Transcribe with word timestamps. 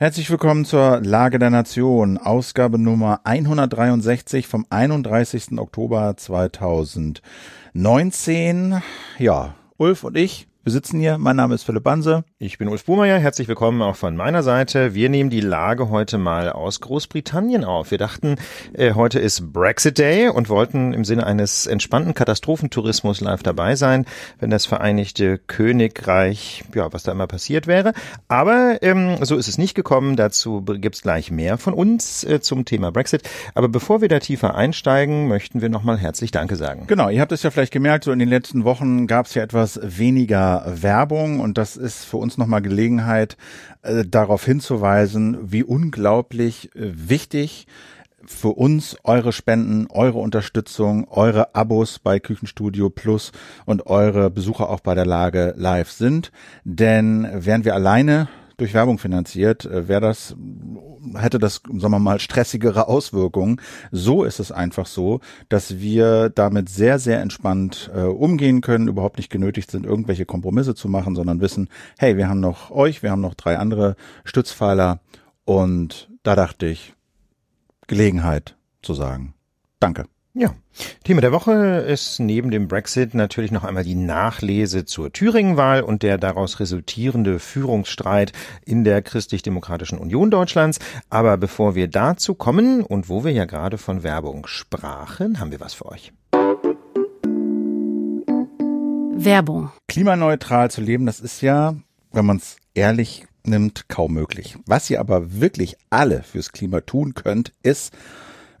Herzlich 0.00 0.30
willkommen 0.30 0.64
zur 0.64 1.00
Lage 1.00 1.40
der 1.40 1.50
Nation, 1.50 2.18
Ausgabe 2.18 2.78
Nummer 2.78 3.22
163 3.24 4.46
vom 4.46 4.64
31. 4.70 5.58
Oktober 5.58 6.16
2019. 6.16 8.80
Ja, 9.18 9.56
Ulf 9.76 10.04
und 10.04 10.16
ich 10.16 10.46
wir 10.68 10.72
sitzen 10.72 11.00
hier. 11.00 11.16
Mein 11.16 11.36
Name 11.36 11.54
ist 11.54 11.62
Philipp 11.62 11.82
Banse. 11.82 12.24
Ich 12.40 12.56
bin 12.56 12.68
Ulf 12.68 12.84
Buhmeier. 12.84 13.18
Herzlich 13.18 13.48
willkommen 13.48 13.82
auch 13.82 13.96
von 13.96 14.14
meiner 14.14 14.44
Seite. 14.44 14.94
Wir 14.94 15.08
nehmen 15.08 15.28
die 15.28 15.40
Lage 15.40 15.90
heute 15.90 16.18
mal 16.18 16.52
aus 16.52 16.80
Großbritannien 16.80 17.64
auf. 17.64 17.90
Wir 17.90 17.98
dachten, 17.98 18.36
äh, 18.74 18.92
heute 18.92 19.18
ist 19.18 19.52
Brexit 19.52 19.98
Day 19.98 20.28
und 20.28 20.48
wollten 20.48 20.92
im 20.92 21.04
Sinne 21.04 21.26
eines 21.26 21.66
entspannten 21.66 22.14
Katastrophentourismus 22.14 23.20
live 23.20 23.42
dabei 23.42 23.74
sein, 23.74 24.06
wenn 24.38 24.50
das 24.50 24.66
Vereinigte 24.66 25.38
Königreich, 25.38 26.62
ja, 26.76 26.92
was 26.92 27.02
da 27.02 27.10
immer 27.10 27.26
passiert 27.26 27.66
wäre. 27.66 27.92
Aber 28.28 28.78
ähm, 28.82 29.16
so 29.22 29.36
ist 29.36 29.48
es 29.48 29.58
nicht 29.58 29.74
gekommen. 29.74 30.14
Dazu 30.14 30.62
gibt's 30.62 31.02
gleich 31.02 31.32
mehr 31.32 31.58
von 31.58 31.74
uns 31.74 32.22
äh, 32.22 32.40
zum 32.40 32.64
Thema 32.64 32.92
Brexit. 32.92 33.28
Aber 33.56 33.68
bevor 33.68 34.00
wir 34.00 34.08
da 34.08 34.20
tiefer 34.20 34.54
einsteigen, 34.54 35.26
möchten 35.26 35.60
wir 35.60 35.70
nochmal 35.70 35.98
herzlich 35.98 36.30
Danke 36.30 36.54
sagen. 36.54 36.84
Genau, 36.86 37.08
ihr 37.08 37.20
habt 37.20 37.32
es 37.32 37.42
ja 37.42 37.50
vielleicht 37.50 37.72
gemerkt, 37.72 38.04
so 38.04 38.12
in 38.12 38.20
den 38.20 38.28
letzten 38.28 38.62
Wochen 38.62 39.08
gab's 39.08 39.34
ja 39.34 39.42
etwas 39.42 39.80
weniger 39.82 40.64
Werbung 40.68 41.40
und 41.40 41.58
das 41.58 41.76
ist 41.76 42.04
für 42.04 42.18
uns 42.18 42.27
nochmal 42.36 42.60
Gelegenheit, 42.60 43.36
äh, 43.82 44.04
darauf 44.04 44.44
hinzuweisen, 44.44 45.38
wie 45.40 45.62
unglaublich 45.62 46.74
äh, 46.74 46.92
wichtig 46.92 47.66
für 48.26 48.48
uns 48.48 48.96
eure 49.04 49.32
Spenden, 49.32 49.86
eure 49.88 50.18
Unterstützung, 50.18 51.08
eure 51.08 51.54
Abos 51.54 51.98
bei 51.98 52.20
Küchenstudio 52.20 52.90
Plus 52.90 53.32
und 53.64 53.86
eure 53.86 54.30
Besucher 54.30 54.68
auch 54.68 54.80
bei 54.80 54.94
der 54.94 55.06
Lage 55.06 55.54
live 55.56 55.90
sind. 55.90 56.30
Denn 56.64 57.26
wären 57.32 57.64
wir 57.64 57.74
alleine 57.74 58.28
durch 58.58 58.74
Werbung 58.74 58.98
finanziert, 58.98 59.64
äh, 59.64 59.88
wäre 59.88 60.00
das, 60.00 60.36
hätte 61.16 61.38
das, 61.38 61.62
sagen 61.64 61.92
wir 61.92 61.98
mal, 61.98 62.20
stressigere 62.20 62.88
Auswirkungen. 62.88 63.60
So 63.90 64.24
ist 64.24 64.40
es 64.40 64.52
einfach 64.52 64.86
so, 64.86 65.20
dass 65.48 65.78
wir 65.78 66.30
damit 66.30 66.68
sehr, 66.68 66.98
sehr 66.98 67.20
entspannt 67.20 67.90
äh, 67.94 68.02
umgehen 68.02 68.60
können, 68.60 68.88
überhaupt 68.88 69.18
nicht 69.18 69.30
genötigt 69.30 69.70
sind, 69.70 69.86
irgendwelche 69.86 70.26
Kompromisse 70.26 70.74
zu 70.74 70.88
machen, 70.88 71.14
sondern 71.14 71.40
wissen, 71.40 71.68
hey, 71.98 72.16
wir 72.16 72.28
haben 72.28 72.40
noch 72.40 72.70
euch, 72.70 73.02
wir 73.02 73.10
haben 73.10 73.22
noch 73.22 73.34
drei 73.34 73.58
andere 73.58 73.96
Stützpfeiler 74.24 75.00
und 75.44 76.10
da 76.22 76.36
dachte 76.36 76.66
ich, 76.66 76.94
Gelegenheit 77.86 78.56
zu 78.82 78.94
sagen. 78.94 79.34
Danke. 79.80 80.04
Ja. 80.38 80.54
Thema 81.02 81.20
der 81.20 81.32
Woche 81.32 81.52
ist 81.52 82.20
neben 82.20 82.52
dem 82.52 82.68
Brexit 82.68 83.12
natürlich 83.12 83.50
noch 83.50 83.64
einmal 83.64 83.82
die 83.82 83.96
Nachlese 83.96 84.84
zur 84.84 85.12
Thüringen-Wahl 85.12 85.82
und 85.82 86.04
der 86.04 86.16
daraus 86.16 86.60
resultierende 86.60 87.40
Führungsstreit 87.40 88.30
in 88.64 88.84
der 88.84 89.02
Christlich-Demokratischen 89.02 89.98
Union 89.98 90.30
Deutschlands. 90.30 90.78
Aber 91.10 91.36
bevor 91.38 91.74
wir 91.74 91.88
dazu 91.88 92.36
kommen 92.36 92.84
und 92.84 93.08
wo 93.08 93.24
wir 93.24 93.32
ja 93.32 93.46
gerade 93.46 93.78
von 93.78 94.04
Werbung 94.04 94.46
sprachen, 94.46 95.40
haben 95.40 95.50
wir 95.50 95.58
was 95.58 95.74
für 95.74 95.86
euch. 95.86 96.12
Werbung. 99.16 99.72
Klimaneutral 99.88 100.70
zu 100.70 100.80
leben, 100.80 101.04
das 101.04 101.18
ist 101.18 101.40
ja, 101.40 101.74
wenn 102.12 102.26
man 102.26 102.36
es 102.36 102.58
ehrlich 102.74 103.26
nimmt, 103.42 103.88
kaum 103.88 104.14
möglich. 104.14 104.56
Was 104.66 104.88
ihr 104.88 105.00
aber 105.00 105.40
wirklich 105.40 105.76
alle 105.90 106.22
fürs 106.22 106.52
Klima 106.52 106.82
tun 106.82 107.14
könnt, 107.14 107.52
ist 107.64 107.92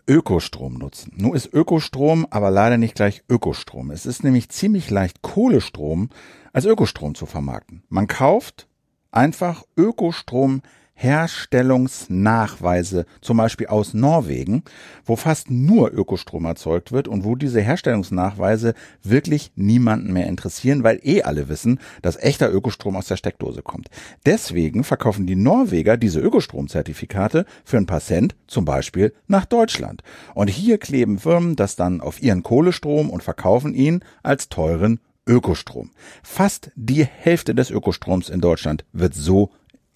Ökostrom 0.08 0.74
nutzen. 0.74 1.12
Nun 1.16 1.34
ist 1.36 1.52
Ökostrom 1.52 2.26
aber 2.30 2.50
leider 2.50 2.78
nicht 2.78 2.94
gleich 2.94 3.22
Ökostrom. 3.28 3.90
Es 3.90 4.06
ist 4.06 4.24
nämlich 4.24 4.48
ziemlich 4.48 4.90
leicht 4.90 5.20
Kohlestrom 5.22 6.08
als 6.52 6.64
Ökostrom 6.64 7.14
zu 7.14 7.26
vermarkten. 7.26 7.82
Man 7.90 8.06
kauft 8.06 8.68
einfach 9.10 9.64
Ökostrom 9.76 10.62
Herstellungsnachweise, 11.00 13.06
zum 13.20 13.36
Beispiel 13.36 13.68
aus 13.68 13.94
Norwegen, 13.94 14.64
wo 15.04 15.14
fast 15.14 15.48
nur 15.48 15.92
Ökostrom 15.92 16.44
erzeugt 16.44 16.90
wird 16.90 17.06
und 17.06 17.24
wo 17.24 17.36
diese 17.36 17.60
Herstellungsnachweise 17.60 18.74
wirklich 19.04 19.52
niemanden 19.54 20.12
mehr 20.12 20.26
interessieren, 20.26 20.82
weil 20.82 20.98
eh 21.04 21.22
alle 21.22 21.48
wissen, 21.48 21.78
dass 22.02 22.16
echter 22.16 22.52
Ökostrom 22.52 22.96
aus 22.96 23.06
der 23.06 23.14
Steckdose 23.14 23.62
kommt. 23.62 23.90
Deswegen 24.26 24.82
verkaufen 24.82 25.28
die 25.28 25.36
Norweger 25.36 25.96
diese 25.96 26.18
Ökostromzertifikate 26.18 27.44
für 27.64 27.76
ein 27.76 27.86
paar 27.86 28.00
Cent, 28.00 28.34
zum 28.48 28.64
Beispiel 28.64 29.14
nach 29.28 29.44
Deutschland. 29.44 30.02
Und 30.34 30.48
hier 30.48 30.78
kleben 30.78 31.20
Firmen 31.20 31.54
das 31.54 31.76
dann 31.76 32.00
auf 32.00 32.20
ihren 32.20 32.42
Kohlestrom 32.42 33.08
und 33.08 33.22
verkaufen 33.22 33.72
ihn 33.72 34.02
als 34.24 34.48
teuren 34.48 34.98
Ökostrom. 35.28 35.92
Fast 36.24 36.72
die 36.74 37.04
Hälfte 37.04 37.54
des 37.54 37.70
Ökostroms 37.70 38.30
in 38.30 38.40
Deutschland 38.40 38.84
wird 38.92 39.14
so 39.14 39.52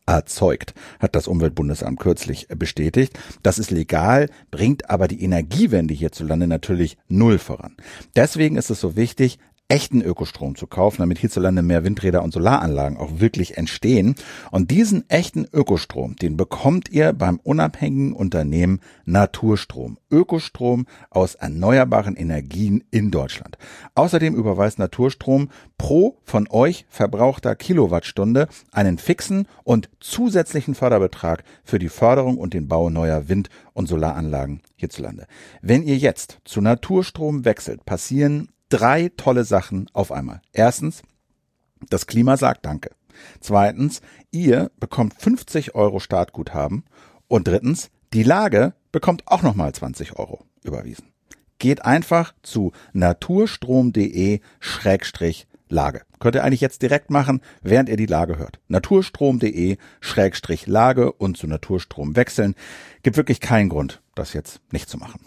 erzeugt, 0.06 0.74
hat 0.98 1.14
das 1.14 1.28
Umweltbundesamt 1.28 1.98
kürzlich 1.98 2.48
bestätigt. 2.48 3.18
Das 3.42 3.58
ist 3.58 3.70
legal, 3.70 4.28
bringt 4.50 4.90
aber 4.90 5.08
die 5.08 5.22
Energiewende 5.22 5.94
hierzulande 5.94 6.46
natürlich 6.46 6.96
null 7.08 7.38
voran. 7.38 7.76
Deswegen 8.16 8.56
ist 8.56 8.70
es 8.70 8.80
so 8.80 8.96
wichtig, 8.96 9.38
echten 9.72 10.02
Ökostrom 10.02 10.54
zu 10.54 10.66
kaufen, 10.66 10.98
damit 10.98 11.16
hierzulande 11.16 11.62
mehr 11.62 11.82
Windräder 11.82 12.22
und 12.22 12.34
Solaranlagen 12.34 12.98
auch 12.98 13.20
wirklich 13.20 13.56
entstehen. 13.56 14.16
Und 14.50 14.70
diesen 14.70 15.08
echten 15.08 15.46
Ökostrom, 15.50 16.14
den 16.14 16.36
bekommt 16.36 16.90
ihr 16.90 17.14
beim 17.14 17.40
unabhängigen 17.42 18.12
Unternehmen 18.12 18.80
Naturstrom. 19.06 19.96
Ökostrom 20.10 20.84
aus 21.08 21.36
erneuerbaren 21.36 22.16
Energien 22.16 22.84
in 22.90 23.10
Deutschland. 23.10 23.56
Außerdem 23.94 24.34
überweist 24.34 24.78
Naturstrom 24.78 25.48
pro 25.78 26.18
von 26.22 26.48
euch 26.50 26.84
verbrauchter 26.90 27.56
Kilowattstunde 27.56 28.48
einen 28.72 28.98
fixen 28.98 29.48
und 29.64 29.88
zusätzlichen 30.00 30.74
Förderbetrag 30.74 31.44
für 31.64 31.78
die 31.78 31.88
Förderung 31.88 32.36
und 32.36 32.52
den 32.52 32.68
Bau 32.68 32.90
neuer 32.90 33.30
Wind- 33.30 33.48
und 33.72 33.88
Solaranlagen 33.88 34.60
hierzulande. 34.76 35.26
Wenn 35.62 35.82
ihr 35.82 35.96
jetzt 35.96 36.40
zu 36.44 36.60
Naturstrom 36.60 37.46
wechselt, 37.46 37.86
passieren 37.86 38.48
drei 38.72 39.10
tolle 39.16 39.44
Sachen 39.44 39.88
auf 39.92 40.10
einmal. 40.10 40.40
Erstens, 40.52 41.02
das 41.90 42.06
Klima 42.06 42.36
sagt 42.36 42.64
Danke. 42.64 42.90
Zweitens, 43.40 44.00
ihr 44.30 44.70
bekommt 44.80 45.14
50 45.14 45.74
Euro 45.74 46.00
Startguthaben. 46.00 46.84
Und 47.28 47.48
drittens, 47.48 47.90
die 48.14 48.22
Lage 48.22 48.74
bekommt 48.90 49.24
auch 49.26 49.42
nochmal 49.42 49.72
20 49.72 50.18
Euro 50.18 50.44
überwiesen. 50.62 51.12
Geht 51.58 51.84
einfach 51.84 52.34
zu 52.42 52.72
naturstrom.de 52.92 54.40
Schrägstrich 54.60 55.46
Lage. 55.68 56.02
Könnt 56.18 56.34
ihr 56.34 56.44
eigentlich 56.44 56.60
jetzt 56.60 56.82
direkt 56.82 57.10
machen, 57.10 57.40
während 57.62 57.88
ihr 57.88 57.96
die 57.96 58.06
Lage 58.06 58.38
hört. 58.38 58.58
Naturstrom.de 58.68 59.76
Schrägstrich 60.00 60.66
Lage 60.66 61.12
und 61.12 61.36
zu 61.36 61.46
Naturstrom 61.46 62.16
wechseln. 62.16 62.54
Gibt 63.02 63.16
wirklich 63.16 63.40
keinen 63.40 63.68
Grund, 63.68 64.02
das 64.14 64.32
jetzt 64.32 64.60
nicht 64.70 64.88
zu 64.88 64.98
machen. 64.98 65.20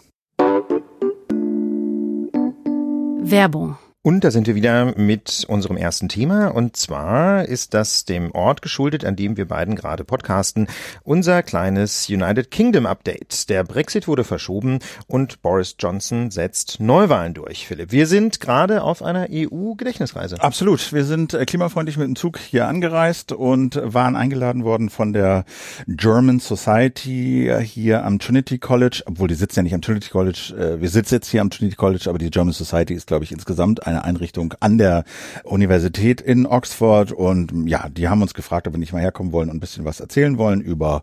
Werbung 3.26 3.74
und 4.06 4.22
da 4.22 4.30
sind 4.30 4.46
wir 4.46 4.54
wieder 4.54 4.96
mit 4.96 5.44
unserem 5.48 5.76
ersten 5.76 6.08
Thema. 6.08 6.46
Und 6.54 6.76
zwar 6.76 7.44
ist 7.44 7.74
das 7.74 8.04
dem 8.04 8.30
Ort 8.30 8.62
geschuldet, 8.62 9.04
an 9.04 9.16
dem 9.16 9.36
wir 9.36 9.48
beiden 9.48 9.74
gerade 9.74 10.04
podcasten. 10.04 10.68
Unser 11.02 11.42
kleines 11.42 12.08
United 12.08 12.52
Kingdom 12.52 12.86
Update. 12.86 13.48
Der 13.48 13.64
Brexit 13.64 14.06
wurde 14.06 14.22
verschoben 14.22 14.78
und 15.08 15.42
Boris 15.42 15.74
Johnson 15.76 16.30
setzt 16.30 16.78
Neuwahlen 16.78 17.34
durch. 17.34 17.66
Philipp, 17.66 17.90
wir 17.90 18.06
sind 18.06 18.38
gerade 18.38 18.84
auf 18.84 19.02
einer 19.02 19.26
EU-Gedächtnisreise. 19.28 20.40
Absolut. 20.40 20.92
Wir 20.92 21.04
sind 21.04 21.34
äh, 21.34 21.44
klimafreundlich 21.44 21.96
mit 21.96 22.06
dem 22.06 22.14
Zug 22.14 22.38
hier 22.38 22.68
angereist 22.68 23.32
und 23.32 23.80
waren 23.82 24.14
eingeladen 24.14 24.62
worden 24.62 24.88
von 24.88 25.14
der 25.14 25.44
German 25.88 26.38
Society 26.38 27.52
hier 27.64 28.04
am 28.04 28.20
Trinity 28.20 28.58
College. 28.60 29.02
Obwohl 29.06 29.26
die 29.26 29.34
sitzen 29.34 29.58
ja 29.58 29.62
nicht 29.64 29.74
am 29.74 29.82
Trinity 29.82 30.10
College. 30.10 30.54
Äh, 30.56 30.80
wir 30.80 30.90
sitzen 30.90 31.14
jetzt 31.14 31.28
hier 31.28 31.40
am 31.40 31.50
Trinity 31.50 31.74
College, 31.74 32.04
aber 32.08 32.18
die 32.18 32.30
German 32.30 32.52
Society 32.52 32.94
ist, 32.94 33.08
glaube 33.08 33.24
ich, 33.24 33.32
insgesamt 33.32 33.84
Einrichtung 34.04 34.54
an 34.60 34.78
der 34.78 35.04
Universität 35.44 36.20
in 36.20 36.46
Oxford 36.46 37.12
und 37.12 37.68
ja, 37.68 37.88
die 37.88 38.08
haben 38.08 38.22
uns 38.22 38.34
gefragt, 38.34 38.66
ob 38.66 38.74
wir 38.74 38.78
nicht 38.78 38.92
mal 38.92 39.02
herkommen 39.02 39.32
wollen 39.32 39.50
und 39.50 39.56
ein 39.56 39.60
bisschen 39.60 39.84
was 39.84 40.00
erzählen 40.00 40.38
wollen 40.38 40.60
über 40.60 41.02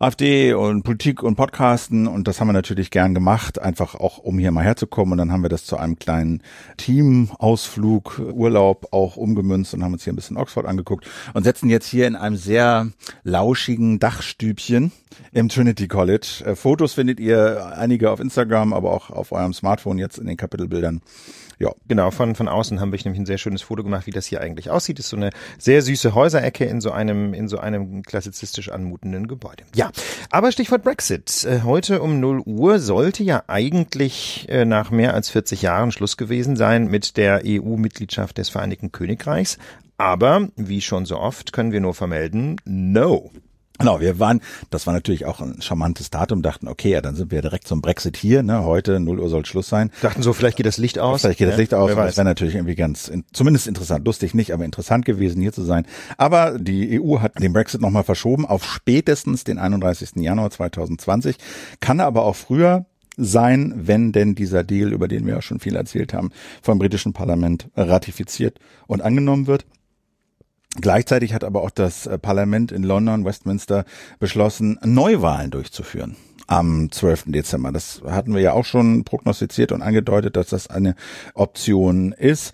AfD 0.00 0.54
und 0.54 0.84
Politik 0.84 1.24
und 1.24 1.34
Podcasten 1.34 2.06
und 2.06 2.28
das 2.28 2.40
haben 2.40 2.46
wir 2.46 2.52
natürlich 2.52 2.92
gern 2.92 3.14
gemacht, 3.14 3.60
einfach 3.60 3.96
auch 3.96 4.18
um 4.18 4.38
hier 4.38 4.52
mal 4.52 4.62
herzukommen 4.62 5.12
und 5.12 5.18
dann 5.18 5.32
haben 5.32 5.42
wir 5.42 5.48
das 5.48 5.64
zu 5.64 5.76
einem 5.76 5.98
kleinen 5.98 6.40
Teamausflug, 6.76 8.20
Urlaub 8.32 8.92
auch 8.92 9.16
umgemünzt 9.16 9.74
und 9.74 9.82
haben 9.82 9.94
uns 9.94 10.04
hier 10.04 10.12
ein 10.12 10.16
bisschen 10.16 10.36
Oxford 10.36 10.66
angeguckt 10.66 11.04
und 11.34 11.42
setzen 11.42 11.68
jetzt 11.68 11.88
hier 11.88 12.06
in 12.06 12.14
einem 12.14 12.36
sehr 12.36 12.92
lauschigen 13.24 13.98
Dachstübchen 13.98 14.92
im 15.32 15.48
Trinity 15.48 15.88
College. 15.88 16.44
Äh, 16.44 16.54
Fotos 16.54 16.94
findet 16.94 17.18
ihr 17.18 17.72
einige 17.76 18.12
auf 18.12 18.20
Instagram, 18.20 18.72
aber 18.72 18.92
auch 18.92 19.10
auf 19.10 19.32
eurem 19.32 19.52
Smartphone 19.52 19.98
jetzt 19.98 20.18
in 20.18 20.28
den 20.28 20.36
Kapitelbildern. 20.36 21.00
Ja. 21.58 21.72
Genau, 21.88 22.10
von, 22.10 22.34
von 22.34 22.48
außen 22.48 22.80
haben 22.80 22.92
wir 22.92 22.98
nämlich 23.04 23.20
ein 23.20 23.26
sehr 23.26 23.38
schönes 23.38 23.62
Foto 23.62 23.82
gemacht, 23.82 24.06
wie 24.06 24.12
das 24.12 24.26
hier 24.26 24.40
eigentlich 24.40 24.70
aussieht. 24.70 24.98
Das 24.98 25.06
ist 25.06 25.10
so 25.10 25.16
eine 25.16 25.30
sehr 25.58 25.82
süße 25.82 26.14
Häuserecke 26.14 26.64
in 26.64 26.80
so 26.80 26.92
einem, 26.92 27.34
in 27.34 27.48
so 27.48 27.58
einem 27.58 28.02
klassizistisch 28.02 28.70
anmutenden 28.70 29.26
Gebäude. 29.26 29.64
Ja, 29.74 29.90
aber 30.30 30.52
Stichwort 30.52 30.82
Brexit. 30.82 31.44
Äh, 31.44 31.62
heute 31.62 32.00
um 32.00 32.20
0 32.20 32.42
Uhr 32.46 32.78
sollte 32.78 33.22
ja 33.22 33.42
eigentlich 33.48 34.46
äh, 34.48 34.64
nach 34.64 34.90
mehr 34.90 35.14
als 35.14 35.30
40 35.30 35.62
Jahren 35.62 35.92
Schluss 35.92 36.16
gewesen 36.16 36.56
sein 36.56 36.88
mit 36.88 37.16
der 37.16 37.42
EU-Mitgliedschaft 37.44 38.38
des 38.38 38.48
Vereinigten 38.48 38.92
Königreichs. 38.92 39.58
Aber, 39.96 40.48
wie 40.54 40.80
schon 40.80 41.06
so 41.06 41.18
oft, 41.18 41.52
können 41.52 41.72
wir 41.72 41.80
nur 41.80 41.94
vermelden, 41.94 42.60
no. 42.64 43.32
Genau, 43.78 44.00
wir 44.00 44.18
waren, 44.18 44.40
das 44.70 44.86
war 44.86 44.94
natürlich 44.94 45.24
auch 45.24 45.40
ein 45.40 45.62
charmantes 45.62 46.10
Datum, 46.10 46.42
dachten, 46.42 46.66
okay, 46.68 46.90
ja, 46.90 47.00
dann 47.00 47.14
sind 47.14 47.30
wir 47.30 47.42
direkt 47.42 47.68
zum 47.68 47.80
Brexit 47.80 48.16
hier, 48.16 48.42
ne, 48.42 48.64
heute, 48.64 48.98
0 48.98 49.20
Uhr 49.20 49.28
soll 49.28 49.46
Schluss 49.46 49.68
sein. 49.68 49.90
Dachten 50.02 50.22
so, 50.22 50.32
vielleicht 50.32 50.56
geht 50.56 50.66
das 50.66 50.78
Licht 50.78 50.98
aus. 50.98 51.20
Vielleicht 51.20 51.38
geht 51.38 51.46
ja, 51.46 51.52
das 51.52 51.58
Licht 51.58 51.74
aus, 51.74 51.94
das 51.94 52.16
wäre 52.16 52.24
natürlich 52.24 52.56
irgendwie 52.56 52.74
ganz, 52.74 53.10
zumindest 53.32 53.68
interessant, 53.68 54.04
lustig 54.04 54.34
nicht, 54.34 54.52
aber 54.52 54.64
interessant 54.64 55.04
gewesen, 55.04 55.40
hier 55.40 55.52
zu 55.52 55.62
sein. 55.62 55.86
Aber 56.16 56.58
die 56.58 57.00
EU 57.00 57.20
hat 57.20 57.38
den 57.40 57.52
Brexit 57.52 57.80
nochmal 57.80 58.04
verschoben 58.04 58.46
auf 58.46 58.64
spätestens 58.64 59.44
den 59.44 59.58
31. 59.58 60.16
Januar 60.16 60.50
2020, 60.50 61.36
kann 61.80 62.00
aber 62.00 62.24
auch 62.24 62.36
früher 62.36 62.86
sein, 63.18 63.74
wenn 63.76 64.12
denn 64.12 64.34
dieser 64.34 64.64
Deal, 64.64 64.92
über 64.92 65.08
den 65.08 65.26
wir 65.26 65.34
ja 65.34 65.42
schon 65.42 65.60
viel 65.60 65.76
erzählt 65.76 66.14
haben, 66.14 66.30
vom 66.62 66.78
britischen 66.78 67.12
Parlament 67.12 67.68
ratifiziert 67.76 68.58
und 68.86 69.02
angenommen 69.02 69.46
wird. 69.46 69.66
Gleichzeitig 70.76 71.32
hat 71.34 71.44
aber 71.44 71.62
auch 71.62 71.70
das 71.70 72.06
äh, 72.06 72.18
Parlament 72.18 72.72
in 72.72 72.82
London, 72.82 73.24
Westminster, 73.24 73.84
beschlossen, 74.18 74.78
Neuwahlen 74.84 75.50
durchzuführen 75.50 76.16
am 76.46 76.90
12. 76.90 77.24
Dezember. 77.26 77.72
Das 77.72 78.02
hatten 78.06 78.34
wir 78.34 78.40
ja 78.40 78.52
auch 78.52 78.64
schon 78.64 79.04
prognostiziert 79.04 79.70
und 79.70 79.82
angedeutet, 79.82 80.36
dass 80.36 80.48
das 80.48 80.68
eine 80.68 80.94
Option 81.34 82.12
ist. 82.12 82.52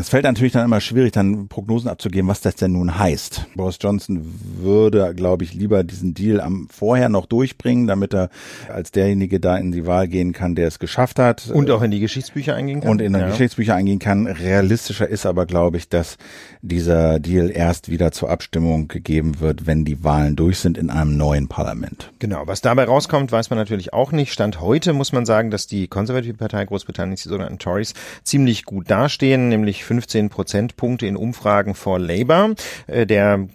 Es 0.00 0.08
fällt 0.08 0.24
natürlich 0.24 0.54
dann 0.54 0.64
immer 0.64 0.80
schwierig, 0.80 1.12
dann 1.12 1.48
Prognosen 1.48 1.90
abzugeben, 1.90 2.28
was 2.28 2.40
das 2.40 2.54
denn 2.56 2.72
nun 2.72 2.98
heißt. 2.98 3.46
Boris 3.54 3.76
Johnson 3.80 4.22
würde, 4.62 5.14
glaube 5.14 5.44
ich, 5.44 5.52
lieber 5.52 5.84
diesen 5.84 6.14
Deal 6.14 6.40
am 6.40 6.68
vorher 6.70 7.10
noch 7.10 7.26
durchbringen, 7.26 7.86
damit 7.86 8.14
er 8.14 8.30
als 8.72 8.92
derjenige 8.92 9.40
da 9.40 9.58
in 9.58 9.72
die 9.72 9.86
Wahl 9.86 10.08
gehen 10.08 10.32
kann, 10.32 10.54
der 10.54 10.68
es 10.68 10.78
geschafft 10.78 11.18
hat. 11.18 11.50
Und 11.52 11.70
auch 11.70 11.82
in 11.82 11.90
die 11.90 12.00
Geschichtsbücher 12.00 12.54
eingehen 12.54 12.80
kann. 12.80 12.90
Und 12.90 13.02
in 13.02 13.12
die 13.12 13.20
ja. 13.20 13.28
Geschichtsbücher 13.28 13.74
eingehen 13.74 13.98
kann. 13.98 14.26
Realistischer 14.26 15.06
ist 15.06 15.26
aber, 15.26 15.44
glaube 15.44 15.76
ich, 15.76 15.88
dass 15.90 16.16
dieser 16.62 17.20
Deal 17.20 17.50
erst 17.50 17.90
wieder 17.90 18.10
zur 18.10 18.30
Abstimmung 18.30 18.88
gegeben 18.88 19.40
wird, 19.40 19.66
wenn 19.66 19.84
die 19.84 20.02
Wahlen 20.02 20.34
durch 20.34 20.60
sind 20.60 20.78
in 20.78 20.88
einem 20.88 21.18
neuen 21.18 21.48
Parlament. 21.48 22.10
Genau. 22.20 22.46
Was 22.46 22.62
dabei 22.62 22.84
rauskommt, 22.84 23.32
weiß 23.32 23.50
man 23.50 23.58
natürlich 23.58 23.92
auch 23.92 24.12
nicht. 24.12 24.32
Stand 24.32 24.60
heute 24.60 24.94
muss 24.94 25.12
man 25.12 25.26
sagen, 25.26 25.50
dass 25.50 25.66
die 25.66 25.88
konservative 25.88 26.34
Partei 26.34 26.64
Großbritanniens, 26.64 27.22
die 27.22 27.28
sogenannten 27.28 27.58
Tories, 27.58 27.92
ziemlich 28.24 28.64
gut 28.64 28.90
dastehen, 28.90 29.50
nämlich 29.50 29.84
15 29.90 30.28
Prozentpunkte 30.28 31.08
in 31.08 31.16
Umfragen 31.16 31.74
vor 31.74 31.98
Labour, 31.98 32.54
äh, 32.86 33.06
der 33.06 33.48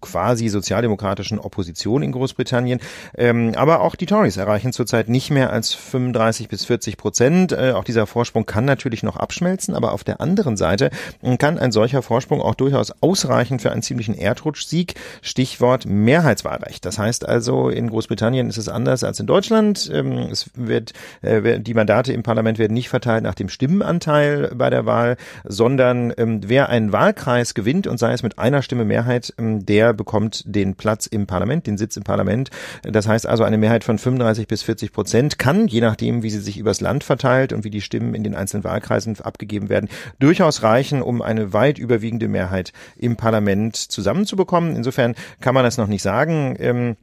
quasi 0.00 0.48
sozialdemokratischen 0.48 1.38
Opposition 1.38 2.02
in 2.02 2.12
Großbritannien. 2.12 2.80
Ähm, 3.16 3.52
aber 3.56 3.80
auch 3.80 3.94
die 3.94 4.06
Tories 4.06 4.36
erreichen 4.36 4.72
zurzeit 4.72 5.08
nicht 5.08 5.30
mehr 5.30 5.50
als 5.50 5.72
35 5.74 6.48
bis 6.48 6.64
40 6.64 6.96
Prozent. 6.96 7.52
Äh, 7.52 7.72
auch 7.72 7.84
dieser 7.84 8.06
Vorsprung 8.06 8.46
kann 8.46 8.64
natürlich 8.64 9.02
noch 9.02 9.16
abschmelzen, 9.16 9.74
aber 9.74 9.92
auf 9.92 10.04
der 10.04 10.20
anderen 10.20 10.56
Seite 10.56 10.90
kann 11.38 11.58
ein 11.58 11.72
solcher 11.72 12.02
Vorsprung 12.02 12.40
auch 12.40 12.54
durchaus 12.54 12.92
ausreichen 13.02 13.58
für 13.58 13.72
einen 13.72 13.82
ziemlichen 13.82 14.14
Erdrutschsieg. 14.14 14.94
Stichwort 15.22 15.86
Mehrheitswahlrecht. 15.86 16.84
Das 16.84 16.98
heißt 16.98 17.26
also, 17.26 17.68
in 17.68 17.88
Großbritannien 17.88 18.48
ist 18.48 18.58
es 18.58 18.68
anders 18.68 19.04
als 19.04 19.20
in 19.20 19.26
Deutschland. 19.26 19.90
Ähm, 19.92 20.12
es 20.30 20.50
wird, 20.54 20.92
äh, 21.22 21.60
die 21.60 21.74
Mandate 21.74 22.12
im 22.12 22.22
Parlament 22.22 22.58
werden 22.58 22.74
nicht 22.74 22.88
verteilt 22.88 23.22
nach 23.22 23.34
dem 23.34 23.48
Stimmenanteil 23.48 24.52
bei 24.54 24.70
der 24.70 24.86
Wahl, 24.86 25.16
sondern 25.44 26.12
ähm, 26.16 26.40
wer 26.44 26.68
einen 26.68 26.92
Wahlkreis 26.92 27.54
gewinnt 27.54 27.86
und 27.86 27.98
sei 27.98 28.12
es 28.12 28.22
mit 28.22 28.38
einer 28.38 28.62
Stimme 28.62 28.84
Mehrheit, 28.84 29.32
ähm, 29.38 29.53
der 29.60 29.92
bekommt 29.92 30.42
den 30.46 30.74
Platz 30.74 31.06
im 31.06 31.26
Parlament, 31.26 31.66
den 31.66 31.78
Sitz 31.78 31.96
im 31.96 32.02
Parlament. 32.02 32.50
Das 32.82 33.08
heißt 33.08 33.26
also, 33.26 33.44
eine 33.44 33.58
Mehrheit 33.58 33.84
von 33.84 33.98
35 33.98 34.46
bis 34.48 34.62
40 34.62 34.92
Prozent 34.92 35.38
kann, 35.38 35.66
je 35.66 35.80
nachdem, 35.80 36.22
wie 36.22 36.30
sie 36.30 36.40
sich 36.40 36.58
übers 36.58 36.80
Land 36.80 37.04
verteilt 37.04 37.52
und 37.52 37.64
wie 37.64 37.70
die 37.70 37.80
Stimmen 37.80 38.14
in 38.14 38.24
den 38.24 38.34
einzelnen 38.34 38.64
Wahlkreisen 38.64 39.18
abgegeben 39.20 39.68
werden, 39.68 39.88
durchaus 40.18 40.62
reichen, 40.62 41.02
um 41.02 41.22
eine 41.22 41.52
weit 41.52 41.78
überwiegende 41.78 42.28
Mehrheit 42.28 42.72
im 42.96 43.16
Parlament 43.16 43.76
zusammenzubekommen. 43.76 44.76
Insofern 44.76 45.14
kann 45.40 45.54
man 45.54 45.64
das 45.64 45.78
noch 45.78 45.86
nicht 45.86 46.02
sagen. 46.02 46.56
Ähm, 46.58 46.96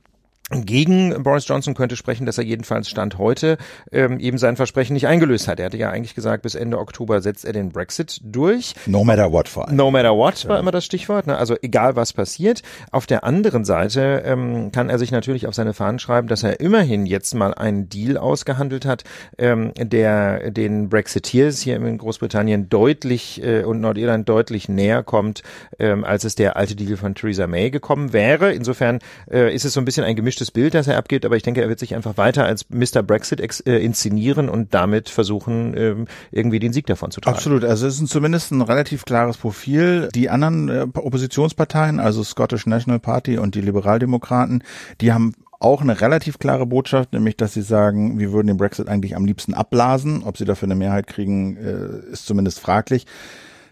gegen 0.51 1.23
Boris 1.23 1.47
Johnson 1.47 1.73
könnte 1.73 1.95
sprechen, 1.95 2.25
dass 2.25 2.37
er 2.37 2.43
jedenfalls 2.43 2.89
Stand 2.89 3.17
heute 3.17 3.57
ähm, 3.91 4.19
eben 4.19 4.37
sein 4.37 4.55
Versprechen 4.55 4.93
nicht 4.93 5.07
eingelöst 5.07 5.47
hat. 5.47 5.59
Er 5.59 5.67
hatte 5.67 5.77
ja 5.77 5.89
eigentlich 5.89 6.15
gesagt, 6.15 6.43
bis 6.43 6.55
Ende 6.55 6.77
Oktober 6.77 7.21
setzt 7.21 7.45
er 7.45 7.53
den 7.53 7.69
Brexit 7.69 8.19
durch. 8.23 8.75
No 8.85 9.03
matter 9.03 9.31
what 9.31 9.47
vor 9.47 9.67
allem. 9.67 9.77
No 9.77 9.91
matter 9.91 10.15
what 10.15 10.47
war 10.47 10.57
ja. 10.57 10.59
immer 10.59 10.71
das 10.71 10.85
Stichwort. 10.85 11.27
Ne? 11.27 11.37
Also 11.37 11.55
egal 11.61 11.95
was 11.95 12.13
passiert. 12.13 12.61
Auf 12.91 13.05
der 13.05 13.23
anderen 13.23 13.65
Seite 13.65 14.23
ähm, 14.25 14.71
kann 14.71 14.89
er 14.89 14.99
sich 14.99 15.11
natürlich 15.11 15.47
auf 15.47 15.55
seine 15.55 15.73
Fahnen 15.73 15.99
schreiben, 15.99 16.27
dass 16.27 16.43
er 16.43 16.59
immerhin 16.59 17.05
jetzt 17.05 17.33
mal 17.33 17.53
einen 17.53 17.87
Deal 17.89 18.17
ausgehandelt 18.17 18.85
hat, 18.85 19.03
ähm, 19.37 19.71
der 19.77 20.51
den 20.51 20.89
Brexiteers 20.89 21.61
hier 21.61 21.77
in 21.77 21.97
Großbritannien 21.97 22.69
deutlich 22.69 23.41
äh, 23.43 23.63
und 23.63 23.79
Nordirland 23.79 24.27
deutlich 24.27 24.67
näher 24.67 25.03
kommt, 25.03 25.43
ähm, 25.79 26.03
als 26.03 26.23
es 26.23 26.35
der 26.35 26.57
alte 26.57 26.75
Deal 26.75 26.97
von 26.97 27.15
Theresa 27.15 27.47
May 27.47 27.71
gekommen 27.71 28.13
wäre. 28.13 28.53
Insofern 28.53 28.99
äh, 29.31 29.53
ist 29.53 29.65
es 29.65 29.73
so 29.73 29.79
ein 29.79 29.85
bisschen 29.85 30.03
ein 30.03 30.15
gemischtes 30.15 30.40
gemischtes 30.41 30.51
Bild, 30.51 30.73
das 30.73 30.87
er 30.87 30.97
abgibt, 30.97 31.25
aber 31.25 31.35
ich 31.35 31.43
denke, 31.43 31.61
er 31.61 31.69
wird 31.69 31.79
sich 31.79 31.93
einfach 31.93 32.17
weiter 32.17 32.45
als 32.45 32.65
Mr. 32.69 33.03
Brexit 33.03 33.39
äh, 33.67 33.77
inszenieren 33.77 34.49
und 34.49 34.73
damit 34.73 35.09
versuchen, 35.09 35.75
ähm, 35.77 36.07
irgendwie 36.31 36.59
den 36.59 36.73
Sieg 36.73 36.87
davon 36.87 37.11
zu 37.11 37.21
tragen. 37.21 37.37
Absolut. 37.37 37.63
Also 37.63 37.87
es 37.87 38.01
ist 38.01 38.09
zumindest 38.09 38.51
ein 38.51 38.61
relativ 38.61 39.05
klares 39.05 39.37
Profil. 39.37 40.09
Die 40.15 40.29
anderen 40.29 40.69
äh, 40.69 40.87
Oppositionsparteien, 40.93 41.99
also 41.99 42.23
Scottish 42.23 42.65
National 42.65 42.99
Party 42.99 43.37
und 43.37 43.55
die 43.55 43.61
Liberaldemokraten, 43.61 44.63
die 44.99 45.13
haben 45.13 45.33
auch 45.59 45.81
eine 45.81 46.01
relativ 46.01 46.39
klare 46.39 46.65
Botschaft, 46.65 47.13
nämlich 47.13 47.37
dass 47.37 47.53
sie 47.53 47.61
sagen, 47.61 48.17
wir 48.17 48.31
würden 48.31 48.47
den 48.47 48.57
Brexit 48.57 48.87
eigentlich 48.87 49.15
am 49.15 49.25
liebsten 49.25 49.53
abblasen. 49.53 50.23
Ob 50.23 50.37
sie 50.37 50.45
dafür 50.45 50.67
eine 50.67 50.75
Mehrheit 50.75 51.05
kriegen, 51.05 51.55
äh, 51.57 52.11
ist 52.11 52.25
zumindest 52.25 52.59
fraglich. 52.59 53.05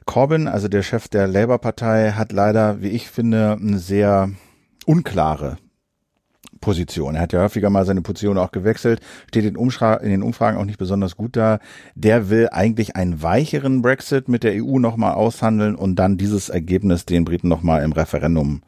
Corbyn, 0.06 0.48
also 0.48 0.68
der 0.68 0.84
Chef 0.84 1.08
der 1.08 1.28
Labour-Partei, 1.28 2.12
hat 2.12 2.32
leider, 2.32 2.82
wie 2.82 2.90
ich 2.90 3.10
finde, 3.10 3.58
eine 3.60 3.80
sehr 3.80 4.30
unklare 4.86 5.58
Position. 6.62 7.16
Er 7.16 7.22
hat 7.22 7.34
ja 7.34 7.42
häufiger 7.42 7.70
mal 7.70 7.86
seine 7.86 8.02
Position 8.02 8.38
auch 8.38 8.52
gewechselt, 8.52 9.02
steht 9.28 9.46
in, 9.46 9.56
Umschra 9.56 9.96
in 9.96 10.10
den 10.10 10.24
Umfragen 10.24 10.58
auch 10.58 10.66
nicht 10.66 10.80
besonders 10.80 11.16
gut 11.16 11.36
da. 11.36 11.60
Der 11.96 12.30
will 12.30 12.50
eigentlich 12.52 12.96
einen 12.96 13.22
weicheren 13.22 13.82
Brexit 13.82 14.28
mit 14.28 14.44
der 14.44 14.64
EU 14.64 14.80
nochmal 14.80 15.14
aushandeln 15.14 15.76
und 15.76 15.96
dann 15.96 16.18
dieses 16.18 16.50
Ergebnis 16.50 17.06
den 17.06 17.26
Briten 17.26 17.48
nochmal 17.48 17.84
im 17.84 17.92
Referendum 17.92 18.62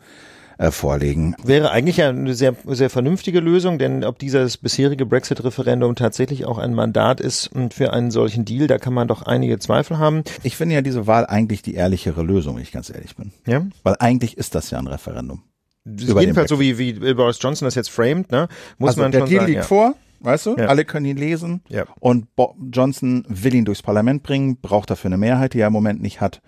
äh, 0.62 0.72
vorlegen. 0.72 1.36
Wäre 1.44 1.72
eigentlich 1.72 1.98
ja 1.98 2.10
eine 2.10 2.36
sehr, 2.36 2.56
sehr 2.68 2.90
vernünftige 2.90 3.40
Lösung, 3.40 3.80
denn 3.80 4.04
ob 4.04 4.20
dieses 4.20 4.58
bisherige 4.58 5.06
Brexit-Referendum 5.06 5.96
tatsächlich 5.96 6.46
auch 6.46 6.60
ein 6.60 6.74
Mandat 6.74 7.20
ist 7.20 7.50
für 7.72 7.94
einen 7.94 8.12
solchen 8.12 8.46
Deal, 8.46 8.68
da 8.68 8.78
kann 8.78 8.94
man 8.94 9.08
doch 9.08 9.24
einige 9.24 9.58
Zweifel 9.58 9.98
haben. 9.98 10.24
Ich 10.44 10.56
finde 10.56 10.76
ja 10.76 10.82
diese 10.82 11.08
Wahl 11.08 11.26
eigentlich 11.26 11.64
die 11.64 11.74
ehrlichere 11.74 12.22
Lösung, 12.22 12.56
wenn 12.56 12.64
ich 12.64 12.72
ganz 12.72 12.90
ehrlich 12.92 13.16
bin. 13.16 13.32
Ja? 13.48 13.66
Weil 13.84 13.96
eigentlich 14.00 14.38
ist 14.38 14.54
das 14.54 14.70
ja 14.70 14.78
ein 14.78 14.88
Referendum 14.88 15.42
jedenfalls 15.86 16.50
so 16.50 16.60
wie, 16.60 16.78
wie 16.78 17.14
Boris 17.14 17.38
Johnson 17.42 17.66
das 17.66 17.76
jetzt 17.76 17.90
framed, 17.90 18.32
ne, 18.32 18.48
muss 18.78 18.90
also 18.90 19.02
man 19.02 19.12
der 19.12 19.22
schon 19.22 19.30
Deal 19.30 19.40
sagen, 19.42 19.52
liegt 19.52 19.62
ja. 19.64 19.68
vor, 19.68 19.96
weißt 20.20 20.46
du, 20.46 20.56
ja. 20.58 20.68
alle 20.68 20.86
können 20.86 21.06
ihn 21.06 21.18
lesen 21.18 21.62
ja. 21.70 21.86
und 22.00 22.36
Bo 22.36 22.56
Johnson 22.72 23.26
will 23.28 23.56
ihn 23.56 23.66
durchs 23.66 23.82
Parlament 23.82 24.24
bringen, 24.24 24.58
braucht 24.58 24.90
dafür 24.90 25.10
eine 25.10 25.18
Mehrheit, 25.18 25.54
die 25.54 25.60
er 25.60 25.68
im 25.68 25.74
Moment 25.74 26.02
nicht 26.02 26.22
hat. 26.22 26.42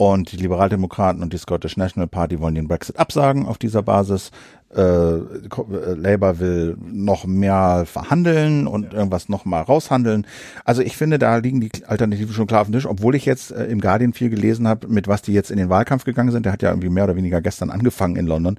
Und 0.00 0.32
die 0.32 0.38
Liberaldemokraten 0.38 1.22
und 1.22 1.34
die 1.34 1.36
Scottish 1.36 1.76
National 1.76 2.06
Party 2.06 2.40
wollen 2.40 2.54
den 2.54 2.68
Brexit 2.68 2.98
absagen 2.98 3.44
auf 3.44 3.58
dieser 3.58 3.82
Basis 3.82 4.30
äh, 4.74 4.80
äh, 4.80 5.94
Labour 5.94 6.38
will 6.38 6.78
noch 6.80 7.26
mehr 7.26 7.84
verhandeln 7.84 8.66
und 8.66 8.84
ja. 8.84 8.98
irgendwas 8.98 9.28
noch 9.28 9.44
mal 9.44 9.60
raushandeln. 9.60 10.26
Also 10.64 10.80
ich 10.80 10.96
finde, 10.96 11.18
da 11.18 11.36
liegen 11.36 11.60
die 11.60 11.70
Alternativen 11.86 12.32
schon 12.32 12.46
klar 12.46 12.62
auf 12.62 12.68
dem 12.68 12.72
Tisch, 12.72 12.86
obwohl 12.86 13.14
ich 13.14 13.26
jetzt 13.26 13.50
äh, 13.50 13.66
im 13.66 13.82
Guardian 13.82 14.14
viel 14.14 14.30
gelesen 14.30 14.66
habe, 14.66 14.88
mit 14.88 15.06
was 15.06 15.20
die 15.20 15.34
jetzt 15.34 15.50
in 15.50 15.58
den 15.58 15.68
Wahlkampf 15.68 16.04
gegangen 16.04 16.30
sind. 16.30 16.46
Der 16.46 16.52
hat 16.52 16.62
ja 16.62 16.70
irgendwie 16.70 16.88
mehr 16.88 17.04
oder 17.04 17.16
weniger 17.16 17.42
gestern 17.42 17.68
angefangen 17.68 18.16
in 18.16 18.26
London. 18.26 18.58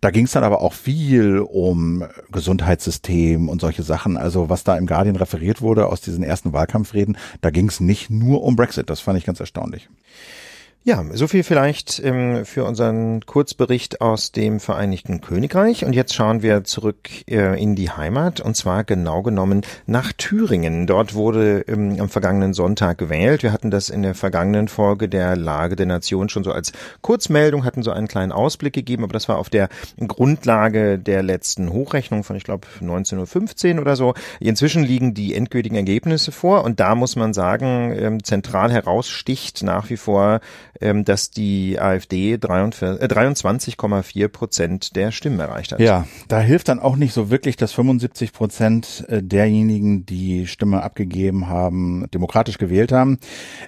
Da 0.00 0.10
ging 0.10 0.24
es 0.24 0.32
dann 0.32 0.44
aber 0.44 0.62
auch 0.62 0.72
viel 0.72 1.40
um 1.40 2.02
Gesundheitssystem 2.32 3.50
und 3.50 3.60
solche 3.60 3.82
Sachen. 3.82 4.16
Also 4.16 4.48
was 4.48 4.64
da 4.64 4.74
im 4.78 4.86
Guardian 4.86 5.16
referiert 5.16 5.60
wurde 5.60 5.88
aus 5.88 6.00
diesen 6.00 6.24
ersten 6.24 6.54
Wahlkampfreden, 6.54 7.18
da 7.42 7.50
ging 7.50 7.68
es 7.68 7.78
nicht 7.78 8.08
nur 8.08 8.42
um 8.42 8.56
Brexit. 8.56 8.88
Das 8.88 9.00
fand 9.00 9.18
ich 9.18 9.26
ganz 9.26 9.38
erstaunlich. 9.38 9.90
Ja, 10.88 11.04
so 11.12 11.28
viel 11.28 11.42
vielleicht 11.42 12.00
ähm, 12.02 12.46
für 12.46 12.64
unseren 12.64 13.20
Kurzbericht 13.26 14.00
aus 14.00 14.32
dem 14.32 14.58
Vereinigten 14.58 15.20
Königreich. 15.20 15.84
Und 15.84 15.92
jetzt 15.92 16.14
schauen 16.14 16.40
wir 16.40 16.64
zurück 16.64 17.10
äh, 17.28 17.62
in 17.62 17.74
die 17.74 17.90
Heimat 17.90 18.40
und 18.40 18.56
zwar 18.56 18.84
genau 18.84 19.20
genommen 19.20 19.66
nach 19.84 20.14
Thüringen. 20.14 20.86
Dort 20.86 21.12
wurde 21.12 21.60
ähm, 21.68 22.00
am 22.00 22.08
vergangenen 22.08 22.54
Sonntag 22.54 22.96
gewählt. 22.96 23.42
Wir 23.42 23.52
hatten 23.52 23.70
das 23.70 23.90
in 23.90 24.00
der 24.00 24.14
vergangenen 24.14 24.66
Folge 24.66 25.10
der 25.10 25.36
Lage 25.36 25.76
der 25.76 25.84
Nation 25.84 26.30
schon 26.30 26.42
so 26.42 26.52
als 26.52 26.72
Kurzmeldung, 27.02 27.66
hatten 27.66 27.82
so 27.82 27.90
einen 27.90 28.08
kleinen 28.08 28.32
Ausblick 28.32 28.72
gegeben, 28.72 29.04
aber 29.04 29.12
das 29.12 29.28
war 29.28 29.36
auf 29.36 29.50
der 29.50 29.68
Grundlage 29.98 30.98
der 30.98 31.22
letzten 31.22 31.70
Hochrechnung 31.70 32.24
von, 32.24 32.34
ich 32.34 32.44
glaube, 32.44 32.66
19.15 32.80 33.74
Uhr 33.74 33.82
oder 33.82 33.94
so. 33.94 34.14
Inzwischen 34.40 34.84
liegen 34.84 35.12
die 35.12 35.34
endgültigen 35.34 35.76
Ergebnisse 35.76 36.32
vor 36.32 36.64
und 36.64 36.80
da 36.80 36.94
muss 36.94 37.14
man 37.14 37.34
sagen, 37.34 37.94
ähm, 37.94 38.24
zentral 38.24 38.72
heraussticht 38.72 39.62
nach 39.62 39.90
wie 39.90 39.98
vor 39.98 40.40
ähm, 40.80 41.04
dass 41.04 41.30
die 41.30 41.78
AfD 41.78 42.34
23,4 42.34 44.24
äh, 44.24 44.28
Prozent 44.28 44.96
der 44.96 45.12
Stimmen 45.12 45.40
erreicht 45.40 45.72
hat. 45.72 45.80
Ja, 45.80 46.06
da 46.28 46.40
hilft 46.40 46.68
dann 46.68 46.80
auch 46.80 46.96
nicht 46.96 47.12
so 47.12 47.30
wirklich, 47.30 47.56
dass 47.56 47.72
75 47.72 48.32
Prozent 48.32 49.04
äh, 49.08 49.22
derjenigen, 49.22 50.06
die 50.06 50.46
Stimme 50.46 50.82
abgegeben 50.82 51.48
haben, 51.48 52.06
demokratisch 52.12 52.58
gewählt 52.58 52.92
haben. 52.92 53.18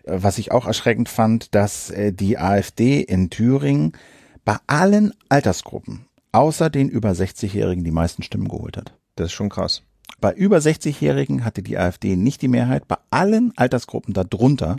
Äh, 0.05 0.19
was 0.21 0.39
ich 0.39 0.53
auch 0.53 0.67
erschreckend 0.67 1.09
fand, 1.09 1.55
dass 1.55 1.93
die 1.97 2.39
AfD 2.39 3.01
in 3.01 3.31
Thüringen 3.31 3.93
bei 4.45 4.57
allen 4.67 5.13
Altersgruppen, 5.29 6.07
außer 6.33 6.71
den 6.71 6.89
über 6.89 7.11
60-Jährigen, 7.11 7.85
die 7.85 7.91
meisten 7.91 8.23
Stimmen 8.23 8.49
geholt 8.49 8.77
hat. 8.77 8.95
Das 9.17 9.27
ist 9.27 9.33
schon 9.33 9.49
krass. 9.49 9.83
Bei 10.21 10.35
über 10.35 10.59
60-Jährigen 10.59 11.45
hatte 11.45 11.63
die 11.63 11.79
AfD 11.79 12.17
nicht 12.17 12.43
die 12.43 12.49
Mehrheit. 12.49 12.87
Bei 12.89 12.99
allen 13.11 13.53
Altersgruppen 13.57 14.13
darunter 14.13 14.77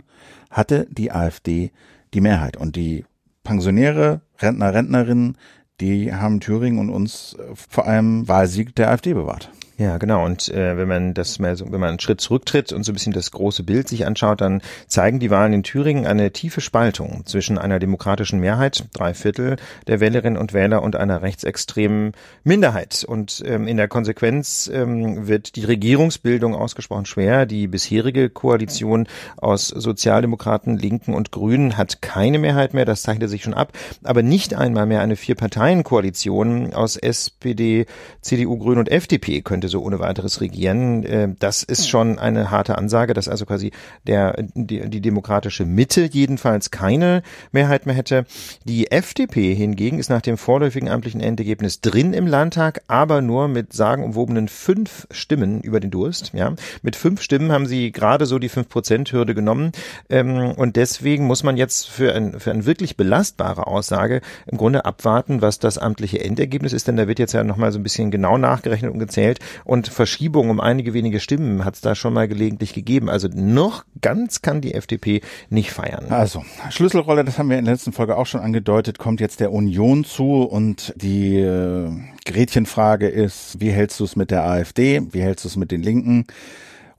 hatte 0.50 0.86
die 0.90 1.10
AfD 1.10 1.72
die 2.14 2.20
Mehrheit. 2.20 2.56
Und 2.56 2.76
die 2.76 3.04
Pensionäre, 3.44 4.20
Rentner, 4.38 4.74
Rentnerinnen, 4.74 5.36
die 5.80 6.12
haben 6.12 6.40
Thüringen 6.40 6.78
und 6.78 6.90
uns 6.90 7.34
äh, 7.34 7.54
vor 7.54 7.86
allem 7.86 8.28
Wahlsieg 8.28 8.74
der 8.76 8.90
AfD 8.90 9.14
bewahrt. 9.14 9.50
Ja, 9.82 9.98
genau. 9.98 10.24
Und 10.24 10.48
äh, 10.48 10.76
wenn 10.76 10.86
man 10.86 11.12
das 11.12 11.40
mal 11.40 11.56
so, 11.56 11.64
wenn 11.64 11.80
man 11.80 11.88
einen 11.88 11.98
Schritt 11.98 12.20
zurücktritt 12.20 12.72
und 12.72 12.84
so 12.84 12.92
ein 12.92 12.94
bisschen 12.94 13.12
das 13.12 13.32
große 13.32 13.64
Bild 13.64 13.88
sich 13.88 14.06
anschaut, 14.06 14.40
dann 14.40 14.62
zeigen 14.86 15.18
die 15.18 15.28
Wahlen 15.28 15.52
in 15.52 15.64
Thüringen 15.64 16.06
eine 16.06 16.30
tiefe 16.30 16.60
Spaltung 16.60 17.26
zwischen 17.26 17.58
einer 17.58 17.80
demokratischen 17.80 18.38
Mehrheit, 18.38 18.84
drei 18.92 19.12
Viertel 19.12 19.56
der 19.88 19.98
Wählerinnen 19.98 20.38
und 20.38 20.52
Wähler, 20.52 20.84
und 20.84 20.94
einer 20.94 21.22
rechtsextremen 21.22 22.12
Minderheit. 22.44 23.02
Und 23.02 23.42
ähm, 23.44 23.66
in 23.66 23.76
der 23.76 23.88
Konsequenz 23.88 24.70
ähm, 24.72 25.26
wird 25.26 25.56
die 25.56 25.64
Regierungsbildung 25.64 26.54
ausgesprochen 26.54 27.04
schwer. 27.04 27.44
Die 27.44 27.66
bisherige 27.66 28.30
Koalition 28.30 29.08
aus 29.38 29.66
Sozialdemokraten, 29.66 30.78
Linken 30.78 31.12
und 31.12 31.32
Grünen 31.32 31.76
hat 31.76 32.02
keine 32.02 32.38
Mehrheit 32.38 32.72
mehr. 32.72 32.84
Das 32.84 33.02
zeichnet 33.02 33.30
sich 33.30 33.42
schon 33.42 33.54
ab. 33.54 33.72
Aber 34.04 34.22
nicht 34.22 34.54
einmal 34.54 34.86
mehr 34.86 35.00
eine 35.00 35.16
Vier-Parteien-Koalition 35.16 36.72
aus 36.72 36.96
SPD, 36.96 37.86
CDU, 38.20 38.58
Grünen 38.58 38.78
und 38.78 38.88
FDP 38.88 39.42
könnte 39.42 39.71
so 39.72 39.82
ohne 39.82 39.98
weiteres 39.98 40.40
regieren. 40.40 41.02
Äh, 41.02 41.34
das 41.40 41.64
ist 41.64 41.88
schon 41.88 42.20
eine 42.20 42.52
harte 42.52 42.78
Ansage, 42.78 43.14
dass 43.14 43.28
also 43.28 43.44
quasi 43.46 43.72
der, 44.06 44.36
die, 44.54 44.88
die 44.88 45.00
demokratische 45.00 45.64
Mitte 45.64 46.04
jedenfalls 46.04 46.70
keine 46.70 47.22
Mehrheit 47.50 47.86
mehr 47.86 47.96
hätte. 47.96 48.24
Die 48.64 48.92
FDP 48.92 49.54
hingegen 49.54 49.98
ist 49.98 50.10
nach 50.10 50.22
dem 50.22 50.38
vorläufigen 50.38 50.88
amtlichen 50.88 51.20
Endergebnis 51.20 51.80
drin 51.80 52.12
im 52.12 52.28
Landtag, 52.28 52.82
aber 52.86 53.20
nur 53.20 53.48
mit 53.48 53.72
sagenumwobenen 53.72 54.48
fünf 54.48 55.08
Stimmen 55.10 55.60
über 55.60 55.80
den 55.80 55.90
Durst. 55.90 56.32
Ja, 56.34 56.54
mit 56.82 56.94
fünf 56.94 57.20
Stimmen 57.22 57.50
haben 57.50 57.66
sie 57.66 57.90
gerade 57.90 58.26
so 58.26 58.38
die 58.38 58.48
fünf 58.48 58.68
Prozent 58.68 59.12
Hürde 59.12 59.34
genommen 59.34 59.72
ähm, 60.08 60.52
und 60.52 60.76
deswegen 60.76 61.26
muss 61.26 61.42
man 61.42 61.56
jetzt 61.56 61.88
für 61.88 62.14
ein 62.14 62.38
für 62.38 62.50
eine 62.50 62.66
wirklich 62.66 62.96
belastbare 62.96 63.66
Aussage 63.66 64.20
im 64.46 64.58
Grunde 64.58 64.84
abwarten, 64.84 65.42
was 65.42 65.58
das 65.58 65.78
amtliche 65.78 66.20
Endergebnis 66.22 66.72
ist, 66.72 66.86
denn 66.88 66.96
da 66.96 67.08
wird 67.08 67.18
jetzt 67.18 67.32
ja 67.32 67.42
noch 67.42 67.56
mal 67.56 67.72
so 67.72 67.78
ein 67.78 67.82
bisschen 67.82 68.10
genau 68.10 68.38
nachgerechnet 68.38 68.92
und 68.92 68.98
gezählt 68.98 69.38
und 69.64 69.88
Verschiebungen 69.88 70.50
um 70.50 70.60
einige 70.60 70.94
wenige 70.94 71.20
Stimmen 71.20 71.64
hat 71.64 71.74
es 71.74 71.80
da 71.80 71.94
schon 71.94 72.14
mal 72.14 72.28
gelegentlich 72.28 72.74
gegeben. 72.74 73.08
Also 73.08 73.28
noch 73.32 73.84
ganz 74.00 74.42
kann 74.42 74.60
die 74.60 74.74
FDP 74.74 75.20
nicht 75.50 75.70
feiern. 75.72 76.06
Also 76.10 76.44
Schlüsselrolle, 76.70 77.24
das 77.24 77.38
haben 77.38 77.50
wir 77.50 77.58
in 77.58 77.64
der 77.64 77.74
letzten 77.74 77.92
Folge 77.92 78.16
auch 78.16 78.26
schon 78.26 78.40
angedeutet, 78.40 78.98
kommt 78.98 79.20
jetzt 79.20 79.40
der 79.40 79.52
Union 79.52 80.04
zu 80.04 80.42
und 80.42 80.92
die 80.96 81.38
äh, 81.38 81.90
Gretchenfrage 82.24 83.08
ist, 83.08 83.60
wie 83.60 83.70
hältst 83.70 84.00
du 84.00 84.04
es 84.04 84.16
mit 84.16 84.30
der 84.30 84.44
AfD? 84.44 85.02
Wie 85.10 85.22
hältst 85.22 85.44
du 85.44 85.48
es 85.48 85.56
mit 85.56 85.70
den 85.70 85.82
Linken? 85.82 86.26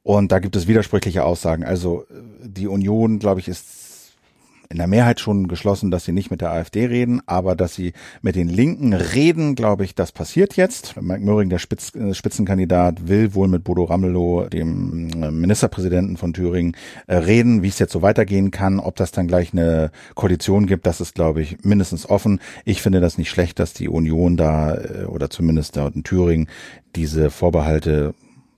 Und 0.04 0.34
da 0.34 0.40
gibt 0.40 0.56
es 0.58 0.68
widersprüchliche 0.68 1.24
Aussagen. 1.24 1.64
Also 1.64 2.06
die 2.44 2.68
Union, 2.68 3.20
glaube 3.20 3.40
ich, 3.40 3.48
ist 3.48 3.83
in 4.70 4.78
der 4.78 4.88
Mehrheit 4.88 5.20
schon 5.20 5.48
geschlossen, 5.48 5.92
dass 5.92 6.06
sie 6.06 6.12
nicht 6.12 6.32
mit 6.32 6.42
der 6.42 6.52
AfD 6.52 6.86
reden, 6.86 7.22
aber 7.26 7.56
dass 7.56 7.76
sie 7.76 7.94
mit 8.22 8.36
den 8.36 8.50
Linken 8.50 8.94
reden, 8.94 9.56
glaube 9.56 9.86
ich, 9.86 9.96
das 9.96 10.12
passiert 10.12 10.56
jetzt. 10.56 11.00
Mike 11.02 11.24
Möhring, 11.24 11.50
der 11.50 11.60
Spitz, 11.60 11.94
äh, 11.96 12.14
Spitzenkandidat, 12.14 13.08
will 13.08 13.34
wohl 13.34 13.48
mit 13.48 13.64
Bodo 13.64 13.84
Ramelow, 13.84 14.48
dem 14.50 15.10
äh, 15.22 15.32
Ministerpräsidenten 15.32 16.18
von 16.18 16.34
Thüringen, 16.34 16.76
äh, 17.08 17.16
reden, 17.16 17.64
wie 17.64 17.68
es 17.68 17.80
jetzt 17.80 17.94
so 17.94 18.02
weitergehen 18.02 18.52
kann. 18.52 18.80
Ob 18.80 18.96
das 18.96 19.12
dann 19.12 19.28
gleich 19.28 19.54
eine 19.54 19.92
Koalition 20.16 20.66
gibt, 20.66 20.86
das 20.86 21.02
ist, 21.02 21.16
glaube 21.16 21.42
ich, 21.42 21.64
mindestens 21.64 22.10
offen. 22.10 22.40
Ich 22.66 22.82
finde 22.82 23.00
das 23.00 23.18
nicht 23.18 23.30
schlecht, 23.30 23.60
dass 23.60 23.74
die 23.74 23.90
Union 23.90 24.38
da 24.38 24.78
oder 25.08 25.30
zumindest 25.30 25.78
dort 25.78 25.96
in 25.96 26.04
Thüringen 26.04 26.48
diese 26.96 27.30
Vorbehalte 27.30 28.14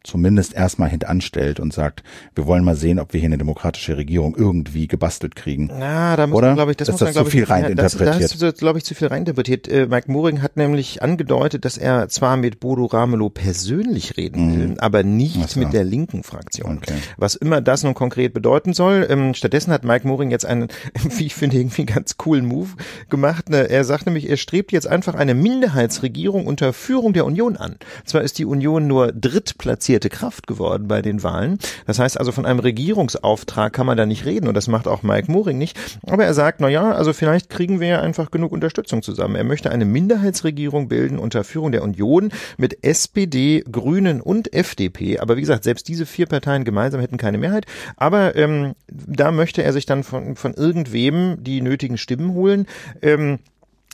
zumindest 0.06 0.54
erstmal 0.54 0.90
hintanstellt 0.90 1.60
und 1.60 1.74
sagt, 1.74 2.04
wir 2.36 2.46
wollen 2.46 2.64
mal 2.64 2.76
sehen, 2.76 3.00
ob 3.00 3.14
wir 3.14 3.20
hier 3.20 3.28
eine 3.28 3.38
demokratische 3.38 3.98
Regierung 3.98 4.36
irgendwie 4.36 4.88
gebastelt 4.88 5.36
kriegen. 5.36 5.70
Ja, 5.70 6.16
da 6.16 6.28
muss 6.28 6.42
man, 6.42 6.56
glaube 6.56 6.72
ich, 6.72 6.78
das, 6.78 6.88
das 6.88 6.94
muss 6.94 7.02
man, 7.02 7.12
glaube 7.14 7.28
ich, 7.30 7.34
zu 7.34 7.38
viel 7.38 7.46
reininterpretiert. 7.46 8.24
Das, 8.24 8.38
das 8.38 8.54
ist, 8.54 8.60
glaube 8.60 8.78
ich, 8.78 8.86
zu 8.86 8.96
viel 8.96 9.08
reininterpretiert. 9.08 9.68
Äh, 9.68 9.88
Mike 9.88 10.12
Moring 10.12 10.42
hat 10.42 10.58
nämlich 10.58 11.02
angedeutet, 11.02 11.66
dass 11.66 11.78
er 11.78 12.08
zwar 12.10 12.38
mit 12.38 12.60
Bodo 12.60 12.86
Ramelow 12.86 13.30
persönlich 13.30 14.18
reden 14.18 14.58
will, 14.58 14.68
mhm. 14.70 14.80
aber 14.80 15.04
nicht 15.04 15.50
so. 15.50 15.60
mit 15.60 15.74
der 15.74 15.84
linken 15.84 16.24
Fraktion. 16.24 16.78
Okay. 16.78 16.96
Was 17.18 17.36
immer 17.36 17.62
das 17.62 17.84
nun 17.84 17.94
konkret 17.94 18.34
bedeuten 18.34 18.74
soll. 18.74 19.08
Ähm, 19.10 19.34
stattdessen 19.34 19.74
hat 19.74 19.84
Mike 19.84 20.08
Moring 20.08 20.32
jetzt 20.32 20.46
einen, 20.46 20.68
wie 21.18 21.26
ich 21.26 21.36
finde, 21.36 21.58
irgendwie 21.58 21.86
ganz 21.86 22.18
coolen 22.18 22.46
Move 22.46 22.70
gemacht. 23.10 23.50
Ne, 23.50 23.70
er 23.70 23.84
sagt 23.84 24.06
nämlich, 24.06 24.30
er 24.30 24.38
strebt 24.38 24.72
jetzt 24.72 24.88
einfach 24.88 25.16
eine 25.16 25.34
Minderheitsregierung 25.34 26.46
unter 26.46 26.74
Führung 26.74 27.14
der 27.14 27.26
Union 27.26 27.58
an. 27.58 27.78
Zwar 28.06 28.22
ist 28.22 28.38
die 28.38 28.46
Union 28.46 28.88
nur 28.88 29.12
drittplatziert 29.12 29.95
delegierte 29.96 30.10
Kraft 30.10 30.48
geworden 30.48 30.88
bei 30.88 31.02
den 31.02 31.24
Wahlen. 31.24 31.58
Das 31.86 32.00
heißt 32.00 32.20
also, 32.20 32.32
von 32.32 32.46
einem 32.46 32.60
Regierungsauftrag 32.60 33.72
kann 33.72 33.86
man 33.86 33.98
da 33.98 34.06
nicht 34.06 34.26
reden 34.26 34.48
und 34.48 34.54
das 34.54 34.68
macht 34.68 34.88
auch 34.88 35.04
Mike 35.04 35.32
Moring 35.32 35.58
nicht. 35.58 35.78
Aber 36.06 36.26
er 36.26 36.34
sagt, 36.34 36.60
na 36.60 36.68
ja, 36.68 36.92
also 36.92 37.14
vielleicht 37.14 37.50
kriegen 37.50 37.80
wir 37.80 37.88
ja 37.88 38.00
einfach 38.02 38.32
genug 38.32 38.52
Unterstützung 38.52 39.02
zusammen. 39.02 39.36
Er 39.36 39.44
möchte 39.44 39.72
eine 39.72 39.86
Minderheitsregierung 39.86 40.88
bilden 40.88 41.18
unter 41.18 41.44
Führung 41.44 41.72
der 41.72 41.84
Union 41.84 42.32
mit 42.58 42.84
SPD, 42.84 43.64
Grünen 43.72 44.22
und 44.22 44.54
FDP. 44.54 45.20
Aber 45.20 45.38
wie 45.38 45.42
gesagt, 45.42 45.64
selbst 45.64 45.88
diese 45.88 46.06
vier 46.06 46.26
Parteien 46.26 46.66
gemeinsam 46.66 47.00
hätten 47.00 47.18
keine 47.18 47.38
Mehrheit. 47.38 47.66
Aber 47.96 48.36
ähm, 48.36 48.74
da 48.88 49.32
möchte 49.32 49.64
er 49.64 49.72
sich 49.72 49.86
dann 49.86 50.04
von, 50.04 50.36
von 50.36 50.54
irgendwem 50.54 51.38
die 51.42 51.62
nötigen 51.62 51.98
Stimmen 51.98 52.34
holen. 52.34 52.68
Ähm, 53.02 53.40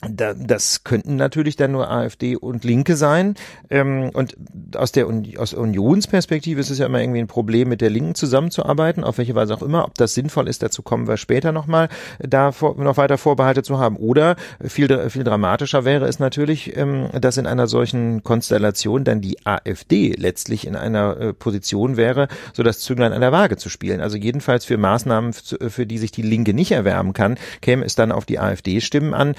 das 0.09 0.83
könnten 0.83 1.15
natürlich 1.15 1.55
dann 1.55 1.71
nur 1.71 1.89
AfD 1.89 2.35
und 2.35 2.63
Linke 2.63 2.95
sein. 2.95 3.35
Ähm, 3.69 4.09
und 4.13 4.35
aus 4.75 4.91
der 4.91 5.07
aus 5.37 5.53
Unionsperspektive 5.53 6.59
ist 6.59 6.71
es 6.71 6.79
ja 6.79 6.87
immer 6.87 7.01
irgendwie 7.01 7.19
ein 7.19 7.27
Problem, 7.27 7.69
mit 7.69 7.81
der 7.81 7.91
Linken 7.91 8.15
zusammenzuarbeiten, 8.15 9.03
auf 9.03 9.19
welche 9.19 9.35
Weise 9.35 9.53
auch 9.53 9.61
immer. 9.61 9.85
Ob 9.85 9.95
das 9.95 10.15
sinnvoll 10.15 10.47
ist, 10.47 10.63
dazu 10.63 10.81
kommen 10.81 11.07
wir 11.07 11.17
später 11.17 11.51
nochmal, 11.51 11.87
da 12.19 12.51
noch 12.77 12.97
weiter 12.97 13.19
Vorbehalte 13.19 13.61
zu 13.61 13.77
haben. 13.77 13.95
Oder 13.95 14.37
viel, 14.65 15.09
viel 15.09 15.23
dramatischer 15.23 15.85
wäre 15.85 16.07
es 16.07 16.17
natürlich, 16.17 16.75
ähm, 16.75 17.09
dass 17.19 17.37
in 17.37 17.45
einer 17.45 17.67
solchen 17.67 18.23
Konstellation 18.23 19.03
dann 19.03 19.21
die 19.21 19.45
AfD 19.45 20.15
letztlich 20.17 20.65
in 20.65 20.75
einer 20.75 21.17
äh, 21.17 21.33
Position 21.33 21.95
wäre, 21.95 22.27
so 22.53 22.63
das 22.63 22.79
Zünglein 22.79 23.13
an 23.13 23.21
der 23.21 23.31
Waage 23.31 23.57
zu 23.57 23.69
spielen. 23.69 24.01
Also 24.01 24.17
jedenfalls 24.17 24.65
für 24.65 24.77
Maßnahmen, 24.77 25.33
für 25.33 25.85
die 25.85 25.97
sich 25.99 26.11
die 26.11 26.23
Linke 26.23 26.55
nicht 26.55 26.71
erwärmen 26.71 27.13
kann, 27.13 27.37
käme 27.61 27.85
es 27.85 27.93
dann 27.93 28.11
auf 28.11 28.25
die 28.25 28.39
AfD-Stimmen 28.39 29.13
an. 29.13 29.35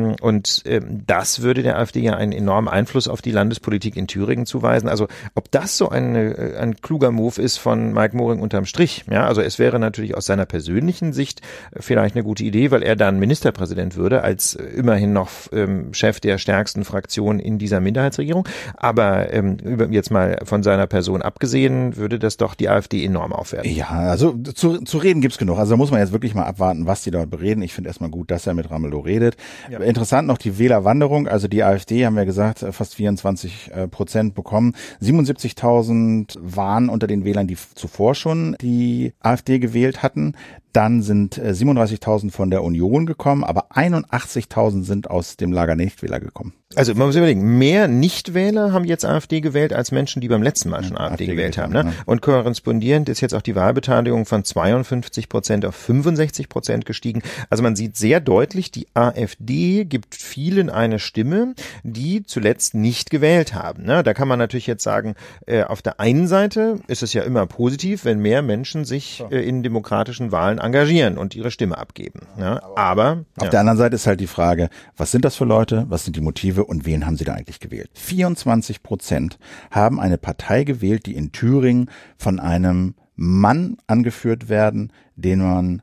Ähm, 0.00 0.16
und 0.20 0.62
ähm, 0.66 1.02
das 1.06 1.42
würde 1.42 1.62
der 1.62 1.78
AfD 1.78 2.00
ja 2.00 2.14
einen 2.14 2.32
enormen 2.32 2.68
Einfluss 2.68 3.08
auf 3.08 3.22
die 3.22 3.32
Landespolitik 3.32 3.96
in 3.96 4.06
Thüringen 4.06 4.46
zuweisen. 4.46 4.88
Also 4.88 5.08
ob 5.34 5.50
das 5.50 5.76
so 5.76 5.88
ein, 5.88 6.14
äh, 6.14 6.54
ein 6.58 6.76
kluger 6.76 7.10
Move 7.10 7.40
ist 7.40 7.58
von 7.58 7.92
Mike 7.92 8.16
Moring 8.16 8.40
unterm 8.40 8.64
Strich. 8.66 9.04
Ja, 9.10 9.26
also 9.26 9.40
es 9.40 9.58
wäre 9.58 9.78
natürlich 9.78 10.16
aus 10.16 10.26
seiner 10.26 10.46
persönlichen 10.46 11.12
Sicht 11.12 11.40
vielleicht 11.78 12.14
eine 12.14 12.24
gute 12.24 12.44
Idee, 12.44 12.70
weil 12.70 12.82
er 12.82 12.96
dann 12.96 13.18
Ministerpräsident 13.18 13.96
würde, 13.96 14.22
als 14.22 14.54
äh, 14.54 14.62
immerhin 14.64 15.12
noch 15.12 15.30
ähm, 15.52 15.92
Chef 15.92 16.20
der 16.20 16.38
stärksten 16.38 16.84
Fraktion 16.84 17.38
in 17.38 17.58
dieser 17.58 17.80
Minderheitsregierung. 17.80 18.48
Aber 18.76 19.32
ähm, 19.32 19.58
jetzt 19.90 20.10
mal 20.10 20.38
von 20.44 20.62
seiner 20.62 20.86
Person 20.86 21.22
abgesehen, 21.22 21.96
würde 21.96 22.18
das 22.18 22.36
doch 22.36 22.54
die 22.54 22.68
AfD 22.68 23.04
enorm 23.04 23.32
aufwerten. 23.32 23.70
Ja, 23.70 23.88
also 23.88 24.32
zu, 24.32 24.78
zu 24.78 24.98
reden 24.98 25.20
gibt's 25.20 25.38
genug. 25.38 25.58
Also 25.58 25.72
da 25.72 25.76
muss 25.76 25.90
man 25.90 26.00
jetzt 26.00 26.12
wirklich 26.12 26.34
mal 26.34 26.44
abwarten, 26.44 26.86
was 26.86 27.02
die 27.02 27.10
dort 27.10 27.30
bereden. 27.30 27.62
Ich 27.62 27.72
finde 27.72 27.88
erstmal 27.88 28.10
gut, 28.10 28.30
dass 28.30 28.46
er 28.46 28.54
mit 28.54 28.70
Ramelow 28.70 29.00
redet. 29.00 29.36
Ja 29.70 29.78
interessant 29.90 30.26
noch 30.26 30.38
die 30.38 30.58
Wählerwanderung. 30.58 31.28
Also 31.28 31.46
die 31.46 31.62
AfD, 31.62 32.06
haben 32.06 32.16
wir 32.16 32.24
gesagt, 32.24 32.64
fast 32.70 32.94
24 32.94 33.70
äh, 33.72 33.88
Prozent 33.88 34.34
bekommen. 34.34 34.74
77.000 35.02 36.38
waren 36.40 36.88
unter 36.88 37.06
den 37.06 37.24
Wählern, 37.24 37.46
die 37.46 37.58
zuvor 37.74 38.14
schon 38.14 38.56
die 38.60 39.12
AfD 39.20 39.58
gewählt 39.58 40.02
hatten. 40.02 40.34
Dann 40.72 41.02
sind 41.02 41.38
37.000 41.38 42.28
äh, 42.28 42.30
von 42.30 42.50
der 42.50 42.62
Union 42.62 43.06
gekommen, 43.06 43.44
aber 43.44 43.72
81.000 43.72 44.84
sind 44.84 45.10
aus 45.10 45.36
dem 45.36 45.52
Lager 45.52 45.76
Nichtwähler 45.76 46.20
gekommen. 46.20 46.54
Also 46.76 46.94
man 46.94 47.08
muss 47.08 47.16
überlegen, 47.16 47.58
mehr 47.58 47.88
Nichtwähler 47.88 48.72
haben 48.72 48.84
jetzt 48.84 49.04
AfD 49.04 49.40
gewählt 49.40 49.72
als 49.72 49.90
Menschen, 49.90 50.20
die 50.20 50.28
beim 50.28 50.40
letzten 50.40 50.68
Mal 50.68 50.84
schon 50.84 50.96
ja, 50.96 51.00
AfD, 51.00 51.24
AfD, 51.24 51.26
gewählt 51.26 51.58
haben. 51.58 51.72
Ne? 51.72 51.82
Ja. 51.86 51.92
Und 52.06 52.22
korrespondierend 52.22 53.08
ist 53.08 53.20
jetzt 53.20 53.34
auch 53.34 53.42
die 53.42 53.56
Wahlbeteiligung 53.56 54.24
von 54.24 54.44
52 54.44 55.28
Prozent 55.28 55.66
auf 55.66 55.74
65 55.74 56.48
Prozent 56.48 56.86
gestiegen. 56.86 57.22
Also 57.48 57.64
man 57.64 57.74
sieht 57.74 57.96
sehr 57.96 58.20
deutlich, 58.20 58.70
die 58.70 58.86
AfD 58.94 59.84
gibt 59.84 60.14
vielen 60.14 60.70
eine 60.70 61.00
Stimme, 61.00 61.54
die 61.82 62.22
zuletzt 62.22 62.74
nicht 62.74 63.10
gewählt 63.10 63.52
haben. 63.52 63.82
Ne? 63.82 64.04
Da 64.04 64.14
kann 64.14 64.28
man 64.28 64.38
natürlich 64.38 64.68
jetzt 64.68 64.84
sagen, 64.84 65.16
äh, 65.46 65.64
auf 65.64 65.82
der 65.82 65.98
einen 65.98 66.28
Seite 66.28 66.78
ist 66.86 67.02
es 67.02 67.12
ja 67.14 67.22
immer 67.22 67.46
positiv, 67.46 68.04
wenn 68.04 68.20
mehr 68.20 68.42
Menschen 68.42 68.84
sich 68.84 69.24
äh, 69.32 69.44
in 69.44 69.64
demokratischen 69.64 70.30
Wahlen 70.30 70.59
engagieren 70.60 71.18
und 71.18 71.34
ihre 71.34 71.50
Stimme 71.50 71.78
abgeben. 71.78 72.20
Ja, 72.38 72.60
aber 72.76 73.24
auf 73.36 73.44
ja. 73.44 73.50
der 73.50 73.60
anderen 73.60 73.78
Seite 73.78 73.96
ist 73.96 74.06
halt 74.06 74.20
die 74.20 74.26
Frage, 74.26 74.68
was 74.96 75.10
sind 75.10 75.24
das 75.24 75.36
für 75.36 75.44
Leute, 75.44 75.86
was 75.88 76.04
sind 76.04 76.16
die 76.16 76.20
Motive 76.20 76.64
und 76.64 76.86
wen 76.86 77.06
haben 77.06 77.16
sie 77.16 77.24
da 77.24 77.34
eigentlich 77.34 77.60
gewählt? 77.60 77.90
24 77.94 78.82
Prozent 78.82 79.38
haben 79.70 80.00
eine 80.00 80.18
Partei 80.18 80.64
gewählt, 80.64 81.06
die 81.06 81.14
in 81.14 81.32
Thüringen 81.32 81.90
von 82.16 82.40
einem 82.40 82.94
Mann 83.16 83.76
angeführt 83.86 84.48
werden, 84.48 84.92
den 85.16 85.40
man 85.40 85.82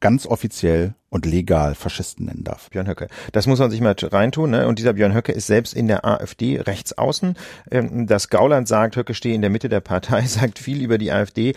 ganz 0.00 0.26
offiziell 0.26 0.94
und 1.10 1.24
legal 1.24 1.74
Faschisten 1.74 2.26
nennen 2.26 2.44
darf. 2.44 2.68
Björn 2.70 2.86
Höcke. 2.86 3.08
Das 3.32 3.46
muss 3.46 3.58
man 3.58 3.70
sich 3.70 3.80
mal 3.80 3.94
reintun. 3.98 4.50
Ne? 4.50 4.66
Und 4.68 4.78
dieser 4.78 4.92
Björn 4.92 5.14
Höcke 5.14 5.32
ist 5.32 5.46
selbst 5.46 5.72
in 5.74 5.88
der 5.88 6.04
AfD 6.04 6.60
rechts 6.60 6.96
außen. 6.96 7.34
Ähm, 7.70 8.06
das 8.06 8.28
Gauland 8.28 8.68
sagt, 8.68 8.96
Höcke 8.96 9.14
stehe 9.14 9.34
in 9.34 9.40
der 9.40 9.50
Mitte 9.50 9.68
der 9.68 9.80
Partei, 9.80 10.22
sagt 10.26 10.58
viel 10.58 10.82
über 10.82 10.98
die 10.98 11.10
AfD. 11.10 11.54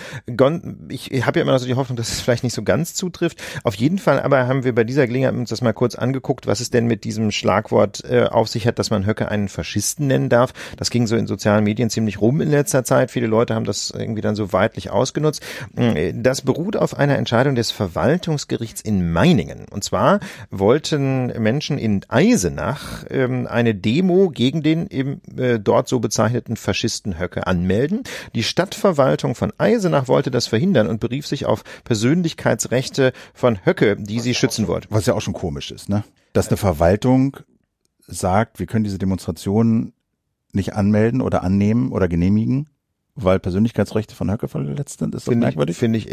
Ich 0.87 1.25
habe 1.25 1.39
ja 1.39 1.43
immer 1.43 1.51
noch 1.51 1.59
so 1.59 1.65
die 1.65 1.75
Hoffnung, 1.75 1.97
dass 1.97 2.11
es 2.11 2.21
vielleicht 2.21 2.43
nicht 2.43 2.53
so 2.53 2.63
ganz 2.63 2.93
zutrifft. 2.93 3.43
Auf 3.63 3.75
jeden 3.75 3.97
Fall 3.97 4.21
aber 4.21 4.47
haben 4.47 4.63
wir 4.63 4.73
bei 4.73 4.85
dieser 4.85 5.05
Gelegenheit 5.05 5.35
uns 5.35 5.49
das 5.49 5.61
mal 5.61 5.73
kurz 5.73 5.95
angeguckt, 5.95 6.47
was 6.47 6.61
es 6.61 6.69
denn 6.69 6.85
mit 6.85 7.03
diesem 7.03 7.31
Schlagwort 7.31 8.03
äh, 8.09 8.23
auf 8.23 8.47
sich 8.47 8.67
hat, 8.67 8.79
dass 8.79 8.89
man 8.89 9.05
Höcke 9.05 9.27
einen 9.27 9.49
Faschisten 9.49 10.07
nennen 10.07 10.29
darf. 10.29 10.53
Das 10.77 10.89
ging 10.89 11.07
so 11.07 11.17
in 11.17 11.27
sozialen 11.27 11.65
Medien 11.65 11.89
ziemlich 11.89 12.21
rum 12.21 12.39
in 12.39 12.49
letzter 12.49 12.85
Zeit. 12.85 13.11
Viele 13.11 13.27
Leute 13.27 13.55
haben 13.55 13.65
das 13.65 13.91
irgendwie 13.91 14.21
dann 14.21 14.35
so 14.35 14.53
weitlich 14.53 14.91
ausgenutzt. 14.91 15.41
Das 16.13 16.41
beruht 16.41 16.77
auf 16.77 16.97
einer 16.97 17.17
Entscheidung 17.17 17.55
des 17.55 17.71
Verwaltungsgerichts 17.71 18.81
in 18.81 19.11
Meiningen. 19.41 19.65
Und 19.69 19.83
zwar 19.83 20.19
wollten 20.49 21.27
Menschen 21.41 21.77
in 21.77 22.01
Eisenach 22.07 23.05
ähm, 23.09 23.47
eine 23.47 23.75
Demo 23.75 24.29
gegen 24.29 24.61
den 24.61 24.87
eben 24.87 25.21
äh, 25.37 25.59
dort 25.59 25.87
so 25.87 25.99
bezeichneten 25.99 26.55
Faschisten 26.55 27.19
Höcke 27.19 27.47
anmelden. 27.47 28.03
Die 28.35 28.43
Stadtverwaltung 28.43 29.35
von 29.35 29.51
Eisenach 29.57 30.07
wollte 30.07 30.31
das 30.31 30.47
verhindern 30.47 30.87
und 30.87 30.99
berief 30.99 31.27
sich 31.27 31.45
auf 31.45 31.63
Persönlichkeitsrechte 31.83 33.13
von 33.33 33.65
Höcke, 33.65 33.97
die 33.97 34.19
sie 34.19 34.35
schützen 34.35 34.67
wollte. 34.67 34.87
Was 34.91 35.05
ja 35.05 35.13
auch 35.13 35.21
schon 35.21 35.33
komisch 35.33 35.71
ist, 35.71 35.89
ne? 35.89 36.03
Dass 36.33 36.47
eine 36.47 36.57
Verwaltung 36.57 37.37
sagt, 38.07 38.59
wir 38.59 38.65
können 38.65 38.83
diese 38.83 38.99
Demonstrationen 38.99 39.93
nicht 40.53 40.73
anmelden 40.73 41.21
oder 41.21 41.43
annehmen 41.43 41.91
oder 41.91 42.07
genehmigen 42.07 42.67
weil 43.15 43.39
Persönlichkeitsrechte 43.39 44.15
von 44.15 44.31
Höcke 44.31 44.47
verletzt 44.47 44.99
sind? 44.99 45.13
Ist 45.15 45.27
das 45.27 45.31
find 45.31 45.41
merkwürdig? 45.41 45.77
Finde 45.77 45.99
ich, 45.99 46.11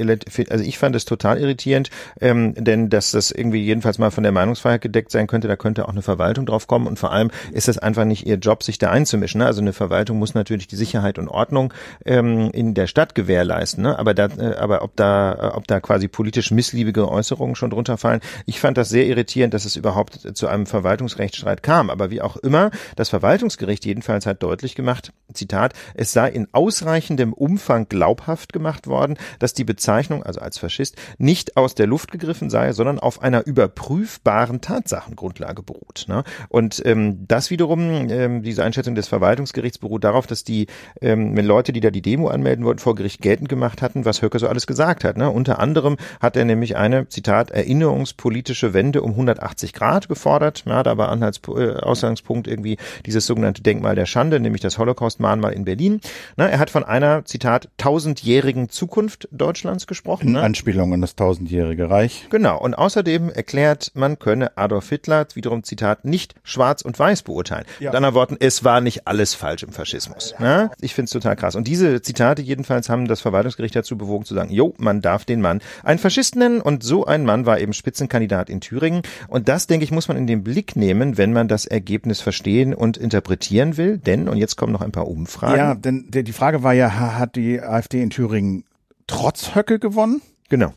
also 0.51 0.65
ich 0.65 0.79
fand 0.79 0.97
es 0.97 1.05
total 1.05 1.39
irritierend, 1.39 1.91
ähm, 2.21 2.55
denn 2.55 2.91
dass 2.91 3.13
das 3.13 3.31
irgendwie 3.31 3.63
jedenfalls 3.63 3.99
mal 3.99 4.11
von 4.11 4.25
der 4.25 4.33
Meinungsfreiheit 4.33 4.81
gedeckt 4.81 5.11
sein 5.11 5.27
könnte, 5.27 5.49
da 5.49 5.57
könnte 5.57 5.87
auch 5.87 5.93
eine 5.93 6.03
Verwaltung 6.03 6.47
drauf 6.47 6.67
kommen 6.67 6.87
und 6.87 6.99
vor 6.99 7.13
allem 7.13 7.31
ist 7.53 7.69
es 7.69 7.79
einfach 7.79 8.05
nicht 8.05 8.27
ihr 8.27 8.37
Job, 8.37 8.63
sich 8.63 8.79
da 8.79 8.91
einzumischen. 8.91 9.41
Ne? 9.41 9.47
Also 9.47 9.61
eine 9.61 9.73
Verwaltung 9.73 10.19
muss 10.19 10.35
natürlich 10.35 10.67
die 10.67 10.77
Sicherheit 10.77 11.19
und 11.19 11.29
Ordnung 11.29 11.73
ähm, 12.05 12.51
in 12.53 12.75
der 12.75 12.87
Stadt 12.87 13.15
gewährleisten, 13.15 13.83
ne? 13.83 13.99
aber 13.99 14.15
da, 14.15 14.27
äh, 14.27 14.57
aber 14.57 14.83
ob 14.83 14.97
da, 14.97 15.53
ob 15.55 15.67
da 15.67 15.81
quasi 15.81 16.09
politisch 16.09 16.51
missliebige 16.51 17.09
Äußerungen 17.09 17.55
schon 17.55 17.71
drunter 17.71 17.97
fallen, 17.97 18.21
ich 18.47 18.61
fand 18.61 18.77
das 18.77 18.89
sehr 18.89 19.07
irritierend, 19.07 19.55
dass 19.55 19.65
es 19.65 19.77
überhaupt 19.77 20.37
zu 20.37 20.49
einem 20.49 20.67
Verwaltungsrechtsstreit 20.67 21.63
kam. 21.63 21.91
Aber 21.91 22.11
wie 22.11 22.21
auch 22.21 22.37
immer, 22.37 22.71
das 22.97 23.09
Verwaltungsgericht 23.09 23.85
jedenfalls 23.85 24.27
hat 24.27 24.43
deutlich 24.43 24.75
gemacht, 24.75 25.13
Zitat, 25.33 25.75
es 25.95 26.13
sei 26.13 26.29
in 26.31 26.49
ausreichendem 26.53 26.88
ausreichendem 26.89 27.35
Umfang 27.35 27.87
glaubhaft 27.89 28.55
gemacht 28.55 28.87
worden, 28.87 29.19
dass 29.39 29.53
die 29.53 29.65
Bezeichnung, 29.65 30.23
also 30.23 30.41
als 30.41 30.57
Faschist, 30.59 30.97
nicht 31.19 31.59
aus 31.59 31.75
der 31.75 31.87
Luft 31.87 32.11
gegriffen 32.11 32.49
sei, 32.49 32.73
sondern 32.73 32.99
auf 32.99 33.21
einer 33.23 33.47
überprüfbaren 33.47 34.63
Tatsachengrundlage 34.63 35.63
beruht. 35.63 36.07
Ne? 36.09 36.25
Und 36.49 36.83
ähm, 36.87 37.27
das 37.29 37.51
wiederum, 37.51 38.09
ähm, 38.09 38.43
diese 38.43 38.65
Einschätzung 38.65 38.95
des 38.95 39.07
Verwaltungsgerichts 39.07 39.77
beruht 39.79 40.03
darauf, 40.03 40.27
dass 40.27 40.45
die 40.45 40.67
ähm, 41.03 41.37
Leute, 41.37 41.75
die 41.75 41.81
da 41.81 41.91
die 41.91 42.01
Demo 42.01 42.29
anmelden 42.29 42.65
wollten, 42.65 42.81
vor 42.81 42.95
Gericht 42.95 43.21
geltend 43.21 43.51
gemacht 43.51 43.83
hatten, 43.83 44.07
was 44.07 44.23
Höcke 44.23 44.39
so 44.39 44.49
alles 44.49 44.67
gesagt 44.67 45.05
hat. 45.05 45.19
Ne? 45.19 45.29
Unter 45.31 45.59
anderem 45.59 45.99
hat 46.21 46.37
er 46.39 46.47
nämlich 46.47 46.77
eine, 46.77 47.09
Zitat, 47.09 47.51
erinnerungspolitische 47.51 48.73
Wende 48.73 49.03
um 49.03 49.11
180 49.11 49.75
Grad 49.75 50.09
gefordert. 50.09 50.65
Ja, 50.67 50.83
da 50.83 50.97
war 50.97 51.11
Anhalts, 51.11 51.41
äh, 51.49 51.75
Ausgangspunkt 51.75 52.49
irgendwie 52.49 52.79
dieses 53.05 53.27
sogenannte 53.27 53.63
Denkmal 53.63 53.95
der 53.95 54.07
Schande, 54.07 54.41
nämlich 54.41 54.63
das 54.63 54.79
Holocaust-Mahnmal 54.79 55.53
in 55.53 55.67
Berlin. 55.67 56.01
Ne? 56.39 56.51
Er 56.51 56.59
hat 56.59 56.71
von 56.71 56.78
einer, 56.85 57.25
Zitat, 57.25 57.69
tausendjährigen 57.77 58.69
Zukunft 58.69 59.29
Deutschlands 59.33 59.87
gesprochen. 59.87 60.33
Ne? 60.33 60.43
Anspielung 60.43 60.93
an 60.93 61.01
das 61.01 61.17
tausendjährige 61.17 61.91
Reich. 61.91 62.27
Genau. 62.31 62.59
Und 62.61 62.75
außerdem 62.75 63.31
erklärt, 63.31 63.93
man 63.95 64.19
könne 64.19 64.57
Adolf 64.57 64.89
Hitler, 64.89 65.27
wiederum 65.35 65.65
Zitat, 65.65 66.05
nicht 66.05 66.35
schwarz 66.43 66.83
und 66.83 66.99
weiß 66.99 67.23
beurteilen. 67.23 67.65
Ja. 67.81 67.91
Mit 67.91 67.97
anderen 67.97 68.15
Worten, 68.15 68.37
es 68.41 68.65
war 68.65 68.81
nicht 68.81 69.07
alles 69.07 69.35
falsch 69.35 69.63
im 69.63 69.73
Faschismus. 69.73 70.35
Ne? 70.39 70.71
Ich 70.81 70.95
finde 70.95 71.07
es 71.07 71.11
total 71.13 71.37
krass. 71.37 71.55
Und 71.55 71.67
diese 71.67 72.03
Zitate 72.03 72.43
jedenfalls 72.43 72.89
haben 72.89 73.07
das 73.07 73.21
Verwaltungsgericht 73.21 73.77
dazu 73.77 73.97
bewogen 73.97 74.25
zu 74.25 74.35
sagen, 74.35 74.51
jo, 74.51 74.75
man 74.79 75.01
darf 75.01 75.25
den 75.25 75.41
Mann 75.41 75.61
einen 75.83 75.99
Faschist 75.99 76.37
nennen. 76.37 76.61
Und 76.61 76.83
so 76.83 77.07
ein 77.07 77.25
Mann 77.25 77.47
war 77.47 77.61
eben 77.61 77.73
Spitzenkandidat 77.73 78.51
in 78.51 78.61
Thüringen. 78.61 79.03
Und 79.29 79.49
das, 79.49 79.67
denke 79.67 79.85
ich, 79.85 79.91
muss 79.91 80.09
man 80.09 80.17
in 80.17 80.27
den 80.27 80.43
Blick 80.43 80.77
nehmen, 80.77 81.19
wenn 81.19 81.33
man 81.33 81.49
das 81.49 81.67
Ergebnis 81.67 82.21
verstehen 82.21 82.75
und 82.75 82.97
interpretieren 82.97 83.77
will. 83.77 83.99
Denn, 83.99 84.29
und 84.29 84.37
jetzt 84.37 84.57
kommen 84.57 84.73
noch 84.73 84.83
ein 84.83 84.93
paar 84.93 85.09
Umfragen. 85.09 85.57
Ja, 85.57 85.75
denn 85.75 86.07
die 86.11 86.33
Frage 86.33 86.63
war 86.63 86.68
ja, 86.73 87.19
hat 87.19 87.37
die 87.37 87.61
AfD 87.61 88.03
in 88.03 88.11
Thüringen 88.11 88.65
trotz 89.07 89.55
Höcke 89.55 89.79
gewonnen? 89.79 90.23
Genau. 90.49 90.73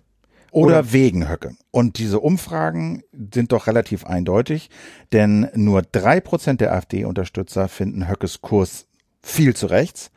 Oder, 0.52 0.80
Oder, 0.80 0.92
wegen 0.92 1.30
Höcke. 1.30 1.56
Und 1.72 1.98
diese 1.98 2.20
Umfragen 2.20 3.04
sind 3.34 3.54
doch 3.54 3.68
relativ 3.68 4.06
eindeutig, 4.06 4.70
denn 5.14 5.48
nur 5.54 5.82
drei 5.82 6.20
Prozent 6.20 6.60
der 6.60 6.74
AfD-Unterstützer 6.74 7.70
finden 7.70 8.10
Höckes 8.10 8.42
Kurs 8.42 8.86
viel 9.22 9.56
zu 9.56 9.68
rechts, 9.68 10.12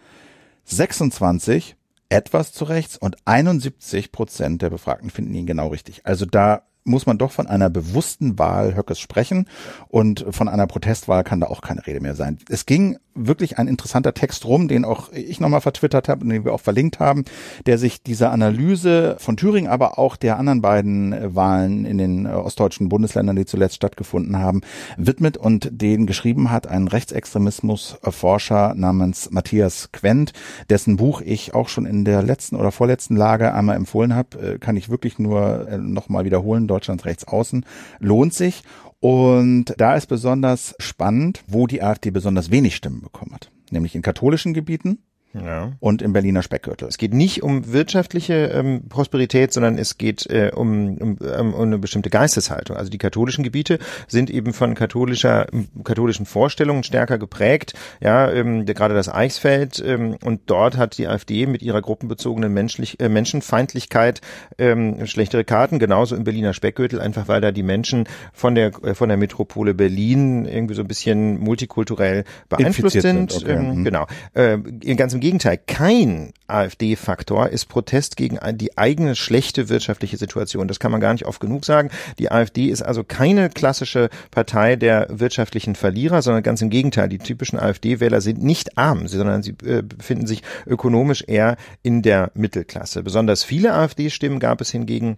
26 0.64 1.76
etwas 2.08 2.52
zu 2.52 2.64
rechts 2.64 2.96
und 2.96 3.16
71 3.26 4.10
Prozent 4.10 4.62
der 4.62 4.70
Befragten 4.70 5.10
finden 5.10 5.34
ihn 5.34 5.46
genau 5.46 5.68
richtig. 5.68 6.04
Also 6.04 6.26
da 6.26 6.62
muss 6.84 7.06
man 7.06 7.18
doch 7.18 7.32
von 7.32 7.46
einer 7.46 7.70
bewussten 7.70 8.38
Wahl 8.38 8.76
Höckes 8.76 9.00
sprechen. 9.00 9.48
Und 9.88 10.24
von 10.30 10.48
einer 10.48 10.66
Protestwahl 10.66 11.24
kann 11.24 11.40
da 11.40 11.46
auch 11.46 11.62
keine 11.62 11.86
Rede 11.86 12.00
mehr 12.00 12.14
sein. 12.14 12.38
Es 12.48 12.66
ging 12.66 12.98
wirklich 13.14 13.58
ein 13.58 13.68
interessanter 13.68 14.12
Text 14.12 14.44
rum, 14.44 14.68
den 14.68 14.84
auch 14.84 15.12
ich 15.12 15.40
nochmal 15.40 15.60
vertwittert 15.60 16.08
habe 16.08 16.22
und 16.22 16.30
den 16.30 16.44
wir 16.44 16.52
auch 16.52 16.60
verlinkt 16.60 16.98
haben, 16.98 17.24
der 17.66 17.78
sich 17.78 18.02
dieser 18.02 18.32
Analyse 18.32 19.16
von 19.18 19.36
Thüringen, 19.36 19.70
aber 19.70 19.98
auch 19.98 20.16
der 20.16 20.38
anderen 20.38 20.60
beiden 20.60 21.34
Wahlen 21.34 21.84
in 21.84 21.98
den 21.98 22.26
ostdeutschen 22.26 22.88
Bundesländern, 22.88 23.36
die 23.36 23.46
zuletzt 23.46 23.76
stattgefunden 23.76 24.38
haben, 24.38 24.62
widmet 24.96 25.36
und 25.36 25.68
den 25.72 26.06
geschrieben 26.06 26.50
hat 26.50 26.66
ein 26.66 26.88
Rechtsextremismusforscher 26.88 28.74
namens 28.74 29.30
Matthias 29.30 29.90
Quent, 29.92 30.32
dessen 30.68 30.96
Buch 30.96 31.20
ich 31.20 31.54
auch 31.54 31.68
schon 31.68 31.86
in 31.86 32.04
der 32.04 32.22
letzten 32.22 32.56
oder 32.56 32.72
vorletzten 32.72 33.16
Lage 33.16 33.54
einmal 33.54 33.76
empfohlen 33.76 34.14
habe, 34.14 34.58
kann 34.58 34.76
ich 34.76 34.90
wirklich 34.90 35.20
nur 35.20 35.68
nochmal 35.78 36.24
wiederholen 36.24 36.66
Deutschlands 36.74 37.04
Rechtsaußen, 37.04 37.64
lohnt 38.00 38.34
sich. 38.34 38.62
Und 39.00 39.74
da 39.78 39.96
ist 39.96 40.06
besonders 40.06 40.74
spannend, 40.78 41.44
wo 41.46 41.66
die 41.66 41.82
AfD 41.82 42.10
besonders 42.10 42.50
wenig 42.50 42.74
Stimmen 42.74 43.00
bekommen 43.02 43.34
hat. 43.34 43.50
Nämlich 43.70 43.94
in 43.94 44.02
katholischen 44.02 44.54
Gebieten 44.54 44.98
ja. 45.34 45.72
und 45.80 46.02
im 46.02 46.12
Berliner 46.12 46.42
Speckgürtel. 46.42 46.88
Es 46.88 46.98
geht 46.98 47.14
nicht 47.14 47.42
um 47.42 47.72
wirtschaftliche 47.72 48.34
ähm, 48.46 48.88
Prosperität, 48.88 49.52
sondern 49.52 49.78
es 49.78 49.98
geht 49.98 50.26
äh, 50.26 50.50
um, 50.54 50.96
um, 50.98 51.18
um 51.18 51.54
eine 51.54 51.78
bestimmte 51.78 52.10
Geisteshaltung. 52.10 52.76
Also 52.76 52.90
die 52.90 52.98
katholischen 52.98 53.44
Gebiete 53.44 53.78
sind 54.06 54.30
eben 54.30 54.52
von 54.52 54.74
katholischer 54.74 55.46
katholischen 55.82 56.26
Vorstellungen 56.26 56.84
stärker 56.84 57.18
geprägt. 57.18 57.74
Ja, 58.00 58.30
ähm, 58.30 58.66
gerade 58.66 58.94
das 58.94 59.08
Eichsfeld 59.08 59.82
ähm, 59.84 60.16
und 60.22 60.42
dort 60.46 60.76
hat 60.76 60.98
die 60.98 61.06
AfD 61.08 61.46
mit 61.46 61.62
ihrer 61.62 61.82
gruppenbezogenen 61.82 62.52
menschlich, 62.52 63.00
äh, 63.00 63.08
Menschenfeindlichkeit 63.08 64.20
ähm, 64.58 65.06
schlechtere 65.06 65.44
Karten. 65.44 65.78
Genauso 65.78 66.16
im 66.16 66.24
Berliner 66.24 66.52
Speckgürtel, 66.52 67.00
einfach 67.00 67.28
weil 67.28 67.40
da 67.40 67.52
die 67.52 67.62
Menschen 67.62 68.04
von 68.32 68.54
der 68.54 68.72
äh, 68.82 68.94
von 68.94 69.08
der 69.08 69.18
Metropole 69.18 69.74
Berlin 69.74 70.46
irgendwie 70.46 70.74
so 70.74 70.82
ein 70.82 70.88
bisschen 70.88 71.38
multikulturell 71.40 72.24
beeinflusst 72.48 73.00
sind. 73.00 73.32
sind. 73.32 73.44
Okay. 73.44 73.52
Ähm, 73.52 73.78
mhm. 73.78 73.84
Genau. 73.84 74.06
Äh, 74.34 74.58
ganz 74.94 75.14
im 75.14 75.20
Gegenteil, 75.24 75.56
kein 75.56 76.34
AfD-Faktor 76.48 77.48
ist 77.48 77.64
Protest 77.70 78.18
gegen 78.18 78.38
die 78.58 78.76
eigene 78.76 79.16
schlechte 79.16 79.70
wirtschaftliche 79.70 80.18
Situation. 80.18 80.68
Das 80.68 80.78
kann 80.78 80.92
man 80.92 81.00
gar 81.00 81.14
nicht 81.14 81.24
oft 81.24 81.40
genug 81.40 81.64
sagen. 81.64 81.88
Die 82.18 82.30
AfD 82.30 82.66
ist 82.66 82.82
also 82.82 83.04
keine 83.04 83.48
klassische 83.48 84.10
Partei 84.30 84.76
der 84.76 85.06
wirtschaftlichen 85.08 85.76
Verlierer, 85.76 86.20
sondern 86.20 86.42
ganz 86.42 86.60
im 86.60 86.68
Gegenteil. 86.68 87.08
Die 87.08 87.16
typischen 87.16 87.58
AfD-Wähler 87.58 88.20
sind 88.20 88.42
nicht 88.42 88.76
arm, 88.76 89.08
sondern 89.08 89.42
sie 89.42 89.54
äh, 89.64 89.80
befinden 89.80 90.26
sich 90.26 90.42
ökonomisch 90.66 91.24
eher 91.26 91.56
in 91.82 92.02
der 92.02 92.30
Mittelklasse. 92.34 93.02
Besonders 93.02 93.44
viele 93.44 93.72
AfD-Stimmen 93.72 94.40
gab 94.40 94.60
es 94.60 94.72
hingegen 94.72 95.16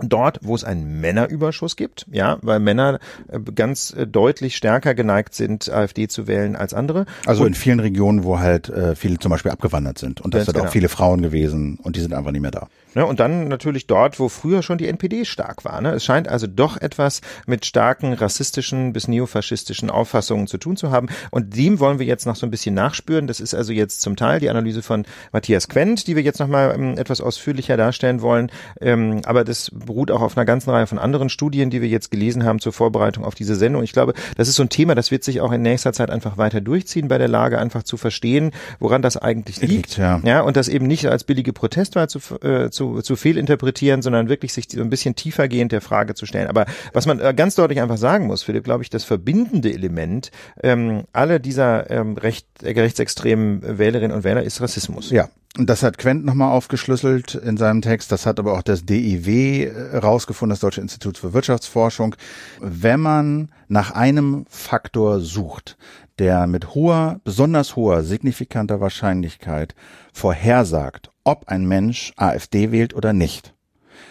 dort, 0.00 0.38
wo 0.42 0.54
es 0.54 0.64
einen 0.64 1.00
Männerüberschuss 1.00 1.76
gibt, 1.76 2.06
ja, 2.10 2.38
weil 2.42 2.60
Männer 2.60 2.98
äh, 3.28 3.38
ganz 3.40 3.92
äh, 3.92 4.06
deutlich 4.06 4.56
stärker 4.56 4.94
geneigt 4.94 5.34
sind, 5.34 5.70
AfD 5.70 6.08
zu 6.08 6.26
wählen 6.26 6.56
als 6.56 6.74
andere. 6.74 7.06
Also 7.26 7.42
und 7.42 7.48
in 7.48 7.54
vielen 7.54 7.80
Regionen, 7.80 8.24
wo 8.24 8.38
halt 8.38 8.68
äh, 8.68 8.96
viele 8.96 9.18
zum 9.18 9.30
Beispiel 9.30 9.50
abgewandert 9.50 9.98
sind 9.98 10.20
und 10.20 10.34
das 10.34 10.46
sind 10.46 10.54
genau. 10.54 10.66
auch 10.66 10.72
viele 10.72 10.88
Frauen 10.88 11.20
gewesen 11.22 11.78
und 11.82 11.96
die 11.96 12.00
sind 12.00 12.14
einfach 12.14 12.30
nicht 12.30 12.42
mehr 12.42 12.50
da. 12.50 12.68
Ne, 12.94 13.06
und 13.06 13.20
dann 13.20 13.48
natürlich 13.48 13.86
dort, 13.86 14.20
wo 14.20 14.28
früher 14.28 14.62
schon 14.62 14.78
die 14.78 14.86
NPD 14.86 15.24
stark 15.24 15.64
war. 15.64 15.80
Ne? 15.80 15.92
Es 15.92 16.04
scheint 16.04 16.28
also 16.28 16.46
doch 16.46 16.76
etwas 16.76 17.22
mit 17.46 17.64
starken 17.64 18.12
rassistischen 18.12 18.92
bis 18.92 19.08
neofaschistischen 19.08 19.90
Auffassungen 19.90 20.46
zu 20.46 20.58
tun 20.58 20.76
zu 20.76 20.90
haben. 20.90 21.08
Und 21.30 21.56
dem 21.56 21.80
wollen 21.80 21.98
wir 21.98 22.06
jetzt 22.06 22.26
noch 22.26 22.36
so 22.36 22.46
ein 22.46 22.50
bisschen 22.50 22.74
nachspüren. 22.74 23.26
Das 23.26 23.40
ist 23.40 23.54
also 23.54 23.72
jetzt 23.72 24.02
zum 24.02 24.16
Teil 24.16 24.40
die 24.40 24.50
Analyse 24.50 24.82
von 24.82 25.06
Matthias 25.32 25.68
Quent, 25.68 26.06
die 26.06 26.16
wir 26.16 26.22
jetzt 26.22 26.38
nochmal 26.38 26.74
ähm, 26.74 26.98
etwas 26.98 27.20
ausführlicher 27.20 27.76
darstellen 27.76 28.20
wollen. 28.20 28.50
Ähm, 28.80 29.22
aber 29.24 29.44
das 29.44 29.70
beruht 29.72 30.10
auch 30.10 30.20
auf 30.20 30.36
einer 30.36 30.44
ganzen 30.44 30.70
Reihe 30.70 30.86
von 30.86 30.98
anderen 30.98 31.30
Studien, 31.30 31.70
die 31.70 31.80
wir 31.80 31.88
jetzt 31.88 32.10
gelesen 32.10 32.44
haben 32.44 32.58
zur 32.58 32.74
Vorbereitung 32.74 33.24
auf 33.24 33.34
diese 33.34 33.56
Sendung. 33.56 33.82
Ich 33.82 33.92
glaube, 33.92 34.12
das 34.36 34.48
ist 34.48 34.56
so 34.56 34.64
ein 34.64 34.68
Thema, 34.68 34.94
das 34.94 35.10
wird 35.10 35.24
sich 35.24 35.40
auch 35.40 35.52
in 35.52 35.62
nächster 35.62 35.94
Zeit 35.94 36.10
einfach 36.10 36.36
weiter 36.36 36.60
durchziehen 36.60 37.08
bei 37.08 37.16
der 37.16 37.28
Lage, 37.28 37.58
einfach 37.58 37.84
zu 37.84 37.96
verstehen, 37.96 38.50
woran 38.78 39.00
das 39.00 39.16
eigentlich 39.16 39.62
liegt. 39.62 39.96
ja. 39.96 40.20
ja, 40.24 40.42
und 40.42 40.56
das 40.56 40.68
eben 40.68 40.86
nicht 40.86 41.06
als 41.06 41.24
billige 41.24 41.52
Protestwahl 41.52 42.08
zu, 42.08 42.18
äh, 42.42 42.70
zu 42.70 42.81
zu, 42.82 43.00
zu 43.02 43.16
fehlinterpretieren, 43.16 44.02
sondern 44.02 44.28
wirklich 44.28 44.52
sich 44.52 44.66
so 44.70 44.80
ein 44.80 44.90
bisschen 44.90 45.14
tiefergehend 45.14 45.72
der 45.72 45.80
Frage 45.80 46.14
zu 46.14 46.26
stellen. 46.26 46.48
Aber 46.48 46.66
was 46.92 47.06
man 47.06 47.20
äh, 47.20 47.32
ganz 47.34 47.54
deutlich 47.54 47.80
einfach 47.80 47.96
sagen 47.96 48.26
muss, 48.26 48.42
Philipp, 48.42 48.64
glaube 48.64 48.82
ich, 48.82 48.90
das 48.90 49.04
verbindende 49.04 49.72
Element 49.72 50.30
ähm, 50.62 51.04
aller 51.12 51.38
dieser 51.38 51.90
ähm, 51.90 52.16
recht, 52.16 52.46
äh, 52.62 52.78
rechtsextremen 52.78 53.78
Wählerinnen 53.78 54.16
und 54.16 54.24
Wähler 54.24 54.42
ist 54.42 54.60
Rassismus. 54.60 55.10
Ja, 55.10 55.28
und 55.58 55.68
das 55.68 55.82
hat 55.82 55.98
Quent 55.98 56.24
nochmal 56.24 56.50
aufgeschlüsselt 56.50 57.34
in 57.34 57.56
seinem 57.56 57.82
Text. 57.82 58.10
Das 58.10 58.24
hat 58.24 58.38
aber 58.38 58.54
auch 58.54 58.62
das 58.62 58.86
DIW 58.86 59.70
herausgefunden, 59.92 60.50
das 60.50 60.60
Deutsche 60.60 60.80
Institut 60.80 61.18
für 61.18 61.34
Wirtschaftsforschung. 61.34 62.16
Wenn 62.60 63.00
man 63.00 63.50
nach 63.68 63.90
einem 63.90 64.46
Faktor 64.48 65.20
sucht, 65.20 65.76
der 66.22 66.46
mit 66.46 66.76
hoher, 66.76 67.20
besonders 67.24 67.74
hoher, 67.74 68.04
signifikanter 68.04 68.80
Wahrscheinlichkeit 68.80 69.74
vorhersagt, 70.12 71.10
ob 71.24 71.48
ein 71.48 71.66
Mensch 71.66 72.12
AfD 72.16 72.70
wählt 72.70 72.94
oder 72.94 73.12
nicht, 73.12 73.54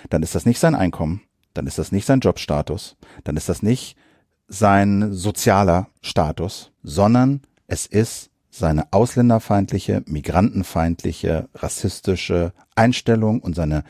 dann 0.09 0.21
ist 0.21 0.35
das 0.35 0.45
nicht 0.45 0.59
sein 0.59 0.75
Einkommen, 0.75 1.21
dann 1.53 1.67
ist 1.67 1.77
das 1.77 1.93
nicht 1.93 2.05
sein 2.05 2.19
Jobstatus, 2.19 2.97
dann 3.23 3.37
ist 3.37 3.47
das 3.47 3.63
nicht 3.63 3.95
sein 4.49 5.13
sozialer 5.13 5.87
Status, 6.01 6.73
sondern 6.83 7.43
es 7.67 7.85
ist 7.85 8.29
seine 8.49 8.91
ausländerfeindliche, 8.91 10.03
migrantenfeindliche, 10.05 11.47
rassistische 11.55 12.51
Einstellung 12.75 13.39
und 13.39 13.55
seine 13.55 13.85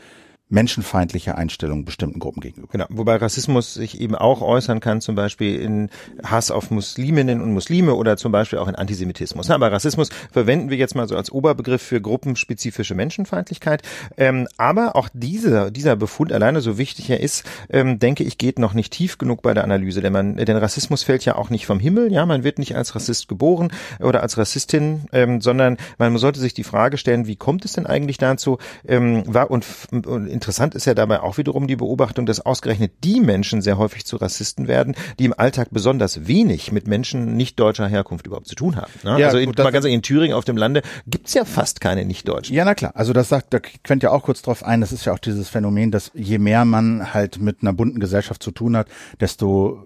menschenfeindliche 0.52 1.36
Einstellung 1.36 1.84
bestimmten 1.84 2.20
Gruppen 2.20 2.40
gegenüber. 2.40 2.68
Genau, 2.70 2.84
wobei 2.90 3.16
Rassismus 3.16 3.72
sich 3.72 4.00
eben 4.00 4.14
auch 4.14 4.42
äußern 4.42 4.80
kann, 4.80 5.00
zum 5.00 5.14
Beispiel 5.14 5.58
in 5.58 5.88
Hass 6.22 6.50
auf 6.50 6.70
Musliminnen 6.70 7.40
und 7.40 7.52
Muslime 7.52 7.94
oder 7.94 8.18
zum 8.18 8.32
Beispiel 8.32 8.58
auch 8.58 8.68
in 8.68 8.74
Antisemitismus. 8.74 9.50
Aber 9.50 9.72
Rassismus 9.72 10.10
verwenden 10.30 10.68
wir 10.68 10.76
jetzt 10.76 10.94
mal 10.94 11.08
so 11.08 11.16
als 11.16 11.32
Oberbegriff 11.32 11.80
für 11.80 12.02
gruppenspezifische 12.02 12.94
Menschenfeindlichkeit. 12.94 13.82
Ähm, 14.18 14.46
aber 14.58 14.94
auch 14.94 15.08
dieser, 15.14 15.70
dieser 15.70 15.96
Befund 15.96 16.32
alleine, 16.32 16.60
so 16.60 16.76
wichtig 16.76 17.08
er 17.08 17.20
ist, 17.20 17.44
ähm, 17.70 17.98
denke 17.98 18.22
ich, 18.22 18.36
geht 18.36 18.58
noch 18.58 18.74
nicht 18.74 18.92
tief 18.92 19.16
genug 19.16 19.40
bei 19.40 19.54
der 19.54 19.64
Analyse, 19.64 20.02
denn 20.02 20.12
man, 20.12 20.36
denn 20.36 20.56
Rassismus 20.58 21.02
fällt 21.02 21.24
ja 21.24 21.36
auch 21.36 21.48
nicht 21.48 21.64
vom 21.64 21.80
Himmel, 21.80 22.12
ja, 22.12 22.26
man 22.26 22.44
wird 22.44 22.58
nicht 22.58 22.76
als 22.76 22.94
Rassist 22.94 23.26
geboren 23.26 23.72
oder 24.00 24.22
als 24.22 24.36
Rassistin, 24.36 25.06
ähm, 25.12 25.40
sondern 25.40 25.78
man 25.96 26.18
sollte 26.18 26.40
sich 26.40 26.52
die 26.52 26.64
Frage 26.64 26.98
stellen, 26.98 27.26
wie 27.26 27.36
kommt 27.36 27.64
es 27.64 27.72
denn 27.72 27.86
eigentlich 27.86 28.18
dazu? 28.18 28.58
Und, 28.86 30.06
und 30.06 30.41
Interessant 30.42 30.74
ist 30.74 30.86
ja 30.86 30.94
dabei 30.94 31.20
auch 31.20 31.38
wiederum 31.38 31.68
die 31.68 31.76
Beobachtung, 31.76 32.26
dass 32.26 32.40
ausgerechnet 32.40 33.04
die 33.04 33.20
Menschen 33.20 33.62
sehr 33.62 33.78
häufig 33.78 34.04
zu 34.04 34.16
Rassisten 34.16 34.66
werden, 34.66 34.96
die 35.20 35.26
im 35.26 35.38
Alltag 35.38 35.68
besonders 35.70 36.26
wenig 36.26 36.72
mit 36.72 36.88
Menschen 36.88 37.36
nicht 37.36 37.60
deutscher 37.60 37.86
Herkunft 37.86 38.26
überhaupt 38.26 38.48
zu 38.48 38.56
tun 38.56 38.74
haben. 38.74 38.90
Ne? 39.04 39.20
Ja, 39.20 39.26
also 39.26 39.38
in, 39.38 39.46
gut, 39.46 39.58
mal 39.58 39.70
ganz 39.70 39.84
in 39.84 40.02
Thüringen 40.02 40.34
auf 40.34 40.44
dem 40.44 40.56
Lande 40.56 40.82
gibt's 41.06 41.32
ja 41.34 41.44
fast 41.44 41.80
keine 41.80 42.04
Nicht-Deutschen. 42.04 42.56
Ja, 42.56 42.64
na 42.64 42.74
klar. 42.74 42.90
Also 42.96 43.12
das 43.12 43.28
sagt, 43.28 43.54
da 43.54 43.60
könnt 43.60 44.02
ja 44.02 44.10
auch 44.10 44.24
kurz 44.24 44.42
drauf 44.42 44.64
ein, 44.64 44.80
das 44.80 44.90
ist 44.90 45.04
ja 45.04 45.12
auch 45.12 45.20
dieses 45.20 45.48
Phänomen, 45.48 45.92
dass 45.92 46.10
je 46.12 46.38
mehr 46.38 46.64
man 46.64 47.14
halt 47.14 47.40
mit 47.40 47.58
einer 47.62 47.72
bunten 47.72 48.00
Gesellschaft 48.00 48.42
zu 48.42 48.50
tun 48.50 48.76
hat, 48.76 48.88
desto 49.20 49.84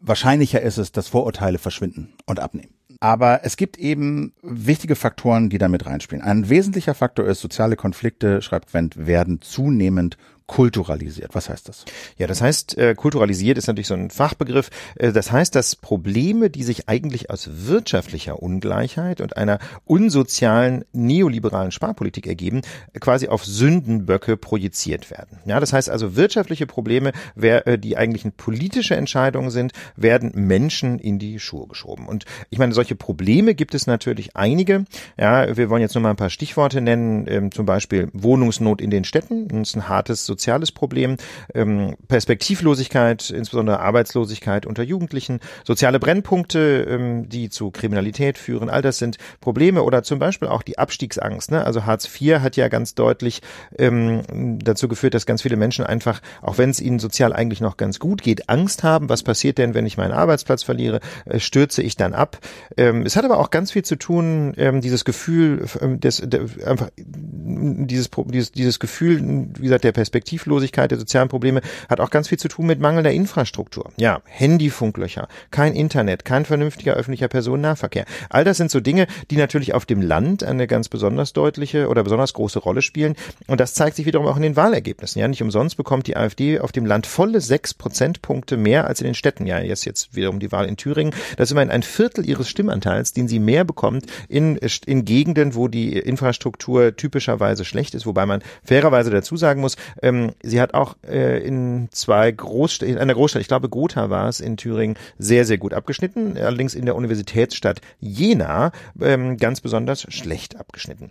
wahrscheinlicher 0.00 0.62
ist 0.62 0.78
es, 0.78 0.92
dass 0.92 1.08
Vorurteile 1.08 1.58
verschwinden 1.58 2.14
und 2.24 2.40
abnehmen. 2.40 2.72
Aber 3.02 3.40
es 3.42 3.56
gibt 3.56 3.78
eben 3.78 4.32
wichtige 4.42 4.94
Faktoren, 4.94 5.50
die 5.50 5.58
damit 5.58 5.86
reinspielen. 5.86 6.22
Ein 6.22 6.48
wesentlicher 6.48 6.94
Faktor 6.94 7.26
ist, 7.26 7.40
soziale 7.40 7.74
Konflikte, 7.74 8.40
schreibt 8.42 8.68
Quent, 8.68 9.08
werden 9.08 9.40
zunehmend 9.40 10.16
kulturalisiert. 10.52 11.34
Was 11.34 11.48
heißt 11.48 11.66
das? 11.66 11.86
Ja, 12.18 12.26
das 12.26 12.42
heißt, 12.42 12.76
äh, 12.76 12.94
kulturalisiert 12.94 13.56
ist 13.56 13.68
natürlich 13.68 13.86
so 13.86 13.94
ein 13.94 14.10
Fachbegriff. 14.10 14.68
Äh, 14.96 15.10
das 15.10 15.32
heißt, 15.32 15.54
dass 15.54 15.76
Probleme, 15.76 16.50
die 16.50 16.62
sich 16.62 16.90
eigentlich 16.90 17.30
aus 17.30 17.48
wirtschaftlicher 17.50 18.42
Ungleichheit 18.42 19.22
und 19.22 19.38
einer 19.38 19.60
unsozialen 19.86 20.84
neoliberalen 20.92 21.70
Sparpolitik 21.70 22.26
ergeben, 22.26 22.60
quasi 23.00 23.28
auf 23.28 23.46
Sündenböcke 23.46 24.36
projiziert 24.36 25.10
werden. 25.10 25.38
Ja, 25.46 25.58
das 25.58 25.72
heißt 25.72 25.88
also, 25.88 26.16
wirtschaftliche 26.16 26.66
Probleme, 26.66 27.12
wer, 27.34 27.66
äh, 27.66 27.78
die 27.78 27.96
eigentlich 27.96 28.26
politische 28.36 28.94
Entscheidungen 28.94 29.48
sind, 29.48 29.72
werden 29.96 30.32
Menschen 30.34 30.98
in 30.98 31.18
die 31.18 31.40
Schuhe 31.40 31.66
geschoben. 31.66 32.06
Und 32.06 32.26
ich 32.50 32.58
meine, 32.58 32.74
solche 32.74 32.94
Probleme 32.94 33.54
gibt 33.54 33.74
es 33.74 33.86
natürlich 33.86 34.36
einige. 34.36 34.84
Ja, 35.18 35.56
wir 35.56 35.70
wollen 35.70 35.80
jetzt 35.80 35.94
nur 35.94 36.02
mal 36.02 36.10
ein 36.10 36.16
paar 36.16 36.28
Stichworte 36.28 36.82
nennen, 36.82 37.24
ähm, 37.26 37.52
zum 37.52 37.64
Beispiel 37.64 38.10
Wohnungsnot 38.12 38.82
in 38.82 38.90
den 38.90 39.04
Städten. 39.04 39.48
Das 39.48 39.70
ist 39.70 39.76
ein 39.76 39.88
hartes 39.88 40.26
soziales 40.26 40.41
Problem, 40.72 41.16
ähm, 41.54 41.96
Perspektivlosigkeit, 42.08 43.30
insbesondere 43.30 43.80
Arbeitslosigkeit 43.80 44.66
unter 44.66 44.82
Jugendlichen, 44.82 45.40
soziale 45.64 45.98
Brennpunkte, 45.98 46.86
ähm, 46.88 47.28
die 47.28 47.50
zu 47.50 47.70
Kriminalität 47.70 48.38
führen, 48.38 48.70
all 48.70 48.82
das 48.82 48.98
sind 48.98 49.18
Probleme 49.40 49.82
oder 49.82 50.02
zum 50.02 50.18
Beispiel 50.18 50.48
auch 50.48 50.62
die 50.62 50.78
Abstiegsangst. 50.78 51.50
Ne? 51.50 51.64
Also 51.64 51.86
Hartz 51.86 52.08
IV 52.20 52.40
hat 52.40 52.56
ja 52.56 52.68
ganz 52.68 52.94
deutlich 52.94 53.42
ähm, 53.78 54.22
dazu 54.58 54.88
geführt, 54.88 55.14
dass 55.14 55.26
ganz 55.26 55.42
viele 55.42 55.56
Menschen 55.56 55.84
einfach, 55.84 56.20
auch 56.40 56.58
wenn 56.58 56.70
es 56.70 56.80
ihnen 56.80 56.98
sozial 56.98 57.32
eigentlich 57.32 57.60
noch 57.60 57.76
ganz 57.76 57.98
gut 57.98 58.22
geht, 58.22 58.48
Angst 58.48 58.82
haben, 58.82 59.08
was 59.08 59.22
passiert 59.22 59.58
denn, 59.58 59.74
wenn 59.74 59.86
ich 59.86 59.96
meinen 59.96 60.12
Arbeitsplatz 60.12 60.62
verliere, 60.62 61.00
äh, 61.24 61.38
stürze 61.38 61.82
ich 61.82 61.96
dann 61.96 62.14
ab. 62.14 62.38
Ähm, 62.76 63.04
es 63.04 63.16
hat 63.16 63.24
aber 63.24 63.38
auch 63.38 63.50
ganz 63.50 63.72
viel 63.72 63.84
zu 63.84 63.96
tun, 63.96 64.54
ähm, 64.56 64.80
dieses 64.80 65.04
Gefühl, 65.04 65.66
ähm, 65.80 66.00
des, 66.00 66.22
der, 66.24 66.42
einfach 66.66 66.90
dieses, 66.96 68.10
dieses, 68.26 68.52
dieses 68.52 68.78
Gefühl, 68.78 69.48
wie 69.58 69.62
gesagt, 69.62 69.84
der 69.84 69.92
Perspektive 69.92 70.21
Perspektivlosigkeit, 70.22 70.90
der 70.90 70.98
sozialen 70.98 71.28
Probleme 71.28 71.62
hat 71.88 72.00
auch 72.00 72.10
ganz 72.10 72.28
viel 72.28 72.38
zu 72.38 72.48
tun 72.48 72.66
mit 72.66 72.80
mangelnder 72.80 73.10
Infrastruktur. 73.10 73.90
Ja, 73.96 74.22
Handyfunklöcher, 74.24 75.26
kein 75.50 75.74
Internet, 75.74 76.24
kein 76.24 76.44
vernünftiger 76.44 76.94
öffentlicher 76.94 77.26
Personennahverkehr. 77.26 78.04
All 78.30 78.44
das 78.44 78.56
sind 78.56 78.70
so 78.70 78.78
Dinge, 78.78 79.08
die 79.30 79.36
natürlich 79.36 79.74
auf 79.74 79.84
dem 79.84 80.00
Land 80.00 80.44
eine 80.44 80.68
ganz 80.68 80.88
besonders 80.88 81.32
deutliche 81.32 81.88
oder 81.88 82.04
besonders 82.04 82.34
große 82.34 82.60
Rolle 82.60 82.82
spielen. 82.82 83.16
Und 83.48 83.58
das 83.58 83.74
zeigt 83.74 83.96
sich 83.96 84.06
wiederum 84.06 84.28
auch 84.28 84.36
in 84.36 84.42
den 84.42 84.54
Wahlergebnissen. 84.54 85.20
Ja, 85.20 85.26
nicht 85.26 85.42
umsonst 85.42 85.76
bekommt 85.76 86.06
die 86.06 86.16
AfD 86.16 86.60
auf 86.60 86.70
dem 86.70 86.86
Land 86.86 87.06
volle 87.06 87.40
sechs 87.40 87.74
Prozentpunkte 87.74 88.56
mehr 88.56 88.86
als 88.86 89.00
in 89.00 89.06
den 89.06 89.14
Städten. 89.14 89.46
Ja, 89.46 89.58
jetzt 89.58 89.84
jetzt 89.84 90.14
wiederum 90.14 90.38
die 90.38 90.52
Wahl 90.52 90.66
in 90.66 90.76
Thüringen. 90.76 91.12
Das 91.36 91.48
ist 91.48 91.52
immerhin 91.52 91.70
ein 91.70 91.82
Viertel 91.82 92.28
ihres 92.28 92.48
Stimmanteils, 92.48 93.12
den 93.12 93.26
sie 93.26 93.40
mehr 93.40 93.64
bekommt 93.64 94.06
in, 94.28 94.56
in 94.86 95.04
Gegenden, 95.04 95.56
wo 95.56 95.66
die 95.66 95.98
Infrastruktur 95.98 96.94
typischerweise 96.96 97.64
schlecht 97.64 97.94
ist, 97.94 98.06
wobei 98.06 98.26
man 98.26 98.42
fairerweise 98.62 99.10
dazu 99.10 99.36
sagen 99.36 99.60
muss, 99.60 99.76
ähm, 100.12 100.32
sie 100.42 100.60
hat 100.60 100.74
auch 100.74 100.96
äh, 101.06 101.44
in 101.44 101.88
zwei 101.90 102.30
Großstädten, 102.30 102.94
in 102.94 103.00
einer 103.00 103.14
Großstadt, 103.14 103.42
ich 103.42 103.48
glaube 103.48 103.68
Gotha 103.68 104.10
war 104.10 104.28
es 104.28 104.40
in 104.40 104.56
Thüringen, 104.56 104.96
sehr, 105.18 105.44
sehr 105.44 105.58
gut 105.58 105.74
abgeschnitten. 105.74 106.36
Allerdings 106.36 106.74
in 106.74 106.86
der 106.86 106.96
Universitätsstadt 106.96 107.80
Jena 108.00 108.72
ähm, 109.00 109.36
ganz 109.36 109.60
besonders 109.60 110.02
schlecht 110.12 110.56
abgeschnitten. 110.58 111.10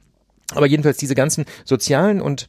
Aber 0.54 0.68
jedenfalls 0.68 0.98
diese 0.98 1.16
ganzen 1.16 1.46
sozialen 1.66 2.22
und 2.22 2.48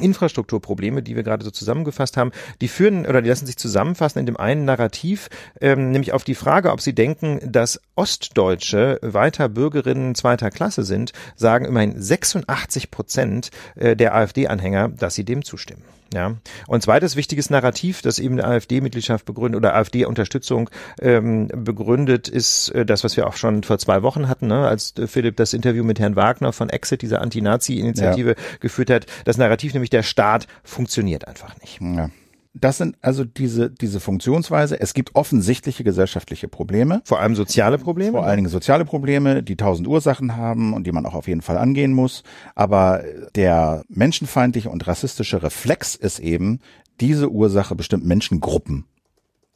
Infrastrukturprobleme, 0.00 1.02
die 1.02 1.16
wir 1.16 1.22
gerade 1.22 1.44
so 1.44 1.50
zusammengefasst 1.50 2.16
haben, 2.16 2.32
die 2.60 2.68
führen 2.68 3.06
oder 3.06 3.22
die 3.22 3.28
lassen 3.28 3.46
sich 3.46 3.56
zusammenfassen 3.56 4.18
in 4.18 4.26
dem 4.26 4.36
einen 4.36 4.64
Narrativ, 4.64 5.28
ähm, 5.60 5.90
nämlich 5.90 6.12
auf 6.12 6.24
die 6.24 6.34
Frage, 6.34 6.72
ob 6.72 6.80
sie 6.80 6.94
denken, 6.94 7.40
dass 7.44 7.80
Ostdeutsche 7.94 8.98
weiter 9.02 9.48
Bürgerinnen 9.48 10.14
zweiter 10.14 10.50
Klasse 10.50 10.84
sind, 10.84 11.12
sagen 11.36 11.64
immerhin 11.64 12.00
86 12.00 12.90
Prozent 12.90 13.50
äh, 13.76 13.96
der 13.96 14.14
AfD-Anhänger, 14.14 14.88
dass 14.88 15.14
sie 15.14 15.24
dem 15.24 15.44
zustimmen. 15.44 15.82
Ja. 16.12 16.36
Und 16.66 16.82
zweites 16.82 17.16
wichtiges 17.16 17.50
Narrativ, 17.50 18.02
das 18.02 18.18
eben 18.18 18.40
AfD-Mitgliedschaft 18.40 19.24
begründet 19.24 19.58
oder 19.58 19.74
AfD-Unterstützung 19.74 20.70
ähm, 21.00 21.48
begründet, 21.54 22.28
ist 22.28 22.70
äh, 22.70 22.84
das, 22.84 23.04
was 23.04 23.16
wir 23.16 23.26
auch 23.26 23.36
schon 23.36 23.62
vor 23.62 23.78
zwei 23.78 24.02
Wochen 24.02 24.28
hatten, 24.28 24.48
ne, 24.48 24.66
als 24.66 24.94
Philipp 25.06 25.36
das 25.36 25.52
Interview 25.52 25.84
mit 25.84 26.00
Herrn 26.00 26.16
Wagner 26.16 26.52
von 26.52 26.68
Exit, 26.68 27.02
dieser 27.02 27.20
Anti-Nazi-Initiative, 27.20 28.30
ja. 28.30 28.58
geführt 28.60 28.90
hat. 28.90 29.06
Das 29.24 29.38
Narrativ 29.38 29.72
nämlich, 29.72 29.90
der 29.90 30.02
Staat 30.02 30.46
funktioniert 30.64 31.28
einfach 31.28 31.54
nicht. 31.60 31.80
Ja. 31.80 32.10
Das 32.52 32.78
sind 32.78 32.96
also 33.00 33.24
diese, 33.24 33.70
diese 33.70 34.00
Funktionsweise. 34.00 34.80
Es 34.80 34.92
gibt 34.92 35.14
offensichtliche 35.14 35.84
gesellschaftliche 35.84 36.48
Probleme. 36.48 37.00
Vor 37.04 37.20
allem 37.20 37.36
soziale 37.36 37.78
Probleme? 37.78 38.12
Vor 38.12 38.26
allen 38.26 38.38
Dingen 38.38 38.48
soziale 38.48 38.84
Probleme, 38.84 39.44
die 39.44 39.56
tausend 39.56 39.86
Ursachen 39.86 40.36
haben 40.36 40.72
und 40.72 40.84
die 40.84 40.92
man 40.92 41.06
auch 41.06 41.14
auf 41.14 41.28
jeden 41.28 41.42
Fall 41.42 41.58
angehen 41.58 41.92
muss. 41.92 42.24
Aber 42.56 43.04
der 43.36 43.84
menschenfeindliche 43.88 44.68
und 44.68 44.86
rassistische 44.86 45.42
Reflex 45.42 45.94
ist 45.94 46.18
eben, 46.18 46.58
diese 47.00 47.30
Ursache 47.30 47.76
bestimmt 47.76 48.04
Menschengruppen 48.04 48.84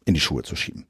in 0.04 0.14
die 0.14 0.20
Schuhe 0.20 0.42
zu 0.42 0.54
schieben. 0.54 0.86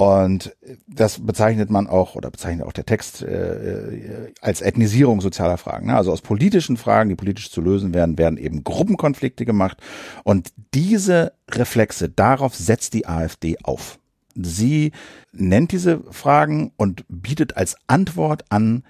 Und 0.00 0.56
das 0.86 1.26
bezeichnet 1.26 1.68
man 1.68 1.86
auch 1.86 2.14
oder 2.14 2.30
bezeichnet 2.30 2.66
auch 2.66 2.72
der 2.72 2.86
Text 2.86 3.20
äh, 3.20 3.96
äh, 3.96 4.32
als 4.40 4.62
Ethnisierung 4.62 5.20
sozialer 5.20 5.58
Fragen. 5.58 5.88
Ne? 5.88 5.94
Also 5.94 6.10
aus 6.10 6.22
politischen 6.22 6.78
Fragen, 6.78 7.10
die 7.10 7.16
politisch 7.16 7.50
zu 7.50 7.60
lösen 7.60 7.92
werden, 7.92 8.16
werden 8.16 8.38
eben 8.38 8.64
Gruppenkonflikte 8.64 9.44
gemacht. 9.44 9.76
Und 10.24 10.54
diese 10.72 11.34
Reflexe, 11.50 12.08
darauf 12.08 12.54
setzt 12.54 12.94
die 12.94 13.06
AfD 13.06 13.58
auf. 13.62 13.98
Sie 14.34 14.92
nennt 15.32 15.70
diese 15.70 16.00
Fragen 16.10 16.72
und 16.78 17.04
bietet 17.10 17.58
als 17.58 17.76
Antwort 17.86 18.46
an 18.48 18.84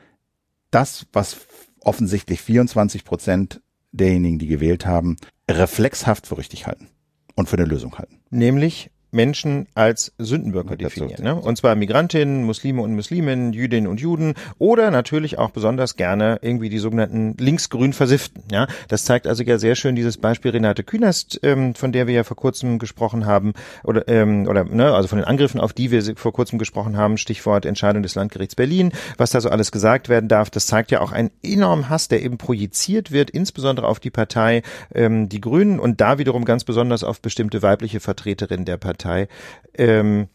das, 0.70 1.08
was 1.12 1.38
offensichtlich 1.80 2.40
24 2.40 3.04
Prozent 3.04 3.60
derjenigen, 3.90 4.38
die 4.38 4.46
gewählt 4.46 4.86
haben, 4.86 5.16
reflexhaft 5.50 6.28
für 6.28 6.38
richtig 6.38 6.68
halten 6.68 6.86
und 7.34 7.48
für 7.48 7.56
eine 7.56 7.66
Lösung 7.66 7.98
halten. 7.98 8.20
Nämlich 8.30 8.92
Menschen 9.12 9.66
als 9.74 10.12
Sündenbürger 10.18 10.76
definieren. 10.76 11.24
Ne? 11.24 11.34
Und 11.34 11.56
zwar 11.56 11.74
Migrantinnen, 11.74 12.44
Muslime 12.44 12.82
und 12.82 12.94
Musliminnen, 12.94 13.52
Jüdinnen 13.52 13.88
und 13.88 14.00
Juden 14.00 14.34
oder 14.58 14.90
natürlich 14.90 15.38
auch 15.38 15.50
besonders 15.50 15.96
gerne 15.96 16.38
irgendwie 16.42 16.68
die 16.68 16.78
sogenannten 16.78 17.34
linksgrün 17.38 17.92
Versifften. 17.92 18.42
Ja? 18.50 18.66
Das 18.88 19.04
zeigt 19.04 19.26
also 19.26 19.42
ja 19.42 19.58
sehr 19.58 19.74
schön 19.74 19.96
dieses 19.96 20.16
Beispiel 20.16 20.52
Renate 20.52 20.84
Künast, 20.84 21.40
ähm, 21.42 21.74
von 21.74 21.92
der 21.92 22.06
wir 22.06 22.14
ja 22.14 22.24
vor 22.24 22.36
kurzem 22.36 22.78
gesprochen 22.78 23.26
haben, 23.26 23.52
oder, 23.84 24.06
ähm, 24.08 24.46
oder 24.48 24.64
ne, 24.64 24.92
also 24.94 25.08
von 25.08 25.18
den 25.18 25.26
Angriffen, 25.26 25.60
auf 25.60 25.72
die 25.72 25.90
wir 25.90 26.16
vor 26.16 26.32
kurzem 26.32 26.58
gesprochen 26.58 26.96
haben, 26.96 27.18
Stichwort 27.18 27.66
Entscheidung 27.66 28.02
des 28.02 28.14
Landgerichts 28.14 28.54
Berlin, 28.54 28.92
was 29.16 29.30
da 29.30 29.40
so 29.40 29.48
alles 29.48 29.72
gesagt 29.72 30.08
werden 30.08 30.28
darf, 30.28 30.50
das 30.50 30.66
zeigt 30.66 30.90
ja 30.90 31.00
auch 31.00 31.12
einen 31.12 31.30
enormen 31.42 31.88
Hass, 31.88 32.08
der 32.08 32.22
eben 32.22 32.38
projiziert 32.38 33.10
wird, 33.10 33.30
insbesondere 33.30 33.86
auf 33.86 34.00
die 34.00 34.10
Partei 34.10 34.62
ähm, 34.94 35.28
Die 35.28 35.40
Grünen 35.40 35.80
und 35.80 36.00
da 36.00 36.18
wiederum 36.18 36.44
ganz 36.44 36.64
besonders 36.64 37.04
auf 37.04 37.20
bestimmte 37.20 37.62
weibliche 37.62 38.00
Vertreterinnen 38.00 38.64
der 38.64 38.76
Partei. 38.76 38.99
Partei. 39.00 39.28
Ähm, 39.76 40.28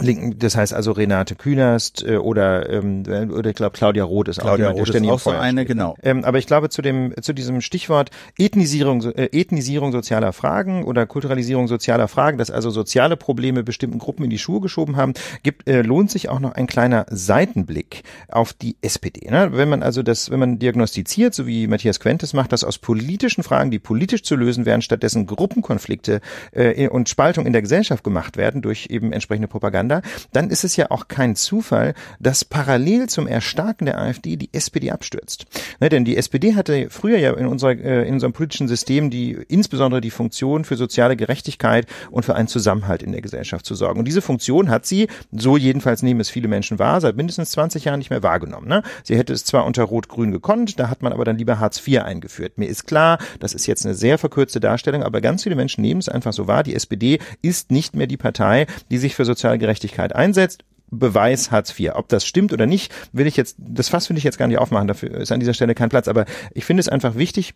Linken, 0.00 0.38
das 0.38 0.56
heißt 0.56 0.74
also 0.74 0.92
Renate 0.92 1.34
Künast 1.34 2.04
äh, 2.06 2.16
oder 2.16 2.68
ähm, 2.70 3.02
oder 3.32 3.50
ich 3.50 3.56
glaube 3.56 3.76
Claudia 3.76 4.04
Roth 4.04 4.28
ist 4.28 4.40
Claudia 4.40 4.70
auch, 4.70 4.74
Roth 4.74 4.90
ist 4.90 5.08
auch 5.08 5.18
so 5.18 5.30
eine, 5.30 5.64
genau. 5.64 5.96
Ähm, 6.02 6.24
aber 6.24 6.38
ich 6.38 6.46
glaube 6.46 6.68
zu 6.68 6.82
dem 6.82 7.14
zu 7.20 7.32
diesem 7.32 7.60
Stichwort 7.60 8.10
Ethnisierung 8.36 9.02
äh, 9.02 9.28
Ethnisierung 9.32 9.92
sozialer 9.92 10.32
Fragen 10.32 10.84
oder 10.84 11.06
Kulturalisierung 11.06 11.68
sozialer 11.68 12.08
Fragen, 12.08 12.38
dass 12.38 12.50
also 12.50 12.70
soziale 12.70 13.16
Probleme 13.16 13.64
bestimmten 13.64 13.98
Gruppen 13.98 14.24
in 14.24 14.30
die 14.30 14.38
Schuhe 14.38 14.60
geschoben 14.60 14.96
haben, 14.96 15.14
gibt 15.42 15.68
äh, 15.68 15.82
lohnt 15.82 16.10
sich 16.10 16.28
auch 16.28 16.40
noch 16.40 16.52
ein 16.52 16.66
kleiner 16.66 17.06
Seitenblick 17.10 18.02
auf 18.28 18.52
die 18.52 18.76
SPD. 18.82 19.30
Ne? 19.30 19.50
Wenn 19.52 19.68
man 19.68 19.82
also 19.82 20.02
das, 20.02 20.30
wenn 20.30 20.38
man 20.38 20.58
diagnostiziert, 20.58 21.34
so 21.34 21.46
wie 21.46 21.66
Matthias 21.66 21.98
Quentes 21.98 22.34
macht, 22.34 22.52
dass 22.52 22.62
aus 22.62 22.78
politischen 22.78 23.42
Fragen, 23.42 23.70
die 23.70 23.78
politisch 23.78 24.22
zu 24.22 24.36
lösen 24.36 24.66
wären, 24.66 24.82
stattdessen 24.82 25.26
Gruppenkonflikte 25.26 26.20
äh, 26.52 26.88
und 26.88 27.08
Spaltung 27.08 27.46
in 27.46 27.52
der 27.52 27.62
Gesellschaft 27.62 28.04
gemacht 28.04 28.36
werden 28.36 28.62
durch 28.62 28.88
eben 28.90 29.12
entsprechende 29.12 29.48
Propaganda 29.48 29.77
Propaganda, 29.78 30.02
dann 30.32 30.50
ist 30.50 30.64
es 30.64 30.76
ja 30.76 30.90
auch 30.90 31.08
kein 31.08 31.36
Zufall, 31.36 31.94
dass 32.20 32.44
parallel 32.44 33.08
zum 33.08 33.26
Erstarken 33.26 33.86
der 33.86 33.98
AfD 33.98 34.36
die 34.36 34.50
SPD 34.52 34.90
abstürzt. 34.90 35.46
Ne, 35.80 35.88
denn 35.88 36.04
die 36.04 36.16
SPD 36.16 36.54
hatte 36.54 36.88
früher 36.90 37.18
ja 37.18 37.32
in, 37.34 37.46
unserer, 37.46 37.72
äh, 37.72 38.06
in 38.06 38.14
unserem 38.14 38.32
politischen 38.32 38.68
System 38.68 39.10
die 39.10 39.32
insbesondere 39.48 40.00
die 40.00 40.10
Funktion 40.10 40.64
für 40.64 40.76
soziale 40.76 41.16
Gerechtigkeit 41.16 41.86
und 42.10 42.24
für 42.24 42.34
einen 42.34 42.48
Zusammenhalt 42.48 43.02
in 43.02 43.12
der 43.12 43.20
Gesellschaft 43.20 43.64
zu 43.64 43.74
sorgen. 43.74 44.00
Und 44.00 44.04
diese 44.06 44.22
Funktion 44.22 44.70
hat 44.70 44.86
sie, 44.86 45.08
so 45.32 45.56
jedenfalls 45.56 46.02
nehmen 46.02 46.20
es 46.20 46.30
viele 46.30 46.48
Menschen 46.48 46.78
wahr, 46.78 47.00
seit 47.00 47.16
mindestens 47.16 47.50
20 47.52 47.84
Jahren 47.84 47.98
nicht 47.98 48.10
mehr 48.10 48.22
wahrgenommen. 48.22 48.68
Ne? 48.68 48.82
Sie 49.04 49.16
hätte 49.16 49.32
es 49.32 49.44
zwar 49.44 49.64
unter 49.64 49.84
Rot-Grün 49.84 50.32
gekonnt, 50.32 50.78
da 50.78 50.88
hat 50.90 51.02
man 51.02 51.12
aber 51.12 51.24
dann 51.24 51.38
lieber 51.38 51.60
Hartz 51.60 51.86
IV 51.86 52.02
eingeführt. 52.02 52.58
Mir 52.58 52.66
ist 52.66 52.86
klar, 52.86 53.18
das 53.40 53.54
ist 53.54 53.66
jetzt 53.66 53.84
eine 53.84 53.94
sehr 53.94 54.18
verkürzte 54.18 54.60
Darstellung, 54.60 55.02
aber 55.02 55.20
ganz 55.20 55.44
viele 55.44 55.56
Menschen 55.56 55.82
nehmen 55.82 56.00
es 56.00 56.08
einfach 56.08 56.32
so 56.32 56.46
wahr, 56.46 56.62
die 56.62 56.74
SPD 56.74 57.18
ist 57.42 57.70
nicht 57.70 57.94
mehr 57.94 58.06
die 58.06 58.16
Partei, 58.16 58.66
die 58.90 58.98
sich 58.98 59.14
für 59.14 59.24
soziale 59.24 59.58
Gerechtigkeit 59.68 60.14
einsetzt. 60.14 60.64
Beweis 60.90 61.50
Hartz 61.50 61.78
IV. 61.78 61.90
Ob 61.96 62.08
das 62.08 62.24
stimmt 62.24 62.54
oder 62.54 62.64
nicht, 62.64 62.94
will 63.12 63.26
ich 63.26 63.36
jetzt, 63.36 63.56
das 63.58 63.90
Fass 63.90 64.08
will 64.08 64.16
ich 64.16 64.24
jetzt 64.24 64.38
gar 64.38 64.48
nicht 64.48 64.56
aufmachen, 64.56 64.88
dafür 64.88 65.18
ist 65.18 65.30
an 65.30 65.38
dieser 65.38 65.52
Stelle 65.52 65.74
kein 65.74 65.90
Platz. 65.90 66.08
Aber 66.08 66.24
ich 66.54 66.64
finde 66.64 66.80
es 66.80 66.88
einfach 66.88 67.16
wichtig, 67.16 67.52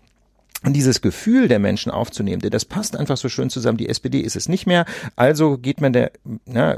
und 0.65 0.75
dieses 0.75 1.01
Gefühl 1.01 1.49
der 1.49 1.59
Menschen 1.59 1.91
aufzunehmen, 1.91 2.43
das 2.43 2.65
passt 2.65 2.97
einfach 2.97 3.17
so 3.17 3.29
schön 3.29 3.51
zusammen. 3.51 3.79
Die 3.79 3.89
SPD 3.89 4.21
ist 4.21 4.37
es 4.37 4.49
nicht 4.49 4.67
mehr. 4.67 4.85
Also 5.17 5.59
geht 5.59 5.81
man 5.81 5.93
der, 5.93 6.13
na, 6.47 6.77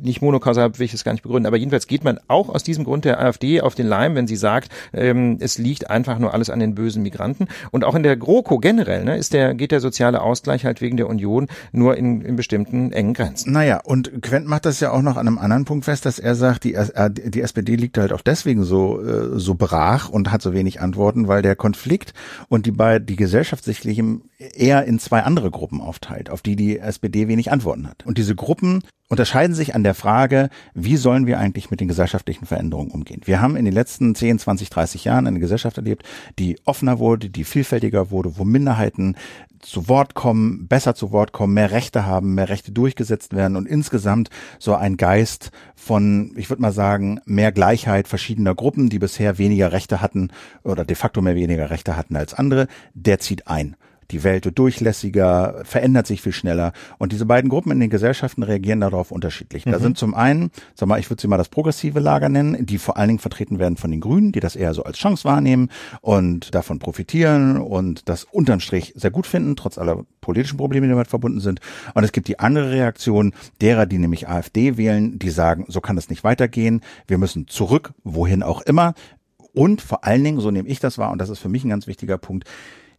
nicht 0.00 0.22
monokausal 0.22 0.78
will 0.78 0.84
ich 0.84 0.94
es 0.94 1.04
gar 1.04 1.12
nicht 1.12 1.22
begründen, 1.22 1.46
aber 1.46 1.56
jedenfalls 1.56 1.86
geht 1.86 2.04
man 2.04 2.18
auch 2.28 2.48
aus 2.48 2.62
diesem 2.62 2.84
Grund 2.84 3.04
der 3.04 3.20
AfD 3.20 3.60
auf 3.60 3.74
den 3.74 3.86
Leim, 3.86 4.14
wenn 4.14 4.26
sie 4.26 4.36
sagt, 4.36 4.70
ähm, 4.92 5.38
es 5.40 5.58
liegt 5.58 5.90
einfach 5.90 6.18
nur 6.18 6.34
alles 6.34 6.50
an 6.50 6.60
den 6.60 6.74
bösen 6.74 7.02
Migranten. 7.02 7.48
Und 7.70 7.84
auch 7.84 7.94
in 7.94 8.02
der 8.02 8.16
GroKo 8.16 8.58
generell 8.58 9.04
ne, 9.04 9.16
ist 9.16 9.32
der, 9.32 9.54
geht 9.54 9.72
der 9.72 9.80
soziale 9.80 10.20
Ausgleich 10.20 10.64
halt 10.64 10.80
wegen 10.80 10.96
der 10.96 11.08
Union 11.08 11.48
nur 11.72 11.96
in, 11.96 12.20
in 12.20 12.36
bestimmten 12.36 12.92
engen 12.92 13.14
Grenzen. 13.14 13.52
Naja, 13.52 13.80
und 13.84 14.22
Quent 14.22 14.46
macht 14.46 14.66
das 14.66 14.80
ja 14.80 14.92
auch 14.92 15.02
noch 15.02 15.16
an 15.16 15.26
einem 15.26 15.38
anderen 15.38 15.64
Punkt 15.64 15.84
fest, 15.84 16.06
dass 16.06 16.18
er 16.18 16.34
sagt, 16.34 16.64
die, 16.64 16.74
äh, 16.74 17.10
die 17.10 17.40
SPD 17.40 17.76
liegt 17.76 17.98
halt 17.98 18.12
auch 18.12 18.22
deswegen 18.22 18.64
so, 18.64 19.02
äh, 19.02 19.38
so 19.38 19.54
brach 19.54 20.08
und 20.08 20.30
hat 20.30 20.42
so 20.42 20.52
wenig 20.52 20.80
Antworten, 20.80 21.28
weil 21.28 21.42
der 21.42 21.56
Konflikt 21.56 22.12
und 22.48 22.66
die 22.66 22.70
beiden, 22.70 23.15
die 23.16 23.22
Gesellschaft 23.22 23.64
sicherlich 23.64 24.02
eher 24.38 24.84
in 24.84 24.98
zwei 24.98 25.22
andere 25.22 25.50
Gruppen 25.50 25.80
aufteilt, 25.80 26.28
auf 26.28 26.42
die 26.42 26.54
die 26.54 26.78
SPD 26.78 27.28
wenig 27.28 27.50
Antworten 27.50 27.88
hat. 27.88 28.04
Und 28.04 28.18
diese 28.18 28.34
Gruppen 28.34 28.82
unterscheiden 29.08 29.54
sich 29.54 29.74
an 29.74 29.84
der 29.84 29.94
Frage, 29.94 30.50
wie 30.74 30.96
sollen 30.96 31.26
wir 31.26 31.38
eigentlich 31.38 31.70
mit 31.70 31.80
den 31.80 31.88
gesellschaftlichen 31.88 32.44
Veränderungen 32.44 32.90
umgehen. 32.90 33.22
Wir 33.24 33.40
haben 33.40 33.56
in 33.56 33.64
den 33.64 33.72
letzten 33.72 34.14
10, 34.14 34.38
20, 34.40 34.68
30 34.68 35.04
Jahren 35.04 35.26
eine 35.26 35.40
Gesellschaft 35.40 35.78
erlebt, 35.78 36.04
die 36.38 36.58
offener 36.64 36.98
wurde, 36.98 37.30
die 37.30 37.44
vielfältiger 37.44 38.10
wurde, 38.10 38.36
wo 38.36 38.44
Minderheiten 38.44 39.16
zu 39.66 39.88
Wort 39.88 40.14
kommen, 40.14 40.68
besser 40.68 40.94
zu 40.94 41.10
Wort 41.12 41.32
kommen, 41.32 41.54
mehr 41.54 41.70
Rechte 41.70 42.06
haben, 42.06 42.34
mehr 42.34 42.48
Rechte 42.48 42.72
durchgesetzt 42.72 43.34
werden 43.34 43.56
und 43.56 43.66
insgesamt 43.66 44.30
so 44.58 44.74
ein 44.74 44.96
Geist 44.96 45.50
von, 45.74 46.32
ich 46.36 46.48
würde 46.48 46.62
mal 46.62 46.72
sagen, 46.72 47.20
mehr 47.24 47.52
Gleichheit 47.52 48.06
verschiedener 48.06 48.54
Gruppen, 48.54 48.88
die 48.88 48.98
bisher 48.98 49.38
weniger 49.38 49.72
Rechte 49.72 50.00
hatten 50.00 50.30
oder 50.62 50.84
de 50.84 50.94
facto 50.94 51.20
mehr 51.20 51.34
weniger 51.34 51.70
Rechte 51.70 51.96
hatten 51.96 52.16
als 52.16 52.32
andere, 52.32 52.68
der 52.94 53.18
zieht 53.18 53.48
ein 53.48 53.76
die 54.10 54.24
Welt 54.24 54.44
wird 54.44 54.58
durchlässiger, 54.58 55.62
verändert 55.64 56.06
sich 56.06 56.22
viel 56.22 56.32
schneller. 56.32 56.72
Und 56.98 57.12
diese 57.12 57.26
beiden 57.26 57.50
Gruppen 57.50 57.72
in 57.72 57.80
den 57.80 57.90
Gesellschaften 57.90 58.42
reagieren 58.42 58.80
darauf 58.80 59.10
unterschiedlich. 59.10 59.66
Mhm. 59.66 59.72
Da 59.72 59.78
sind 59.78 59.98
zum 59.98 60.14
einen, 60.14 60.50
sag 60.74 60.88
mal, 60.88 60.98
ich 60.98 61.10
würde 61.10 61.20
sie 61.20 61.28
mal 61.28 61.36
das 61.36 61.48
progressive 61.48 62.00
Lager 62.00 62.28
nennen, 62.28 62.66
die 62.66 62.78
vor 62.78 62.96
allen 62.96 63.08
Dingen 63.08 63.18
vertreten 63.18 63.58
werden 63.58 63.76
von 63.76 63.90
den 63.90 64.00
Grünen, 64.00 64.32
die 64.32 64.40
das 64.40 64.56
eher 64.56 64.74
so 64.74 64.84
als 64.84 64.98
Chance 64.98 65.24
wahrnehmen 65.24 65.70
und 66.00 66.54
davon 66.54 66.78
profitieren 66.78 67.56
und 67.58 68.08
das 68.08 68.24
unterm 68.24 68.60
Strich 68.60 68.92
sehr 68.96 69.10
gut 69.10 69.26
finden, 69.26 69.56
trotz 69.56 69.78
aller 69.78 70.04
politischen 70.20 70.56
Probleme, 70.56 70.86
die 70.86 70.92
damit 70.92 71.08
verbunden 71.08 71.40
sind. 71.40 71.60
Und 71.94 72.04
es 72.04 72.12
gibt 72.12 72.28
die 72.28 72.38
andere 72.38 72.70
Reaktion 72.70 73.32
derer, 73.60 73.86
die 73.86 73.98
nämlich 73.98 74.28
AfD 74.28 74.76
wählen, 74.76 75.18
die 75.18 75.30
sagen, 75.30 75.64
so 75.68 75.80
kann 75.80 75.96
es 75.98 76.10
nicht 76.10 76.24
weitergehen. 76.24 76.80
Wir 77.06 77.18
müssen 77.18 77.48
zurück, 77.48 77.92
wohin 78.04 78.42
auch 78.42 78.60
immer. 78.62 78.94
Und 79.52 79.80
vor 79.80 80.04
allen 80.04 80.22
Dingen, 80.22 80.40
so 80.40 80.50
nehme 80.50 80.68
ich 80.68 80.80
das 80.80 80.98
wahr, 80.98 81.10
und 81.10 81.18
das 81.18 81.30
ist 81.30 81.38
für 81.38 81.48
mich 81.48 81.64
ein 81.64 81.70
ganz 81.70 81.86
wichtiger 81.86 82.18
Punkt, 82.18 82.46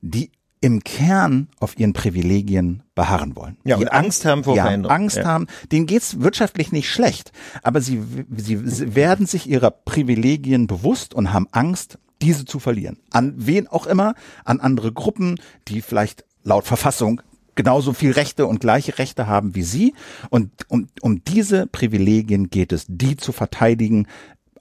die 0.01 0.31
im 0.59 0.83
Kern 0.83 1.49
auf 1.59 1.77
ihren 1.77 1.93
Privilegien 1.93 2.83
beharren 2.95 3.35
wollen. 3.35 3.57
Ja, 3.63 3.77
die 3.77 3.83
und 3.83 3.91
Angst 3.91 4.25
haben 4.25 4.43
vor 4.43 4.55
ja, 4.55 4.63
Veränderung. 4.63 4.95
Angst 4.95 5.17
ja. 5.17 5.25
haben, 5.25 5.47
denen 5.71 5.85
geht's 5.85 6.19
wirtschaftlich 6.19 6.71
nicht 6.71 6.89
schlecht, 6.89 7.31
aber 7.63 7.81
sie, 7.81 8.01
sie 8.35 8.95
werden 8.95 9.25
sich 9.25 9.47
ihrer 9.47 9.71
Privilegien 9.71 10.67
bewusst 10.67 11.13
und 11.13 11.33
haben 11.33 11.47
Angst, 11.51 11.99
diese 12.21 12.45
zu 12.45 12.59
verlieren. 12.59 12.97
An 13.11 13.33
wen 13.37 13.67
auch 13.67 13.85
immer, 13.85 14.15
an 14.43 14.59
andere 14.59 14.91
Gruppen, 14.91 15.39
die 15.67 15.81
vielleicht 15.81 16.25
laut 16.43 16.65
Verfassung 16.65 17.21
genauso 17.57 17.91
viel 17.91 18.11
Rechte 18.11 18.45
und 18.45 18.61
gleiche 18.61 18.97
Rechte 18.97 19.27
haben 19.27 19.55
wie 19.55 19.63
sie. 19.63 19.93
Und 20.29 20.51
um, 20.69 20.87
um 21.01 21.23
diese 21.25 21.67
Privilegien 21.67 22.49
geht 22.49 22.71
es, 22.71 22.85
die 22.87 23.17
zu 23.17 23.33
verteidigen 23.33 24.07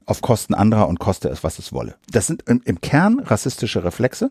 auf 0.06 0.22
Kosten 0.22 0.54
anderer 0.54 0.88
und 0.88 0.98
koste 0.98 1.28
es, 1.28 1.44
was 1.44 1.58
es 1.58 1.72
wolle. 1.72 1.96
Das 2.10 2.26
sind 2.26 2.42
im, 2.48 2.62
im 2.64 2.80
Kern 2.80 3.20
rassistische 3.20 3.84
Reflexe. 3.84 4.30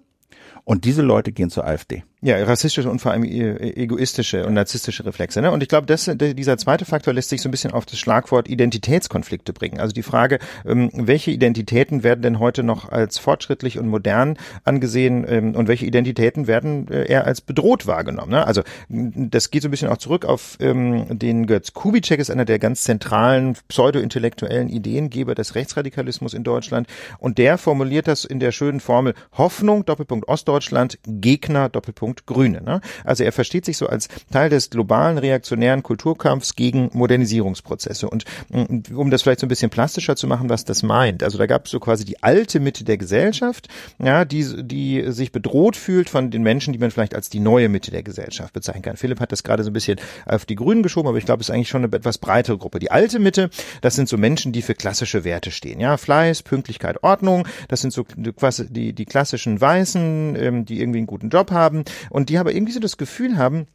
Und 0.65 0.84
diese 0.84 1.04
Leute 1.04 1.32
gehen 1.32 1.49
zur 1.49 1.65
AfD. 1.65 2.04
Ja, 2.25 2.43
rassistische 2.43 2.89
und 2.89 2.97
vor 2.97 3.11
allem 3.11 3.23
e-, 3.23 3.55
egoistische 3.75 4.47
und 4.47 4.55
narzisstische 4.55 5.05
Reflexe. 5.05 5.43
Ne? 5.43 5.51
Und 5.51 5.61
ich 5.61 5.69
glaube, 5.69 5.85
das, 5.85 6.09
dieser 6.11 6.57
zweite 6.57 6.83
Faktor 6.83 7.13
lässt 7.13 7.29
sich 7.29 7.39
so 7.39 7.47
ein 7.47 7.51
bisschen 7.51 7.71
auf 7.71 7.85
das 7.85 7.99
Schlagwort 7.99 8.47
Identitätskonflikte 8.47 9.53
bringen. 9.53 9.79
Also 9.79 9.93
die 9.93 10.01
Frage, 10.01 10.39
ähm, 10.65 10.89
welche 10.91 11.29
Identitäten 11.29 12.01
werden 12.01 12.23
denn 12.23 12.39
heute 12.39 12.63
noch 12.63 12.89
als 12.89 13.19
fortschrittlich 13.19 13.77
und 13.77 13.88
modern 13.88 14.39
angesehen 14.63 15.23
ähm, 15.29 15.55
und 15.55 15.67
welche 15.67 15.85
Identitäten 15.85 16.47
werden 16.47 16.88
äh, 16.88 17.05
eher 17.05 17.25
als 17.25 17.41
bedroht 17.41 17.85
wahrgenommen. 17.85 18.31
Ne? 18.31 18.47
Also 18.47 18.63
das 18.89 19.51
geht 19.51 19.61
so 19.61 19.67
ein 19.67 19.71
bisschen 19.71 19.89
auch 19.89 19.97
zurück 19.97 20.25
auf 20.25 20.57
ähm, 20.59 21.19
den 21.19 21.45
Götz 21.45 21.73
Kubitschek, 21.73 22.19
ist 22.19 22.31
einer 22.31 22.45
der 22.45 22.57
ganz 22.57 22.81
zentralen 22.81 23.55
pseudo-intellektuellen 23.67 24.69
Ideengeber 24.69 25.35
des 25.35 25.53
Rechtsradikalismus 25.53 26.33
in 26.33 26.43
Deutschland. 26.43 26.88
Und 27.19 27.38
der 27.38 27.59
formuliert 27.59 28.07
das 28.07 28.25
in 28.25 28.39
der 28.39 28.51
schönen 28.51 28.79
Formel 28.79 29.13
Hoffnung, 29.33 29.85
Doppelpunkt 29.85 30.27
Ostdeutschland, 30.27 30.97
Gegner, 31.05 31.69
Doppelpunkt 31.69 32.14
Schwerpunkt 32.15 32.25
Grüne. 32.25 32.62
Ne? 32.62 32.82
Also 33.04 33.23
er 33.23 33.32
versteht 33.32 33.65
sich 33.65 33.78
so 33.78 33.88
als 33.88 34.08
Teil 34.32 34.49
des 34.49 34.69
globalen 34.69 35.17
reaktionären 35.17 35.84
Kulturkampfs 35.84 36.56
gegen 36.56 36.89
Modernisierungsprozesse. 36.93 38.10
Und 38.10 38.25
mm, 38.49 38.95
um 38.95 39.12
das 39.12 39.21
vielleicht 39.21 39.39
so 39.39 39.45
ein 39.45 39.49
bisschen 39.49 39.69
plastischer 39.69 40.15
zu 40.15 40.28
machen, 40.28 40.49
was 40.49 40.65
das 40.65 40.84
meint. 40.84 41.23
Also 41.23 41.38
da 41.38 41.45
gab 41.45 41.65
es 41.65 41.71
so 41.71 41.80
quasi 41.80 42.06
die 42.06 42.21
alte 42.23 42.60
Mitte 42.60 42.84
der 42.84 42.97
Gesellschaft, 42.97 43.67
ja, 43.99 44.25
die, 44.25 44.63
die 44.63 45.12
sich 45.12 45.32
bedroht 45.32 45.75
fühlt 45.75 46.10
von 46.10 46.32
den 46.32 46.43
Menschen, 46.43 46.73
die 46.73 46.80
man 46.80 46.91
vielleicht 46.91 47.15
als 47.15 47.30
die 47.30 47.39
neue 47.39 47.69
Mitte 47.69 47.91
der 47.91 48.04
Gesellschaft 48.04 48.54
bezeichnen 48.54 48.84
kann. 48.84 48.97
Philipp 48.97 49.19
hat 49.19 49.32
das 49.32 49.43
gerade 49.43 49.63
so 49.63 49.69
ein 49.69 49.73
bisschen 49.73 49.99
auf 50.25 50.45
die 50.45 50.56
Grünen 50.56 50.84
geschoben, 50.84 51.08
aber 51.08 51.17
ich 51.17 51.25
glaube, 51.25 51.41
es 51.41 51.49
ist 51.49 51.56
eigentlich 51.56 51.69
schon 51.69 51.84
eine 51.84 51.95
etwas 51.95 52.17
breitere 52.17 52.58
Gruppe. 52.58 52.80
Die 52.80 52.91
alte 52.91 53.19
Mitte, 53.19 53.49
das 53.82 53.95
sind 53.95 54.10
so 54.10 54.17
Menschen, 54.17 54.51
die 54.51 54.62
für 54.62 54.75
klassische 54.75 55.23
Werte 55.23 55.51
stehen. 55.51 55.80
Ja, 55.80 55.97
Fleiß, 55.97 56.43
Pünktlichkeit, 56.43 57.04
Ordnung. 57.04 57.47
Das 57.67 57.82
sind 57.82 57.91
so 57.91 58.06
die, 58.15 58.93
die 58.93 59.06
klassischen 59.06 59.60
Weißen, 59.60 60.36
ähm, 60.36 60.65
die 60.65 60.80
irgendwie 60.80 60.99
einen 60.99 61.08
guten 61.08 61.30
Job 61.30 61.51
haben 61.51 61.84
und 62.10 62.29
die 62.29 62.38
aber 62.38 62.53
irgendwie 62.53 62.73
so 62.73 62.79
das 62.79 62.97
Gefühl 62.97 63.38
haben, 63.38 63.67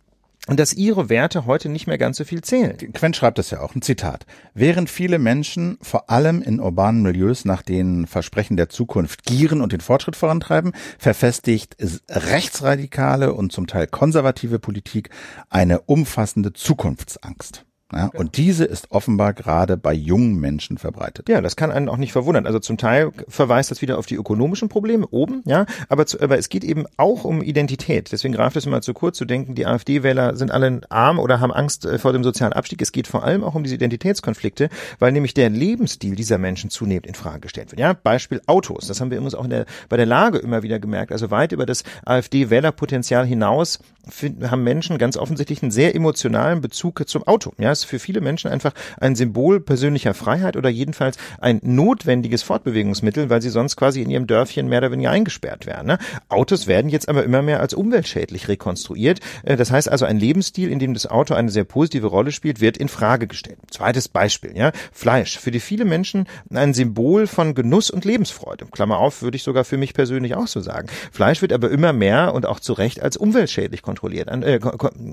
und 0.47 0.59
dass 0.59 0.73
ihre 0.73 1.09
Werte 1.09 1.47
heute 1.47 1.69
nicht 1.69 1.87
mehr 1.87 1.99
ganz 1.99 2.17
so 2.17 2.25
viel 2.25 2.43
zählen. 2.43 2.77
Quent 2.93 3.15
schreibt 3.15 3.39
es 3.39 3.51
ja 3.51 3.61
auch, 3.61 3.75
ein 3.75 3.83
Zitat. 3.83 4.25
Während 4.55 4.89
viele 4.89 5.19
Menschen 5.19 5.79
vor 5.83 6.09
allem 6.09 6.43
in 6.43 6.61
urbanen 6.61 7.03
Milieus 7.03 7.45
nach 7.45 7.63
den 7.63 8.07
Versprechen 8.07 8.57
der 8.57 8.69
Zukunft 8.69 9.25
gieren 9.25 9.61
und 9.61 9.73
den 9.73 9.81
Fortschritt 9.81 10.17
vorantreiben, 10.17 10.73
verfestigt 10.99 11.77
rechtsradikale 12.09 13.35
und 13.35 13.53
zum 13.53 13.67
Teil 13.67 13.87
konservative 13.87 14.59
Politik 14.59 15.11
eine 15.51 15.83
umfassende 15.83 16.53
Zukunftsangst. 16.53 17.67
Ja, 17.93 18.09
genau. 18.09 18.21
Und 18.21 18.37
diese 18.37 18.65
ist 18.65 18.91
offenbar 18.91 19.33
gerade 19.33 19.77
bei 19.77 19.93
jungen 19.93 20.37
Menschen 20.37 20.79
verbreitet. 20.79 21.29
Ja, 21.29 21.41
das 21.41 21.57
kann 21.57 21.71
einen 21.71 21.89
auch 21.89 21.97
nicht 21.97 22.13
verwundern. 22.13 22.47
Also 22.47 22.59
zum 22.59 22.79
Teil 22.79 23.11
verweist 23.29 23.71
das 23.71 23.83
wieder 23.83 23.99
auf 23.99 24.07
die 24.07 24.15
ökonomischen 24.15 24.69
Probleme 24.69 25.07
oben, 25.11 25.43
ja, 25.45 25.67
aber, 25.89 26.07
zu, 26.07 26.21
aber 26.21 26.39
es 26.39 26.49
geht 26.49 26.65
eben 26.65 26.87
auch 26.97 27.25
um 27.25 27.43
Identität. 27.43 28.13
Deswegen 28.13 28.35
greift 28.35 28.57
es 28.57 28.67
immer 28.67 28.81
zu 28.83 28.95
kurz 28.95 29.19
zu 29.19 29.25
denken, 29.25 29.55
die 29.55 29.67
AfD-Wähler 29.67 30.37
sind 30.37 30.51
alle 30.51 30.81
arm 30.89 31.19
oder 31.19 31.41
haben 31.41 31.53
Angst 31.53 31.85
äh, 31.85 31.99
vor 31.99 32.13
dem 32.13 32.23
sozialen 32.23 32.53
Abstieg. 32.53 32.81
Es 32.83 32.93
geht 32.93 33.07
vor 33.07 33.25
allem 33.25 33.43
auch 33.43 33.55
um 33.55 33.65
diese 33.65 33.75
Identitätskonflikte, 33.75 34.69
weil 34.99 35.13
nämlich 35.13 35.35
der 35.35 35.51
Lebensstil 35.51 36.15
dieser 36.15 36.39
Menschen 36.39 36.71
zunehmend 36.71 37.07
in 37.07 37.15
Frage 37.15 37.41
gestellt 37.41 37.73
wird. 37.73 37.81
Ja, 37.81 37.93
Beispiel 37.93 38.41
Autos. 38.47 38.87
Das 38.87 39.01
haben 39.01 39.11
wir 39.11 39.19
übrigens 39.19 39.35
auch 39.35 39.45
in 39.45 39.51
der, 39.51 39.67
bei 39.89 39.97
der 39.97 40.07
Lage 40.07 40.39
immer 40.39 40.63
wieder 40.63 40.79
gemerkt. 40.79 41.13
Also 41.13 41.31
weit 41.31 41.53
über 41.53 41.67
das 41.67 41.85
AfD-Wählerpotenzial 42.05 43.27
hinaus 43.27 43.81
finden, 44.09 44.51
haben 44.51 44.63
Menschen 44.63 44.99
ganz 44.99 45.17
offensichtlich 45.17 45.63
einen 45.63 45.71
sehr 45.71 45.95
emotionalen 45.95 46.61
Bezug 46.61 47.09
zum 47.09 47.27
Auto. 47.27 47.53
Ja, 47.59 47.73
ist 47.81 47.85
für 47.85 47.99
viele 47.99 48.21
Menschen 48.21 48.51
einfach 48.51 48.73
ein 49.01 49.17
Symbol 49.17 49.61
persönlicher 49.61 50.15
Freiheit 50.15 50.57
oder 50.57 50.69
jedenfalls 50.69 51.17
ein 51.41 51.61
notwendiges 51.63 52.43
Fortbewegungsmittel, 52.43 53.31
weil 53.31 53.43
sie 53.43 53.51
sonst 53.51 53.77
quasi 53.77 54.03
in 54.03 54.11
ihrem 54.11 54.27
Dörfchen 54.27 54.69
mehr 54.69 54.79
oder 54.79 54.93
weniger 54.93 55.11
eingesperrt 55.11 55.67
werden. 55.67 55.87
Ne? 55.87 55.99
Autos 56.29 56.67
werden 56.67 56.91
jetzt 56.91 57.09
aber 57.09 57.25
immer 57.25 57.43
mehr 57.43 57.61
als 57.61 57.75
umweltschädlich 57.75 58.49
rekonstruiert. 58.49 59.21
Äh, 59.43 59.57
das 59.57 59.71
heißt 59.71 59.89
also, 59.89 60.05
ein 60.05 60.19
Lebensstil, 60.19 60.71
in 60.71 60.79
dem 60.79 60.95
das 60.95 61.07
Auto 61.07 61.35
eine 61.35 61.51
sehr 61.51 61.65
positive 61.65 62.07
Rolle 62.07 62.33
spielt, 62.33 62.61
wird 62.61 62.77
in 62.77 62.89
Frage 62.89 63.27
gestellt. 63.27 63.59
Zweites 63.71 64.09
Beispiel, 64.09 64.57
ja, 64.57 64.73
Fleisch. 64.93 65.39
Für 65.39 65.51
die 65.51 65.61
viele 65.61 65.85
Menschen 65.85 66.27
ein 66.53 66.75
Symbol 66.75 67.27
von 67.27 67.55
Genuss 67.55 67.91
und 67.91 68.05
Lebensfreude. 68.05 68.67
Klammer 68.67 68.99
auf, 68.99 69.23
würde 69.23 69.37
ich 69.37 69.43
sogar 69.43 69.65
für 69.65 69.77
mich 69.77 69.95
persönlich 69.95 70.35
auch 70.35 70.47
so 70.47 70.61
sagen. 70.61 70.89
Fleisch 71.13 71.43
wird 71.43 71.53
aber 71.53 71.71
immer 71.71 71.93
mehr 71.93 72.35
und 72.35 72.47
auch 72.47 72.61
zu 72.61 72.73
Recht 72.73 73.03
als 73.03 73.17
umweltschädlich 73.17 73.83
kontrolliert, 73.83 74.29
äh, 74.29 74.59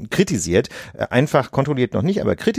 kritisiert. 0.10 0.70
Äh, 0.94 1.08
einfach 1.10 1.52
kontrolliert 1.52 1.94
noch 1.94 2.02
nicht, 2.02 2.22
aber 2.22 2.36
kritisiert, 2.36 2.57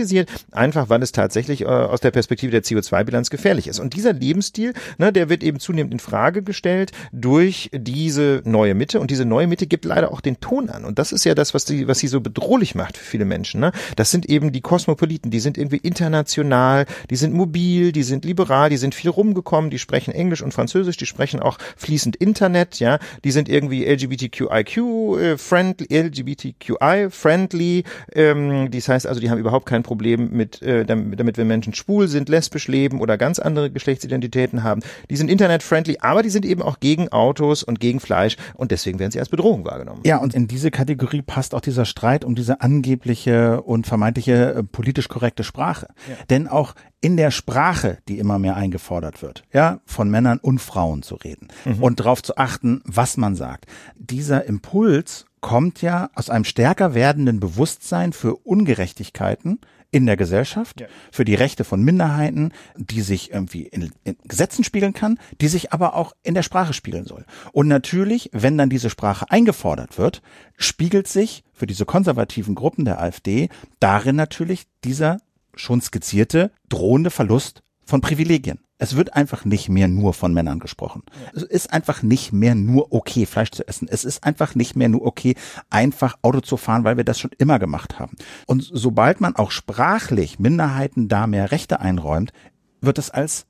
einfach 0.52 0.88
weil 0.88 1.02
es 1.02 1.12
tatsächlich 1.12 1.62
äh, 1.62 1.66
aus 1.66 2.00
der 2.00 2.10
Perspektive 2.10 2.52
der 2.52 2.62
CO2-Bilanz 2.62 3.30
gefährlich 3.30 3.68
ist. 3.68 3.78
Und 3.78 3.94
dieser 3.94 4.12
Lebensstil, 4.12 4.74
ne, 4.98 5.12
der 5.12 5.28
wird 5.28 5.42
eben 5.42 5.60
zunehmend 5.60 5.92
in 5.92 6.00
Frage 6.00 6.42
gestellt 6.42 6.92
durch 7.12 7.70
diese 7.72 8.42
neue 8.44 8.74
Mitte. 8.74 9.00
Und 9.00 9.10
diese 9.10 9.24
neue 9.24 9.46
Mitte 9.46 9.66
gibt 9.66 9.84
leider 9.84 10.12
auch 10.12 10.20
den 10.20 10.40
Ton 10.40 10.70
an. 10.70 10.84
Und 10.84 10.98
das 10.98 11.12
ist 11.12 11.24
ja 11.24 11.34
das, 11.34 11.54
was, 11.54 11.64
die, 11.64 11.88
was 11.88 11.98
sie 11.98 12.08
so 12.08 12.20
bedrohlich 12.20 12.74
macht 12.74 12.96
für 12.96 13.04
viele 13.04 13.24
Menschen. 13.24 13.60
Ne? 13.60 13.72
Das 13.96 14.10
sind 14.10 14.26
eben 14.26 14.52
die 14.52 14.60
Kosmopoliten, 14.60 15.30
die 15.30 15.40
sind 15.40 15.58
irgendwie 15.58 15.78
international, 15.78 16.86
die 17.10 17.16
sind 17.16 17.34
mobil, 17.34 17.92
die 17.92 18.02
sind 18.02 18.24
liberal, 18.24 18.70
die 18.70 18.76
sind 18.76 18.94
viel 18.94 19.10
rumgekommen, 19.10 19.70
die 19.70 19.78
sprechen 19.78 20.12
Englisch 20.12 20.42
und 20.42 20.52
Französisch, 20.52 20.96
die 20.96 21.06
sprechen 21.06 21.40
auch 21.40 21.58
fließend 21.76 22.16
Internet, 22.16 22.78
ja, 22.78 22.98
die 23.24 23.30
sind 23.30 23.48
irgendwie 23.48 23.84
LGBTQIQ 23.84 24.76
äh, 24.76 25.38
friendly, 25.38 25.86
LGBTQI-friendly. 25.90 27.84
Ähm, 28.12 28.70
das 28.70 28.88
heißt 28.88 29.06
also, 29.06 29.20
die 29.20 29.30
haben 29.30 29.38
überhaupt 29.38 29.66
kein 29.66 29.82
Problem 29.88 30.30
mit, 30.32 30.60
äh, 30.60 30.84
damit, 30.84 31.18
damit, 31.18 31.38
wenn 31.38 31.46
Menschen 31.46 31.72
schwul 31.72 32.08
sind, 32.08 32.28
lesbisch 32.28 32.68
leben 32.68 33.00
oder 33.00 33.16
ganz 33.16 33.38
andere 33.38 33.70
Geschlechtsidentitäten 33.70 34.62
haben. 34.62 34.82
Die 35.08 35.16
sind 35.16 35.30
internet-friendly, 35.30 35.96
aber 36.02 36.22
die 36.22 36.28
sind 36.28 36.44
eben 36.44 36.60
auch 36.60 36.78
gegen 36.78 37.08
Autos 37.08 37.62
und 37.62 37.80
gegen 37.80 38.00
Fleisch 38.00 38.36
und 38.52 38.70
deswegen 38.70 38.98
werden 38.98 39.10
sie 39.10 39.18
als 39.18 39.30
Bedrohung 39.30 39.64
wahrgenommen. 39.64 40.02
Ja, 40.04 40.18
und 40.18 40.34
in 40.34 40.46
diese 40.46 40.70
Kategorie 40.70 41.22
passt 41.22 41.54
auch 41.54 41.62
dieser 41.62 41.86
Streit 41.86 42.22
um 42.22 42.34
diese 42.34 42.60
angebliche 42.60 43.62
und 43.62 43.86
vermeintliche 43.86 44.56
äh, 44.56 44.62
politisch 44.62 45.08
korrekte 45.08 45.42
Sprache. 45.42 45.88
Ja. 46.06 46.16
Denn 46.28 46.48
auch 46.48 46.74
in 47.00 47.16
der 47.16 47.30
Sprache, 47.30 47.98
die 48.08 48.18
immer 48.18 48.38
mehr 48.38 48.56
eingefordert 48.56 49.22
wird, 49.22 49.44
ja, 49.54 49.80
von 49.86 50.10
Männern 50.10 50.38
und 50.38 50.58
Frauen 50.58 51.02
zu 51.02 51.14
reden 51.14 51.48
mhm. 51.64 51.82
und 51.82 52.00
darauf 52.00 52.22
zu 52.22 52.36
achten, 52.36 52.82
was 52.84 53.16
man 53.16 53.36
sagt. 53.36 53.64
Dieser 53.96 54.44
Impuls 54.44 55.24
kommt 55.40 55.82
ja 55.82 56.10
aus 56.14 56.30
einem 56.30 56.44
stärker 56.44 56.94
werdenden 56.94 57.40
Bewusstsein 57.40 58.12
für 58.12 58.34
Ungerechtigkeiten 58.34 59.60
in 59.90 60.06
der 60.06 60.16
Gesellschaft, 60.16 60.80
ja. 60.80 60.86
für 61.10 61.24
die 61.24 61.34
Rechte 61.34 61.64
von 61.64 61.82
Minderheiten, 61.82 62.52
die 62.76 63.00
sich 63.00 63.32
irgendwie 63.32 63.62
in, 63.62 63.90
in, 64.04 64.16
Gesetzen 64.24 64.64
spiegeln 64.64 64.92
kann, 64.92 65.18
die 65.40 65.48
sich 65.48 65.72
aber 65.72 65.94
auch 65.94 66.12
in 66.22 66.34
der 66.34 66.42
Sprache 66.42 66.72
spiegeln 66.72 67.06
soll. 67.06 67.24
Und 67.52 67.68
natürlich, 67.68 68.28
wenn 68.32 68.58
dann 68.58 68.68
diese 68.68 68.90
Sprache 68.90 69.30
eingefordert 69.30 69.98
wird, 69.98 70.22
spiegelt 70.56 71.08
sich 71.08 71.42
für 71.52 71.66
diese 71.66 71.86
konservativen 71.86 72.54
Gruppen 72.54 72.84
der 72.84 73.00
AfD 73.00 73.48
darin 73.80 74.16
natürlich 74.16 74.66
dieser 74.84 75.18
schon 75.54 75.80
skizzierte 75.80 76.50
drohende 76.68 77.10
Verlust 77.10 77.62
von 77.84 78.00
Privilegien. 78.00 78.60
Es 78.78 78.96
wird 78.96 79.14
einfach 79.14 79.44
nicht 79.44 79.68
mehr 79.68 79.88
nur 79.88 80.14
von 80.14 80.32
Männern 80.32 80.60
gesprochen. 80.60 81.02
Ja. 81.12 81.30
Es 81.34 81.42
ist 81.42 81.72
einfach 81.72 82.02
nicht 82.02 82.32
mehr 82.32 82.54
nur 82.54 82.92
okay, 82.92 83.26
Fleisch 83.26 83.50
zu 83.50 83.66
essen. 83.66 83.88
Es 83.90 84.04
ist 84.04 84.24
einfach 84.24 84.54
nicht 84.54 84.76
mehr 84.76 84.88
nur 84.88 85.04
okay, 85.04 85.34
einfach 85.68 86.16
Auto 86.22 86.40
zu 86.40 86.56
fahren, 86.56 86.84
weil 86.84 86.96
wir 86.96 87.04
das 87.04 87.18
schon 87.18 87.32
immer 87.38 87.58
gemacht 87.58 87.98
haben. 87.98 88.16
Und 88.46 88.68
sobald 88.72 89.20
man 89.20 89.36
auch 89.36 89.50
sprachlich 89.50 90.38
Minderheiten 90.38 91.08
da 91.08 91.26
mehr 91.26 91.50
Rechte 91.50 91.80
einräumt, 91.80 92.32
wird 92.80 92.98
es 92.98 93.10
als 93.10 93.46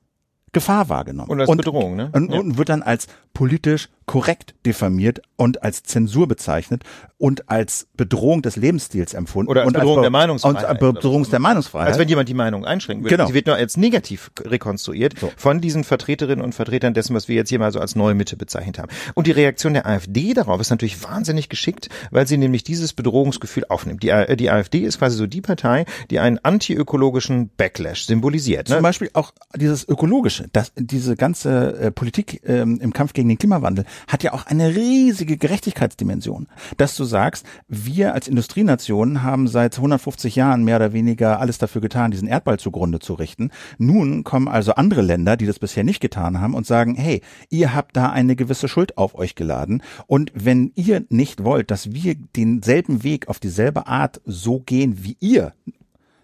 Gefahr 0.51 0.89
wahrgenommen. 0.89 1.29
Und 1.29 1.41
als 1.41 1.55
Bedrohung, 1.55 1.95
ne? 1.95 2.09
Und, 2.11 2.31
und 2.31 2.57
wird 2.57 2.69
dann 2.69 2.81
als 2.81 3.07
politisch 3.33 3.89
korrekt 4.09 4.55
diffamiert 4.65 5.21
und 5.35 5.61
als 5.61 5.83
Zensur 5.83 6.27
bezeichnet 6.27 6.83
und 7.19 7.47
als 7.47 7.85
Bedrohung 7.95 8.41
des 8.41 8.55
Lebensstils 8.55 9.13
empfunden. 9.13 9.51
Oder 9.51 9.61
als 9.61 9.67
und 9.67 9.73
Bedrohung 9.73 9.97
als 9.97 10.03
der 10.05 10.09
Meinungsfreiheit. 10.09 10.81
Und 10.81 10.93
Bedrohung 10.95 11.29
der 11.29 11.39
Meinungsfreiheit. 11.39 11.89
Als 11.89 11.99
wenn 11.99 12.07
jemand 12.07 12.27
die 12.27 12.33
Meinung 12.33 12.65
einschränken 12.65 13.03
will. 13.03 13.11
Genau. 13.11 13.27
Sie 13.27 13.35
wird 13.35 13.45
nur 13.45 13.55
als 13.55 13.77
negativ 13.77 14.31
rekonstruiert 14.41 15.19
so. 15.19 15.31
von 15.37 15.61
diesen 15.61 15.83
Vertreterinnen 15.83 16.43
und 16.43 16.55
Vertretern 16.55 16.95
dessen, 16.95 17.15
was 17.15 17.27
wir 17.27 17.35
jetzt 17.35 17.49
hier 17.49 17.59
mal 17.59 17.71
so 17.71 17.79
als 17.79 17.95
neue 17.95 18.15
Mitte 18.15 18.35
bezeichnet 18.35 18.79
haben. 18.79 18.89
Und 19.13 19.27
die 19.27 19.31
Reaktion 19.31 19.75
der 19.75 19.85
AfD 19.85 20.33
darauf 20.33 20.59
ist 20.59 20.71
natürlich 20.71 21.03
wahnsinnig 21.03 21.47
geschickt, 21.47 21.89
weil 22.09 22.25
sie 22.25 22.37
nämlich 22.37 22.63
dieses 22.63 22.93
Bedrohungsgefühl 22.93 23.65
aufnimmt. 23.69 24.01
Die, 24.01 24.09
äh, 24.09 24.35
die 24.37 24.49
AfD 24.49 24.79
ist 24.79 24.97
quasi 24.97 25.17
so 25.17 25.27
die 25.27 25.41
Partei, 25.41 25.85
die 26.09 26.17
einen 26.17 26.39
antiökologischen 26.39 27.51
Backlash 27.55 28.05
symbolisiert. 28.05 28.69
Ne? 28.69 28.75
Zum 28.75 28.83
Beispiel 28.83 29.11
auch 29.13 29.33
dieses 29.55 29.87
ökologische, 29.87 30.47
das, 30.51 30.71
diese 30.75 31.15
ganze 31.15 31.79
äh, 31.79 31.91
Politik 31.91 32.41
ähm, 32.47 32.79
im 32.81 32.91
Kampf 32.91 33.13
gegen 33.13 33.29
den 33.29 33.37
Klimawandel 33.37 33.85
hat 34.07 34.23
ja 34.23 34.33
auch 34.33 34.45
eine 34.45 34.75
riesige 34.75 35.37
Gerechtigkeitsdimension. 35.37 36.47
Dass 36.77 36.95
du 36.95 37.03
sagst, 37.03 37.45
wir 37.67 38.13
als 38.13 38.27
Industrienation 38.27 39.23
haben 39.23 39.47
seit 39.47 39.77
150 39.77 40.35
Jahren 40.35 40.63
mehr 40.63 40.77
oder 40.77 40.93
weniger 40.93 41.39
alles 41.39 41.57
dafür 41.57 41.81
getan, 41.81 42.11
diesen 42.11 42.27
Erdball 42.27 42.59
zugrunde 42.59 42.99
zu 42.99 43.13
richten. 43.13 43.51
Nun 43.77 44.23
kommen 44.23 44.47
also 44.47 44.73
andere 44.73 45.01
Länder, 45.01 45.37
die 45.37 45.45
das 45.45 45.59
bisher 45.59 45.83
nicht 45.83 45.99
getan 45.99 46.39
haben 46.39 46.53
und 46.53 46.65
sagen, 46.65 46.95
hey, 46.95 47.21
ihr 47.49 47.73
habt 47.73 47.95
da 47.95 48.09
eine 48.09 48.35
gewisse 48.35 48.67
Schuld 48.67 48.97
auf 48.97 49.15
euch 49.15 49.35
geladen 49.35 49.81
und 50.07 50.31
wenn 50.35 50.71
ihr 50.75 51.05
nicht 51.09 51.43
wollt, 51.43 51.71
dass 51.71 51.91
wir 51.91 52.15
denselben 52.35 53.03
Weg 53.03 53.27
auf 53.27 53.39
dieselbe 53.39 53.87
Art 53.87 54.21
so 54.25 54.59
gehen 54.59 55.03
wie 55.03 55.17
ihr, 55.19 55.53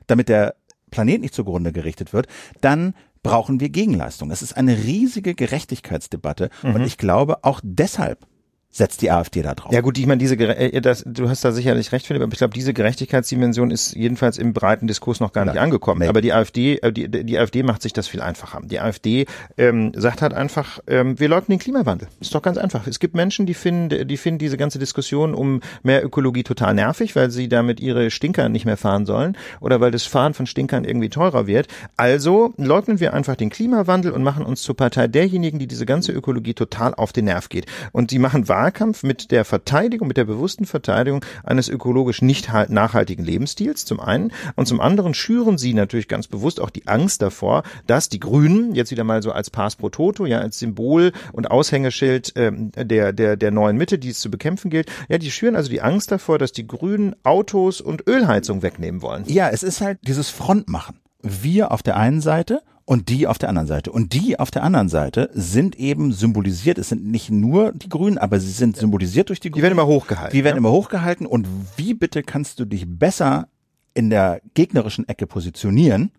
damit 0.07 0.29
der 0.29 0.55
Planet 0.91 1.21
nicht 1.21 1.33
zugrunde 1.33 1.71
gerichtet 1.71 2.13
wird, 2.13 2.27
dann 2.61 2.93
brauchen 3.25 3.59
wir 3.59 3.69
Gegenleistung. 3.69 4.29
Es 4.29 4.43
ist 4.43 4.55
eine 4.55 4.77
riesige 4.77 5.33
Gerechtigkeitsdebatte 5.33 6.51
mhm. 6.61 6.75
und 6.75 6.81
ich 6.83 6.97
glaube 6.97 7.43
auch 7.43 7.59
deshalb 7.63 8.27
setzt 8.75 9.01
die 9.01 9.09
AfD 9.09 9.41
da 9.41 9.55
drauf. 9.55 9.71
Ja 9.71 9.79
gut, 9.79 9.97
ich 9.97 10.05
meine, 10.05 10.17
diese 10.17 10.35
äh, 10.35 10.81
das, 10.81 11.05
du 11.07 11.29
hast 11.29 11.45
da 11.45 11.53
sicherlich 11.53 11.93
recht, 11.93 12.07
Philipp, 12.07 12.21
aber 12.21 12.33
ich 12.33 12.39
glaube, 12.39 12.53
diese 12.53 12.73
Gerechtigkeitsdimension 12.73 13.71
ist 13.71 13.95
jedenfalls 13.95 14.37
im 14.37 14.51
breiten 14.51 14.85
Diskurs 14.85 15.21
noch 15.21 15.31
gar 15.31 15.45
nicht 15.45 15.57
angekommen. 15.57 16.01
Nee. 16.01 16.09
Aber 16.09 16.19
die 16.19 16.33
AfD, 16.33 16.79
äh, 16.79 16.91
die, 16.91 17.07
die 17.07 17.39
AfD 17.39 17.63
macht 17.63 17.81
sich 17.81 17.93
das 17.93 18.09
viel 18.09 18.19
einfacher. 18.19 18.59
Die 18.65 18.81
AfD 18.81 19.27
ähm, 19.57 19.93
sagt 19.95 20.21
halt 20.21 20.33
einfach, 20.33 20.79
ähm, 20.87 21.17
wir 21.17 21.29
leugnen 21.29 21.57
den 21.57 21.59
Klimawandel. 21.59 22.09
Ist 22.19 22.35
doch 22.35 22.41
ganz 22.41 22.57
einfach. 22.57 22.85
Es 22.85 22.99
gibt 22.99 23.15
Menschen, 23.15 23.45
die 23.45 23.53
finden, 23.53 24.09
die 24.09 24.17
finden 24.17 24.39
diese 24.39 24.57
ganze 24.57 24.77
Diskussion 24.77 25.35
um 25.35 25.61
mehr 25.83 26.03
Ökologie 26.03 26.43
total 26.43 26.73
nervig, 26.73 27.15
weil 27.15 27.31
sie 27.31 27.47
damit 27.47 27.79
ihre 27.79 28.11
Stinker 28.11 28.49
nicht 28.49 28.65
mehr 28.65 28.77
fahren 28.77 29.05
sollen 29.05 29.37
oder 29.61 29.79
weil 29.79 29.91
das 29.91 30.03
Fahren 30.03 30.33
von 30.33 30.47
Stinkern 30.47 30.83
irgendwie 30.83 31.09
teurer 31.09 31.47
wird. 31.47 31.67
Also 31.95 32.53
leugnen 32.57 32.99
wir 32.99 33.13
einfach 33.13 33.37
den 33.37 33.49
Klimawandel 33.49 34.11
und 34.11 34.21
machen 34.21 34.45
uns 34.45 34.63
zur 34.63 34.75
Partei 34.75 35.07
derjenigen, 35.07 35.59
die 35.59 35.67
diese 35.67 35.85
ganze 35.85 36.11
Ökologie 36.11 36.53
total 36.53 36.93
auf 36.93 37.13
den 37.13 37.25
Nerv 37.25 37.47
geht. 37.47 37.67
Und 37.93 38.11
die 38.11 38.19
machen 38.19 38.49
wahr 38.49 38.64
Wahlkampf 38.65 39.03
mit 39.03 39.29
der 39.29 39.45
Verteidigung, 39.45 40.07
mit 40.07 40.17
der 40.17 40.25
bewussten 40.25 40.65
Verteidigung 40.65 41.23
eines 41.43 41.69
ökologisch 41.69 42.23
nicht 42.23 42.51
halt 42.51 42.71
nachhaltigen 42.71 43.23
Lebensstils 43.23 43.85
zum 43.85 43.99
einen 43.99 44.31
und 44.55 44.67
zum 44.67 44.81
anderen 44.81 45.13
schüren 45.13 45.59
sie 45.59 45.75
natürlich 45.75 46.07
ganz 46.07 46.25
bewusst 46.25 46.59
auch 46.59 46.71
die 46.71 46.87
Angst 46.87 47.21
davor, 47.21 47.61
dass 47.85 48.09
die 48.09 48.19
Grünen 48.19 48.73
jetzt 48.73 48.89
wieder 48.89 49.03
mal 49.03 49.21
so 49.21 49.31
als 49.31 49.51
Pass 49.51 49.75
pro 49.75 49.89
Toto, 49.89 50.25
ja 50.25 50.39
als 50.39 50.57
Symbol 50.57 51.11
und 51.31 51.51
Aushängeschild 51.51 52.33
ähm, 52.37 52.71
der 52.75 53.13
der 53.13 53.37
der 53.37 53.51
neuen 53.51 53.77
Mitte, 53.77 53.99
die 53.99 54.09
es 54.09 54.19
zu 54.19 54.31
bekämpfen 54.31 54.71
gilt, 54.71 54.91
ja 55.09 55.19
die 55.19 55.29
schüren 55.29 55.55
also 55.55 55.69
die 55.69 55.83
Angst 55.83 56.11
davor, 56.11 56.39
dass 56.39 56.51
die 56.51 56.65
Grünen 56.65 57.15
Autos 57.21 57.81
und 57.81 58.07
Ölheizung 58.07 58.63
wegnehmen 58.63 59.03
wollen. 59.03 59.25
Ja, 59.27 59.49
es 59.49 59.61
ist 59.61 59.81
halt 59.81 59.99
dieses 60.01 60.31
Frontmachen. 60.31 60.99
Wir 61.21 61.71
auf 61.71 61.83
der 61.83 61.97
einen 61.97 62.21
Seite 62.21 62.63
und 62.85 63.09
die 63.09 63.27
auf 63.27 63.37
der 63.37 63.49
anderen 63.49 63.67
Seite. 63.67 63.91
Und 63.91 64.13
die 64.13 64.39
auf 64.39 64.51
der 64.51 64.63
anderen 64.63 64.89
Seite 64.89 65.29
sind 65.33 65.75
eben 65.75 66.11
symbolisiert. 66.11 66.77
Es 66.77 66.89
sind 66.89 67.05
nicht 67.05 67.31
nur 67.31 67.71
die 67.71 67.89
Grünen, 67.89 68.17
aber 68.17 68.39
sie 68.39 68.51
sind 68.51 68.77
symbolisiert 68.77 69.29
durch 69.29 69.39
die 69.39 69.49
Grünen. 69.49 69.59
Die 69.59 69.63
werden 69.63 69.73
immer 69.73 69.87
hochgehalten. 69.87 70.37
Die 70.37 70.43
werden 70.43 70.55
ja? 70.55 70.59
immer 70.59 70.71
hochgehalten. 70.71 71.25
Und 71.25 71.47
wie 71.77 71.95
bitte 71.95 72.21
kannst 72.21 72.59
du 72.59 72.65
dich 72.65 72.85
besser 72.87 73.47
in 73.95 74.09
der 74.09 74.41
gegnerischen 74.53 75.07
Ecke 75.07 75.25
positionieren 75.25 76.11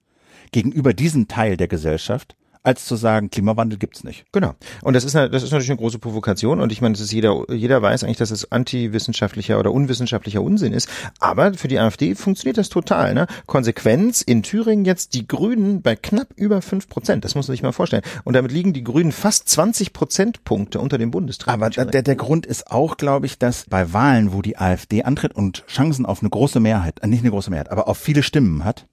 gegenüber 0.50 0.92
diesem 0.92 1.28
Teil 1.28 1.56
der 1.56 1.68
Gesellschaft, 1.68 2.36
als 2.66 2.84
zu 2.84 2.96
sagen, 2.96 3.30
Klimawandel 3.30 3.78
gibt's 3.78 4.02
nicht. 4.02 4.24
Genau. 4.32 4.54
Und 4.82 4.94
das 4.94 5.04
ist, 5.04 5.14
das 5.14 5.42
ist 5.42 5.52
natürlich 5.52 5.70
eine 5.70 5.78
große 5.78 6.00
Provokation 6.00 6.60
und 6.60 6.72
ich 6.72 6.80
meine, 6.80 6.94
das 6.94 7.00
ist 7.00 7.12
jeder, 7.12 7.44
jeder 7.48 7.80
weiß 7.80 8.02
eigentlich, 8.02 8.16
dass 8.16 8.32
es 8.32 8.50
antiwissenschaftlicher 8.50 9.58
oder 9.58 9.72
unwissenschaftlicher 9.72 10.42
Unsinn 10.42 10.72
ist. 10.72 10.88
Aber 11.20 11.54
für 11.54 11.68
die 11.68 11.78
AfD 11.78 12.16
funktioniert 12.16 12.58
das 12.58 12.68
total. 12.68 13.14
Ne? 13.14 13.28
Konsequenz 13.46 14.20
in 14.20 14.42
Thüringen 14.42 14.84
jetzt 14.84 15.14
die 15.14 15.28
Grünen 15.28 15.80
bei 15.80 15.94
knapp 15.94 16.28
über 16.34 16.60
fünf 16.60 16.88
Prozent. 16.88 17.24
Das 17.24 17.36
muss 17.36 17.46
man 17.46 17.54
sich 17.54 17.62
mal 17.62 17.72
vorstellen. 17.72 18.02
Und 18.24 18.34
damit 18.34 18.50
liegen 18.50 18.72
die 18.72 18.82
Grünen 18.82 19.12
fast 19.12 19.48
20 19.48 19.92
Prozentpunkte 19.92 20.80
unter 20.80 20.98
dem 20.98 21.12
Bundestag. 21.12 21.54
Aber 21.54 21.70
der, 21.70 22.02
der 22.02 22.16
Grund 22.16 22.46
ist 22.46 22.70
auch, 22.70 22.96
glaube 22.96 23.26
ich, 23.26 23.38
dass 23.38 23.66
bei 23.68 23.92
Wahlen, 23.92 24.32
wo 24.32 24.42
die 24.42 24.58
AfD 24.58 25.04
antritt 25.04 25.34
und 25.34 25.64
Chancen 25.68 26.04
auf 26.04 26.20
eine 26.20 26.30
große 26.30 26.58
Mehrheit, 26.58 26.98
äh, 27.00 27.06
nicht 27.06 27.20
eine 27.20 27.30
große 27.30 27.50
Mehrheit, 27.50 27.70
aber 27.70 27.86
auf 27.86 27.98
viele 27.98 28.24
Stimmen 28.24 28.64
hat, 28.64 28.86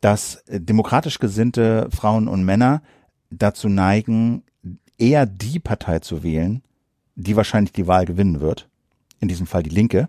dass 0.00 0.36
äh, 0.46 0.60
demokratisch 0.60 1.18
gesinnte 1.18 1.88
Frauen 1.90 2.28
und 2.28 2.44
Männer 2.44 2.82
dazu 3.30 3.68
neigen, 3.68 4.42
eher 4.98 5.26
die 5.26 5.58
Partei 5.58 6.00
zu 6.00 6.22
wählen, 6.22 6.62
die 7.14 7.36
wahrscheinlich 7.36 7.72
die 7.72 7.86
Wahl 7.86 8.04
gewinnen 8.04 8.40
wird, 8.40 8.68
in 9.20 9.28
diesem 9.28 9.46
Fall 9.46 9.62
die 9.62 9.70
Linke, 9.70 10.08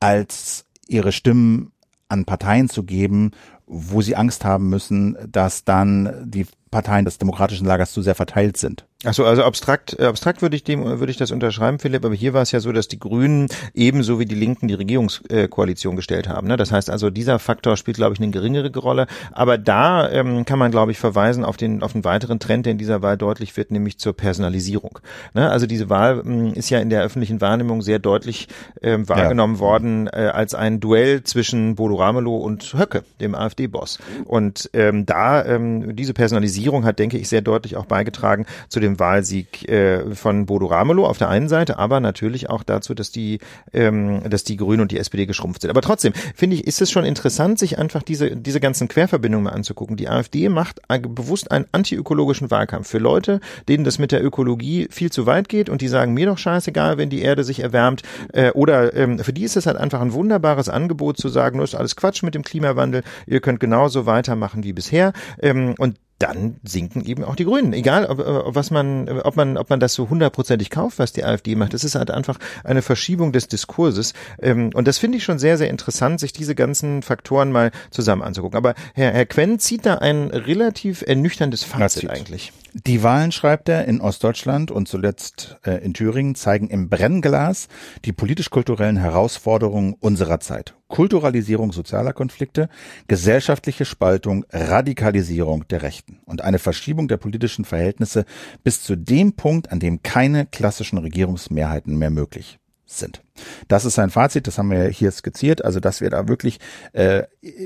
als 0.00 0.66
ihre 0.86 1.12
Stimmen 1.12 1.72
an 2.08 2.24
Parteien 2.24 2.68
zu 2.68 2.82
geben, 2.84 3.30
wo 3.66 4.02
sie 4.02 4.16
Angst 4.16 4.44
haben 4.44 4.68
müssen, 4.68 5.16
dass 5.30 5.64
dann 5.64 6.30
die 6.30 6.46
Parteien 6.70 7.04
des 7.04 7.18
demokratischen 7.18 7.66
Lagers 7.66 7.92
zu 7.92 8.02
sehr 8.02 8.14
verteilt 8.14 8.56
sind. 8.56 8.86
Achso, 9.04 9.24
also 9.24 9.42
abstrakt, 9.42 9.98
äh, 9.98 10.04
abstrakt 10.04 10.42
würde 10.42 10.54
ich 10.54 10.62
dem, 10.62 10.84
würde 10.84 11.10
ich 11.10 11.16
das 11.16 11.32
unterschreiben, 11.32 11.80
Philipp, 11.80 12.04
aber 12.04 12.14
hier 12.14 12.34
war 12.34 12.42
es 12.42 12.52
ja 12.52 12.60
so, 12.60 12.70
dass 12.70 12.86
die 12.86 13.00
Grünen 13.00 13.48
ebenso 13.74 14.20
wie 14.20 14.26
die 14.26 14.36
Linken 14.36 14.68
die 14.68 14.74
Regierungskoalition 14.74 15.96
gestellt 15.96 16.28
haben. 16.28 16.46
Ne? 16.46 16.56
Das 16.56 16.70
heißt 16.70 16.88
also, 16.88 17.10
dieser 17.10 17.40
Faktor 17.40 17.76
spielt, 17.76 17.96
glaube 17.96 18.14
ich, 18.14 18.20
eine 18.20 18.30
geringere 18.30 18.72
Rolle. 18.78 19.08
Aber 19.32 19.58
da 19.58 20.08
ähm, 20.08 20.44
kann 20.44 20.58
man, 20.58 20.70
glaube 20.70 20.92
ich, 20.92 20.98
verweisen 20.98 21.44
auf 21.44 21.56
den, 21.56 21.82
auf 21.82 21.94
einen 21.94 22.04
weiteren 22.04 22.38
Trend, 22.38 22.66
der 22.66 22.72
in 22.72 22.78
dieser 22.78 23.02
Wahl 23.02 23.16
deutlich 23.16 23.56
wird, 23.56 23.72
nämlich 23.72 23.98
zur 23.98 24.12
Personalisierung. 24.12 25.00
Ne? 25.34 25.50
Also 25.50 25.66
diese 25.66 25.90
Wahl 25.90 26.22
ähm, 26.24 26.54
ist 26.54 26.70
ja 26.70 26.78
in 26.78 26.88
der 26.88 27.02
öffentlichen 27.02 27.40
Wahrnehmung 27.40 27.82
sehr 27.82 27.98
deutlich 27.98 28.46
ähm, 28.82 29.08
wahrgenommen 29.08 29.54
ja. 29.54 29.60
worden 29.60 30.06
äh, 30.06 30.30
als 30.32 30.54
ein 30.54 30.78
Duell 30.78 31.24
zwischen 31.24 31.74
Bodo 31.74 31.96
Ramelow 31.96 32.36
und 32.36 32.74
Höcke, 32.74 33.02
dem 33.20 33.34
AfD-Boss. 33.34 33.98
Und 34.26 34.70
ähm, 34.74 35.06
da 35.06 35.44
ähm, 35.44 35.96
diese 35.96 36.14
Personalisierung 36.14 36.84
hat, 36.84 37.00
denke 37.00 37.18
ich, 37.18 37.28
sehr 37.28 37.42
deutlich 37.42 37.76
auch 37.76 37.86
beigetragen 37.86 38.46
zu 38.68 38.78
dem 38.78 38.91
dem 38.92 39.00
Wahlsieg 39.00 39.68
äh, 39.68 40.14
von 40.14 40.46
Bodo 40.46 40.66
Ramelow 40.66 41.06
auf 41.06 41.18
der 41.18 41.28
einen 41.28 41.48
Seite, 41.48 41.78
aber 41.78 42.00
natürlich 42.00 42.50
auch 42.50 42.62
dazu, 42.62 42.94
dass 42.94 43.10
die, 43.10 43.38
ähm, 43.72 44.22
dass 44.28 44.44
die 44.44 44.56
Grünen 44.56 44.82
und 44.82 44.92
die 44.92 44.98
SPD 44.98 45.26
geschrumpft 45.26 45.62
sind. 45.62 45.70
Aber 45.70 45.82
trotzdem 45.82 46.12
finde 46.34 46.56
ich, 46.56 46.66
ist 46.66 46.80
es 46.80 46.90
schon 46.90 47.04
interessant, 47.04 47.58
sich 47.58 47.78
einfach 47.78 48.02
diese 48.02 48.36
diese 48.36 48.60
ganzen 48.60 48.88
Querverbindungen 48.88 49.44
mal 49.44 49.50
anzugucken. 49.50 49.96
Die 49.96 50.08
AfD 50.08 50.48
macht 50.48 50.80
bewusst 50.88 51.50
einen 51.50 51.66
antiökologischen 51.72 52.50
Wahlkampf 52.50 52.88
für 52.88 52.98
Leute, 52.98 53.40
denen 53.68 53.84
das 53.84 53.98
mit 53.98 54.12
der 54.12 54.24
Ökologie 54.24 54.88
viel 54.90 55.10
zu 55.10 55.26
weit 55.26 55.48
geht 55.48 55.68
und 55.68 55.80
die 55.80 55.88
sagen 55.88 56.14
mir 56.14 56.26
doch 56.26 56.38
scheißegal, 56.38 56.98
wenn 56.98 57.10
die 57.10 57.22
Erde 57.22 57.44
sich 57.44 57.60
erwärmt. 57.60 58.02
Äh, 58.32 58.50
oder 58.52 58.94
ähm, 58.94 59.18
für 59.18 59.32
die 59.32 59.44
ist 59.44 59.56
es 59.56 59.66
halt 59.66 59.76
einfach 59.76 60.00
ein 60.00 60.12
wunderbares 60.12 60.68
Angebot 60.68 61.18
zu 61.18 61.28
sagen, 61.28 61.56
nur 61.56 61.64
ist 61.64 61.74
alles 61.74 61.96
Quatsch 61.96 62.22
mit 62.22 62.34
dem 62.34 62.42
Klimawandel. 62.42 63.02
Ihr 63.26 63.40
könnt 63.40 63.60
genauso 63.60 64.06
weitermachen 64.06 64.64
wie 64.64 64.72
bisher. 64.72 65.12
Ähm, 65.40 65.74
und 65.78 65.96
dann 66.22 66.56
sinken 66.62 67.04
eben 67.04 67.24
auch 67.24 67.34
die 67.34 67.44
Grünen. 67.44 67.72
Egal, 67.72 68.06
ob, 68.06 68.20
ob, 68.20 68.54
was 68.54 68.70
man, 68.70 69.08
ob 69.08 69.36
man, 69.36 69.56
ob 69.56 69.70
man 69.70 69.80
das 69.80 69.94
so 69.94 70.08
hundertprozentig 70.08 70.70
kauft, 70.70 70.98
was 70.98 71.12
die 71.12 71.24
AfD 71.24 71.56
macht. 71.56 71.74
Das 71.74 71.82
ist 71.82 71.96
halt 71.96 72.10
einfach 72.10 72.38
eine 72.62 72.82
Verschiebung 72.82 73.32
des 73.32 73.48
Diskurses. 73.48 74.12
Ähm, 74.40 74.70
und 74.74 74.86
das 74.86 74.98
finde 74.98 75.18
ich 75.18 75.24
schon 75.24 75.38
sehr, 75.38 75.58
sehr 75.58 75.68
interessant, 75.68 76.20
sich 76.20 76.32
diese 76.32 76.54
ganzen 76.54 77.02
Faktoren 77.02 77.50
mal 77.50 77.72
zusammen 77.90 78.22
anzugucken. 78.22 78.56
Aber 78.56 78.74
Herr, 78.94 79.12
Herr 79.12 79.26
Quen 79.26 79.58
zieht 79.58 79.84
da 79.84 79.96
ein 79.96 80.28
relativ 80.28 81.02
ernüchterndes 81.02 81.64
Fazit 81.64 82.08
eigentlich. 82.08 82.52
Die 82.74 83.02
Wahlen, 83.02 83.32
schreibt 83.32 83.68
er, 83.68 83.84
in 83.84 84.00
Ostdeutschland 84.00 84.70
und 84.70 84.88
zuletzt 84.88 85.58
äh, 85.62 85.84
in 85.84 85.92
Thüringen 85.92 86.34
zeigen 86.34 86.68
im 86.68 86.88
Brennglas 86.88 87.68
die 88.06 88.12
politisch-kulturellen 88.12 88.96
Herausforderungen 88.96 89.94
unserer 90.00 90.40
Zeit. 90.40 90.74
Kulturalisierung 90.88 91.72
sozialer 91.72 92.14
Konflikte, 92.14 92.70
gesellschaftliche 93.08 93.84
Spaltung, 93.84 94.46
Radikalisierung 94.50 95.68
der 95.68 95.82
Rechten 95.82 96.20
und 96.24 96.40
eine 96.40 96.58
Verschiebung 96.58 97.08
der 97.08 97.18
politischen 97.18 97.66
Verhältnisse 97.66 98.24
bis 98.64 98.82
zu 98.82 98.96
dem 98.96 99.34
Punkt, 99.34 99.70
an 99.70 99.78
dem 99.78 100.02
keine 100.02 100.46
klassischen 100.46 100.96
Regierungsmehrheiten 100.96 101.98
mehr 101.98 102.10
möglich 102.10 102.58
sind. 102.86 103.22
Das 103.68 103.84
ist 103.84 103.94
sein 103.94 104.10
Fazit, 104.10 104.46
das 104.46 104.56
haben 104.56 104.70
wir 104.70 104.88
hier 104.88 105.10
skizziert, 105.10 105.62
also 105.62 105.78
dass 105.78 106.00
wir 106.00 106.08
da 106.08 106.26
wirklich 106.26 106.58
äh, 106.92 107.24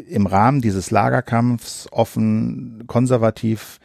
im 0.08 0.26
Rahmen 0.26 0.62
dieses 0.62 0.90
Lagerkampfs 0.90 1.88
offen, 1.92 2.84
konservativ, 2.88 3.78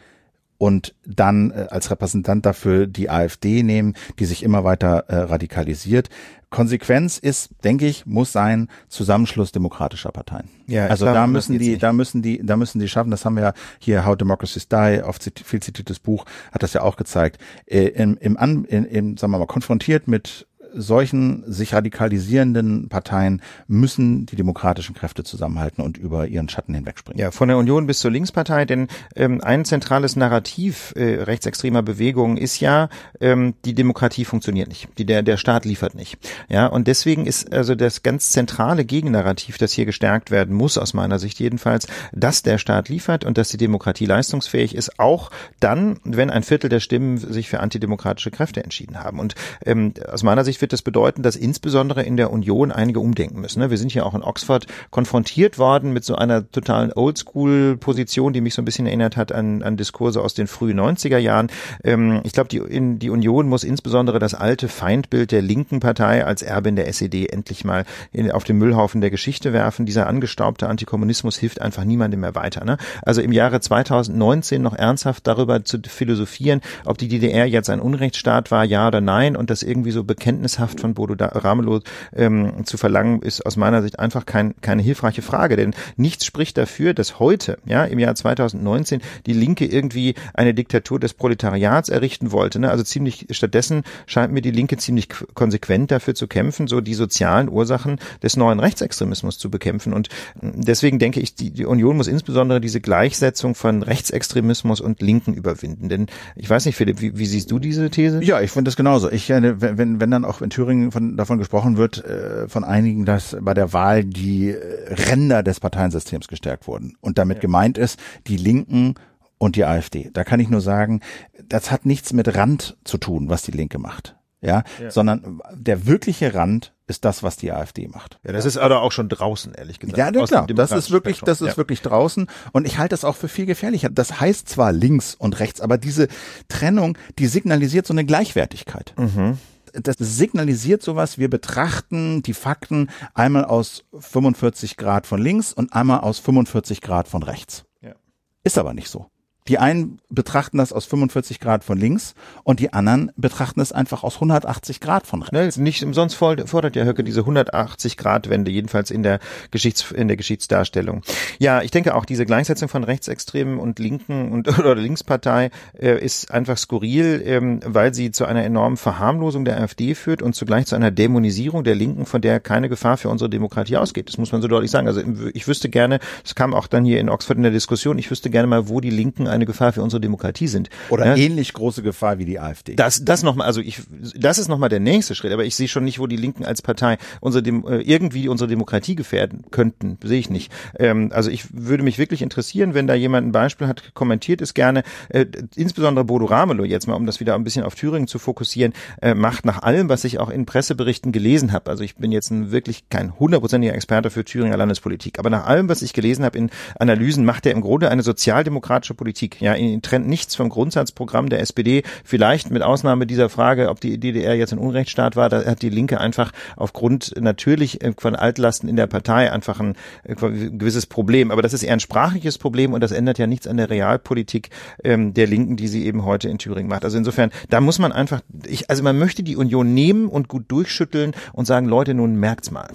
und 0.61 0.93
dann 1.07 1.49
äh, 1.49 1.65
als 1.71 1.89
Repräsentant 1.89 2.45
dafür 2.45 2.85
die 2.85 3.09
AfD 3.09 3.63
nehmen, 3.63 3.95
die 4.19 4.25
sich 4.25 4.43
immer 4.43 4.63
weiter 4.63 5.05
äh, 5.07 5.15
radikalisiert. 5.15 6.09
Konsequenz 6.51 7.17
ist, 7.17 7.49
denke 7.63 7.87
ich, 7.87 8.05
muss 8.05 8.31
sein 8.31 8.67
Zusammenschluss 8.87 9.51
demokratischer 9.51 10.11
Parteien. 10.11 10.49
Ja, 10.67 10.85
also 10.85 11.05
glaube, 11.05 11.17
da 11.17 11.25
müssen 11.25 11.57
die, 11.57 11.69
nicht. 11.71 11.81
da 11.81 11.93
müssen 11.93 12.21
die, 12.21 12.45
da 12.45 12.57
müssen 12.57 12.77
die 12.77 12.87
schaffen. 12.87 13.09
Das 13.09 13.25
haben 13.25 13.37
wir 13.37 13.43
ja 13.43 13.53
hier 13.79 14.05
How 14.05 14.15
Democracies 14.15 14.67
Die, 14.67 15.01
oft 15.03 15.31
viel 15.43 15.61
zitiertes 15.63 15.97
Buch, 15.97 16.25
hat 16.51 16.61
das 16.61 16.73
ja 16.73 16.83
auch 16.83 16.95
gezeigt. 16.95 17.41
Äh, 17.65 17.87
Im, 17.87 18.15
im, 18.17 18.37
im, 18.37 18.65
im, 18.65 19.17
sagen 19.17 19.33
wir 19.33 19.39
mal, 19.39 19.47
konfrontiert 19.47 20.07
mit 20.07 20.45
solchen 20.73 21.43
sich 21.51 21.73
radikalisierenden 21.73 22.89
Parteien 22.89 23.41
müssen 23.67 24.25
die 24.25 24.35
demokratischen 24.35 24.95
Kräfte 24.95 25.23
zusammenhalten 25.23 25.83
und 25.83 25.97
über 25.97 26.27
ihren 26.27 26.49
Schatten 26.49 26.73
hinwegspringen. 26.73 27.19
Ja, 27.19 27.31
von 27.31 27.47
der 27.47 27.57
Union 27.57 27.87
bis 27.87 27.99
zur 27.99 28.11
Linkspartei, 28.11 28.65
denn 28.65 28.87
ähm, 29.15 29.41
ein 29.41 29.65
zentrales 29.65 30.15
Narrativ 30.15 30.93
äh, 30.95 31.21
rechtsextremer 31.23 31.81
Bewegungen 31.81 32.37
ist 32.37 32.59
ja, 32.59 32.89
ähm, 33.19 33.53
die 33.65 33.73
Demokratie 33.73 34.25
funktioniert 34.25 34.69
nicht, 34.69 34.87
die, 34.97 35.05
der, 35.05 35.23
der 35.23 35.37
Staat 35.37 35.65
liefert 35.65 35.95
nicht. 35.95 36.17
Ja, 36.49 36.67
und 36.67 36.87
deswegen 36.87 37.25
ist 37.25 37.51
also 37.53 37.75
das 37.75 38.03
ganz 38.03 38.29
zentrale 38.29 38.85
Gegennarrativ, 38.85 39.57
das 39.57 39.73
hier 39.73 39.85
gestärkt 39.85 40.31
werden 40.31 40.55
muss, 40.55 40.77
aus 40.77 40.93
meiner 40.93 41.19
Sicht 41.19 41.39
jedenfalls, 41.39 41.87
dass 42.13 42.43
der 42.43 42.57
Staat 42.57 42.89
liefert 42.89 43.25
und 43.25 43.37
dass 43.37 43.49
die 43.49 43.57
Demokratie 43.57 44.05
leistungsfähig 44.05 44.75
ist, 44.75 44.99
auch 44.99 45.31
dann, 45.59 45.99
wenn 46.03 46.29
ein 46.29 46.43
Viertel 46.43 46.69
der 46.69 46.79
Stimmen 46.79 47.17
sich 47.17 47.49
für 47.49 47.59
antidemokratische 47.59 48.31
Kräfte 48.31 48.63
entschieden 48.63 48.99
haben. 48.99 49.19
Und 49.19 49.35
ähm, 49.65 49.93
aus 50.09 50.23
meiner 50.23 50.43
Sicht 50.43 50.60
wird 50.61 50.73
das 50.73 50.81
bedeuten, 50.81 51.23
dass 51.23 51.35
insbesondere 51.35 52.03
in 52.03 52.17
der 52.17 52.31
Union 52.31 52.71
einige 52.71 52.99
umdenken 52.99 53.41
müssen. 53.41 53.59
Ne? 53.59 53.69
Wir 53.69 53.77
sind 53.77 53.91
hier 53.91 54.05
auch 54.05 54.13
in 54.13 54.23
Oxford 54.23 54.67
konfrontiert 54.89 55.57
worden 55.57 55.93
mit 55.93 56.03
so 56.03 56.15
einer 56.15 56.49
totalen 56.51 56.93
Oldschool-Position, 56.93 58.33
die 58.33 58.41
mich 58.41 58.53
so 58.53 58.61
ein 58.61 58.65
bisschen 58.65 58.85
erinnert 58.85 59.17
hat 59.17 59.31
an, 59.31 59.63
an 59.63 59.77
Diskurse 59.77 60.21
aus 60.21 60.33
den 60.33 60.47
frühen 60.47 60.79
90er 60.79 61.17
Jahren. 61.17 61.49
Ähm, 61.83 62.21
ich 62.23 62.33
glaube, 62.33 62.49
die, 62.49 62.57
in, 62.57 62.99
die 62.99 63.09
Union 63.09 63.47
muss 63.47 63.63
insbesondere 63.63 64.19
das 64.19 64.33
alte 64.33 64.67
Feindbild 64.67 65.31
der 65.31 65.41
linken 65.41 65.79
Partei 65.79 66.25
als 66.25 66.41
Erbin 66.41 66.75
der 66.75 66.87
SED 66.87 67.27
endlich 67.27 67.63
mal 67.65 67.85
in, 68.11 68.31
auf 68.31 68.43
den 68.43 68.57
Müllhaufen 68.57 69.01
der 69.01 69.09
Geschichte 69.09 69.53
werfen. 69.53 69.85
Dieser 69.85 70.07
angestaubte 70.07 70.67
Antikommunismus 70.67 71.37
hilft 71.37 71.61
einfach 71.61 71.83
niemandem 71.83 72.21
mehr 72.21 72.35
weiter. 72.35 72.65
Ne? 72.65 72.77
Also 73.01 73.21
im 73.21 73.31
Jahre 73.31 73.59
2019 73.59 74.61
noch 74.61 74.75
ernsthaft 74.75 75.27
darüber 75.27 75.63
zu 75.63 75.79
philosophieren, 75.85 76.61
ob 76.85 76.97
die 76.97 77.07
DDR 77.07 77.45
jetzt 77.45 77.69
ein 77.69 77.79
Unrechtsstaat 77.79 78.51
war, 78.51 78.63
ja 78.63 78.87
oder 78.87 79.01
nein, 79.01 79.35
und 79.35 79.49
das 79.49 79.63
irgendwie 79.63 79.91
so 79.91 80.03
Bekenntnis 80.03 80.50
Bekenntnishaft 80.51 80.79
von 80.79 80.93
Bodo 80.93 81.15
Ramelow 81.19 81.81
ähm, 82.15 82.65
zu 82.65 82.77
verlangen, 82.77 83.21
ist 83.21 83.45
aus 83.45 83.57
meiner 83.57 83.81
Sicht 83.81 83.99
einfach 83.99 84.25
kein, 84.25 84.53
keine 84.61 84.81
hilfreiche 84.81 85.21
Frage, 85.21 85.55
denn 85.55 85.73
nichts 85.95 86.25
spricht 86.25 86.57
dafür, 86.57 86.93
dass 86.93 87.19
heute, 87.19 87.57
ja, 87.65 87.85
im 87.85 87.99
Jahr 87.99 88.15
2019 88.15 89.01
die 89.25 89.33
Linke 89.33 89.65
irgendwie 89.65 90.15
eine 90.33 90.53
Diktatur 90.53 90.99
des 90.99 91.13
Proletariats 91.13 91.89
errichten 91.89 92.31
wollte. 92.31 92.59
Ne? 92.59 92.69
Also 92.69 92.83
ziemlich 92.83 93.27
stattdessen 93.31 93.83
scheint 94.05 94.33
mir 94.33 94.41
die 94.41 94.51
Linke 94.51 94.77
ziemlich 94.77 95.07
konsequent 95.33 95.91
dafür 95.91 96.15
zu 96.15 96.27
kämpfen, 96.27 96.67
so 96.67 96.81
die 96.81 96.93
sozialen 96.93 97.49
Ursachen 97.49 97.97
des 98.21 98.37
neuen 98.37 98.59
Rechtsextremismus 98.59 99.37
zu 99.37 99.49
bekämpfen. 99.49 99.93
Und 99.93 100.09
deswegen 100.41 100.99
denke 100.99 101.19
ich, 101.19 101.35
die, 101.35 101.51
die 101.51 101.65
Union 101.65 101.97
muss 101.97 102.07
insbesondere 102.07 102.61
diese 102.61 102.81
Gleichsetzung 102.81 103.55
von 103.55 103.83
Rechtsextremismus 103.83 104.81
und 104.81 105.01
Linken 105.01 105.33
überwinden. 105.33 105.89
Denn 105.89 106.07
ich 106.35 106.49
weiß 106.49 106.65
nicht, 106.65 106.75
Philipp, 106.75 107.01
wie, 107.01 107.17
wie 107.17 107.25
siehst 107.25 107.51
du 107.51 107.59
diese 107.59 107.89
These? 107.89 108.23
Ja, 108.23 108.41
ich 108.41 108.51
finde 108.51 108.69
das 108.69 108.75
genauso. 108.75 109.11
Ich, 109.11 109.29
äh, 109.29 109.61
wenn, 109.61 109.99
wenn 109.99 110.11
dann 110.11 110.25
auch 110.25 110.40
in 110.41 110.49
Thüringen 110.49 110.91
von, 110.91 111.17
davon 111.17 111.37
gesprochen 111.37 111.77
wird, 111.77 112.03
äh, 112.03 112.47
von 112.47 112.63
einigen, 112.63 113.05
dass 113.05 113.37
bei 113.39 113.53
der 113.53 113.73
Wahl 113.73 114.03
die 114.03 114.49
äh, 114.49 114.93
Ränder 114.93 115.43
des 115.43 115.59
Parteiensystems 115.59 116.27
gestärkt 116.27 116.67
wurden. 116.67 116.95
Und 117.01 117.17
damit 117.17 117.37
ja. 117.37 117.41
gemeint 117.41 117.77
ist, 117.77 117.99
die 118.27 118.37
Linken 118.37 118.95
und 119.37 119.55
die 119.55 119.65
AfD. 119.65 120.09
Da 120.13 120.23
kann 120.23 120.39
ich 120.39 120.49
nur 120.49 120.61
sagen, 120.61 121.01
das 121.47 121.71
hat 121.71 121.85
nichts 121.85 122.13
mit 122.13 122.35
Rand 122.35 122.77
zu 122.83 122.97
tun, 122.97 123.29
was 123.29 123.41
die 123.41 123.51
Linke 123.51 123.79
macht. 123.79 124.15
ja, 124.41 124.63
ja, 124.79 124.91
sondern 124.91 125.39
der 125.53 125.85
wirkliche 125.85 126.33
Rand 126.33 126.73
ist 126.87 127.05
das, 127.05 127.23
was 127.23 127.37
die 127.37 127.51
AfD 127.51 127.87
macht. 127.87 128.19
Ja, 128.23 128.33
das 128.33 128.45
ist 128.45 128.57
aber 128.57 128.81
auch 128.81 128.91
schon 128.91 129.07
draußen, 129.07 129.53
ehrlich 129.53 129.79
gesagt. 129.79 129.97
Ja, 129.97 130.11
ja 130.11 130.25
klar, 130.25 130.47
das 130.47 130.71
ist 130.71 130.91
wirklich, 130.91 131.17
Spektrum. 131.17 131.25
das 131.25 131.41
ist 131.41 131.53
ja. 131.53 131.57
wirklich 131.57 131.81
draußen 131.81 132.27
und 132.51 132.67
ich 132.67 132.77
halte 132.77 132.93
das 132.93 133.05
auch 133.05 133.15
für 133.15 133.29
viel 133.29 133.45
gefährlicher. 133.45 133.89
Das 133.89 134.19
heißt 134.19 134.49
zwar 134.49 134.71
links 134.71 135.15
und 135.15 135.39
rechts, 135.39 135.61
aber 135.61 135.77
diese 135.77 136.07
Trennung, 136.47 136.97
die 137.17 137.27
signalisiert 137.27 137.87
so 137.87 137.93
eine 137.93 138.05
Gleichwertigkeit. 138.05 138.93
Mhm 138.97 139.37
das 139.73 139.97
signalisiert 139.99 140.81
sowas, 140.81 141.17
wir 141.17 141.29
betrachten 141.29 142.23
die 142.23 142.33
Fakten 142.33 142.89
einmal 143.13 143.45
aus 143.45 143.85
45 143.97 144.77
Grad 144.77 145.05
von 145.05 145.21
links 145.21 145.53
und 145.53 145.73
einmal 145.73 145.99
aus 145.99 146.19
45 146.19 146.81
Grad 146.81 147.07
von 147.07 147.23
rechts. 147.23 147.65
Ja. 147.81 147.95
Ist 148.43 148.57
aber 148.57 148.73
nicht 148.73 148.89
so. 148.89 149.10
Die 149.47 149.57
einen 149.57 149.99
betrachten 150.09 150.59
das 150.59 150.71
aus 150.71 150.85
45 150.85 151.39
Grad 151.39 151.63
von 151.63 151.77
links 151.77 152.13
und 152.43 152.59
die 152.59 152.73
anderen 152.73 153.11
betrachten 153.15 153.59
es 153.59 153.71
einfach 153.71 154.03
aus 154.03 154.15
180 154.15 154.79
Grad 154.79 155.07
von 155.07 155.23
rechts. 155.23 155.57
Ne, 155.57 155.63
nicht 155.63 155.83
umsonst 155.83 156.15
fordert 156.15 156.75
ja 156.75 156.83
Höcke 156.83 157.03
diese 157.03 157.21
180 157.21 157.97
Grad 157.97 158.29
Wende, 158.29 158.51
jedenfalls 158.51 158.91
in 158.91 159.01
der 159.01 159.19
Geschichts, 159.49 159.89
in 159.91 160.07
der 160.07 160.17
Geschichtsdarstellung. 160.17 161.01
Ja, 161.39 161.63
ich 161.63 161.71
denke 161.71 161.95
auch 161.95 162.05
diese 162.05 162.25
Gleichsetzung 162.25 162.69
von 162.69 162.83
Rechtsextremen 162.83 163.57
und 163.57 163.79
Linken 163.79 164.31
und 164.31 164.47
oder 164.59 164.75
Linkspartei 164.75 165.49
äh, 165.79 165.97
ist 165.99 166.29
einfach 166.29 166.57
skurril, 166.57 167.23
ähm, 167.25 167.61
weil 167.65 167.93
sie 167.95 168.11
zu 168.11 168.25
einer 168.25 168.43
enormen 168.43 168.77
Verharmlosung 168.77 169.43
der 169.43 169.59
AfD 169.59 169.95
führt 169.95 170.21
und 170.21 170.35
zugleich 170.35 170.67
zu 170.67 170.75
einer 170.75 170.91
Dämonisierung 170.91 171.63
der 171.63 171.75
Linken, 171.75 172.05
von 172.05 172.21
der 172.21 172.39
keine 172.39 172.69
Gefahr 172.69 172.97
für 172.97 173.09
unsere 173.09 173.29
Demokratie 173.29 173.77
ausgeht. 173.77 174.07
Das 174.07 174.19
muss 174.19 174.31
man 174.31 174.41
so 174.43 174.47
deutlich 174.47 174.69
sagen. 174.69 174.87
Also 174.87 175.01
ich 175.33 175.47
wüsste 175.47 175.69
gerne, 175.69 175.99
es 176.23 176.35
kam 176.35 176.53
auch 176.53 176.67
dann 176.67 176.85
hier 176.85 176.99
in 176.99 177.09
Oxford 177.09 177.37
in 177.37 177.43
der 177.43 177.51
Diskussion, 177.51 177.97
ich 177.97 178.11
wüsste 178.11 178.29
gerne 178.29 178.47
mal, 178.47 178.67
wo 178.67 178.81
die 178.81 178.91
Linken 178.91 179.30
eine 179.31 179.45
Gefahr 179.45 179.73
für 179.73 179.81
unsere 179.81 180.01
Demokratie 180.01 180.47
sind. 180.47 180.69
Oder 180.89 181.05
ja? 181.05 181.15
ähnlich 181.15 181.53
große 181.53 181.81
Gefahr 181.81 182.17
wie 182.19 182.25
die 182.25 182.39
AfD. 182.39 182.75
Das, 182.75 183.03
das 183.03 183.23
nochmal, 183.23 183.47
also 183.47 183.61
ich, 183.61 183.81
das 184.15 184.37
ist 184.37 184.47
nochmal 184.47 184.69
der 184.69 184.79
nächste 184.79 185.15
Schritt, 185.15 185.31
aber 185.31 185.45
ich 185.45 185.55
sehe 185.55 185.67
schon 185.67 185.83
nicht, 185.83 185.99
wo 185.99 186.07
die 186.07 186.17
Linken 186.17 186.45
als 186.45 186.61
Partei 186.61 186.97
unsere 187.19 187.43
Dem 187.43 187.65
äh, 187.65 187.77
irgendwie 187.77 188.27
unsere 188.27 188.47
Demokratie 188.47 188.95
gefährden 188.95 189.43
könnten. 189.51 189.97
Sehe 190.03 190.19
ich 190.19 190.29
nicht. 190.29 190.51
Ähm, 190.77 191.11
also 191.13 191.29
ich 191.29 191.45
würde 191.51 191.83
mich 191.83 191.97
wirklich 191.97 192.21
interessieren, 192.21 192.73
wenn 192.73 192.87
da 192.87 192.93
jemand 192.93 193.27
ein 193.27 193.31
Beispiel 193.31 193.67
hat, 193.67 193.93
kommentiert 193.93 194.41
es 194.41 194.53
gerne. 194.53 194.83
Äh, 195.09 195.25
insbesondere 195.55 196.05
Bodo 196.05 196.25
Ramelow 196.25 196.65
jetzt 196.65 196.87
mal, 196.87 196.95
um 196.95 197.05
das 197.05 197.19
wieder 197.19 197.35
ein 197.35 197.43
bisschen 197.43 197.63
auf 197.63 197.75
Thüringen 197.75 198.07
zu 198.07 198.19
fokussieren, 198.19 198.73
äh, 199.01 199.13
macht 199.13 199.45
nach 199.45 199.61
allem, 199.63 199.89
was 199.89 200.03
ich 200.03 200.19
auch 200.19 200.29
in 200.29 200.45
Presseberichten 200.45 201.11
gelesen 201.11 201.51
habe, 201.51 201.69
also 201.69 201.83
ich 201.83 201.95
bin 201.95 202.11
jetzt 202.11 202.31
ein, 202.31 202.51
wirklich 202.51 202.89
kein 202.89 203.17
hundertprozentiger 203.17 203.73
Experte 203.73 204.09
für 204.09 204.25
Thüringer 204.25 204.57
Landespolitik, 204.57 205.19
aber 205.19 205.29
nach 205.29 205.45
allem, 205.45 205.69
was 205.69 205.81
ich 205.81 205.93
gelesen 205.93 206.25
habe 206.25 206.37
in 206.37 206.49
Analysen, 206.79 207.25
macht 207.25 207.45
er 207.45 207.51
im 207.53 207.61
Grunde 207.61 207.89
eine 207.89 208.03
sozialdemokratische 208.03 208.93
Politik. 208.93 209.20
Politik. 209.21 209.41
Ja, 209.41 209.53
ihn 209.53 209.81
trennt 209.81 210.07
nichts 210.07 210.35
vom 210.35 210.49
Grundsatzprogramm 210.49 211.29
der 211.29 211.41
SPD. 211.41 211.83
Vielleicht 212.03 212.49
mit 212.49 212.63
Ausnahme 212.63 213.05
dieser 213.05 213.29
Frage, 213.29 213.69
ob 213.69 213.79
die 213.79 213.99
DDR 213.99 214.35
jetzt 214.35 214.51
ein 214.51 214.59
Unrechtsstaat 214.59 215.15
war, 215.15 215.29
da 215.29 215.45
hat 215.45 215.61
die 215.61 215.69
Linke 215.69 215.99
einfach 215.99 216.31
aufgrund 216.55 217.13
natürlich 217.19 217.83
äh, 217.83 217.93
von 217.97 218.15
Altlasten 218.15 218.67
in 218.67 218.75
der 218.75 218.87
Partei 218.87 219.31
einfach 219.31 219.59
ein, 219.59 219.75
ein 220.07 220.15
äh, 220.17 220.49
gewisses 220.49 220.87
Problem. 220.87 221.29
Aber 221.31 221.41
das 221.41 221.53
ist 221.53 221.63
eher 221.63 221.73
ein 221.73 221.79
sprachliches 221.79 222.37
Problem 222.37 222.73
und 222.73 222.81
das 222.81 222.91
ändert 222.91 223.19
ja 223.19 223.27
nichts 223.27 223.47
an 223.47 223.57
der 223.57 223.69
Realpolitik 223.69 224.49
ähm, 224.83 225.13
der 225.13 225.27
Linken, 225.27 225.55
die 225.55 225.67
sie 225.67 225.85
eben 225.85 226.03
heute 226.03 226.29
in 226.29 226.37
Thüringen 226.37 226.69
macht. 226.69 226.83
Also 226.83 226.97
insofern, 226.97 227.31
da 227.49 227.61
muss 227.61 227.77
man 227.77 227.91
einfach, 227.91 228.21
ich, 228.47 228.69
also 228.69 228.83
man 228.83 228.97
möchte 228.97 229.23
die 229.23 229.35
Union 229.35 229.73
nehmen 229.73 230.07
und 230.07 230.29
gut 230.29 230.45
durchschütteln 230.47 231.13
und 231.33 231.45
sagen, 231.45 231.67
Leute, 231.67 231.93
nun 231.93 232.15
merkt's 232.15 232.49
mal. 232.49 232.69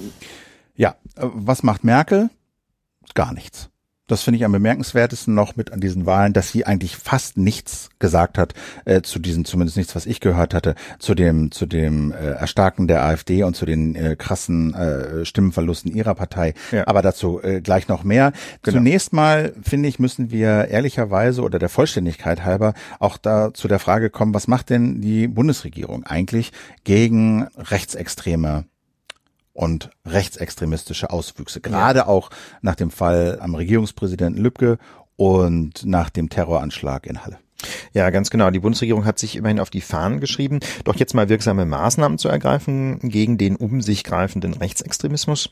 Ja, 0.76 0.90
äh, 1.16 1.26
was 1.34 1.62
macht 1.62 1.82
Merkel? 1.82 2.30
Gar 3.14 3.32
nichts 3.32 3.70
das 4.06 4.22
finde 4.22 4.38
ich 4.38 4.44
am 4.44 4.52
bemerkenswertesten 4.52 5.34
noch 5.34 5.56
mit 5.56 5.72
an 5.72 5.80
diesen 5.80 6.06
Wahlen, 6.06 6.32
dass 6.32 6.50
sie 6.50 6.64
eigentlich 6.64 6.96
fast 6.96 7.36
nichts 7.36 7.90
gesagt 7.98 8.38
hat 8.38 8.54
äh, 8.84 9.02
zu 9.02 9.18
diesen, 9.18 9.44
zumindest 9.44 9.76
nichts, 9.76 9.96
was 9.96 10.06
ich 10.06 10.20
gehört 10.20 10.54
hatte, 10.54 10.74
zu 10.98 11.14
dem 11.14 11.50
zu 11.50 11.66
dem 11.66 12.12
äh, 12.12 12.32
Erstarken 12.32 12.86
der 12.86 13.04
AfD 13.04 13.42
und 13.42 13.56
zu 13.56 13.66
den 13.66 13.96
äh, 13.96 14.16
krassen 14.16 14.74
äh, 14.74 15.24
Stimmenverlusten 15.24 15.92
ihrer 15.92 16.14
Partei. 16.14 16.54
Ja. 16.70 16.86
Aber 16.86 17.02
dazu 17.02 17.42
äh, 17.42 17.60
gleich 17.60 17.88
noch 17.88 18.04
mehr. 18.04 18.32
Genau. 18.62 18.78
Zunächst 18.78 19.12
mal 19.12 19.52
finde 19.62 19.88
ich, 19.88 19.98
müssen 19.98 20.30
wir 20.30 20.68
ehrlicherweise 20.68 21.42
oder 21.42 21.58
der 21.58 21.68
Vollständigkeit 21.68 22.44
halber 22.44 22.74
auch 23.00 23.16
da 23.16 23.52
zu 23.54 23.66
der 23.66 23.78
Frage 23.78 24.10
kommen, 24.10 24.34
was 24.34 24.46
macht 24.46 24.70
denn 24.70 25.00
die 25.00 25.26
Bundesregierung 25.26 26.04
eigentlich 26.04 26.52
gegen 26.84 27.48
rechtsextreme 27.56 28.64
und 29.56 29.90
rechtsextremistische 30.04 31.10
Auswüchse. 31.10 31.60
Gerade 31.60 32.00
ja. 32.00 32.06
auch 32.06 32.30
nach 32.60 32.74
dem 32.74 32.90
Fall 32.90 33.38
am 33.40 33.54
Regierungspräsidenten 33.54 34.42
Lübcke 34.42 34.78
und 35.16 35.84
nach 35.84 36.10
dem 36.10 36.28
Terroranschlag 36.28 37.06
in 37.06 37.24
Halle. 37.24 37.38
Ja, 37.94 38.10
ganz 38.10 38.28
genau. 38.28 38.50
Die 38.50 38.58
Bundesregierung 38.58 39.06
hat 39.06 39.18
sich 39.18 39.34
immerhin 39.34 39.60
auf 39.60 39.70
die 39.70 39.80
Fahnen 39.80 40.20
geschrieben, 40.20 40.60
doch 40.84 40.96
jetzt 40.96 41.14
mal 41.14 41.30
wirksame 41.30 41.64
Maßnahmen 41.64 42.18
zu 42.18 42.28
ergreifen 42.28 42.98
gegen 43.00 43.38
den 43.38 43.56
um 43.56 43.80
sich 43.80 44.04
greifenden 44.04 44.52
Rechtsextremismus. 44.52 45.50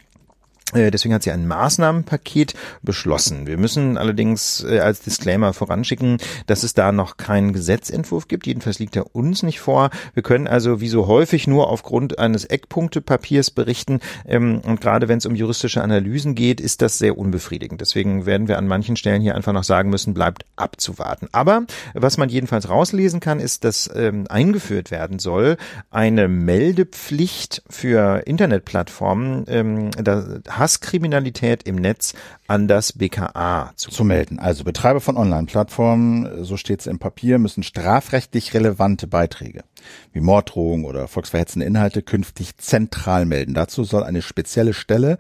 Äh, 0.73 0.91
deswegen 0.91 1.15
hat 1.15 1.23
sie 1.23 1.31
ein 1.31 1.47
Maßnahmenpaket 1.47 2.55
beschlossen. 2.83 3.47
Wir 3.47 3.59
müssen 3.59 3.99
allerdings 3.99 4.65
äh, 4.65 4.81
als 4.81 5.01
Disclaimer 5.01 5.53
voranschicken, 5.53 6.19
dass 6.47 6.63
es 6.63 6.73
da 6.73 6.91
noch 6.91 7.17
keinen 7.17 7.53
Gesetzentwurf 7.53 8.29
gibt. 8.29 8.47
Jedenfalls 8.47 8.79
liegt 8.79 8.97
er 8.97 9.15
uns 9.15 9.43
nicht 9.43 9.61
vor. 9.61 9.91
Wir 10.15 10.23
können 10.23 10.49
also 10.49 10.81
wie 10.81 10.89
so 10.89 11.07
häufig 11.07 11.47
nur 11.47 11.69
aufgrund 11.69 12.19
eines 12.19 12.45
Eckpunktepapiers 12.47 13.51
berichten. 13.51 14.01
Ähm, 14.27 14.61
und 14.65 14.81
gerade 14.81 15.09
wenn 15.09 15.19
es 15.19 15.27
um 15.27 15.35
juristische 15.35 15.83
Analysen 15.83 16.35
geht, 16.35 16.61
ist 16.61 16.81
das 16.81 16.99
sehr 16.99 17.19
unbefriedigend. 17.19 17.81
Deswegen 17.81 18.25
werden 18.25 18.49
wir 18.49 18.57
an 18.57 18.67
manchen 18.67 18.97
Stellen 18.97 19.21
hier 19.21 19.35
einfach 19.35 19.53
noch 19.53 19.65
sagen 19.65 19.91
müssen, 19.91 20.15
bleibt 20.15 20.47
abzuwarten. 20.57 21.29
Aber 21.33 21.67
was 21.93 22.17
man 22.17 22.31
jedenfalls 22.31 22.71
rauslesen 22.71 23.21
kann, 23.21 23.39
ist, 23.39 23.65
dass 23.65 23.91
ähm, 23.95 24.25
eingeführt 24.29 24.91
werden 24.91 25.19
soll 25.19 25.59
eine 25.91 26.27
Meldepflicht 26.29 27.63
für 27.69 28.23
Internetplattformen. 28.27 29.45
Ähm, 29.49 29.91
da 29.93 30.25
Hasskriminalität 30.59 31.65
im 31.65 31.77
Netz 31.77 32.15
an 32.47 32.69
das 32.69 32.93
BKA 32.93 33.73
zu, 33.77 33.91
zu 33.91 34.05
melden. 34.05 34.39
Also 34.39 34.65
Betreiber 34.65 35.01
von 35.01 35.17
Online-Plattformen, 35.17 36.45
so 36.45 36.57
steht 36.57 36.81
es 36.81 36.87
im 36.87 36.99
Papier, 36.99 37.39
müssen 37.39 37.63
strafrechtlich 37.63 38.55
relevante 38.55 39.07
Beiträge 39.07 39.65
wie 40.13 40.21
Morddrohungen 40.21 40.85
oder 40.85 41.09
volksverhetzende 41.09 41.67
Inhalte 41.67 42.03
künftig 42.03 42.57
zentral 42.57 43.27
melden. 43.27 43.55
Dazu 43.55 43.85
soll 43.85 44.03
eine 44.03 44.23
spezielle 44.23 44.75
Stelle 44.75 45.19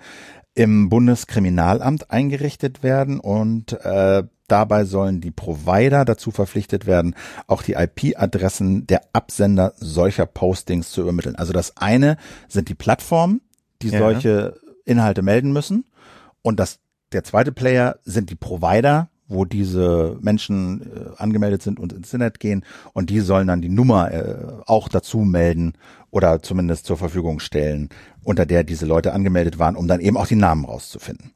im 0.55 0.89
Bundeskriminalamt 0.89 2.11
eingerichtet 2.11 2.82
werden 2.82 3.18
und 3.18 3.72
äh, 3.85 4.22
dabei 4.47 4.85
sollen 4.85 5.20
die 5.20 5.30
Provider 5.30 6.05
dazu 6.05 6.30
verpflichtet 6.30 6.87
werden, 6.87 7.14
auch 7.47 7.62
die 7.62 7.72
IP-Adressen 7.72 8.87
der 8.87 9.03
Absender 9.12 9.72
solcher 9.76 10.26
Postings 10.26 10.91
zu 10.91 11.03
übermitteln. 11.03 11.37
Also 11.37 11.53
das 11.53 11.76
eine 11.76 12.16
sind 12.49 12.68
die 12.68 12.74
Plattformen, 12.74 13.41
die 13.82 13.89
ja. 13.89 13.99
solche 13.99 14.55
Inhalte 14.85 15.22
melden 15.22 15.53
müssen. 15.53 15.85
Und 16.43 16.61
das, 16.61 16.78
der 17.12 17.24
zweite 17.24 17.53
Player 17.53 17.97
sind 18.05 18.30
die 18.30 18.37
Provider, 18.37 19.09
wo 19.26 19.45
diese 19.45 20.18
Menschen 20.20 20.82
äh, 20.82 21.11
angemeldet 21.16 21.62
sind 21.62 21.80
und 21.80 21.93
ins 21.93 22.12
Internet 22.12 22.41
gehen 22.41 22.64
und 22.93 23.11
die 23.11 23.20
sollen 23.20 23.47
dann 23.47 23.62
die 23.62 23.70
Nummer 23.70 24.12
äh, 24.12 24.37
auch 24.66 24.89
dazu 24.89 25.18
melden 25.18 25.74
oder 26.11 26.43
zumindest 26.43 26.87
zur 26.87 26.97
Verfügung 26.97 27.41
stellen, 27.41 27.89
unter 28.22 28.45
der 28.45 28.64
diese 28.64 28.87
Leute 28.87 29.12
angemeldet 29.12 29.59
waren, 29.59 29.76
um 29.76 29.89
dann 29.89 30.01
eben 30.01 30.16
auch 30.16 30.26
die 30.26 30.37
Namen 30.37 30.64
rauszufinden. 30.64 31.32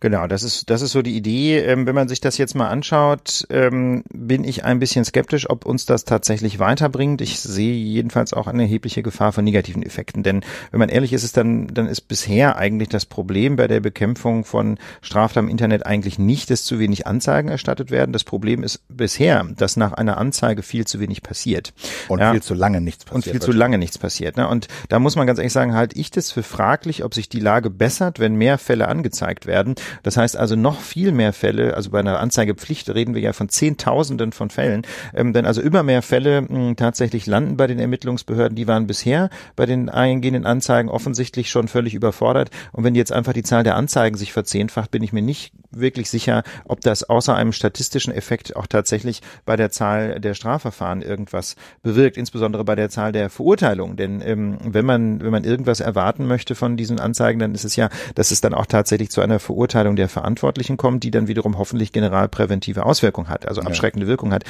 Genau, 0.00 0.28
das 0.28 0.44
ist, 0.44 0.70
das 0.70 0.82
ist 0.82 0.92
so 0.92 1.02
die 1.02 1.16
Idee. 1.16 1.58
Ähm, 1.58 1.86
wenn 1.86 1.94
man 1.94 2.08
sich 2.08 2.20
das 2.20 2.38
jetzt 2.38 2.54
mal 2.54 2.68
anschaut, 2.68 3.46
ähm, 3.50 4.04
bin 4.12 4.44
ich 4.44 4.64
ein 4.64 4.78
bisschen 4.78 5.04
skeptisch, 5.04 5.50
ob 5.50 5.66
uns 5.66 5.86
das 5.86 6.04
tatsächlich 6.04 6.60
weiterbringt. 6.60 7.20
Ich 7.20 7.40
sehe 7.40 7.74
jedenfalls 7.74 8.32
auch 8.32 8.46
eine 8.46 8.62
erhebliche 8.62 9.02
Gefahr 9.02 9.32
von 9.32 9.44
negativen 9.44 9.82
Effekten. 9.82 10.22
Denn 10.22 10.44
wenn 10.70 10.78
man 10.78 10.88
ehrlich 10.88 11.12
ist, 11.12 11.24
ist 11.24 11.36
dann, 11.36 11.66
dann 11.68 11.88
ist 11.88 12.02
bisher 12.02 12.56
eigentlich 12.56 12.88
das 12.90 13.06
Problem 13.06 13.56
bei 13.56 13.66
der 13.66 13.80
Bekämpfung 13.80 14.44
von 14.44 14.78
Straftaten 15.02 15.46
im 15.46 15.50
Internet 15.50 15.84
eigentlich 15.84 16.18
nicht, 16.18 16.50
dass 16.50 16.64
zu 16.64 16.78
wenig 16.78 17.06
Anzeigen 17.08 17.48
erstattet 17.48 17.90
werden. 17.90 18.12
Das 18.12 18.22
Problem 18.22 18.62
ist 18.62 18.80
bisher, 18.88 19.44
dass 19.56 19.76
nach 19.76 19.94
einer 19.94 20.16
Anzeige 20.16 20.62
viel 20.62 20.86
zu 20.86 21.00
wenig 21.00 21.22
passiert. 21.22 21.72
Und 22.06 22.20
ja, 22.20 22.30
viel 22.30 22.42
zu 22.42 22.54
lange 22.54 22.80
nichts 22.80 23.04
passiert. 23.04 23.26
Und 23.26 23.30
viel 23.30 23.42
zu 23.42 23.52
lange 23.52 23.78
nichts 23.78 23.98
passiert. 23.98 24.36
Ne? 24.36 24.46
Und 24.46 24.68
da 24.88 25.00
muss 25.00 25.16
man 25.16 25.26
ganz 25.26 25.40
ehrlich 25.40 25.52
sagen, 25.52 25.74
halte 25.74 25.98
ich 25.98 26.12
das 26.12 26.30
für 26.30 26.44
fraglich, 26.44 27.02
ob 27.02 27.14
sich 27.14 27.28
die 27.28 27.40
Lage 27.40 27.68
bessert, 27.68 28.20
wenn 28.20 28.36
mehr 28.36 28.58
Fälle 28.58 28.86
angezeigt 28.86 29.46
werden. 29.46 29.74
Das 30.02 30.16
heißt 30.16 30.36
also 30.36 30.56
noch 30.56 30.80
viel 30.80 31.12
mehr 31.12 31.32
Fälle, 31.32 31.74
also 31.74 31.90
bei 31.90 32.00
einer 32.00 32.20
Anzeigepflicht 32.20 32.88
reden 32.90 33.14
wir 33.14 33.22
ja 33.22 33.32
von 33.32 33.48
Zehntausenden 33.48 34.32
von 34.32 34.50
Fällen, 34.50 34.82
ähm, 35.14 35.32
denn 35.32 35.46
also 35.46 35.60
immer 35.60 35.82
mehr 35.82 36.02
Fälle 36.02 36.42
mh, 36.42 36.48
hm, 36.48 36.76
tatsächlich 36.76 37.26
landen 37.26 37.56
bei 37.56 37.66
den 37.66 37.78
Ermittlungsbehörden, 37.78 38.56
die 38.56 38.66
waren 38.68 38.86
bisher 38.86 39.30
bei 39.56 39.66
den 39.66 39.88
eingehenden 39.88 40.46
Anzeigen 40.46 40.88
offensichtlich 40.88 41.50
schon 41.50 41.68
völlig 41.68 41.94
überfordert. 41.94 42.50
Und 42.72 42.84
wenn 42.84 42.94
jetzt 42.94 43.12
einfach 43.12 43.32
die 43.32 43.42
Zahl 43.42 43.64
der 43.64 43.76
Anzeigen 43.76 44.16
sich 44.16 44.32
verzehnfacht, 44.32 44.90
bin 44.90 45.02
ich 45.02 45.12
mir 45.12 45.22
nicht 45.22 45.52
wirklich 45.70 46.10
sicher, 46.10 46.42
ob 46.64 46.80
das 46.80 47.04
außer 47.04 47.34
einem 47.34 47.52
statistischen 47.52 48.12
Effekt 48.12 48.56
auch 48.56 48.66
tatsächlich 48.66 49.20
bei 49.44 49.56
der 49.56 49.70
Zahl 49.70 50.20
der 50.20 50.34
Strafverfahren 50.34 51.02
irgendwas 51.02 51.56
bewirkt, 51.82 52.16
insbesondere 52.16 52.64
bei 52.64 52.74
der 52.74 52.88
Zahl 52.88 53.12
der 53.12 53.30
Verurteilungen. 53.30 53.96
Denn 53.96 54.20
ähm, 54.22 54.58
wenn 54.64 54.86
man 54.86 55.20
wenn 55.20 55.30
man 55.30 55.44
irgendwas 55.44 55.80
erwarten 55.80 56.26
möchte 56.26 56.54
von 56.54 56.76
diesen 56.76 56.98
Anzeigen, 56.98 57.38
dann 57.38 57.54
ist 57.54 57.64
es 57.64 57.76
ja, 57.76 57.90
dass 58.14 58.30
es 58.30 58.40
dann 58.40 58.54
auch 58.54 58.66
tatsächlich 58.66 59.10
zu 59.10 59.20
einer 59.20 59.38
Verurteilung 59.38 59.96
der 59.96 60.08
Verantwortlichen 60.08 60.76
kommt, 60.76 61.04
die 61.04 61.10
dann 61.10 61.28
wiederum 61.28 61.58
hoffentlich 61.58 61.92
generalpräventive 61.92 62.84
Auswirkungen 62.84 63.28
hat, 63.28 63.46
also 63.46 63.60
abschreckende 63.60 64.06
ja. 64.06 64.10
Wirkung 64.10 64.32
hat. 64.32 64.44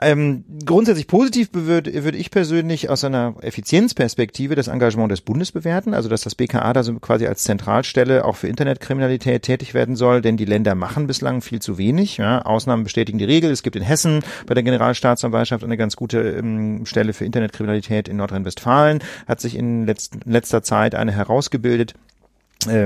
Ähm, 0.00 0.44
grundsätzlich 0.64 1.06
positiv 1.06 1.50
würde, 1.52 2.04
würde 2.04 2.16
ich 2.16 2.30
persönlich 2.30 2.88
aus 2.88 3.04
einer 3.04 3.34
Effizienzperspektive 3.42 4.54
das 4.54 4.68
Engagement 4.68 5.12
des 5.12 5.20
Bundes 5.20 5.52
bewerten, 5.52 5.94
also 5.94 6.08
dass 6.08 6.22
das 6.22 6.34
BKA 6.34 6.72
da 6.72 6.82
so 6.82 6.94
quasi 6.94 7.26
als 7.26 7.44
Zentralstelle 7.44 8.24
auch 8.24 8.36
für 8.36 8.48
Internetkriminalität 8.48 9.42
tätig 9.42 9.74
werden 9.74 9.96
soll, 9.96 10.22
denn 10.22 10.37
die 10.38 10.46
Länder 10.46 10.74
machen 10.74 11.06
bislang 11.06 11.42
viel 11.42 11.60
zu 11.60 11.76
wenig. 11.76 12.16
Ja. 12.16 12.42
Ausnahmen 12.42 12.84
bestätigen 12.84 13.18
die 13.18 13.24
Regel. 13.24 13.50
Es 13.50 13.62
gibt 13.62 13.76
in 13.76 13.82
Hessen 13.82 14.22
bei 14.46 14.54
der 14.54 14.62
Generalstaatsanwaltschaft 14.62 15.62
eine 15.64 15.76
ganz 15.76 15.96
gute 15.96 16.20
ähm, 16.20 16.86
Stelle 16.86 17.12
für 17.12 17.24
Internetkriminalität 17.24 18.08
in 18.08 18.16
Nordrhein-Westfalen, 18.16 19.00
hat 19.26 19.40
sich 19.40 19.56
in 19.56 19.84
letzt, 19.86 20.16
letzter 20.24 20.62
Zeit 20.62 20.94
eine 20.94 21.12
herausgebildet 21.12 21.94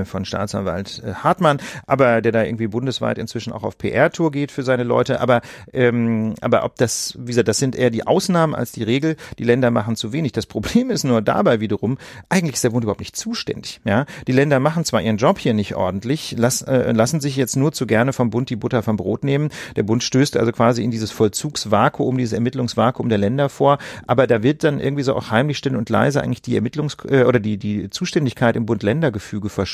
von 0.05 0.25
Staatsanwalt 0.25 1.03
äh, 1.05 1.15
Hartmann, 1.15 1.59
aber 1.87 2.21
der 2.21 2.33
da 2.33 2.43
irgendwie 2.43 2.67
bundesweit 2.67 3.19
inzwischen 3.19 3.53
auch 3.53 3.63
auf 3.63 3.79
PR-Tour 3.79 4.31
geht 4.31 4.53
für 4.53 4.63
seine 4.63 4.85
Leute. 4.85 5.21
Aber 5.21 5.41
ähm, 5.73 6.35
aber 6.41 6.65
ob 6.65 6.77
das, 6.77 7.15
wie 7.19 7.27
gesagt, 7.27 7.49
das 7.49 7.59
sind 7.59 7.77
eher 7.77 7.91
die 7.91 8.07
Ausnahmen 8.07 8.55
als 8.55 8.73
die 8.73 8.83
Regel. 8.83 9.17
Die 9.39 9.45
Länder 9.45 9.71
machen 9.71 9.97
zu 9.97 10.13
wenig. 10.13 10.33
Das 10.33 10.47
Problem 10.47 10.91
ist 10.91 11.05
nur 11.05 11.23
dabei 11.23 11.61
wiederum, 11.61 11.99
eigentlich 12.29 12.55
ist 12.55 12.65
der 12.65 12.71
Bund 12.71 12.85
überhaupt 12.85 13.01
nicht 13.01 13.17
zuständig. 13.17 13.81
Ja, 13.85 14.07
die 14.27 14.33
Länder 14.33 14.61
machen 14.61 14.85
zwar 14.85 15.03
ihren 15.03 15.17
Job 15.17 15.39
hier 15.39 15.55
nicht 15.55 15.75
ordentlich, 15.75 16.35
lass, 16.39 16.63
äh, 16.63 16.93
lassen 16.93 17.21
sich 17.21 17.37
jetzt 17.37 17.57
nur 17.57 17.73
zu 17.73 17.87
gerne 17.87 18.13
vom 18.13 18.31
Bund 18.31 18.51
die 18.51 18.57
Butter 18.57 18.83
vom 18.83 18.97
Brot 18.97 19.25
nehmen. 19.25 19.51
Der 19.77 19.83
Bund 19.83 20.03
stößt 20.03 20.37
also 20.37 20.53
quasi 20.53 20.83
in 20.83 20.91
dieses 20.91 21.11
Vollzugsvakuum, 21.11 22.19
dieses 22.19 22.33
Ermittlungsvakuum 22.33 23.09
der 23.09 23.19
Länder 23.19 23.49
vor. 23.49 23.79
Aber 24.07 24.27
da 24.27 24.43
wird 24.43 24.65
dann 24.65 24.81
irgendwie 24.81 25.03
so 25.03 25.15
auch 25.15 25.31
heimlich 25.31 25.59
still 25.59 25.77
und 25.77 25.91
leise 25.91 26.23
eigentlich 26.23 26.43
die 26.43 26.57
Ermittlungs 26.57 26.97
äh, 27.09 27.25
oder 27.25 27.41
die 27.41 27.57
die 27.57 27.91
Zuständigkeit 27.91 28.57
im 28.57 28.67
Bund-Länder-Gefüge 28.67 29.49
verschoben. 29.49 29.72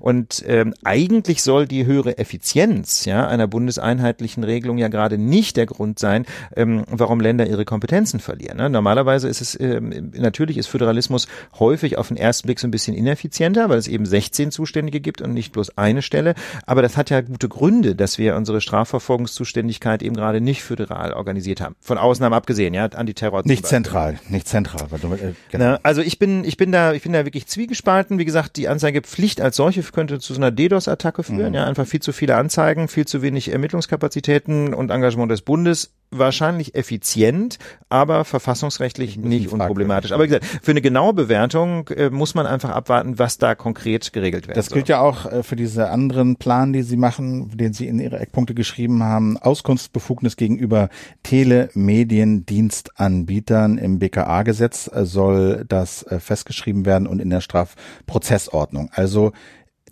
Und 0.00 0.44
ähm, 0.46 0.74
eigentlich 0.84 1.42
soll 1.42 1.66
die 1.66 1.86
höhere 1.86 2.18
Effizienz 2.18 3.04
ja, 3.04 3.26
einer 3.26 3.46
bundeseinheitlichen 3.46 4.44
Regelung 4.44 4.78
ja 4.78 4.88
gerade 4.88 5.18
nicht 5.18 5.56
der 5.56 5.66
Grund 5.66 5.98
sein, 5.98 6.26
ähm, 6.56 6.84
warum 6.88 7.20
Länder 7.20 7.46
ihre 7.46 7.64
Kompetenzen 7.64 8.20
verlieren. 8.20 8.58
Ne? 8.58 8.70
Normalerweise 8.70 9.28
ist 9.28 9.40
es, 9.40 9.58
ähm, 9.60 10.12
natürlich 10.16 10.58
ist 10.58 10.66
Föderalismus 10.66 11.28
häufig 11.58 11.98
auf 11.98 12.08
den 12.08 12.16
ersten 12.16 12.46
Blick 12.46 12.60
so 12.60 12.68
ein 12.68 12.70
bisschen 12.70 12.94
ineffizienter, 12.94 13.68
weil 13.68 13.78
es 13.78 13.88
eben 13.88 14.06
16 14.06 14.50
Zuständige 14.50 15.00
gibt 15.00 15.20
und 15.20 15.34
nicht 15.34 15.52
bloß 15.52 15.76
eine 15.76 16.02
Stelle. 16.02 16.34
Aber 16.66 16.82
das 16.82 16.96
hat 16.96 17.10
ja 17.10 17.20
gute 17.20 17.48
Gründe, 17.48 17.94
dass 17.94 18.18
wir 18.18 18.36
unsere 18.36 18.60
Strafverfolgungszuständigkeit 18.60 20.02
eben 20.02 20.16
gerade 20.16 20.40
nicht 20.40 20.62
föderal 20.62 21.12
organisiert 21.12 21.60
haben. 21.60 21.76
Von 21.80 21.98
Ausnahmen 21.98 22.34
abgesehen, 22.34 22.74
ja, 22.74 22.86
Antiterror. 22.86 23.42
Nicht 23.44 23.66
zentral, 23.66 24.18
nicht 24.28 24.48
zentral. 24.48 24.86
Äh, 24.92 25.32
genau. 25.50 25.64
Na, 25.64 25.80
also 25.82 26.00
ich 26.00 26.18
bin, 26.18 26.44
ich 26.44 26.56
bin 26.56 26.72
da, 26.72 26.92
ich 26.92 27.02
bin 27.02 27.12
da 27.12 27.24
wirklich 27.24 27.46
zwiegespalten. 27.46 28.18
Wie 28.18 28.24
gesagt, 28.24 28.56
die 28.56 28.68
Anzeige 28.68 29.02
Pflicht 29.18 29.40
als 29.40 29.56
solche 29.56 29.82
könnte 29.82 30.20
zu 30.20 30.32
so 30.32 30.38
einer 30.38 30.52
DDoS-Attacke 30.52 31.24
führen. 31.24 31.48
Mhm. 31.48 31.54
Ja, 31.54 31.64
einfach 31.64 31.88
viel 31.88 31.98
zu 31.98 32.12
viele 32.12 32.36
Anzeigen, 32.36 32.86
viel 32.86 33.04
zu 33.04 33.20
wenig 33.20 33.50
Ermittlungskapazitäten 33.50 34.72
und 34.72 34.92
Engagement 34.92 35.32
des 35.32 35.42
Bundes 35.42 35.90
wahrscheinlich 36.10 36.74
effizient, 36.74 37.58
aber 37.88 38.24
verfassungsrechtlich 38.24 39.16
nicht 39.18 39.52
unproblematisch. 39.52 40.10
Aber 40.12 40.24
wie 40.24 40.28
gesagt, 40.28 40.46
für 40.62 40.70
eine 40.70 40.80
genaue 40.80 41.12
Bewertung 41.12 41.86
äh, 41.88 42.08
muss 42.10 42.34
man 42.34 42.46
einfach 42.46 42.70
abwarten, 42.70 43.18
was 43.18 43.36
da 43.38 43.54
konkret 43.54 44.10
geregelt 44.12 44.48
wird. 44.48 44.56
Das 44.56 44.70
gilt 44.70 44.86
soll. 44.86 44.94
ja 44.94 45.00
auch 45.00 45.26
äh, 45.26 45.42
für 45.42 45.56
diese 45.56 45.90
anderen 45.90 46.36
Plan, 46.36 46.72
die 46.72 46.80
Sie 46.82 46.96
machen, 46.96 47.50
den 47.56 47.74
Sie 47.74 47.88
in 47.88 48.00
Ihre 48.00 48.18
Eckpunkte 48.18 48.54
geschrieben 48.54 49.02
haben, 49.02 49.36
Auskunftsbefugnis 49.36 50.36
gegenüber 50.36 50.88
Telemediendienstanbietern 51.24 53.76
im 53.78 53.98
BKA-Gesetz 53.98 54.88
äh, 54.92 55.04
soll 55.04 55.66
das 55.68 56.04
äh, 56.04 56.20
festgeschrieben 56.20 56.86
werden 56.86 57.06
und 57.06 57.20
in 57.20 57.28
der 57.30 57.42
Strafprozessordnung. 57.42 58.90
Also 58.92 59.07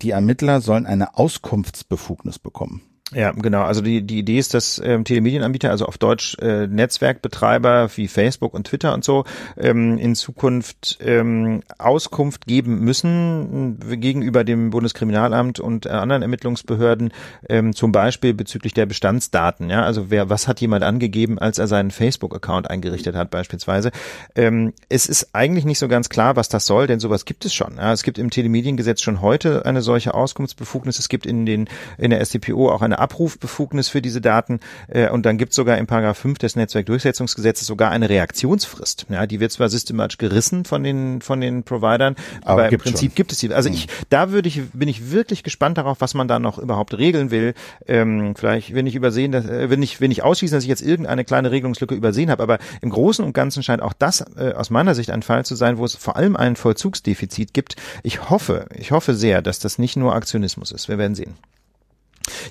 die 0.01 0.11
Ermittler 0.11 0.61
sollen 0.61 0.85
eine 0.85 1.17
Auskunftsbefugnis 1.17 2.39
bekommen. 2.39 2.81
Ja, 3.13 3.31
genau. 3.31 3.61
Also 3.61 3.81
die, 3.81 4.01
die 4.01 4.19
Idee 4.19 4.37
ist, 4.37 4.53
dass 4.53 4.81
ähm, 4.83 5.05
Telemedienanbieter, 5.05 5.71
also 5.71 5.85
auf 5.85 5.97
Deutsch 5.97 6.37
äh, 6.39 6.67
Netzwerkbetreiber 6.67 7.89
wie 7.95 8.09
Facebook 8.09 8.53
und 8.53 8.67
Twitter 8.67 8.93
und 8.93 9.05
so, 9.05 9.23
ähm, 9.55 9.97
in 9.97 10.13
Zukunft 10.13 10.97
ähm, 10.99 11.63
Auskunft 11.77 12.47
geben 12.47 12.79
müssen 12.81 13.79
äh, 13.89 13.95
gegenüber 13.95 14.43
dem 14.43 14.71
Bundeskriminalamt 14.71 15.61
und 15.61 15.85
äh, 15.85 15.89
anderen 15.89 16.21
Ermittlungsbehörden, 16.21 17.13
ähm, 17.47 17.73
zum 17.73 17.93
Beispiel 17.93 18.33
bezüglich 18.33 18.73
der 18.73 18.85
Bestandsdaten. 18.85 19.69
Ja, 19.69 19.83
also 19.83 20.09
wer, 20.09 20.29
was 20.29 20.49
hat 20.49 20.59
jemand 20.59 20.83
angegeben, 20.83 21.39
als 21.39 21.59
er 21.59 21.67
seinen 21.67 21.91
Facebook-Account 21.91 22.69
eingerichtet 22.69 23.15
hat, 23.15 23.31
beispielsweise. 23.31 23.91
Ähm, 24.35 24.73
es 24.89 25.07
ist 25.07 25.29
eigentlich 25.31 25.63
nicht 25.63 25.79
so 25.79 25.87
ganz 25.87 26.09
klar, 26.09 26.35
was 26.35 26.49
das 26.49 26.65
soll, 26.65 26.87
denn 26.87 26.99
sowas 26.99 27.23
gibt 27.23 27.45
es 27.45 27.53
schon. 27.53 27.77
Ja, 27.77 27.93
es 27.93 28.03
gibt 28.03 28.17
im 28.17 28.31
Telemediengesetz 28.31 28.99
schon 28.99 29.21
heute 29.21 29.65
eine 29.65 29.81
solche 29.81 30.13
Auskunftsbefugnis. 30.13 30.99
Es 30.99 31.07
gibt 31.07 31.25
in 31.25 31.45
den 31.45 31.69
in 31.97 32.09
der 32.09 32.23
StPO 32.25 32.69
auch 32.69 32.81
eine 32.81 32.96
Abrufbefugnis 32.99 33.89
für 33.89 34.01
diese 34.01 34.21
Daten 34.21 34.59
äh, 34.87 35.09
und 35.09 35.25
dann 35.25 35.37
gibt 35.37 35.51
es 35.51 35.55
sogar 35.55 35.77
in 35.77 35.87
Paragraph 35.87 36.17
5 36.17 36.39
des 36.39 36.55
Netzwerkdurchsetzungsgesetzes 36.55 37.67
sogar 37.67 37.91
eine 37.91 38.09
Reaktionsfrist. 38.09 39.07
Ja, 39.09 39.25
die 39.27 39.39
wird 39.39 39.51
zwar 39.51 39.69
systematisch 39.69 40.17
gerissen 40.17 40.65
von 40.65 40.83
den 40.83 41.21
von 41.21 41.41
den 41.41 41.63
Providern, 41.63 42.15
aber, 42.41 42.63
aber 42.63 42.71
im 42.71 42.79
Prinzip 42.79 43.11
schon. 43.11 43.15
gibt 43.15 43.31
es 43.31 43.39
die. 43.39 43.53
Also 43.53 43.69
mhm. 43.69 43.75
ich, 43.75 43.87
da 44.09 44.31
würde 44.31 44.47
ich, 44.47 44.61
bin 44.73 44.89
ich 44.89 45.11
wirklich 45.11 45.43
gespannt 45.43 45.77
darauf, 45.77 46.01
was 46.01 46.13
man 46.13 46.27
da 46.27 46.39
noch 46.39 46.57
überhaupt 46.57 46.97
regeln 46.97 47.31
will. 47.31 47.53
Ähm, 47.87 48.35
vielleicht, 48.35 48.73
wenn 48.73 48.87
ich 48.87 48.95
übersehen, 48.95 49.31
dass, 49.31 49.45
äh, 49.45 49.69
wenn 49.69 49.81
ich, 49.83 50.01
wenn 50.01 50.11
ich 50.11 50.23
ausschließen, 50.23 50.55
dass 50.55 50.63
ich 50.63 50.69
jetzt 50.69 50.81
irgendeine 50.81 51.25
kleine 51.25 51.51
Regelungslücke 51.51 51.95
übersehen 51.95 52.29
habe, 52.29 52.43
aber 52.43 52.59
im 52.81 52.89
Großen 52.89 53.23
und 53.23 53.33
Ganzen 53.33 53.63
scheint 53.63 53.81
auch 53.81 53.93
das 53.93 54.21
äh, 54.37 54.53
aus 54.53 54.69
meiner 54.69 54.95
Sicht 54.95 55.11
ein 55.11 55.23
Fall 55.23 55.45
zu 55.45 55.55
sein, 55.55 55.77
wo 55.77 55.85
es 55.85 55.95
vor 55.95 56.15
allem 56.15 56.35
ein 56.35 56.55
Vollzugsdefizit 56.55 57.53
gibt. 57.53 57.75
Ich 58.03 58.29
hoffe, 58.29 58.67
ich 58.75 58.91
hoffe 58.91 59.15
sehr, 59.15 59.41
dass 59.41 59.59
das 59.59 59.79
nicht 59.79 59.95
nur 59.97 60.15
Aktionismus 60.15 60.71
ist. 60.71 60.87
Wir 60.89 60.97
werden 60.97 61.15
sehen. 61.15 61.35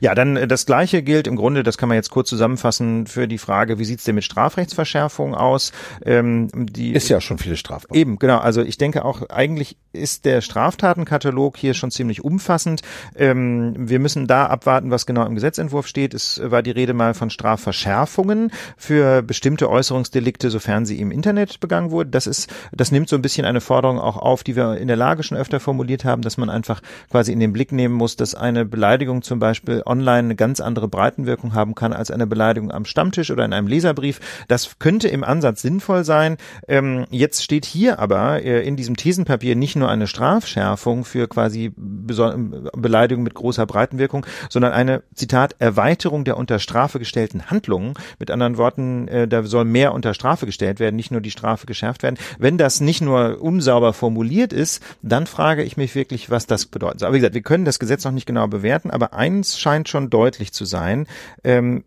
Ja, 0.00 0.14
dann 0.14 0.36
äh, 0.36 0.46
das 0.46 0.66
Gleiche 0.66 1.02
gilt 1.02 1.26
im 1.26 1.36
Grunde, 1.36 1.62
das 1.62 1.78
kann 1.78 1.88
man 1.88 1.96
jetzt 1.96 2.10
kurz 2.10 2.28
zusammenfassen, 2.28 3.06
für 3.06 3.28
die 3.28 3.38
Frage, 3.38 3.78
wie 3.78 3.84
sieht's 3.84 4.04
denn 4.04 4.14
mit 4.14 4.24
Strafrechtsverschärfung 4.24 5.34
aus? 5.34 5.72
Ähm, 6.04 6.48
die, 6.52 6.92
ist 6.92 7.08
ja 7.08 7.20
schon 7.20 7.38
viele 7.38 7.56
Strafbar. 7.56 7.96
Eben, 7.96 8.18
genau. 8.18 8.38
Also 8.38 8.62
ich 8.62 8.78
denke 8.78 9.04
auch, 9.04 9.28
eigentlich 9.28 9.76
ist 9.92 10.24
der 10.24 10.40
Straftatenkatalog 10.40 11.56
hier 11.56 11.74
schon 11.74 11.90
ziemlich 11.90 12.22
umfassend. 12.24 12.82
Ähm, 13.16 13.74
wir 13.76 13.98
müssen 13.98 14.26
da 14.26 14.46
abwarten, 14.46 14.90
was 14.90 15.06
genau 15.06 15.24
im 15.26 15.34
Gesetzentwurf 15.34 15.86
steht. 15.86 16.14
Es 16.14 16.40
war 16.42 16.62
die 16.62 16.70
Rede 16.70 16.94
mal 16.94 17.14
von 17.14 17.30
Strafverschärfungen 17.30 18.50
für 18.76 19.22
bestimmte 19.22 19.70
Äußerungsdelikte, 19.70 20.50
sofern 20.50 20.86
sie 20.86 21.00
im 21.00 21.10
Internet 21.10 21.60
begangen 21.60 21.90
wurden. 21.90 22.10
Das 22.10 22.26
ist, 22.26 22.52
das 22.72 22.90
nimmt 22.90 23.08
so 23.08 23.16
ein 23.16 23.22
bisschen 23.22 23.46
eine 23.46 23.60
Forderung 23.60 23.98
auch 23.98 24.16
auf, 24.16 24.44
die 24.44 24.56
wir 24.56 24.76
in 24.78 24.88
der 24.88 24.96
Lage 24.96 25.22
schon 25.22 25.38
öfter 25.38 25.60
formuliert 25.60 26.04
haben, 26.04 26.22
dass 26.22 26.36
man 26.36 26.50
einfach 26.50 26.80
quasi 27.10 27.32
in 27.32 27.40
den 27.40 27.52
Blick 27.52 27.72
nehmen 27.72 27.94
muss, 27.94 28.16
dass 28.16 28.34
eine 28.34 28.64
Beleidigung 28.64 29.22
zum 29.22 29.38
Beispiel 29.38 29.65
Beispiel 29.66 29.82
online 29.84 30.18
eine 30.18 30.36
ganz 30.36 30.60
andere 30.60 30.88
Breitenwirkung 30.88 31.54
haben 31.54 31.74
kann 31.74 31.92
als 31.92 32.10
eine 32.10 32.26
Beleidigung 32.26 32.70
am 32.70 32.84
Stammtisch 32.84 33.30
oder 33.30 33.44
in 33.44 33.52
einem 33.52 33.66
Leserbrief. 33.66 34.20
Das 34.48 34.78
könnte 34.78 35.08
im 35.08 35.24
Ansatz 35.24 35.62
sinnvoll 35.62 36.04
sein. 36.04 36.36
Ähm, 36.68 37.04
jetzt 37.10 37.42
steht 37.42 37.64
hier 37.64 37.98
aber 37.98 38.42
äh, 38.42 38.66
in 38.66 38.76
diesem 38.76 38.96
Thesenpapier 38.96 39.56
nicht 39.56 39.76
nur 39.76 39.90
eine 39.90 40.06
Strafschärfung 40.06 41.04
für 41.04 41.28
quasi 41.28 41.72
Beleidigung 41.76 43.24
mit 43.24 43.34
großer 43.34 43.66
Breitenwirkung, 43.66 44.24
sondern 44.48 44.72
eine, 44.72 45.02
Zitat, 45.14 45.56
Erweiterung 45.58 46.24
der 46.24 46.36
unter 46.36 46.58
Strafe 46.58 46.98
gestellten 46.98 47.50
Handlungen. 47.50 47.94
Mit 48.18 48.30
anderen 48.30 48.56
Worten, 48.56 49.08
äh, 49.08 49.28
da 49.28 49.42
soll 49.42 49.64
mehr 49.64 49.92
unter 49.92 50.14
Strafe 50.14 50.46
gestellt 50.46 50.78
werden, 50.78 50.96
nicht 50.96 51.10
nur 51.10 51.20
die 51.20 51.30
Strafe 51.30 51.66
geschärft 51.66 52.02
werden. 52.02 52.16
Wenn 52.38 52.58
das 52.58 52.80
nicht 52.80 53.00
nur 53.00 53.42
unsauber 53.42 53.92
formuliert 53.92 54.52
ist, 54.52 54.82
dann 55.02 55.26
frage 55.26 55.62
ich 55.62 55.76
mich 55.76 55.94
wirklich, 55.94 56.30
was 56.30 56.46
das 56.46 56.66
bedeutet. 56.66 57.02
Aber 57.02 57.14
wie 57.14 57.18
gesagt, 57.18 57.34
wir 57.34 57.42
können 57.42 57.64
das 57.64 57.78
Gesetz 57.78 58.04
noch 58.04 58.12
nicht 58.12 58.26
genau 58.26 58.46
bewerten, 58.46 58.90
aber 58.90 59.12
eins 59.12 59.55
scheint 59.60 59.88
schon 59.88 60.10
deutlich 60.10 60.52
zu 60.52 60.64
sein. 60.64 61.06
Ähm, 61.44 61.84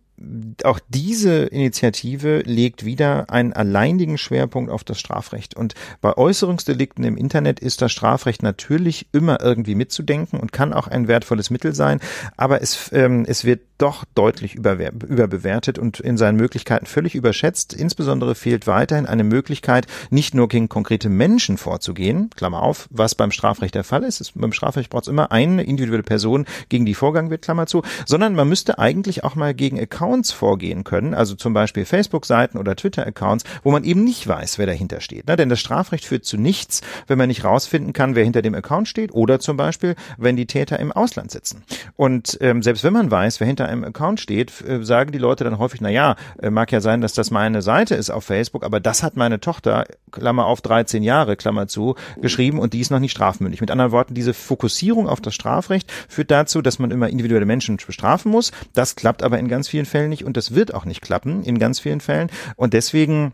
auch 0.64 0.80
diese 0.90 1.46
Initiative 1.46 2.40
legt 2.46 2.86
wieder 2.86 3.30
einen 3.30 3.54
alleinigen 3.54 4.18
Schwerpunkt 4.18 4.72
auf 4.72 4.84
das 4.84 5.00
Strafrecht. 5.00 5.56
Und 5.56 5.76
bei 6.02 6.18
Äußerungsdelikten 6.18 7.04
im 7.04 7.18
Internet 7.18 7.60
ist 7.60 7.82
das 7.82 7.92
Strafrecht 7.92 8.44
natürlich 8.44 9.08
immer 9.12 9.42
irgendwie 9.42 9.76
mitzudenken 9.76 10.40
und 10.40 10.52
kann 10.52 10.74
auch 10.74 10.88
ein 10.88 11.08
wertvolles 11.08 11.50
Mittel 11.50 11.74
sein. 11.74 12.00
Aber 12.36 12.62
es, 12.62 12.92
ähm, 12.94 13.26
es 13.28 13.46
wird 13.46 13.62
doch 13.78 14.04
deutlich 14.14 14.56
überbewertet 14.56 15.80
und 15.80 16.02
in 16.02 16.18
seinen 16.18 16.36
Möglichkeiten 16.36 16.86
völlig 16.86 17.16
überschätzt. 17.16 17.74
Insbesondere 17.74 18.36
fehlt 18.36 18.68
weiterhin 18.68 19.06
eine 19.06 19.24
Möglichkeit, 19.24 19.88
nicht 20.10 20.34
nur 20.34 20.50
gegen 20.50 20.68
konkrete 20.68 21.08
Menschen 21.08 21.58
vorzugehen, 21.58 22.30
Klammer 22.36 22.62
auf, 22.62 22.90
was 22.92 23.16
beim 23.16 23.32
Strafrecht 23.32 23.76
der 23.76 23.86
Fall 23.86 24.04
ist. 24.04 24.34
beim 24.36 24.52
Strafrecht 24.52 24.90
braucht 24.90 25.04
es 25.04 25.08
immer 25.08 25.32
eine 25.32 25.64
individuelle 25.64 26.04
Person, 26.04 26.46
gegen 26.68 26.86
die 26.86 26.94
Vorgang 26.94 27.30
wird, 27.30 27.42
Klammer 27.42 27.68
zu, 27.68 27.84
sondern 28.06 28.36
man 28.36 28.50
müsste 28.50 28.80
eigentlich 28.80 29.24
auch 29.24 29.36
mal 29.36 29.54
gegen 29.54 29.80
Accounts 29.80 30.09
vorgehen 30.32 30.84
können, 30.84 31.14
also 31.14 31.36
zum 31.36 31.54
Beispiel 31.54 31.86
Facebook-Seiten 31.86 32.58
oder 32.58 32.76
Twitter-Accounts, 32.76 33.46
wo 33.64 33.72
man 33.72 33.84
eben 33.84 34.04
nicht 34.04 34.28
weiß, 34.28 34.58
wer 34.58 34.66
dahinter 34.66 35.02
steht. 35.02 35.28
Ne? 35.28 35.36
Denn 35.36 35.50
das 35.50 35.60
Strafrecht 35.60 36.06
führt 36.06 36.26
zu 36.26 36.38
nichts, 36.38 36.82
wenn 37.08 37.18
man 37.18 37.28
nicht 37.28 37.44
rausfinden 37.44 37.94
kann, 37.94 38.16
wer 38.16 38.24
hinter 38.24 38.42
dem 38.42 38.56
Account 38.56 38.88
steht 38.88 39.14
oder 39.14 39.40
zum 39.40 39.58
Beispiel, 39.58 39.96
wenn 40.18 40.36
die 40.36 40.46
Täter 40.46 40.80
im 40.80 40.92
Ausland 40.92 41.32
sitzen. 41.32 41.64
Und 41.96 42.38
ähm, 42.42 42.64
selbst 42.64 42.84
wenn 42.84 42.94
man 42.94 43.12
weiß, 43.12 43.40
wer 43.40 43.48
hinter 43.48 43.68
einem 43.68 43.84
Account 43.84 44.20
steht, 44.20 44.62
äh, 44.62 44.84
sagen 44.84 45.12
die 45.12 45.18
Leute 45.18 45.44
dann 45.44 45.58
häufig, 45.60 45.82
na 45.82 45.90
ja, 45.90 46.16
äh, 46.42 46.50
mag 46.50 46.72
ja 46.72 46.82
sein, 46.82 47.02
dass 47.02 47.14
das 47.14 47.32
meine 47.32 47.62
Seite 47.62 47.96
ist 47.96 48.10
auf 48.10 48.24
Facebook, 48.24 48.64
aber 48.64 48.80
das 48.80 49.04
hat 49.04 49.16
meine 49.16 49.40
Tochter, 49.40 49.86
Klammer 50.12 50.46
auf 50.46 50.62
13 50.62 51.04
Jahre, 51.04 51.36
Klammer 51.36 51.68
zu, 51.68 51.96
geschrieben 52.22 52.60
und 52.60 52.74
die 52.74 52.80
ist 52.80 52.92
noch 52.92 53.00
nicht 53.00 53.12
strafmündig. 53.12 53.62
Mit 53.62 53.72
anderen 53.72 53.92
Worten, 53.92 54.14
diese 54.14 54.34
Fokussierung 54.34 55.08
auf 55.08 55.22
das 55.22 55.36
Strafrecht 55.36 55.92
führt 56.08 56.32
dazu, 56.32 56.62
dass 56.62 56.80
man 56.80 56.92
immer 56.92 57.10
individuelle 57.10 57.46
Menschen 57.46 57.78
bestrafen 57.78 58.32
muss. 58.32 58.52
Das 58.74 58.96
klappt 58.96 59.24
aber 59.24 59.40
in 59.40 59.48
ganz 59.48 59.68
vielen 59.68 59.86
Fällen 59.86 59.99
nicht 60.08 60.24
und 60.24 60.38
das 60.38 60.56
wird 60.56 60.74
auch 60.74 60.86
nicht 60.86 61.02
klappen 61.02 61.44
in 61.44 61.60
ganz 61.60 61.80
vielen 61.80 62.02
Fällen. 62.02 62.30
Und 62.56 62.74
deswegen 62.74 63.34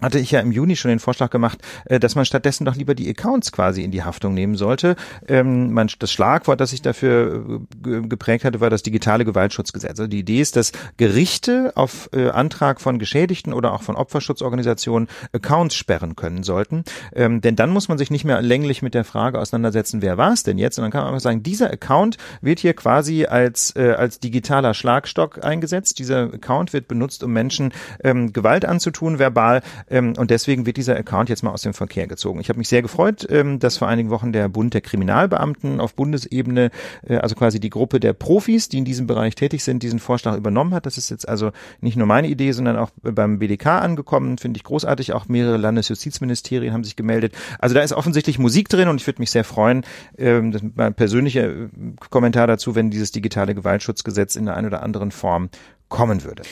hatte 0.00 0.18
ich 0.18 0.30
ja 0.30 0.40
im 0.40 0.50
Juni 0.50 0.76
schon 0.76 0.88
den 0.88 0.98
Vorschlag 0.98 1.30
gemacht, 1.30 1.58
äh, 1.86 2.00
dass 2.00 2.14
man 2.14 2.24
stattdessen 2.24 2.64
doch 2.64 2.74
lieber 2.74 2.94
die 2.94 3.08
Accounts 3.08 3.52
quasi 3.52 3.82
in 3.82 3.90
die 3.90 4.02
Haftung 4.02 4.34
nehmen 4.34 4.56
sollte. 4.56 4.96
Ähm, 5.28 5.74
das 5.98 6.12
Schlagwort, 6.12 6.60
das 6.60 6.72
ich 6.72 6.82
dafür 6.82 7.60
äh, 7.84 8.00
geprägt 8.02 8.44
hatte, 8.44 8.60
war 8.60 8.70
das 8.70 8.82
digitale 8.82 9.24
Gewaltschutzgesetz. 9.24 9.90
Also 9.90 10.06
die 10.06 10.20
Idee 10.20 10.40
ist, 10.40 10.56
dass 10.56 10.72
Gerichte 10.96 11.72
auf 11.76 12.10
äh, 12.12 12.28
Antrag 12.30 12.80
von 12.80 12.98
Geschädigten 12.98 13.52
oder 13.52 13.72
auch 13.72 13.82
von 13.82 13.94
Opferschutzorganisationen 13.94 15.08
Accounts 15.32 15.76
sperren 15.76 16.16
können 16.16 16.42
sollten. 16.42 16.84
Ähm, 17.14 17.40
denn 17.40 17.56
dann 17.56 17.70
muss 17.70 17.88
man 17.88 17.98
sich 17.98 18.10
nicht 18.10 18.24
mehr 18.24 18.42
länglich 18.42 18.82
mit 18.82 18.94
der 18.94 19.04
Frage 19.04 19.38
auseinandersetzen, 19.38 20.02
wer 20.02 20.18
war 20.18 20.32
es 20.32 20.42
denn 20.42 20.58
jetzt? 20.58 20.78
Und 20.78 20.82
dann 20.82 20.90
kann 20.90 21.02
man 21.02 21.08
einfach 21.08 21.22
sagen, 21.22 21.42
dieser 21.42 21.70
Account 21.70 22.18
wird 22.40 22.58
hier 22.58 22.74
quasi 22.74 23.26
als, 23.26 23.74
als 23.76 24.20
digitaler 24.20 24.74
Schlagstock 24.74 25.44
eingesetzt. 25.44 25.98
Dieser 25.98 26.32
Account 26.34 26.72
wird 26.72 26.88
benutzt, 26.88 27.22
um 27.22 27.32
Menschen 27.32 27.72
ähm, 28.02 28.32
Gewalt 28.32 28.64
anzutun, 28.64 29.18
verbal 29.18 29.62
ähm, 29.88 30.14
und 30.16 30.30
deswegen 30.30 30.66
wird 30.66 30.76
dieser 30.76 30.96
Account 30.96 31.28
jetzt 31.28 31.42
mal 31.42 31.50
aus 31.50 31.62
dem 31.62 31.74
Verkehr 31.74 32.06
gezogen. 32.06 32.40
Ich 32.40 32.48
habe 32.48 32.58
mich 32.58 32.68
sehr 32.68 32.82
gefreut, 32.82 33.26
ähm, 33.30 33.58
dass 33.58 33.78
vor 33.78 33.88
einigen 33.88 34.10
Wochen 34.10 34.32
der 34.32 34.48
Bund 34.48 34.74
der 34.74 34.80
Kriminalbeamten 34.80 35.80
auf 35.80 35.94
Bundesebene, 35.94 36.70
äh, 37.06 37.16
also 37.16 37.34
quasi 37.34 37.60
die 37.60 37.70
Gruppe 37.70 38.00
der 38.00 38.12
Profis, 38.12 38.68
die 38.68 38.78
in 38.78 38.84
diesem 38.84 39.06
Bereich 39.06 39.34
tätig 39.34 39.64
sind, 39.64 39.82
diesen 39.82 39.98
Vorschlag 39.98 40.36
übernommen 40.36 40.74
hat. 40.74 40.86
Das 40.86 40.98
ist 40.98 41.10
jetzt 41.10 41.28
also 41.28 41.52
nicht 41.80 41.96
nur 41.96 42.06
meine 42.06 42.28
Idee, 42.28 42.52
sondern 42.52 42.76
auch 42.76 42.90
beim 43.02 43.38
BDK 43.38 43.80
angekommen. 43.80 44.38
Finde 44.38 44.58
ich 44.58 44.64
großartig. 44.64 45.12
Auch 45.12 45.28
mehrere 45.28 45.56
Landesjustizministerien 45.56 46.72
haben 46.72 46.84
sich 46.84 46.96
gemeldet. 46.96 47.34
Also 47.58 47.74
da 47.74 47.82
ist 47.82 47.92
offensichtlich 47.92 48.38
Musik 48.38 48.68
drin 48.68 48.88
und 48.88 49.00
ich 49.00 49.06
würde 49.06 49.20
mich 49.20 49.30
sehr 49.30 49.44
freuen, 49.44 49.84
ähm, 50.18 50.52
das 50.52 50.62
ist 50.62 50.76
mein 50.76 50.94
persönlicher 50.94 51.48
äh, 51.48 51.68
Kommentar 52.10 52.46
dazu, 52.46 52.74
wenn 52.74 52.90
dieses 52.90 53.12
digitale 53.12 53.54
Gewaltschutzgesetz 53.54 54.36
in 54.36 54.46
der 54.46 54.56
einen 54.56 54.66
oder 54.66 54.82
anderen 54.82 55.10
Form 55.10 55.50
kommen 55.88 56.24
würde. 56.24 56.42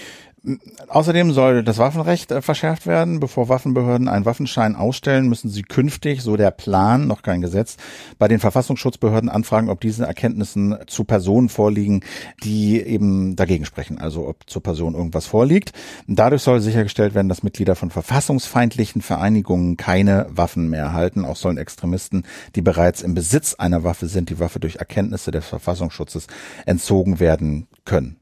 Außerdem 0.89 1.33
soll 1.33 1.63
das 1.63 1.79
Waffenrecht 1.79 2.33
äh, 2.33 2.43
verschärft 2.43 2.87
werden. 2.87 3.21
Bevor 3.21 3.49
Waffenbehörden 3.49 4.09
einen 4.09 4.25
Waffenschein 4.25 4.75
ausstellen, 4.75 5.29
müssen 5.29 5.49
sie 5.49 5.63
künftig, 5.63 6.21
so 6.23 6.37
der 6.37 6.51
Plan, 6.51 7.07
noch 7.07 7.23
kein 7.23 7.41
Gesetz, 7.41 7.77
bei 8.19 8.27
den 8.27 8.41
Verfassungsschutzbehörden 8.41 9.29
anfragen, 9.29 9.71
ob 9.71 9.81
diese 9.81 10.05
Erkenntnissen 10.05 10.77
zu 10.89 11.05
Personen 11.05 11.49
vorliegen, 11.49 12.03
die 12.43 12.81
eben 12.81 13.37
dagegen 13.37 13.65
sprechen, 13.65 13.99
also 13.99 14.27
ob 14.27 14.51
zur 14.51 14.65
Person 14.65 14.95
irgendwas 14.95 15.27
vorliegt. 15.27 15.73
Dadurch 16.09 16.43
soll 16.43 16.61
sichergestellt 16.61 17.15
werden, 17.15 17.29
dass 17.29 17.45
Mitglieder 17.45 17.77
von 17.77 17.91
verfassungsfeindlichen 17.91 19.01
Vereinigungen 19.01 19.77
keine 19.77 20.27
Waffen 20.29 20.69
mehr 20.69 20.83
erhalten. 20.83 21.25
Auch 21.25 21.37
sollen 21.37 21.57
Extremisten, 21.57 22.25
die 22.57 22.63
bereits 22.63 23.03
im 23.03 23.15
Besitz 23.15 23.55
einer 23.55 23.85
Waffe 23.85 24.09
sind, 24.09 24.29
die 24.29 24.41
Waffe 24.41 24.59
durch 24.59 24.77
Erkenntnisse 24.77 25.31
des 25.31 25.47
Verfassungsschutzes 25.47 26.27
entzogen 26.67 27.21
werden 27.21 27.69
können. 27.85 28.17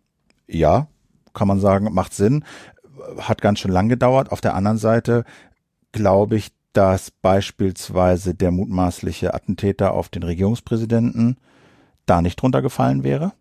Ja, 0.47 0.89
kann 1.41 1.49
man 1.49 1.59
sagen, 1.59 1.89
macht 1.95 2.13
Sinn. 2.13 2.45
Hat 3.17 3.41
ganz 3.41 3.61
schön 3.61 3.73
lang 3.73 3.89
gedauert. 3.89 4.31
Auf 4.31 4.43
der 4.43 4.55
anderen 4.55 4.77
Seite 4.77 5.25
glaube 5.91 6.37
ich, 6.37 6.53
dass 6.75 7.11
beispielsweise 7.11 8.35
der 8.35 8.51
mutmaßliche 8.51 9.33
Attentäter 9.33 9.95
auf 9.95 10.11
den 10.11 10.23
Regierungspräsidenten 10.23 11.39
da 12.05 12.21
nicht 12.21 12.37
drunter 12.37 12.61
gefallen 12.61 13.05
wäre, 13.05 13.33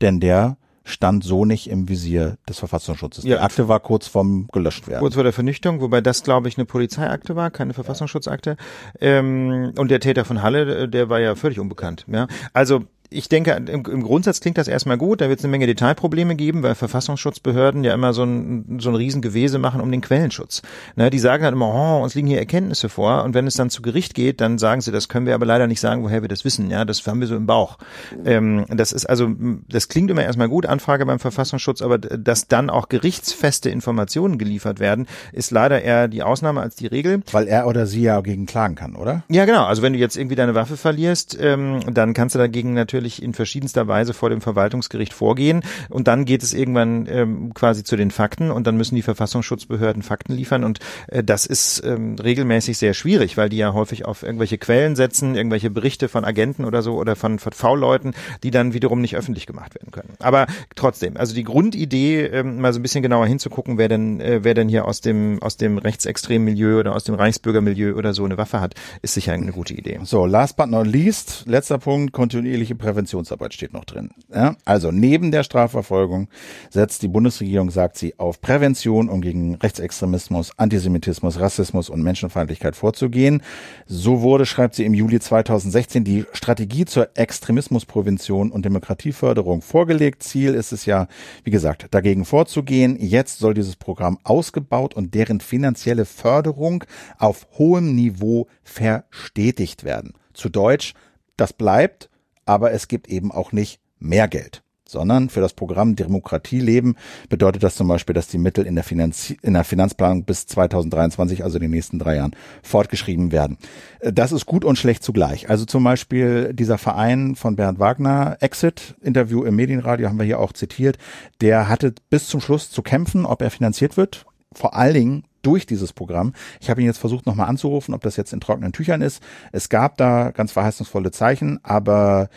denn 0.00 0.20
der 0.20 0.56
stand 0.84 1.24
so 1.24 1.44
nicht 1.44 1.68
im 1.68 1.88
Visier 1.88 2.38
des 2.48 2.60
Verfassungsschutzes. 2.60 3.24
Ja. 3.24 3.38
Die 3.38 3.42
Akte 3.42 3.66
war 3.66 3.80
kurz 3.80 4.06
vorm 4.06 4.46
gelöscht 4.52 4.86
werden. 4.86 5.00
Kurz 5.00 5.14
vor 5.14 5.24
der 5.24 5.32
Vernichtung, 5.32 5.80
wobei 5.80 6.00
das, 6.00 6.22
glaube 6.22 6.46
ich, 6.46 6.58
eine 6.58 6.64
Polizeiakte 6.64 7.34
war, 7.34 7.50
keine 7.50 7.74
Verfassungsschutzakte. 7.74 8.56
Ähm, 9.00 9.72
und 9.76 9.90
der 9.90 9.98
Täter 9.98 10.24
von 10.24 10.42
Halle, 10.42 10.88
der 10.88 11.08
war 11.08 11.18
ja 11.18 11.34
völlig 11.34 11.58
unbekannt. 11.58 12.06
Ja? 12.08 12.28
Also 12.52 12.84
ich 13.10 13.28
denke, 13.28 13.52
im, 13.52 13.84
im, 13.86 14.02
Grundsatz 14.02 14.40
klingt 14.40 14.58
das 14.58 14.68
erstmal 14.68 14.98
gut. 14.98 15.20
Da 15.20 15.28
wird 15.28 15.38
es 15.38 15.44
eine 15.44 15.50
Menge 15.50 15.66
Detailprobleme 15.66 16.36
geben, 16.36 16.62
weil 16.62 16.74
Verfassungsschutzbehörden 16.74 17.82
ja 17.82 17.94
immer 17.94 18.12
so 18.12 18.22
ein, 18.22 18.78
so 18.80 18.90
ein 18.90 18.94
Riesengewese 18.94 19.58
machen 19.58 19.80
um 19.80 19.90
den 19.90 20.02
Quellenschutz. 20.02 20.60
Ne, 20.94 21.08
die 21.08 21.18
sagen 21.18 21.42
dann 21.42 21.54
immer, 21.54 21.72
oh, 21.72 22.02
uns 22.02 22.14
liegen 22.14 22.28
hier 22.28 22.38
Erkenntnisse 22.38 22.90
vor. 22.90 23.24
Und 23.24 23.32
wenn 23.32 23.46
es 23.46 23.54
dann 23.54 23.70
zu 23.70 23.80
Gericht 23.80 24.14
geht, 24.14 24.42
dann 24.42 24.58
sagen 24.58 24.82
sie, 24.82 24.92
das 24.92 25.08
können 25.08 25.24
wir 25.24 25.34
aber 25.34 25.46
leider 25.46 25.66
nicht 25.66 25.80
sagen, 25.80 26.02
woher 26.02 26.20
wir 26.20 26.28
das 26.28 26.44
wissen. 26.44 26.70
Ja, 26.70 26.84
das 26.84 27.06
haben 27.06 27.20
wir 27.20 27.26
so 27.26 27.36
im 27.36 27.46
Bauch. 27.46 27.78
Ähm, 28.26 28.66
das 28.68 28.92
ist 28.92 29.06
also, 29.06 29.30
das 29.68 29.88
klingt 29.88 30.10
immer 30.10 30.24
erstmal 30.24 30.48
gut, 30.48 30.66
Anfrage 30.66 31.06
beim 31.06 31.18
Verfassungsschutz, 31.18 31.80
aber 31.80 31.96
dass 31.96 32.46
dann 32.46 32.68
auch 32.68 32.90
gerichtsfeste 32.90 33.70
Informationen 33.70 34.36
geliefert 34.36 34.80
werden, 34.80 35.06
ist 35.32 35.50
leider 35.50 35.80
eher 35.80 36.08
die 36.08 36.22
Ausnahme 36.22 36.60
als 36.60 36.76
die 36.76 36.86
Regel. 36.86 37.22
Weil 37.32 37.48
er 37.48 37.66
oder 37.66 37.86
sie 37.86 38.02
ja 38.02 38.20
gegen 38.20 38.44
klagen 38.44 38.74
kann, 38.74 38.96
oder? 38.96 39.22
Ja, 39.30 39.46
genau. 39.46 39.64
Also 39.64 39.80
wenn 39.80 39.94
du 39.94 39.98
jetzt 39.98 40.16
irgendwie 40.16 40.36
deine 40.36 40.54
Waffe 40.54 40.76
verlierst, 40.76 41.38
ähm, 41.40 41.80
dann 41.90 42.12
kannst 42.12 42.34
du 42.34 42.38
dagegen 42.38 42.74
natürlich 42.74 42.97
natürlich 42.98 43.22
in 43.22 43.32
verschiedenster 43.32 43.86
Weise 43.86 44.12
vor 44.12 44.28
dem 44.28 44.40
Verwaltungsgericht 44.40 45.12
vorgehen 45.12 45.62
und 45.88 46.08
dann 46.08 46.24
geht 46.24 46.42
es 46.42 46.52
irgendwann 46.52 47.06
ähm, 47.08 47.54
quasi 47.54 47.84
zu 47.84 47.96
den 47.96 48.10
Fakten 48.10 48.50
und 48.50 48.66
dann 48.66 48.76
müssen 48.76 48.96
die 48.96 49.02
Verfassungsschutzbehörden 49.02 50.02
Fakten 50.02 50.32
liefern 50.32 50.64
und 50.64 50.80
äh, 51.06 51.22
das 51.22 51.46
ist 51.46 51.82
ähm, 51.84 52.16
regelmäßig 52.16 52.76
sehr 52.76 52.94
schwierig, 52.94 53.36
weil 53.36 53.48
die 53.48 53.56
ja 53.56 53.72
häufig 53.72 54.04
auf 54.04 54.24
irgendwelche 54.24 54.58
Quellen 54.58 54.96
setzen, 54.96 55.36
irgendwelche 55.36 55.70
Berichte 55.70 56.08
von 56.08 56.24
Agenten 56.24 56.64
oder 56.64 56.82
so 56.82 56.96
oder 56.96 57.14
von, 57.14 57.38
V-Leuten, 57.38 58.14
die 58.42 58.50
dann 58.50 58.74
wiederum 58.74 59.00
nicht 59.00 59.16
öffentlich 59.16 59.46
gemacht 59.46 59.74
werden 59.76 59.92
können. 59.92 60.14
Aber 60.18 60.46
trotzdem, 60.74 61.16
also 61.16 61.34
die 61.34 61.44
Grundidee, 61.44 62.24
ähm, 62.24 62.60
mal 62.60 62.72
so 62.72 62.80
ein 62.80 62.82
bisschen 62.82 63.02
genauer 63.02 63.26
hinzugucken, 63.26 63.78
wer 63.78 63.88
denn, 63.88 64.20
äh, 64.20 64.40
wer 64.42 64.54
denn 64.54 64.68
hier 64.68 64.86
aus 64.86 65.00
dem, 65.00 65.40
aus 65.40 65.56
dem 65.56 65.78
rechtsextremen 65.78 66.44
Milieu 66.44 66.80
oder 66.80 66.96
aus 66.96 67.04
dem 67.04 67.14
Reichsbürgermilieu 67.14 67.94
oder 67.94 68.12
so 68.12 68.24
eine 68.24 68.38
Waffe 68.38 68.60
hat, 68.60 68.74
ist 69.02 69.14
sicher 69.14 69.32
eine 69.32 69.52
gute 69.52 69.74
Idee. 69.74 70.00
So, 70.02 70.26
last 70.26 70.56
but 70.56 70.68
not 70.68 70.86
least, 70.86 71.44
letzter 71.46 71.78
Punkt, 71.78 72.12
kontinuierliche 72.12 72.74
Präventionsarbeit 72.88 73.52
steht 73.52 73.74
noch 73.74 73.84
drin. 73.84 74.10
Ja? 74.34 74.56
Also 74.64 74.90
neben 74.90 75.30
der 75.30 75.42
Strafverfolgung 75.42 76.28
setzt 76.70 77.02
die 77.02 77.08
Bundesregierung, 77.08 77.70
sagt 77.70 77.98
sie, 77.98 78.18
auf 78.18 78.40
Prävention, 78.40 79.10
um 79.10 79.20
gegen 79.20 79.56
Rechtsextremismus, 79.56 80.52
Antisemitismus, 80.56 81.38
Rassismus 81.38 81.90
und 81.90 82.02
Menschenfeindlichkeit 82.02 82.76
vorzugehen. 82.76 83.42
So 83.84 84.22
wurde, 84.22 84.46
schreibt 84.46 84.74
sie 84.74 84.86
im 84.86 84.94
Juli 84.94 85.20
2016, 85.20 86.02
die 86.02 86.24
Strategie 86.32 86.86
zur 86.86 87.10
Extremismusprävention 87.14 88.50
und 88.50 88.64
Demokratieförderung 88.64 89.60
vorgelegt. 89.60 90.22
Ziel 90.22 90.54
ist 90.54 90.72
es 90.72 90.86
ja, 90.86 91.08
wie 91.44 91.50
gesagt, 91.50 91.88
dagegen 91.90 92.24
vorzugehen. 92.24 92.96
Jetzt 92.98 93.38
soll 93.38 93.52
dieses 93.52 93.76
Programm 93.76 94.18
ausgebaut 94.24 94.94
und 94.94 95.12
deren 95.12 95.40
finanzielle 95.40 96.06
Förderung 96.06 96.84
auf 97.18 97.46
hohem 97.58 97.94
Niveau 97.94 98.46
verstetigt 98.62 99.84
werden. 99.84 100.14
Zu 100.32 100.48
Deutsch, 100.48 100.94
das 101.36 101.52
bleibt 101.52 102.08
aber 102.48 102.72
es 102.72 102.88
gibt 102.88 103.08
eben 103.08 103.30
auch 103.30 103.52
nicht 103.52 103.80
mehr 103.98 104.28
Geld 104.28 104.62
sondern 104.88 105.28
für 105.28 105.40
das 105.40 105.52
Programm 105.52 105.94
Demokratie 105.94 106.60
leben 106.60 106.96
bedeutet 107.28 107.62
das 107.62 107.76
zum 107.76 107.88
Beispiel, 107.88 108.14
dass 108.14 108.28
die 108.28 108.38
Mittel 108.38 108.66
in 108.66 108.74
der, 108.74 108.84
Finanz 108.84 109.34
in 109.42 109.52
der 109.52 109.64
Finanzplanung 109.64 110.24
bis 110.24 110.46
2023, 110.46 111.44
also 111.44 111.58
in 111.58 111.62
den 111.62 111.70
nächsten 111.70 111.98
drei 111.98 112.16
Jahren, 112.16 112.34
fortgeschrieben 112.62 113.30
werden. 113.30 113.58
Das 114.00 114.32
ist 114.32 114.46
gut 114.46 114.64
und 114.64 114.78
schlecht 114.78 115.02
zugleich. 115.02 115.50
Also 115.50 115.66
zum 115.66 115.84
Beispiel 115.84 116.54
dieser 116.54 116.78
Verein 116.78 117.36
von 117.36 117.54
Bernd 117.54 117.78
Wagner, 117.78 118.38
Exit, 118.40 118.96
Interview 119.02 119.44
im 119.44 119.56
Medienradio 119.56 120.08
haben 120.08 120.18
wir 120.18 120.24
hier 120.24 120.40
auch 120.40 120.54
zitiert, 120.54 120.96
der 121.42 121.68
hatte 121.68 121.94
bis 122.08 122.26
zum 122.26 122.40
Schluss 122.40 122.70
zu 122.70 122.82
kämpfen, 122.82 123.26
ob 123.26 123.42
er 123.42 123.50
finanziert 123.50 123.96
wird. 123.96 124.24
Vor 124.52 124.74
allen 124.74 124.94
Dingen 124.94 125.24
durch 125.42 125.66
dieses 125.66 125.92
Programm. 125.92 126.32
Ich 126.60 126.70
habe 126.70 126.80
ihn 126.80 126.86
jetzt 126.86 126.98
versucht 126.98 127.26
nochmal 127.26 127.48
anzurufen, 127.48 127.94
ob 127.94 128.02
das 128.02 128.16
jetzt 128.16 128.32
in 128.32 128.40
trockenen 128.40 128.72
Tüchern 128.72 129.02
ist. 129.02 129.22
Es 129.52 129.68
gab 129.68 129.96
da 129.96 130.30
ganz 130.30 130.52
verheißungsvolle 130.52 131.10
Zeichen, 131.10 131.60
aber 131.62 132.28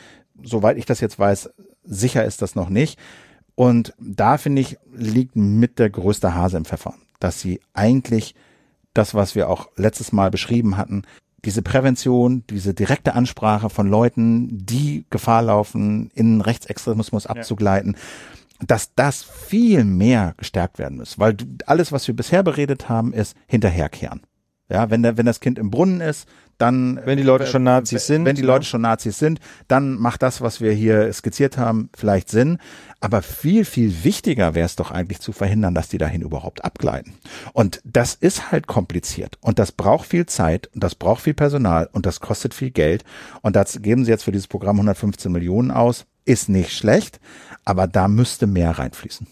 soweit 0.43 0.77
ich 0.77 0.85
das 0.85 0.99
jetzt 0.99 1.19
weiß, 1.19 1.49
sicher 1.83 2.25
ist 2.25 2.41
das 2.41 2.55
noch 2.55 2.69
nicht. 2.69 2.99
Und 3.55 3.93
da 3.99 4.37
finde 4.37 4.61
ich, 4.61 4.77
liegt 4.93 5.35
mit 5.35 5.79
der 5.79 5.89
größte 5.89 6.33
Hase 6.33 6.57
im 6.57 6.65
Pfeffer, 6.65 6.95
dass 7.19 7.39
sie 7.39 7.59
eigentlich 7.73 8.35
das, 8.93 9.13
was 9.13 9.35
wir 9.35 9.49
auch 9.49 9.69
letztes 9.75 10.11
Mal 10.11 10.31
beschrieben 10.31 10.77
hatten, 10.77 11.03
diese 11.43 11.61
Prävention, 11.61 12.43
diese 12.49 12.73
direkte 12.73 13.13
Ansprache 13.13 13.69
von 13.69 13.87
Leuten, 13.87 14.65
die 14.65 15.05
Gefahr 15.09 15.41
laufen, 15.41 16.11
in 16.13 16.41
Rechtsextremismus 16.41 17.25
abzugleiten. 17.25 17.93
Ja 17.93 18.40
dass 18.65 18.93
das 18.95 19.23
viel 19.23 19.83
mehr 19.83 20.33
gestärkt 20.37 20.79
werden 20.79 20.97
muss, 20.97 21.19
weil 21.19 21.33
du, 21.33 21.45
alles, 21.65 21.91
was 21.91 22.07
wir 22.07 22.15
bisher 22.15 22.43
beredet 22.43 22.89
haben, 22.89 23.13
ist 23.13 23.35
hinterherkehren. 23.47 24.21
Ja, 24.69 24.89
wenn, 24.89 25.03
der, 25.03 25.17
wenn 25.17 25.25
das 25.25 25.41
Kind 25.41 25.59
im 25.59 25.69
Brunnen 25.69 25.99
ist, 25.99 26.29
dann. 26.57 26.99
Wenn 27.03 27.17
die 27.17 27.23
Leute 27.23 27.45
schon 27.45 27.63
Nazis 27.63 28.07
sind. 28.07 28.23
Wenn 28.23 28.37
die 28.37 28.41
Leute 28.41 28.65
schon 28.65 28.81
Nazis 28.81 29.19
sind, 29.19 29.41
dann 29.67 29.95
macht 29.97 30.21
das, 30.21 30.39
was 30.39 30.61
wir 30.61 30.71
hier 30.71 31.11
skizziert 31.11 31.57
haben, 31.57 31.89
vielleicht 31.93 32.29
Sinn. 32.29 32.57
Aber 33.01 33.21
viel, 33.21 33.65
viel 33.65 34.05
wichtiger 34.05 34.55
wäre 34.55 34.65
es 34.65 34.77
doch 34.77 34.91
eigentlich 34.91 35.19
zu 35.19 35.33
verhindern, 35.33 35.75
dass 35.75 35.89
die 35.89 35.97
dahin 35.97 36.21
überhaupt 36.21 36.63
abgleiten. 36.63 37.15
Und 37.51 37.81
das 37.83 38.13
ist 38.13 38.51
halt 38.51 38.67
kompliziert. 38.67 39.37
Und 39.41 39.59
das 39.59 39.73
braucht 39.73 40.07
viel 40.07 40.25
Zeit 40.27 40.69
und 40.73 40.83
das 40.83 40.95
braucht 40.95 41.23
viel 41.23 41.33
Personal 41.33 41.89
und 41.91 42.05
das 42.05 42.21
kostet 42.21 42.53
viel 42.53 42.71
Geld. 42.71 43.03
Und 43.41 43.57
das 43.57 43.81
geben 43.81 44.05
sie 44.05 44.11
jetzt 44.11 44.23
für 44.23 44.31
dieses 44.31 44.47
Programm 44.47 44.77
115 44.77 45.31
Millionen 45.31 45.71
aus. 45.71 46.05
Ist 46.25 46.49
nicht 46.49 46.71
schlecht, 46.71 47.19
aber 47.65 47.87
da 47.87 48.07
müsste 48.07 48.47
mehr 48.47 48.71
reinfließen. 48.71 49.27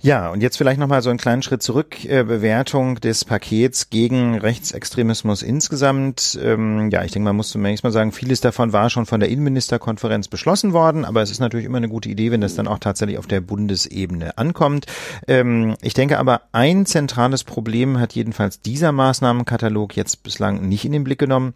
Ja, 0.00 0.30
und 0.30 0.42
jetzt 0.42 0.56
vielleicht 0.56 0.78
nochmal 0.78 1.02
so 1.02 1.10
einen 1.10 1.18
kleinen 1.18 1.42
Schritt 1.42 1.60
zurück. 1.60 2.04
Äh, 2.04 2.22
Bewertung 2.22 3.00
des 3.00 3.24
Pakets 3.24 3.90
gegen 3.90 4.38
Rechtsextremismus 4.38 5.42
insgesamt. 5.42 6.38
Ähm, 6.40 6.88
ja, 6.90 7.02
ich 7.02 7.10
denke, 7.10 7.24
man 7.24 7.34
muss 7.34 7.48
zunächst 7.48 7.82
mal 7.82 7.90
sagen, 7.90 8.12
vieles 8.12 8.40
davon 8.40 8.72
war 8.72 8.90
schon 8.90 9.06
von 9.06 9.18
der 9.18 9.28
Innenministerkonferenz 9.28 10.28
beschlossen 10.28 10.72
worden, 10.72 11.04
aber 11.04 11.22
es 11.22 11.32
ist 11.32 11.40
natürlich 11.40 11.66
immer 11.66 11.78
eine 11.78 11.88
gute 11.88 12.08
Idee, 12.08 12.30
wenn 12.30 12.40
das 12.40 12.54
dann 12.54 12.68
auch 12.68 12.78
tatsächlich 12.78 13.18
auf 13.18 13.26
der 13.26 13.40
Bundesebene 13.40 14.38
ankommt. 14.38 14.86
Ähm, 15.26 15.74
ich 15.82 15.94
denke 15.94 16.20
aber, 16.20 16.42
ein 16.52 16.86
zentrales 16.86 17.42
Problem 17.42 17.98
hat 17.98 18.12
jedenfalls 18.12 18.60
dieser 18.60 18.92
Maßnahmenkatalog 18.92 19.96
jetzt 19.96 20.22
bislang 20.22 20.68
nicht 20.68 20.84
in 20.84 20.92
den 20.92 21.02
Blick 21.02 21.18
genommen. 21.18 21.54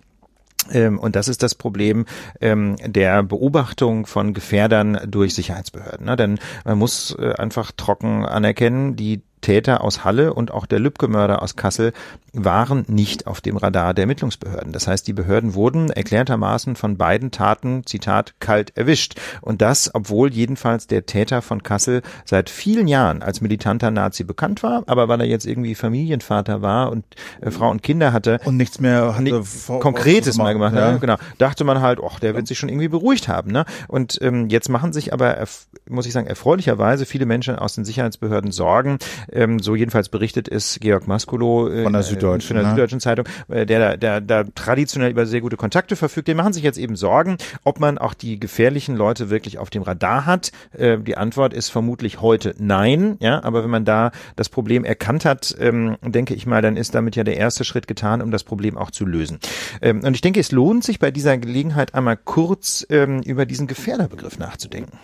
Ähm, 0.71 0.99
und 0.99 1.17
das 1.17 1.29
ist 1.29 1.43
das 1.43 1.55
Problem 1.55 2.05
ähm, 2.41 2.77
der 2.85 3.23
Beobachtung 3.23 4.07
von 4.07 4.35
Gefährdern 4.35 4.99
durch 5.07 5.35
Sicherheitsbehörden. 5.35 6.07
Ne? 6.07 6.17
Denn 6.17 6.39
man 6.65 6.79
muss 6.79 7.17
äh, 7.19 7.33
einfach 7.35 7.73
trocken 7.73 8.25
anerkennen, 8.25 8.97
die 8.97 9.23
Täter 9.43 9.85
aus 9.85 10.05
Halle 10.05 10.33
und 10.33 10.51
auch 10.51 10.65
der 10.65 10.79
Lübcke-Mörder 10.79 11.43
aus 11.43 11.57
Kassel 11.57 11.93
waren 12.33 12.85
nicht 12.89 13.27
auf 13.27 13.43
dem 13.43 13.59
Radar 13.59 13.93
der 13.93 14.05
Ermittlungsbehörden. 14.05 14.73
Das 14.73 14.87
heißt, 14.87 15.07
die 15.07 15.13
Behörden 15.13 15.53
wurden 15.53 15.91
erklärtermaßen 15.91 16.77
von 16.77 16.97
beiden 16.97 17.31
Taten, 17.31 17.85
Zitat, 17.85 18.35
kalt 18.41 18.75
erwischt. 18.77 19.21
Und 19.43 19.61
das, 19.61 19.91
obwohl 19.93 20.33
jedenfalls 20.33 20.87
der 20.87 21.05
Täter 21.05 21.43
von 21.43 21.63
Kassel 21.63 22.01
seit 22.25 22.49
vielen 22.49 22.89
Jahren 22.89 23.23
als 23.23 23.43
militanter 23.43 23.91
Nazi 23.91 24.25
bekannt 24.25 24.63
war, 24.63 24.85
aber 24.87 25.09
weil 25.09 25.21
er 25.21 25.27
jetzt 25.27 25.45
irgendwie 25.45 25.75
Familienvater 25.75 26.63
war 26.63 26.91
und 26.91 27.05
äh, 27.43 27.51
Frau 27.51 27.71
und 27.71 27.83
Kinder 27.83 28.13
hatte. 28.13 28.41
Und 28.45 28.57
nichts 28.57 28.81
mehr 28.81 29.15
hatte 29.17 29.43
Konkretes 29.81 30.39
mal 30.39 30.55
gemacht. 30.55 30.75
Ja. 30.75 30.93
Ne? 30.93 30.99
Genau. 31.01 31.17
Dachte 31.37 31.65
man 31.65 31.83
halt, 31.83 31.99
ach, 32.03 32.19
der 32.19 32.35
wird 32.35 32.47
sich 32.47 32.59
schon 32.59 32.71
irgendwie 32.71 32.89
beruhigt 32.89 33.29
haben. 33.29 33.51
Ne? 33.51 33.67
Und 33.89 34.19
ähm, 34.23 34.49
jetzt 34.49 34.71
machen 34.71 34.93
sich 34.93 35.13
aber, 35.13 35.45
muss 35.89 36.07
ich 36.07 36.13
sagen, 36.13 36.27
erfreulicherweise 36.27 37.05
viele 37.05 37.27
Menschen 37.27 37.57
aus 37.57 37.75
den 37.75 37.85
Sicherheitsbehörden 37.85 38.53
Sorgen, 38.53 38.99
ähm, 39.33 39.59
so 39.59 39.75
jedenfalls 39.75 40.09
berichtet 40.09 40.49
ist 40.49 40.81
Georg 40.81 41.07
Maskulo 41.07 41.69
äh, 41.69 41.83
von 41.85 41.93
der 41.93 42.03
Süddeutschen, 42.03 42.49
von 42.49 42.57
der 42.57 42.65
ne? 42.65 42.71
Süddeutschen 42.71 43.01
Zeitung, 43.01 43.27
äh, 43.49 43.67
der, 43.67 43.97
der, 43.97 44.21
der 44.21 44.55
traditionell 44.55 45.11
über 45.11 45.27
sehr 45.27 45.41
gute 45.41 45.57
Kontakte 45.57 45.97
verfügt. 45.97 46.29
Die 46.29 46.35
machen 46.35 46.53
sich 46.53 46.63
jetzt 46.63 46.79
eben 46.79 46.97
Sorgen, 46.97 47.37
ob 47.65 47.81
man 47.81 47.99
auch 47.99 48.15
die 48.15 48.39
gefährlichen 48.39 48.97
Leute 48.97 49.31
wirklich 49.31 49.59
auf 49.59 49.71
dem 49.71 49.83
Radar 49.83 50.27
hat. 50.27 50.53
Äh, 50.73 50.99
die 50.99 51.17
Antwort 51.17 51.55
ist 51.55 51.69
vermutlich 51.69 52.21
heute 52.21 52.55
nein. 52.59 53.17
Ja, 53.21 53.43
aber 53.43 53.63
wenn 53.63 53.71
man 53.71 53.85
da 53.85 54.13
das 54.37 54.49
Problem 54.49 54.85
erkannt 54.85 55.25
hat, 55.25 55.55
ähm, 55.59 55.97
denke 56.03 56.35
ich 56.35 56.47
mal, 56.47 56.63
dann 56.63 56.77
ist 56.77 56.95
damit 56.95 57.17
ja 57.17 57.25
der 57.25 57.37
erste 57.37 57.65
Schritt 57.65 57.87
getan, 57.87 58.23
um 58.23 58.31
das 58.31 58.45
Problem 58.45 58.77
auch 58.77 58.91
zu 58.91 59.05
lösen. 59.05 59.39
Ähm, 59.81 60.03
und 60.05 60.15
ich 60.15 60.21
denke, 60.21 60.41
es 60.41 60.53
lohnt 60.53 60.85
sich 60.85 60.99
bei 60.99 61.11
dieser 61.11 61.39
Gelegenheit 61.39 61.95
einmal 61.95 62.17
kurz 62.17 62.87
ähm, 62.91 63.21
über 63.23 63.47
diesen 63.47 63.67
Gefährderbegriff 63.67 64.39
nachzudenken. 64.39 64.99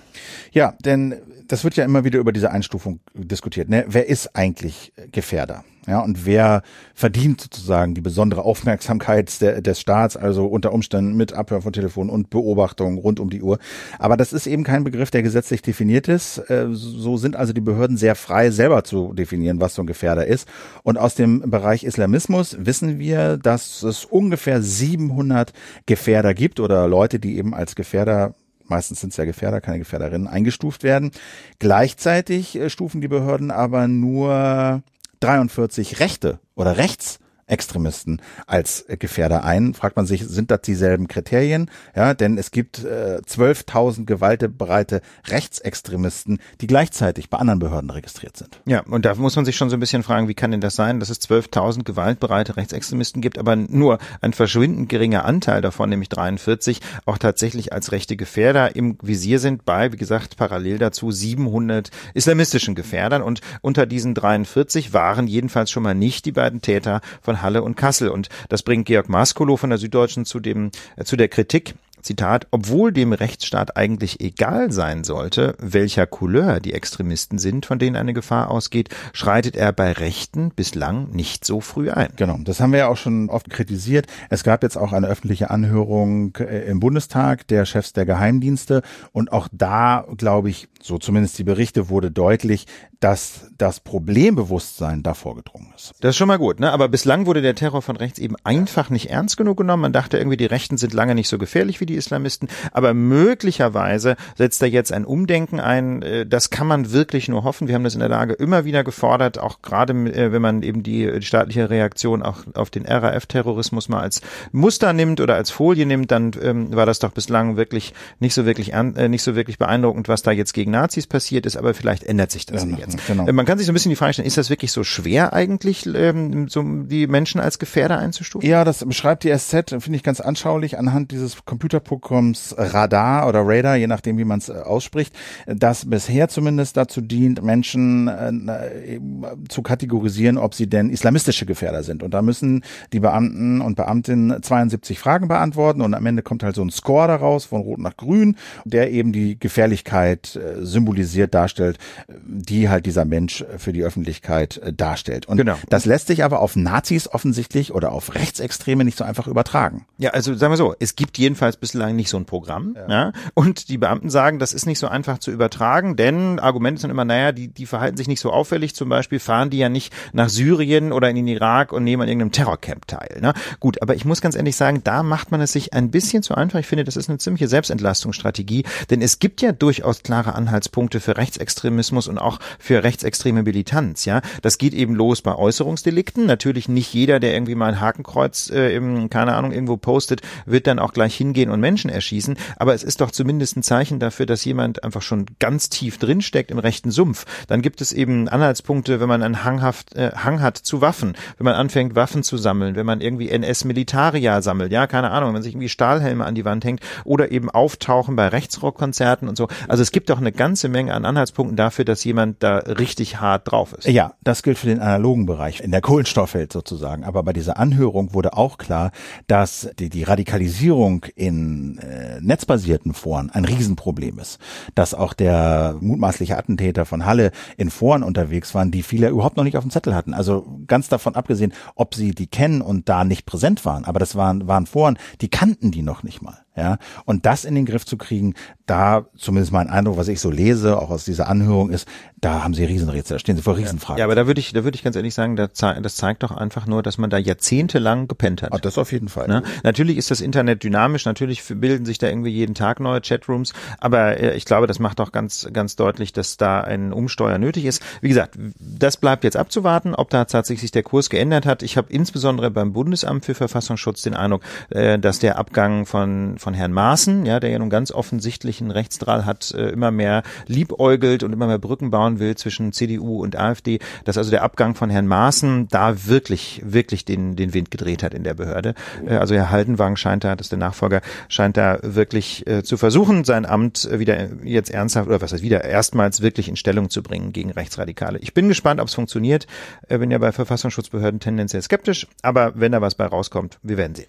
Ja, 0.52 0.74
denn 0.84 1.16
das 1.46 1.64
wird 1.64 1.76
ja 1.76 1.84
immer 1.84 2.04
wieder 2.04 2.18
über 2.18 2.32
diese 2.32 2.50
Einstufung 2.50 3.00
diskutiert. 3.14 3.68
Ne? 3.68 3.84
Wer 3.88 4.08
ist 4.08 4.17
eigentlich 4.26 4.92
Gefährder? 5.12 5.64
Ja, 5.88 6.00
und 6.00 6.26
wer 6.26 6.62
verdient 6.94 7.40
sozusagen 7.40 7.94
die 7.94 8.02
besondere 8.02 8.44
Aufmerksamkeit 8.44 9.40
der, 9.40 9.62
des 9.62 9.80
Staats, 9.80 10.18
also 10.18 10.44
unter 10.44 10.74
Umständen 10.74 11.16
mit 11.16 11.32
Abhör 11.32 11.62
von 11.62 11.72
Telefon 11.72 12.10
und 12.10 12.28
Beobachtung 12.28 12.98
rund 12.98 13.18
um 13.20 13.30
die 13.30 13.40
Uhr. 13.40 13.58
Aber 13.98 14.18
das 14.18 14.34
ist 14.34 14.46
eben 14.46 14.64
kein 14.64 14.84
Begriff, 14.84 15.10
der 15.10 15.22
gesetzlich 15.22 15.62
definiert 15.62 16.06
ist. 16.06 16.38
Äh, 16.50 16.66
so 16.72 17.16
sind 17.16 17.36
also 17.36 17.54
die 17.54 17.62
Behörden 17.62 17.96
sehr 17.96 18.16
frei, 18.16 18.50
selber 18.50 18.84
zu 18.84 19.14
definieren, 19.14 19.62
was 19.62 19.74
so 19.74 19.82
ein 19.82 19.86
Gefährder 19.86 20.26
ist. 20.26 20.46
Und 20.82 20.98
aus 20.98 21.14
dem 21.14 21.50
Bereich 21.50 21.84
Islamismus 21.84 22.58
wissen 22.60 22.98
wir, 22.98 23.38
dass 23.38 23.82
es 23.82 24.04
ungefähr 24.04 24.60
700 24.60 25.54
Gefährder 25.86 26.34
gibt 26.34 26.60
oder 26.60 26.86
Leute, 26.86 27.18
die 27.18 27.38
eben 27.38 27.54
als 27.54 27.74
Gefährder 27.76 28.34
meistens 28.70 29.00
sind 29.00 29.10
es 29.10 29.16
ja 29.16 29.24
Gefährder, 29.24 29.60
keine 29.60 29.78
Gefährderinnen, 29.78 30.28
eingestuft 30.28 30.82
werden. 30.82 31.12
Gleichzeitig 31.58 32.56
äh, 32.56 32.70
stufen 32.70 33.00
die 33.00 33.08
Behörden 33.08 33.50
aber 33.50 33.88
nur 33.88 34.82
43 35.20 36.00
Rechte 36.00 36.38
oder 36.54 36.76
Rechts 36.76 37.18
Extremisten 37.48 38.22
als 38.46 38.84
Gefährder 38.98 39.44
ein. 39.44 39.74
Fragt 39.74 39.96
man 39.96 40.06
sich, 40.06 40.26
sind 40.26 40.50
das 40.50 40.62
dieselben 40.62 41.08
Kriterien? 41.08 41.70
Ja, 41.96 42.14
denn 42.14 42.38
es 42.38 42.50
gibt 42.50 42.84
äh, 42.84 43.20
12.000 43.26 44.04
gewaltbereite 44.04 45.00
Rechtsextremisten, 45.26 46.38
die 46.60 46.66
gleichzeitig 46.66 47.30
bei 47.30 47.38
anderen 47.38 47.58
Behörden 47.58 47.90
registriert 47.90 48.36
sind. 48.36 48.60
Ja, 48.66 48.80
und 48.80 49.04
da 49.04 49.14
muss 49.14 49.36
man 49.36 49.44
sich 49.44 49.56
schon 49.56 49.70
so 49.70 49.76
ein 49.76 49.80
bisschen 49.80 50.02
fragen, 50.02 50.28
wie 50.28 50.34
kann 50.34 50.50
denn 50.50 50.60
das 50.60 50.76
sein, 50.76 51.00
dass 51.00 51.10
es 51.10 51.20
12.000 51.20 51.84
gewaltbereite 51.84 52.56
Rechtsextremisten 52.56 53.22
gibt, 53.22 53.38
aber 53.38 53.56
nur 53.56 53.98
ein 54.20 54.32
verschwindend 54.32 54.88
geringer 54.88 55.24
Anteil 55.24 55.60
davon, 55.60 55.90
nämlich 55.90 56.08
43, 56.08 56.80
auch 57.06 57.18
tatsächlich 57.18 57.72
als 57.72 57.92
rechte 57.92 58.16
Gefährder 58.16 58.76
im 58.76 58.98
Visier 59.02 59.38
sind 59.38 59.64
bei, 59.64 59.92
wie 59.92 59.96
gesagt, 59.96 60.36
parallel 60.36 60.78
dazu 60.78 61.10
700 61.10 61.90
islamistischen 62.14 62.74
Gefährdern 62.74 63.22
und 63.22 63.40
unter 63.62 63.86
diesen 63.86 64.14
43 64.14 64.92
waren 64.92 65.26
jedenfalls 65.26 65.70
schon 65.70 65.82
mal 65.82 65.94
nicht 65.94 66.24
die 66.26 66.32
beiden 66.32 66.60
Täter 66.60 67.00
von 67.22 67.37
Halle 67.42 67.62
und 67.62 67.76
Kassel. 67.76 68.08
Und 68.08 68.28
das 68.48 68.62
bringt 68.62 68.86
Georg 68.86 69.08
Maskolo 69.08 69.56
von 69.56 69.70
der 69.70 69.78
Süddeutschen 69.78 70.24
zu 70.24 70.40
dem, 70.40 70.70
äh, 70.96 71.04
zu 71.04 71.16
der 71.16 71.28
Kritik, 71.28 71.74
Zitat, 72.02 72.46
obwohl 72.50 72.92
dem 72.92 73.12
Rechtsstaat 73.12 73.76
eigentlich 73.76 74.20
egal 74.20 74.72
sein 74.72 75.04
sollte, 75.04 75.56
welcher 75.58 76.06
Couleur 76.06 76.60
die 76.60 76.72
Extremisten 76.72 77.38
sind, 77.38 77.66
von 77.66 77.78
denen 77.78 77.96
eine 77.96 78.14
Gefahr 78.14 78.50
ausgeht, 78.50 78.88
schreitet 79.12 79.56
er 79.56 79.72
bei 79.72 79.92
Rechten 79.92 80.50
bislang 80.50 81.10
nicht 81.10 81.44
so 81.44 81.60
früh 81.60 81.90
ein. 81.90 82.10
Genau, 82.16 82.38
das 82.40 82.60
haben 82.60 82.72
wir 82.72 82.80
ja 82.80 82.88
auch 82.88 82.96
schon 82.96 83.28
oft 83.28 83.50
kritisiert. 83.50 84.06
Es 84.30 84.44
gab 84.44 84.62
jetzt 84.62 84.76
auch 84.76 84.92
eine 84.92 85.06
öffentliche 85.06 85.50
Anhörung 85.50 86.36
äh, 86.36 86.68
im 86.68 86.80
Bundestag 86.80 87.46
der 87.48 87.66
Chefs 87.66 87.92
der 87.92 88.06
Geheimdienste 88.06 88.82
und 89.12 89.32
auch 89.32 89.48
da, 89.52 90.06
glaube 90.16 90.50
ich, 90.50 90.68
so 90.80 90.98
zumindest 90.98 91.38
die 91.38 91.44
Berichte, 91.44 91.88
wurde 91.88 92.10
deutlich, 92.10 92.66
dass 93.00 93.47
das 93.58 93.80
Problembewusstsein 93.80 95.02
da 95.02 95.14
vorgedrungen 95.14 95.72
ist. 95.74 95.92
Das 96.00 96.10
ist 96.10 96.16
schon 96.16 96.28
mal 96.28 96.38
gut, 96.38 96.60
ne? 96.60 96.70
Aber 96.72 96.88
bislang 96.88 97.26
wurde 97.26 97.42
der 97.42 97.56
Terror 97.56 97.82
von 97.82 97.96
rechts 97.96 98.20
eben 98.20 98.36
einfach 98.44 98.88
nicht 98.88 99.10
ernst 99.10 99.36
genug 99.36 99.56
genommen. 99.58 99.82
Man 99.82 99.92
dachte 99.92 100.16
irgendwie, 100.16 100.36
die 100.36 100.46
Rechten 100.46 100.78
sind 100.78 100.94
lange 100.94 101.16
nicht 101.16 101.28
so 101.28 101.38
gefährlich 101.38 101.80
wie 101.80 101.86
die 101.86 101.96
Islamisten. 101.96 102.48
Aber 102.72 102.94
möglicherweise 102.94 104.16
setzt 104.36 104.62
da 104.62 104.66
jetzt 104.66 104.92
ein 104.92 105.04
Umdenken 105.04 105.58
ein. 105.58 106.02
Äh, 106.02 106.26
das 106.26 106.50
kann 106.50 106.68
man 106.68 106.92
wirklich 106.92 107.28
nur 107.28 107.42
hoffen. 107.42 107.66
Wir 107.66 107.74
haben 107.74 107.84
das 107.84 107.94
in 107.94 108.00
der 108.00 108.08
Lage 108.08 108.34
immer 108.34 108.64
wieder 108.64 108.84
gefordert, 108.84 109.38
auch 109.38 109.60
gerade 109.60 109.92
äh, 109.92 110.30
wenn 110.32 110.42
man 110.42 110.62
eben 110.62 110.84
die 110.84 111.20
staatliche 111.20 111.68
Reaktion 111.68 112.22
auch 112.22 112.44
auf 112.54 112.70
den 112.70 112.86
RAF-Terrorismus 112.86 113.88
mal 113.88 114.00
als 114.00 114.20
Muster 114.52 114.92
nimmt 114.92 115.20
oder 115.20 115.34
als 115.34 115.50
Folie 115.50 115.84
nimmt, 115.84 116.12
dann 116.12 116.30
ähm, 116.40 116.74
war 116.74 116.86
das 116.86 117.00
doch 117.00 117.10
bislang 117.10 117.56
wirklich 117.56 117.92
nicht 118.20 118.34
so 118.34 118.46
wirklich 118.46 118.72
äh, 118.72 119.08
nicht 119.08 119.22
so 119.22 119.34
wirklich 119.34 119.58
beeindruckend, 119.58 120.08
was 120.08 120.22
da 120.22 120.30
jetzt 120.30 120.52
gegen 120.52 120.70
Nazis 120.70 121.08
passiert 121.08 121.44
ist. 121.44 121.56
Aber 121.56 121.74
vielleicht 121.74 122.04
ändert 122.04 122.30
sich 122.30 122.46
das 122.46 122.64
ja, 122.64 122.76
jetzt. 122.76 123.04
Genau. 123.08 123.30
Man 123.32 123.47
kann 123.48 123.56
sich 123.56 123.66
so 123.66 123.72
ein 123.72 123.74
bisschen 123.74 123.88
die 123.88 123.96
Frage 123.96 124.12
stellen: 124.12 124.28
Ist 124.28 124.36
das 124.36 124.50
wirklich 124.50 124.72
so 124.72 124.84
schwer 124.84 125.32
eigentlich, 125.32 125.86
ähm, 125.86 126.48
so 126.48 126.62
die 126.62 127.06
Menschen 127.06 127.40
als 127.40 127.58
Gefährder 127.58 127.98
einzustufen? 127.98 128.46
Ja, 128.46 128.62
das 128.62 128.84
beschreibt 128.84 129.24
die 129.24 129.34
SZ, 129.34 129.70
finde 129.78 129.96
ich 129.96 130.02
ganz 130.02 130.20
anschaulich 130.20 130.78
anhand 130.78 131.12
dieses 131.12 131.46
Computer 131.46 131.80
Publikums 131.80 132.54
Radar 132.58 133.26
oder 133.26 133.40
Radar, 133.44 133.76
je 133.76 133.86
nachdem, 133.86 134.18
wie 134.18 134.26
man 134.26 134.40
es 134.40 134.50
äh, 134.50 134.52
ausspricht, 134.52 135.14
das 135.46 135.88
bisher 135.88 136.28
zumindest 136.28 136.76
dazu 136.76 137.00
dient, 137.00 137.42
Menschen 137.42 138.08
äh, 138.08 139.00
zu 139.48 139.62
kategorisieren, 139.62 140.36
ob 140.36 140.54
sie 140.54 140.68
denn 140.68 140.90
islamistische 140.90 141.46
Gefährder 141.46 141.82
sind. 141.82 142.02
Und 142.02 142.12
da 142.12 142.20
müssen 142.20 142.62
die 142.92 143.00
Beamten 143.00 143.62
und 143.62 143.76
Beamtinnen 143.76 144.42
72 144.42 144.98
Fragen 144.98 145.26
beantworten 145.26 145.80
und 145.80 145.94
am 145.94 146.04
Ende 146.04 146.20
kommt 146.22 146.42
halt 146.42 146.54
so 146.54 146.62
ein 146.62 146.70
Score 146.70 147.08
daraus 147.08 147.46
von 147.46 147.62
Rot 147.62 147.78
nach 147.78 147.96
Grün, 147.96 148.36
der 148.66 148.90
eben 148.92 149.12
die 149.12 149.38
Gefährlichkeit 149.38 150.36
äh, 150.36 150.62
symbolisiert, 150.66 151.32
darstellt, 151.32 151.78
die 152.08 152.68
halt 152.68 152.84
dieser 152.84 153.06
Mensch 153.06 153.37
für 153.58 153.72
die 153.72 153.84
Öffentlichkeit 153.84 154.58
äh, 154.58 154.72
darstellt. 154.72 155.26
Und 155.26 155.36
genau. 155.36 155.56
das 155.68 155.84
lässt 155.84 156.08
sich 156.08 156.24
aber 156.24 156.40
auf 156.40 156.56
Nazis 156.56 157.08
offensichtlich 157.08 157.72
oder 157.72 157.92
auf 157.92 158.14
Rechtsextreme 158.14 158.84
nicht 158.84 158.98
so 158.98 159.04
einfach 159.04 159.26
übertragen. 159.26 159.86
Ja, 159.98 160.10
also 160.10 160.34
sagen 160.34 160.52
wir 160.52 160.56
so, 160.56 160.74
es 160.78 160.96
gibt 160.96 161.18
jedenfalls 161.18 161.56
bis 161.56 161.68
bislang 161.72 161.96
nicht 161.96 162.08
so 162.08 162.16
ein 162.16 162.24
Programm. 162.24 162.74
Ja. 162.76 162.88
ja. 162.88 163.12
Und 163.34 163.68
die 163.68 163.76
Beamten 163.76 164.08
sagen, 164.08 164.38
das 164.38 164.54
ist 164.54 164.66
nicht 164.66 164.78
so 164.78 164.88
einfach 164.88 165.18
zu 165.18 165.30
übertragen, 165.30 165.96
denn 165.96 166.38
Argumente 166.38 166.80
sind 166.80 166.90
immer, 166.90 167.04
naja, 167.04 167.32
die, 167.32 167.48
die 167.48 167.66
verhalten 167.66 167.96
sich 167.96 168.08
nicht 168.08 168.20
so 168.20 168.32
auffällig. 168.32 168.74
Zum 168.74 168.88
Beispiel 168.88 169.18
fahren 169.18 169.50
die 169.50 169.58
ja 169.58 169.68
nicht 169.68 169.92
nach 170.12 170.30
Syrien 170.30 170.92
oder 170.92 171.10
in 171.10 171.16
den 171.16 171.28
Irak 171.28 171.72
und 171.72 171.84
nehmen 171.84 172.02
an 172.02 172.08
irgendeinem 172.08 172.32
Terrorcamp 172.32 172.86
teil. 172.86 173.18
Ne? 173.20 173.34
Gut, 173.60 173.82
aber 173.82 173.94
ich 173.96 174.04
muss 174.04 174.22
ganz 174.22 174.34
ehrlich 174.34 174.56
sagen, 174.56 174.80
da 174.82 175.02
macht 175.02 175.30
man 175.30 175.40
es 175.42 175.52
sich 175.52 175.74
ein 175.74 175.90
bisschen 175.90 176.22
zu 176.22 176.34
einfach. 176.34 176.58
Ich 176.58 176.66
finde, 176.66 176.84
das 176.84 176.96
ist 176.96 177.10
eine 177.10 177.18
ziemliche 177.18 177.48
Selbstentlastungsstrategie, 177.48 178.64
denn 178.88 179.02
es 179.02 179.18
gibt 179.18 179.42
ja 179.42 179.52
durchaus 179.52 180.02
klare 180.02 180.34
Anhaltspunkte 180.34 181.00
für 181.00 181.16
Rechtsextremismus 181.18 182.08
und 182.08 182.18
auch 182.18 182.38
für 182.58 182.82
rechtsextreme 182.82 183.27
Militanz. 183.32 184.04
Ja, 184.04 184.20
das 184.42 184.58
geht 184.58 184.74
eben 184.74 184.94
los 184.94 185.22
bei 185.22 185.34
Äußerungsdelikten. 185.34 186.26
Natürlich 186.26 186.68
nicht 186.68 186.92
jeder, 186.92 187.20
der 187.20 187.34
irgendwie 187.34 187.54
mal 187.54 187.68
ein 187.68 187.80
Hakenkreuz 187.80 188.50
äh, 188.50 188.74
im, 188.74 189.10
keine 189.10 189.34
Ahnung, 189.34 189.52
irgendwo 189.52 189.76
postet, 189.76 190.22
wird 190.46 190.66
dann 190.66 190.78
auch 190.78 190.92
gleich 190.92 191.14
hingehen 191.14 191.50
und 191.50 191.60
Menschen 191.60 191.90
erschießen. 191.90 192.36
Aber 192.56 192.74
es 192.74 192.82
ist 192.82 193.00
doch 193.00 193.10
zumindest 193.10 193.56
ein 193.56 193.62
Zeichen 193.62 193.98
dafür, 193.98 194.26
dass 194.26 194.44
jemand 194.44 194.84
einfach 194.84 195.02
schon 195.02 195.26
ganz 195.38 195.68
tief 195.68 195.98
drinsteckt 195.98 196.50
im 196.50 196.58
rechten 196.58 196.90
Sumpf. 196.90 197.24
Dann 197.46 197.62
gibt 197.62 197.80
es 197.80 197.92
eben 197.92 198.28
Anhaltspunkte, 198.28 199.00
wenn 199.00 199.08
man 199.08 199.22
einen 199.22 199.44
Hanghaft, 199.44 199.94
äh, 199.94 200.12
Hang 200.14 200.40
hat 200.40 200.56
zu 200.56 200.80
Waffen, 200.80 201.14
wenn 201.36 201.44
man 201.44 201.54
anfängt, 201.54 201.94
Waffen 201.94 202.22
zu 202.22 202.36
sammeln, 202.36 202.76
wenn 202.76 202.86
man 202.86 203.00
irgendwie 203.00 203.28
NS-Militaria 203.28 204.42
sammelt, 204.42 204.72
ja, 204.72 204.86
keine 204.86 205.10
Ahnung, 205.10 205.28
wenn 205.28 205.34
man 205.34 205.42
sich 205.42 205.54
irgendwie 205.54 205.68
Stahlhelme 205.68 206.24
an 206.24 206.34
die 206.34 206.44
Wand 206.44 206.64
hängt 206.64 206.80
oder 207.04 207.30
eben 207.30 207.50
auftauchen 207.50 208.16
bei 208.16 208.28
Rechtsrockkonzerten 208.28 209.28
und 209.28 209.36
so. 209.36 209.48
Also 209.66 209.82
es 209.82 209.92
gibt 209.92 210.10
doch 210.10 210.18
eine 210.18 210.32
ganze 210.32 210.68
Menge 210.68 210.94
an 210.94 211.04
Anhaltspunkten 211.04 211.56
dafür, 211.56 211.84
dass 211.84 212.04
jemand 212.04 212.42
da 212.42 212.58
richtig 212.58 213.17
hart 213.20 213.50
drauf 213.50 213.72
ist. 213.72 213.86
Ja, 213.86 214.14
das 214.22 214.42
gilt 214.42 214.58
für 214.58 214.66
den 214.66 214.80
analogen 214.80 215.26
Bereich, 215.26 215.60
in 215.60 215.70
der 215.70 215.80
Kohlenstoffwelt 215.80 216.52
sozusagen. 216.52 217.04
Aber 217.04 217.22
bei 217.22 217.32
dieser 217.32 217.58
Anhörung 217.58 218.14
wurde 218.14 218.34
auch 218.34 218.58
klar, 218.58 218.90
dass 219.26 219.70
die, 219.78 219.88
die 219.88 220.02
Radikalisierung 220.02 221.06
in 221.14 221.78
äh, 221.78 222.20
netzbasierten 222.20 222.94
Foren 222.94 223.30
ein 223.30 223.44
Riesenproblem 223.44 224.18
ist. 224.18 224.38
Dass 224.74 224.94
auch 224.94 225.12
der 225.12 225.76
mutmaßliche 225.80 226.36
Attentäter 226.36 226.84
von 226.84 227.06
Halle 227.06 227.32
in 227.56 227.70
Foren 227.70 228.02
unterwegs 228.02 228.54
waren, 228.54 228.70
die 228.70 228.82
viele 228.82 229.08
überhaupt 229.08 229.36
noch 229.36 229.44
nicht 229.44 229.56
auf 229.56 229.64
dem 229.64 229.70
Zettel 229.70 229.94
hatten. 229.94 230.14
Also 230.14 230.46
ganz 230.66 230.88
davon 230.88 231.14
abgesehen, 231.14 231.52
ob 231.74 231.94
sie 231.94 232.12
die 232.12 232.26
kennen 232.26 232.62
und 232.62 232.88
da 232.88 233.04
nicht 233.04 233.26
präsent 233.26 233.64
waren. 233.64 233.84
Aber 233.84 233.98
das 233.98 234.16
waren, 234.16 234.46
waren 234.48 234.66
Foren, 234.66 234.98
die 235.20 235.28
kannten 235.28 235.70
die 235.70 235.82
noch 235.82 236.02
nicht 236.02 236.22
mal. 236.22 236.38
Ja, 236.58 236.78
und 237.04 237.24
das 237.24 237.44
in 237.44 237.54
den 237.54 237.66
Griff 237.66 237.86
zu 237.86 237.96
kriegen, 237.96 238.34
da 238.66 239.06
zumindest 239.16 239.52
mein 239.52 239.70
Eindruck, 239.70 239.96
was 239.96 240.08
ich 240.08 240.20
so 240.20 240.28
lese, 240.28 240.76
auch 240.76 240.90
aus 240.90 241.04
dieser 241.04 241.28
Anhörung 241.28 241.70
ist, 241.70 241.86
da 242.20 242.42
haben 242.42 242.52
sie 242.52 242.64
Riesenrätsel, 242.64 243.14
da 243.14 243.18
stehen 243.20 243.36
sie 243.36 243.42
vor 243.42 243.56
Riesenfragen. 243.56 244.00
Ja, 244.00 244.04
aber 244.04 244.16
da 244.16 244.26
würde 244.26 244.40
ich, 244.40 244.52
da 244.52 244.64
würde 244.64 244.74
ich 244.74 244.82
ganz 244.82 244.96
ehrlich 244.96 245.14
sagen, 245.14 245.36
das 245.36 245.94
zeigt 245.94 246.24
doch 246.24 246.32
einfach 246.32 246.66
nur, 246.66 246.82
dass 246.82 246.98
man 246.98 247.10
da 247.10 247.16
jahrzehntelang 247.16 248.08
gepennt 248.08 248.42
hat. 248.42 248.50
Ach, 248.52 248.58
das 248.58 248.76
auf 248.76 248.90
jeden 248.90 249.08
Fall. 249.08 249.28
Ne? 249.28 249.44
Natürlich 249.62 249.96
ist 249.96 250.10
das 250.10 250.20
Internet 250.20 250.64
dynamisch, 250.64 251.04
natürlich 251.04 251.44
bilden 251.46 251.86
sich 251.86 251.98
da 251.98 252.08
irgendwie 252.08 252.30
jeden 252.30 252.56
Tag 252.56 252.80
neue 252.80 253.00
Chatrooms, 253.00 253.52
aber 253.78 254.18
äh, 254.18 254.36
ich 254.36 254.44
glaube, 254.44 254.66
das 254.66 254.80
macht 254.80 255.00
auch 255.00 255.12
ganz, 255.12 255.48
ganz 255.52 255.76
deutlich, 255.76 256.12
dass 256.12 256.36
da 256.36 256.60
ein 256.60 256.92
Umsteuer 256.92 257.38
nötig 257.38 257.66
ist. 257.66 257.82
Wie 258.00 258.08
gesagt, 258.08 258.36
das 258.58 258.96
bleibt 258.96 259.22
jetzt 259.22 259.36
abzuwarten, 259.36 259.94
ob 259.94 260.10
da 260.10 260.24
tatsächlich 260.24 260.62
sich 260.62 260.72
der 260.72 260.82
Kurs 260.82 261.08
geändert 261.08 261.46
hat. 261.46 261.62
Ich 261.62 261.76
habe 261.76 261.92
insbesondere 261.92 262.50
beim 262.50 262.72
Bundesamt 262.72 263.24
für 263.24 263.34
Verfassungsschutz 263.34 264.02
den 264.02 264.14
Eindruck, 264.14 264.42
äh, 264.70 264.98
dass 264.98 265.20
der 265.20 265.38
Abgang 265.38 265.86
von, 265.86 266.36
von 266.38 266.47
von 266.48 266.54
Herrn 266.54 266.72
Maaßen, 266.72 267.26
ja, 267.26 267.40
der 267.40 267.50
ja 267.50 267.58
nun 267.58 267.68
ganz 267.68 267.92
offensichtlich 267.92 268.62
einen 268.62 268.70
Rechtsdrall 268.70 269.26
hat, 269.26 269.52
äh, 269.52 269.68
immer 269.68 269.90
mehr 269.90 270.22
liebäugelt 270.46 271.22
und 271.22 271.34
immer 271.34 271.46
mehr 271.46 271.58
Brücken 271.58 271.90
bauen 271.90 272.20
will 272.20 272.36
zwischen 272.36 272.72
CDU 272.72 273.22
und 273.22 273.36
AfD, 273.36 273.80
dass 274.06 274.16
also 274.16 274.30
der 274.30 274.42
Abgang 274.42 274.74
von 274.74 274.88
Herrn 274.88 275.06
Maaßen 275.06 275.68
da 275.68 276.06
wirklich, 276.06 276.62
wirklich 276.64 277.04
den, 277.04 277.36
den 277.36 277.52
Wind 277.52 277.70
gedreht 277.70 278.02
hat 278.02 278.14
in 278.14 278.24
der 278.24 278.32
Behörde. 278.32 278.72
Äh, 279.06 279.16
also 279.16 279.34
Herr 279.34 279.50
Haldenwang 279.50 279.96
scheint 279.96 280.24
da, 280.24 280.36
das 280.36 280.46
ist 280.46 280.52
der 280.52 280.58
Nachfolger, 280.58 281.02
scheint 281.28 281.58
da 281.58 281.80
wirklich 281.82 282.46
äh, 282.46 282.62
zu 282.62 282.78
versuchen, 282.78 283.24
sein 283.24 283.44
Amt 283.44 283.86
wieder 283.92 284.16
jetzt 284.42 284.70
ernsthaft, 284.70 285.06
oder 285.06 285.20
was 285.20 285.34
heißt 285.34 285.42
wieder, 285.42 285.64
erstmals 285.64 286.22
wirklich 286.22 286.48
in 286.48 286.56
Stellung 286.56 286.88
zu 286.88 287.02
bringen 287.02 287.34
gegen 287.34 287.50
Rechtsradikale. 287.50 288.20
Ich 288.20 288.32
bin 288.32 288.48
gespannt, 288.48 288.80
ob 288.80 288.88
es 288.88 288.94
funktioniert. 288.94 289.46
Äh, 289.88 289.98
bin 289.98 290.10
ja 290.10 290.16
bei 290.16 290.32
Verfassungsschutzbehörden 290.32 291.20
tendenziell 291.20 291.60
skeptisch, 291.60 292.06
aber 292.22 292.52
wenn 292.54 292.72
da 292.72 292.80
was 292.80 292.94
bei 292.94 293.04
rauskommt, 293.04 293.58
wir 293.62 293.76
werden 293.76 293.94
sehen. 293.94 294.08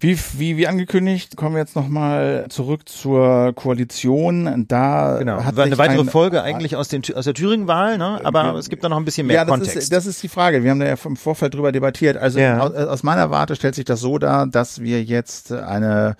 Wie, 0.00 0.16
wie, 0.36 0.56
wie 0.56 0.68
angekündigt, 0.68 1.36
kommen 1.36 1.56
wir 1.56 1.60
jetzt 1.60 1.74
nochmal 1.74 2.46
zurück 2.50 2.88
zur 2.88 3.52
Koalition. 3.54 4.66
Da 4.68 5.18
genau. 5.18 5.42
hat 5.42 5.56
war 5.56 5.64
eine 5.64 5.76
weitere 5.76 6.00
ein, 6.00 6.08
Folge 6.08 6.40
eigentlich 6.42 6.76
aus, 6.76 6.86
den, 6.86 7.02
aus 7.14 7.24
der 7.24 7.34
Thüringen-Wahl, 7.34 7.98
ne? 7.98 8.20
aber 8.22 8.54
äh, 8.54 8.58
es 8.58 8.68
gibt 8.68 8.84
da 8.84 8.88
noch 8.88 8.96
ein 8.96 9.04
bisschen 9.04 9.26
mehr 9.26 9.36
ja, 9.36 9.44
das 9.44 9.50
Kontext. 9.50 9.76
Ist, 9.76 9.92
das 9.92 10.06
ist 10.06 10.22
die 10.22 10.28
Frage. 10.28 10.62
Wir 10.62 10.70
haben 10.70 10.78
da 10.78 10.86
ja 10.86 10.94
im 11.04 11.16
Vorfeld 11.16 11.54
drüber 11.54 11.72
debattiert. 11.72 12.16
Also 12.16 12.38
ja. 12.38 12.60
aus, 12.60 12.74
aus 12.74 13.02
meiner 13.02 13.30
Warte 13.30 13.56
stellt 13.56 13.74
sich 13.74 13.86
das 13.86 13.98
so 13.98 14.18
dar, 14.18 14.46
dass 14.46 14.80
wir 14.80 15.02
jetzt 15.02 15.50
eine 15.50 16.16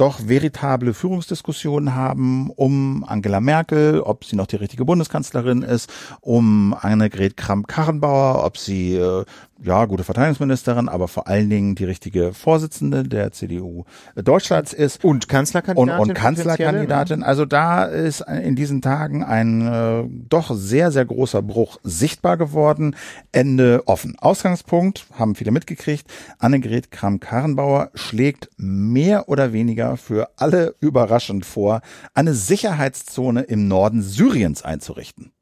doch 0.00 0.20
veritable 0.26 0.94
Führungsdiskussionen 0.94 1.94
haben 1.94 2.50
um 2.50 3.04
Angela 3.06 3.40
Merkel, 3.40 4.00
ob 4.00 4.24
sie 4.24 4.34
noch 4.34 4.46
die 4.46 4.56
richtige 4.56 4.86
Bundeskanzlerin 4.86 5.62
ist, 5.62 5.92
um 6.22 6.74
Annegret 6.80 7.36
Kramp-Karrenbauer, 7.36 8.42
ob 8.42 8.56
sie 8.56 8.96
äh, 8.96 9.24
ja, 9.62 9.84
gute 9.84 10.04
Verteidigungsministerin, 10.04 10.88
aber 10.88 11.08
vor 11.08 11.28
allen 11.28 11.50
Dingen 11.50 11.74
die 11.74 11.84
richtige 11.84 12.32
Vorsitzende 12.32 13.02
der 13.02 13.32
CDU 13.32 13.84
Deutschlands 14.14 14.72
ist. 14.72 15.04
Und 15.04 15.28
Kanzlerkandidatin. 15.28 16.00
Und, 16.00 16.08
und 16.10 16.14
Kanzlerkandidatin. 16.14 17.22
Also 17.22 17.44
da 17.44 17.84
ist 17.84 18.20
in 18.20 18.56
diesen 18.56 18.80
Tagen 18.82 19.22
ein 19.22 19.66
äh, 19.66 20.04
doch 20.28 20.54
sehr, 20.54 20.90
sehr 20.90 21.04
großer 21.04 21.42
Bruch 21.42 21.78
sichtbar 21.82 22.36
geworden. 22.36 22.96
Ende 23.32 23.82
offen. 23.86 24.16
Ausgangspunkt, 24.18 25.06
haben 25.12 25.34
viele 25.34 25.50
mitgekriegt, 25.50 26.06
Annegret 26.38 26.90
Kramp-Karrenbauer 26.90 27.90
schlägt 27.94 28.48
mehr 28.56 29.28
oder 29.28 29.52
weniger 29.52 29.96
für 29.96 30.30
alle 30.36 30.74
überraschend 30.80 31.44
vor, 31.44 31.82
eine 32.14 32.34
Sicherheitszone 32.34 33.42
im 33.42 33.68
Norden 33.68 34.02
Syriens 34.02 34.62
einzurichten. 34.62 35.32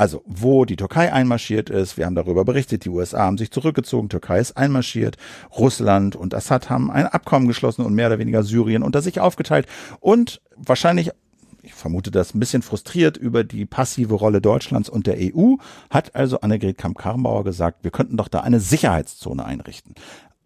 Also, 0.00 0.22
wo 0.24 0.64
die 0.64 0.76
Türkei 0.76 1.12
einmarschiert 1.12 1.68
ist, 1.68 1.98
wir 1.98 2.06
haben 2.06 2.14
darüber 2.14 2.46
berichtet, 2.46 2.86
die 2.86 2.88
USA 2.88 3.18
haben 3.18 3.36
sich 3.36 3.50
zurückgezogen, 3.50 4.08
Türkei 4.08 4.40
ist 4.40 4.56
einmarschiert, 4.56 5.18
Russland 5.58 6.16
und 6.16 6.34
Assad 6.34 6.70
haben 6.70 6.90
ein 6.90 7.06
Abkommen 7.06 7.46
geschlossen 7.46 7.84
und 7.84 7.92
mehr 7.92 8.06
oder 8.06 8.18
weniger 8.18 8.42
Syrien 8.42 8.82
unter 8.82 9.02
sich 9.02 9.20
aufgeteilt 9.20 9.66
und 10.00 10.40
wahrscheinlich 10.56 11.10
ich 11.60 11.74
vermute 11.74 12.10
das 12.10 12.34
ein 12.34 12.40
bisschen 12.40 12.62
frustriert 12.62 13.18
über 13.18 13.44
die 13.44 13.66
passive 13.66 14.14
Rolle 14.14 14.40
Deutschlands 14.40 14.88
und 14.88 15.06
der 15.06 15.18
EU, 15.18 15.56
hat 15.90 16.14
also 16.16 16.40
Annegret 16.40 16.78
Kamp-Karrenbauer 16.78 17.44
gesagt, 17.44 17.84
wir 17.84 17.90
könnten 17.90 18.16
doch 18.16 18.28
da 18.28 18.40
eine 18.40 18.60
Sicherheitszone 18.60 19.44
einrichten. 19.44 19.94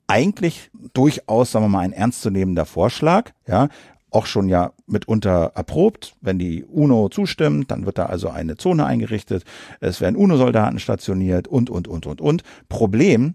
Eigentlich 0.09 0.72
durchaus, 0.94 1.52
sagen 1.52 1.66
wir 1.66 1.68
mal, 1.68 1.78
ein 1.78 1.92
ernstzunehmender 1.92 2.66
Vorschlag, 2.66 3.30
ja, 3.46 3.68
auch 4.14 4.26
schon 4.26 4.48
ja 4.48 4.72
mitunter 4.86 5.52
erprobt. 5.54 6.14
Wenn 6.20 6.38
die 6.38 6.64
UNO 6.64 7.08
zustimmt, 7.08 7.70
dann 7.70 7.84
wird 7.84 7.98
da 7.98 8.06
also 8.06 8.28
eine 8.30 8.56
Zone 8.56 8.86
eingerichtet, 8.86 9.44
es 9.80 10.00
werden 10.00 10.16
UNO-Soldaten 10.16 10.78
stationiert 10.78 11.48
und, 11.48 11.68
und, 11.68 11.88
und, 11.88 12.06
und, 12.06 12.20
und. 12.20 12.42
Problem, 12.68 13.34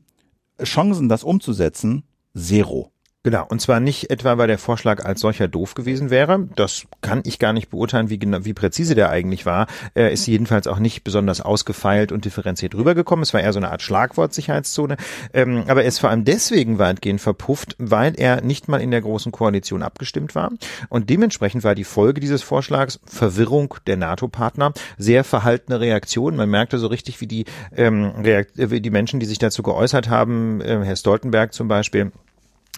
Chancen, 0.63 1.09
das 1.09 1.23
umzusetzen, 1.23 2.03
zero. 2.35 2.91
Genau, 3.23 3.45
und 3.49 3.59
zwar 3.59 3.81
nicht 3.81 4.11
etwa, 4.11 4.37
weil 4.37 4.47
der 4.47 4.57
Vorschlag 4.57 5.03
als 5.03 5.19
solcher 5.19 5.49
doof 5.49 5.73
gewesen 5.73 6.09
wäre. 6.09 6.47
Das 6.55 6.83
kann 7.01 7.21
ich 7.25 7.37
gar 7.37 7.51
nicht 7.51 7.69
beurteilen, 7.69 8.09
wie 8.09 8.17
genau, 8.17 8.45
wie 8.45 8.53
präzise 8.53 8.95
der 8.95 9.09
eigentlich 9.09 9.45
war. 9.45 9.67
Er 9.93 10.11
ist 10.11 10.25
jedenfalls 10.25 10.67
auch 10.67 10.79
nicht 10.79 11.03
besonders 11.03 11.41
ausgefeilt 11.41 12.13
und 12.13 12.23
differenziert 12.23 12.75
rübergekommen. 12.75 13.23
Es 13.23 13.33
war 13.33 13.41
eher 13.41 13.51
so 13.51 13.59
eine 13.59 13.71
Art 13.71 13.81
Schlagwort-Sicherheitszone. 13.81 14.95
Ähm, 15.33 15.65
aber 15.67 15.81
er 15.81 15.89
ist 15.89 15.99
vor 15.99 16.09
allem 16.09 16.23
deswegen 16.23 16.79
weitgehend 16.79 17.19
verpufft, 17.19 17.75
weil 17.77 18.13
er 18.17 18.39
nicht 18.39 18.69
mal 18.69 18.79
in 18.79 18.89
der 18.89 19.01
großen 19.01 19.33
Koalition 19.33 19.83
abgestimmt 19.83 20.33
war. 20.33 20.53
Und 20.87 21.09
dementsprechend 21.09 21.65
war 21.65 21.75
die 21.75 21.83
Folge 21.83 22.21
dieses 22.21 22.41
Vorschlags 22.41 23.01
Verwirrung 23.05 23.75
der 23.85 23.97
NATO-Partner, 23.97 24.71
sehr 24.97 25.25
verhaltene 25.25 25.81
Reaktion. 25.81 26.37
Man 26.37 26.49
merkte 26.49 26.77
so 26.77 26.87
richtig, 26.87 27.19
wie 27.19 27.27
die, 27.27 27.43
ähm, 27.75 28.13
wie 28.55 28.79
die 28.79 28.91
Menschen, 28.91 29.19
die 29.19 29.25
sich 29.25 29.39
dazu 29.39 29.61
geäußert 29.61 30.07
haben, 30.07 30.61
äh, 30.61 30.79
Herr 30.85 30.95
Stoltenberg 30.95 31.53
zum 31.53 31.67
Beispiel, 31.67 32.13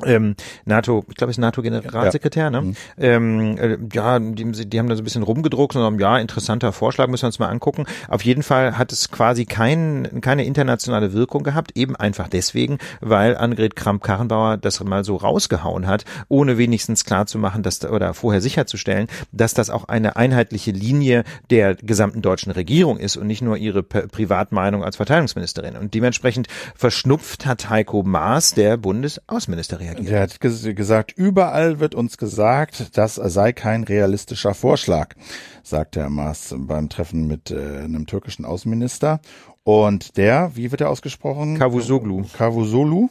ähm, 0.06 0.36
NATO, 0.66 1.04
ich 1.10 1.16
glaube, 1.16 1.32
ist 1.32 1.38
NATO-Generalsekretär, 1.38 2.46
ja. 2.46 2.50
ne? 2.50 2.62
Mhm. 2.62 2.76
Ähm, 2.98 3.58
äh, 3.58 3.78
ja, 3.94 4.20
die, 4.20 4.52
die 4.52 4.80
haben 4.80 4.90
da 4.90 4.96
so 4.96 5.02
ein 5.02 5.04
bisschen 5.04 5.24
rumgedruckt 5.24 5.76
und 5.76 5.82
haben, 5.82 6.00
ja, 6.00 6.18
interessanter 6.18 6.72
Vorschlag, 6.72 7.08
müssen 7.08 7.24
wir 7.24 7.28
uns 7.28 7.40
mal 7.40 7.50
angucken. 7.50 7.86
Auf 8.08 8.24
jeden 8.24 8.44
Fall 8.44 8.78
hat 8.78 8.92
es 8.92 9.12
quasi 9.12 9.46
kein, 9.46 10.22
keine 10.22 10.46
internationale 10.46 11.14
Wirkung 11.14 11.44
gehabt, 11.44 11.72
eben 11.76 11.96
einfach 11.96 12.28
deswegen, 12.28 12.78
weil 13.00 13.38
Annegret 13.38 13.76
Kramp-Karrenbauer 13.76 14.58
das 14.58 14.84
mal 14.84 15.04
so 15.04 15.16
rausgehauen 15.16 15.88
hat, 15.88 16.06
ohne 16.28 16.58
wenigstens 16.58 17.06
klar 17.06 17.26
zu 17.26 17.38
machen, 17.38 17.64
dass, 17.64 17.84
oder 17.86 18.14
vorher 18.14 18.42
sicherzustellen, 18.42 19.08
dass 19.32 19.54
das 19.54 19.70
auch 19.70 19.86
eine 19.86 20.16
einheitliche 20.16 20.72
Linie 20.72 21.24
der 21.50 21.76
gesamten 21.76 22.22
deutschen 22.22 22.52
Regierung 22.52 22.98
ist 22.98 23.18
und 23.18 23.28
nicht 23.28 23.42
nur 23.42 23.58
ihre 23.58 23.84
Privatmeinung 23.84 24.84
als 24.84 24.98
Verteidigungsministerin. 24.98 25.78
Und 25.78 25.94
dementsprechend 25.94 26.48
verschnupft 26.76 27.46
hat 27.46 27.70
Heiko 27.70 28.04
Maas, 28.04 28.54
der 28.54 28.78
Bundesaußenminister, 28.78 29.80
reagiert. 29.96 30.12
Der 30.12 30.22
hat 30.22 30.76
gesagt, 30.76 31.12
überall 31.16 31.80
wird 31.80 31.96
uns 31.96 32.18
gesagt, 32.18 32.98
das 32.98 33.16
sei 33.16 33.54
kein 33.54 33.84
realistischer 33.84 34.54
Vorschlag, 34.54 35.16
sagte 35.64 36.02
Herr 36.02 36.10
Maas 36.10 36.54
beim 36.58 36.90
Treffen 36.90 37.28
mit 37.28 37.52
äh, 37.52 37.80
einem 37.84 38.08
türkischen 38.08 38.46
Außenminister. 38.46 39.20
Und 39.64 40.18
der, 40.18 40.52
wie 40.56 40.72
wird 40.72 40.82
er 40.82 40.90
ausgesprochen? 40.90 41.58
Kavusoglu. 41.58 42.26
Kavusoglu 42.36 43.10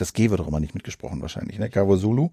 das 0.00 0.12
G 0.12 0.30
wird 0.30 0.40
doch 0.40 0.48
immer 0.48 0.60
nicht 0.60 0.74
mitgesprochen 0.74 1.20
wahrscheinlich, 1.20 1.58
ne? 1.58 1.68
Kawasulu. 1.68 2.30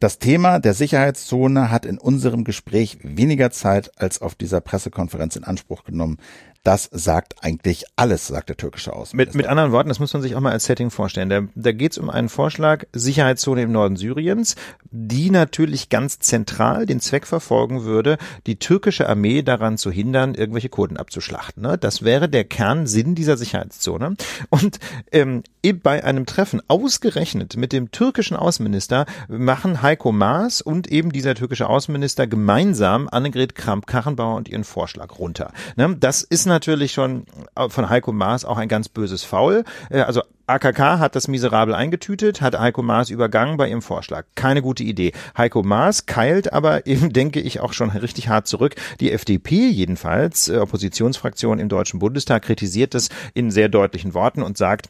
Das 0.00 0.18
Thema 0.18 0.58
der 0.58 0.74
Sicherheitszone 0.74 1.70
hat 1.70 1.86
in 1.86 1.98
unserem 1.98 2.44
Gespräch 2.44 2.98
weniger 3.02 3.50
Zeit 3.50 3.90
als 4.00 4.20
auf 4.20 4.34
dieser 4.34 4.60
Pressekonferenz 4.60 5.36
in 5.36 5.44
Anspruch 5.44 5.84
genommen. 5.84 6.18
Das 6.64 6.88
sagt 6.90 7.36
eigentlich 7.42 7.84
alles, 7.94 8.26
sagt 8.26 8.48
der 8.48 8.56
türkische 8.56 8.94
Außenminister. 8.94 9.36
Mit, 9.36 9.44
mit 9.44 9.46
anderen 9.46 9.70
Worten, 9.70 9.90
das 9.90 10.00
muss 10.00 10.14
man 10.14 10.22
sich 10.22 10.34
auch 10.34 10.40
mal 10.40 10.52
als 10.52 10.64
Setting 10.64 10.90
vorstellen. 10.90 11.28
Da, 11.28 11.42
da 11.54 11.72
geht 11.72 11.92
es 11.92 11.98
um 11.98 12.08
einen 12.08 12.30
Vorschlag 12.30 12.84
Sicherheitszone 12.94 13.62
im 13.62 13.70
Norden 13.70 13.96
Syriens, 13.96 14.56
die 14.90 15.30
natürlich 15.30 15.90
ganz 15.90 16.20
zentral 16.20 16.86
den 16.86 17.00
Zweck 17.00 17.26
verfolgen 17.26 17.84
würde, 17.84 18.16
die 18.46 18.58
türkische 18.58 19.08
Armee 19.08 19.42
daran 19.42 19.76
zu 19.76 19.90
hindern, 19.90 20.34
irgendwelche 20.34 20.70
Kurden 20.70 20.96
abzuschlachten. 20.96 21.62
Ne? 21.62 21.76
Das 21.76 22.02
wäre 22.02 22.30
der 22.30 22.44
Kernsinn 22.44 23.14
dieser 23.14 23.36
Sicherheitszone. 23.36 24.16
Und 24.48 24.78
ähm, 25.12 25.42
bei 25.82 26.04
einem 26.04 26.26
Treffen 26.26 26.60
ausgerechnet 26.68 27.56
mit 27.56 27.72
dem 27.72 27.90
türkischen 27.90 28.36
Außenminister 28.36 29.06
machen 29.28 29.82
Heiko 29.82 30.12
Maas 30.12 30.60
und 30.60 30.88
eben 30.88 31.10
dieser 31.10 31.34
türkische 31.34 31.68
Außenminister 31.68 32.26
gemeinsam 32.26 33.08
Annegret 33.10 33.54
Kramp-Karrenbauer 33.54 34.36
und 34.36 34.48
ihren 34.48 34.64
Vorschlag 34.64 35.18
runter. 35.18 35.52
Ne? 35.76 35.96
Das 35.98 36.22
ist 36.22 36.46
natürlich 36.54 36.92
schon 36.92 37.26
von 37.68 37.90
Heiko 37.90 38.12
Maas 38.12 38.44
auch 38.44 38.56
ein 38.56 38.68
ganz 38.68 38.88
böses 38.88 39.24
Faul. 39.24 39.64
Äh, 39.90 40.00
also 40.00 40.22
AKK 40.46 40.98
hat 40.98 41.16
das 41.16 41.26
miserabel 41.26 41.74
eingetütet, 41.74 42.40
hat 42.40 42.58
Heiko 42.58 42.82
Maas 42.82 43.10
übergangen 43.10 43.56
bei 43.56 43.68
ihrem 43.68 43.82
Vorschlag. 43.82 44.26
Keine 44.34 44.62
gute 44.62 44.84
Idee. 44.84 45.12
Heiko 45.36 45.62
Maas 45.62 46.06
keilt 46.06 46.52
aber 46.52 46.86
eben, 46.86 47.12
denke 47.12 47.40
ich, 47.40 47.60
auch 47.60 47.72
schon 47.72 47.90
richtig 47.90 48.28
hart 48.28 48.46
zurück. 48.46 48.76
Die 49.00 49.10
FDP 49.10 49.68
jedenfalls, 49.68 50.48
äh, 50.48 50.58
Oppositionsfraktion 50.58 51.58
im 51.58 51.68
Deutschen 51.68 51.98
Bundestag, 51.98 52.42
kritisiert 52.42 52.94
das 52.94 53.08
in 53.34 53.50
sehr 53.50 53.68
deutlichen 53.68 54.14
Worten 54.14 54.42
und 54.42 54.56
sagt, 54.58 54.88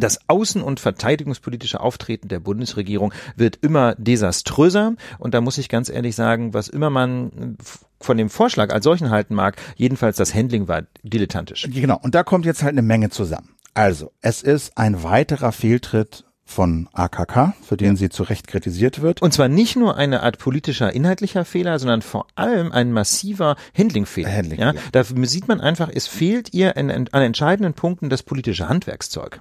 das 0.00 0.28
außen- 0.28 0.62
und 0.62 0.80
verteidigungspolitische 0.80 1.80
Auftreten 1.80 2.28
der 2.28 2.40
Bundesregierung 2.40 3.12
wird 3.36 3.56
immer 3.56 3.94
desaströser. 3.96 4.94
Und 5.18 5.34
da 5.34 5.40
muss 5.40 5.58
ich 5.58 5.68
ganz 5.68 5.88
ehrlich 5.88 6.16
sagen, 6.16 6.54
was 6.54 6.68
immer 6.68 6.90
man 6.90 7.56
von 8.00 8.16
dem 8.16 8.30
Vorschlag 8.30 8.72
als 8.72 8.84
solchen 8.84 9.10
halten 9.10 9.34
mag, 9.34 9.56
jedenfalls 9.76 10.16
das 10.16 10.34
Handling 10.34 10.68
war 10.68 10.82
dilettantisch. 11.02 11.68
Genau, 11.70 11.98
und 12.02 12.14
da 12.14 12.24
kommt 12.24 12.44
jetzt 12.44 12.62
halt 12.62 12.72
eine 12.72 12.82
Menge 12.82 13.10
zusammen. 13.10 13.50
Also, 13.74 14.12
es 14.20 14.42
ist 14.42 14.76
ein 14.76 15.02
weiterer 15.02 15.52
Fehltritt 15.52 16.24
von 16.44 16.88
AKK, 16.92 17.54
für 17.62 17.76
den 17.76 17.96
sie 17.96 18.10
zu 18.10 18.24
Recht 18.24 18.46
kritisiert 18.46 19.00
wird. 19.00 19.22
Und 19.22 19.32
zwar 19.32 19.48
nicht 19.48 19.76
nur 19.76 19.96
eine 19.96 20.22
Art 20.22 20.38
politischer, 20.38 20.92
inhaltlicher 20.92 21.44
Fehler, 21.44 21.78
sondern 21.78 22.02
vor 22.02 22.26
allem 22.34 22.72
ein 22.72 22.92
massiver 22.92 23.56
Handlingfehler. 23.76 24.30
Handling, 24.30 24.60
ja, 24.60 24.74
Da 24.92 25.04
sieht 25.04 25.48
man 25.48 25.60
einfach, 25.60 25.88
es 25.92 26.06
fehlt 26.06 26.52
ihr 26.52 26.76
an, 26.76 26.90
an 26.90 27.22
entscheidenden 27.22 27.72
Punkten 27.72 28.10
das 28.10 28.22
politische 28.22 28.68
Handwerkszeug. 28.68 29.40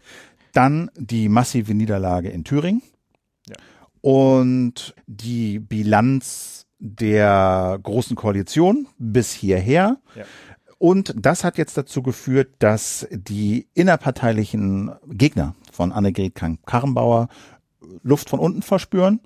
Dann 0.52 0.92
die 0.96 1.30
massive 1.30 1.74
Niederlage 1.74 2.30
in 2.30 2.44
Thüringen 2.44 2.82
ja. 3.48 3.56
und 4.02 4.94
die 5.08 5.60
Bilanz 5.60 6.66
der 6.80 7.80
großen 7.82 8.16
Koalition 8.16 8.88
bis 8.98 9.32
hierher. 9.32 9.98
Ja. 10.16 10.26
Und 10.78 11.14
das 11.16 11.44
hat 11.44 11.60
jetzt 11.60 11.78
dazu 11.78 12.02
geführt, 12.02 12.56
dass 12.60 13.08
die 13.12 13.68
innerparteilichen 13.76 14.92
Gegner 15.08 15.56
von 15.72 15.92
Annegret 15.92 16.34
Kramp-Karrenbauer 16.34 17.28
Luft 18.02 18.30
von 18.30 18.40
unten 18.40 18.64
verspüren 18.64 19.20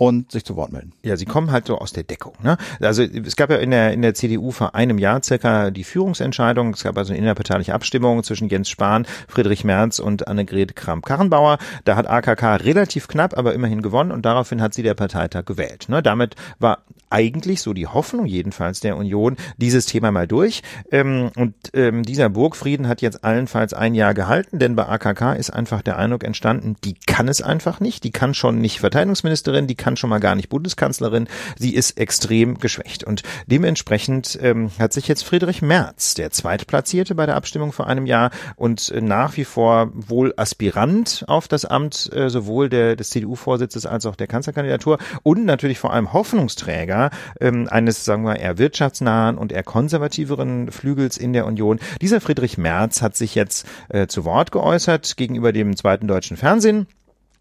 und 0.00 0.32
sich 0.32 0.46
zu 0.46 0.56
Wort 0.56 0.72
melden. 0.72 0.94
Ja, 1.02 1.18
sie 1.18 1.26
kommen 1.26 1.52
halt 1.52 1.66
so 1.66 1.76
aus 1.76 1.92
der 1.92 2.04
Deckung. 2.04 2.32
Ne? 2.42 2.56
Also 2.80 3.02
es 3.02 3.36
gab 3.36 3.50
ja 3.50 3.56
in 3.56 3.70
der, 3.70 3.92
in 3.92 4.00
der 4.00 4.14
CDU 4.14 4.50
vor 4.50 4.74
einem 4.74 4.96
Jahr 4.96 5.22
circa 5.22 5.70
die 5.70 5.84
Führungsentscheidung. 5.84 6.72
Es 6.72 6.84
gab 6.84 6.96
also 6.96 7.12
eine 7.12 7.20
innerparteiliche 7.20 7.74
Abstimmung 7.74 8.22
zwischen 8.22 8.48
Jens 8.48 8.70
Spahn, 8.70 9.06
Friedrich 9.28 9.62
Merz 9.62 9.98
und 9.98 10.26
Annegret 10.26 10.74
Kramp-Karrenbauer. 10.74 11.58
Da 11.84 11.96
hat 11.96 12.08
AKK 12.08 12.64
relativ 12.64 13.08
knapp, 13.08 13.36
aber 13.36 13.52
immerhin 13.52 13.82
gewonnen 13.82 14.10
und 14.10 14.24
daraufhin 14.24 14.62
hat 14.62 14.72
sie 14.72 14.82
der 14.82 14.94
Parteitag 14.94 15.44
gewählt. 15.44 15.90
Ne? 15.90 16.02
Damit 16.02 16.34
war 16.58 16.78
eigentlich 17.10 17.60
so 17.60 17.74
die 17.74 17.88
Hoffnung 17.88 18.24
jedenfalls 18.24 18.80
der 18.80 18.96
Union 18.96 19.36
dieses 19.58 19.84
Thema 19.86 20.12
mal 20.12 20.26
durch. 20.26 20.62
Ähm, 20.90 21.30
und 21.36 21.54
ähm, 21.74 22.04
dieser 22.04 22.28
Burgfrieden 22.28 22.88
hat 22.88 23.02
jetzt 23.02 23.24
allenfalls 23.24 23.74
ein 23.74 23.94
Jahr 23.94 24.14
gehalten, 24.14 24.58
denn 24.58 24.76
bei 24.76 24.86
AKK 24.86 25.34
ist 25.34 25.50
einfach 25.50 25.82
der 25.82 25.98
Eindruck 25.98 26.24
entstanden, 26.24 26.76
die 26.84 26.94
kann 26.94 27.28
es 27.28 27.42
einfach 27.42 27.80
nicht. 27.80 28.04
Die 28.04 28.12
kann 28.12 28.32
schon 28.32 28.60
nicht 28.60 28.80
Verteidigungsministerin, 28.80 29.66
die 29.66 29.74
kann 29.74 29.89
kann 29.90 29.96
schon 29.96 30.10
mal 30.10 30.20
gar 30.20 30.36
nicht 30.36 30.48
Bundeskanzlerin. 30.50 31.26
Sie 31.58 31.74
ist 31.74 31.98
extrem 31.98 32.58
geschwächt. 32.58 33.02
Und 33.02 33.24
dementsprechend 33.48 34.38
ähm, 34.40 34.70
hat 34.78 34.92
sich 34.92 35.08
jetzt 35.08 35.24
Friedrich 35.24 35.62
Merz, 35.62 36.14
der 36.14 36.30
Zweitplatzierte 36.30 37.16
bei 37.16 37.26
der 37.26 37.34
Abstimmung 37.34 37.72
vor 37.72 37.88
einem 37.88 38.06
Jahr 38.06 38.30
und 38.54 38.90
äh, 38.90 39.00
nach 39.00 39.36
wie 39.36 39.44
vor 39.44 39.90
wohl 39.92 40.32
Aspirant 40.36 41.24
auf 41.26 41.48
das 41.48 41.64
Amt 41.64 42.08
äh, 42.14 42.30
sowohl 42.30 42.68
der, 42.68 42.94
des 42.94 43.10
CDU-Vorsitzes 43.10 43.84
als 43.84 44.06
auch 44.06 44.14
der 44.14 44.28
Kanzlerkandidatur 44.28 44.98
und 45.24 45.44
natürlich 45.44 45.80
vor 45.80 45.92
allem 45.92 46.12
Hoffnungsträger 46.12 47.10
ähm, 47.40 47.66
eines, 47.68 48.04
sagen 48.04 48.22
wir, 48.22 48.36
eher 48.36 48.58
wirtschaftsnahen 48.58 49.38
und 49.38 49.50
eher 49.50 49.64
konservativeren 49.64 50.70
Flügels 50.70 51.16
in 51.16 51.32
der 51.32 51.46
Union. 51.46 51.80
Dieser 52.00 52.20
Friedrich 52.20 52.58
Merz 52.58 53.02
hat 53.02 53.16
sich 53.16 53.34
jetzt 53.34 53.66
äh, 53.88 54.06
zu 54.06 54.24
Wort 54.24 54.52
geäußert 54.52 55.16
gegenüber 55.16 55.52
dem 55.52 55.76
zweiten 55.76 56.06
deutschen 56.06 56.36
Fernsehen 56.36 56.86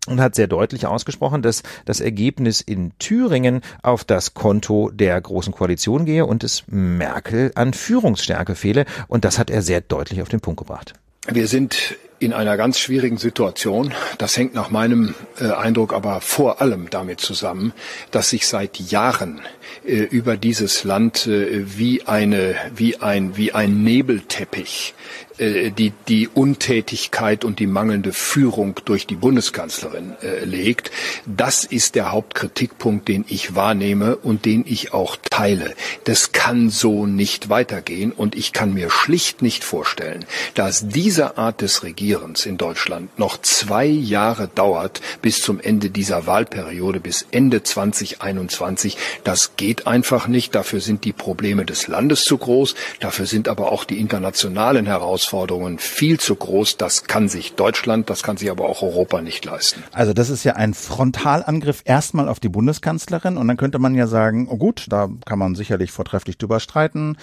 und 0.08 0.22
hat 0.22 0.36
sehr 0.36 0.48
deutlich 0.48 0.88
ausgesprochen, 0.88 1.42
dass 1.42 1.64
das 1.86 2.00
Ergebnis 2.00 2.62
in 2.62 2.92
Thüringen 3.00 3.62
auf 3.84 4.04
das 4.04 4.34
Konto 4.34 4.90
der 4.92 5.20
Großen 5.20 5.54
Koalition 5.54 6.06
gehe 6.06 6.26
und 6.26 6.44
es 6.44 6.64
Merkel 6.68 7.52
an 7.56 7.74
Führungsstärke 7.74 8.56
fehle. 8.56 8.86
Und 9.08 9.26
das 9.26 9.38
hat 9.38 9.50
er 9.50 9.62
sehr 9.62 9.82
deutlich 9.82 10.22
auf 10.22 10.30
den 10.30 10.42
Punkt 10.42 10.60
gebracht. 10.60 10.94
Wir 11.28 11.48
sind 11.48 11.98
in 12.20 12.34
einer 12.34 12.58
ganz 12.58 12.80
schwierigen 12.80 13.18
Situation. 13.18 13.94
Das 14.18 14.36
hängt 14.36 14.54
nach 14.54 14.70
meinem 14.70 15.16
äh, 15.40 15.52
Eindruck 15.52 15.94
aber 15.94 16.22
vor 16.22 16.62
allem 16.62 16.90
damit 16.90 17.22
zusammen, 17.22 17.74
dass 18.12 18.30
sich 18.30 18.48
seit 18.48 18.80
Jahren 18.80 19.42
äh, 19.86 19.96
über 19.96 20.38
dieses 20.38 20.84
Land 20.84 21.28
äh, 21.28 21.78
wie 21.78 22.06
eine 22.08 22.56
wie 22.76 22.98
ein 22.98 23.38
wie 23.38 23.54
ein 23.54 23.84
Nebelteppich 23.84 24.94
die, 25.40 25.94
die 26.10 26.28
Untätigkeit 26.28 27.46
und 27.46 27.60
die 27.60 27.68
mangelnde 27.68 28.12
Führung 28.12 28.76
durch 28.84 29.08
die 29.08 29.16
Bundeskanzlerin 29.16 30.14
äh, 30.22 30.44
legt. 30.44 30.92
Das 31.26 31.64
ist 31.64 31.96
der 31.96 32.12
Hauptkritikpunkt, 32.12 33.08
den 33.08 33.24
ich 33.28 33.56
wahrnehme 33.56 34.18
und 34.18 34.44
den 34.44 34.66
ich 34.68 34.94
auch 34.94 35.16
teile. 35.30 35.76
Das 36.04 36.34
kann 36.34 36.70
so 36.70 37.06
nicht 37.06 37.50
weitergehen 37.50 38.12
und 38.12 38.36
ich 38.36 38.52
kann 38.52 38.74
mir 38.74 38.90
schlicht 38.90 39.42
nicht 39.42 39.64
vorstellen, 39.64 40.26
dass 40.56 40.90
diese 40.90 41.38
Art 41.38 41.62
des 41.62 41.84
Regierens 41.84 42.46
in 42.46 42.58
Deutschland 42.58 43.18
noch 43.18 43.42
zwei 43.42 43.86
Jahre 43.86 44.50
dauert 44.54 45.00
bis 45.22 45.42
zum 45.42 45.62
Ende 45.62 45.90
dieser 45.90 46.28
Wahlperiode, 46.28 47.00
bis 47.00 47.26
Ende 47.32 47.64
2021. 47.64 48.98
Das 49.24 49.56
geht 49.56 49.88
einfach 49.88 50.28
nicht. 50.28 50.54
Dafür 50.54 50.82
sind 50.82 51.06
die 51.06 51.14
Probleme 51.14 51.64
des 51.64 51.88
Landes 51.88 52.24
zu 52.24 52.38
groß. 52.38 52.76
Dafür 53.00 53.26
sind 53.26 53.48
aber 53.48 53.72
auch 53.72 53.86
die 53.86 54.00
internationalen 54.00 54.86
Herausforderungen 54.86 55.29
Herausforderungen 55.30 55.78
viel 55.78 56.20
zu 56.20 56.36
groß. 56.36 56.78
Das 56.78 57.06
kann 57.06 57.30
sich 57.30 57.54
Deutschland, 57.56 58.10
das 58.10 58.24
kann 58.24 58.38
sich 58.38 58.50
aber 58.50 58.66
auch 58.66 58.82
Europa 58.82 59.22
nicht 59.22 59.46
leisten. 59.46 59.84
Also 59.92 60.14
das 60.14 60.30
ist 60.30 60.44
ja 60.44 60.56
ein 60.56 60.74
Frontalangriff 60.74 61.82
erstmal 61.86 62.28
auf 62.28 62.40
die 62.40 62.50
Bundeskanzlerin 62.50 63.38
und 63.38 63.48
dann 63.48 63.58
könnte 63.58 63.80
man 63.80 63.96
ja 63.96 64.08
sagen, 64.08 64.48
oh 64.50 64.58
gut, 64.58 64.88
da 64.90 65.10
kann 65.26 65.40
man 65.40 65.56
sicherlich 65.56 65.92
vortrefflich 65.92 66.38
drüber 66.38 66.60
streiten. 66.60 67.18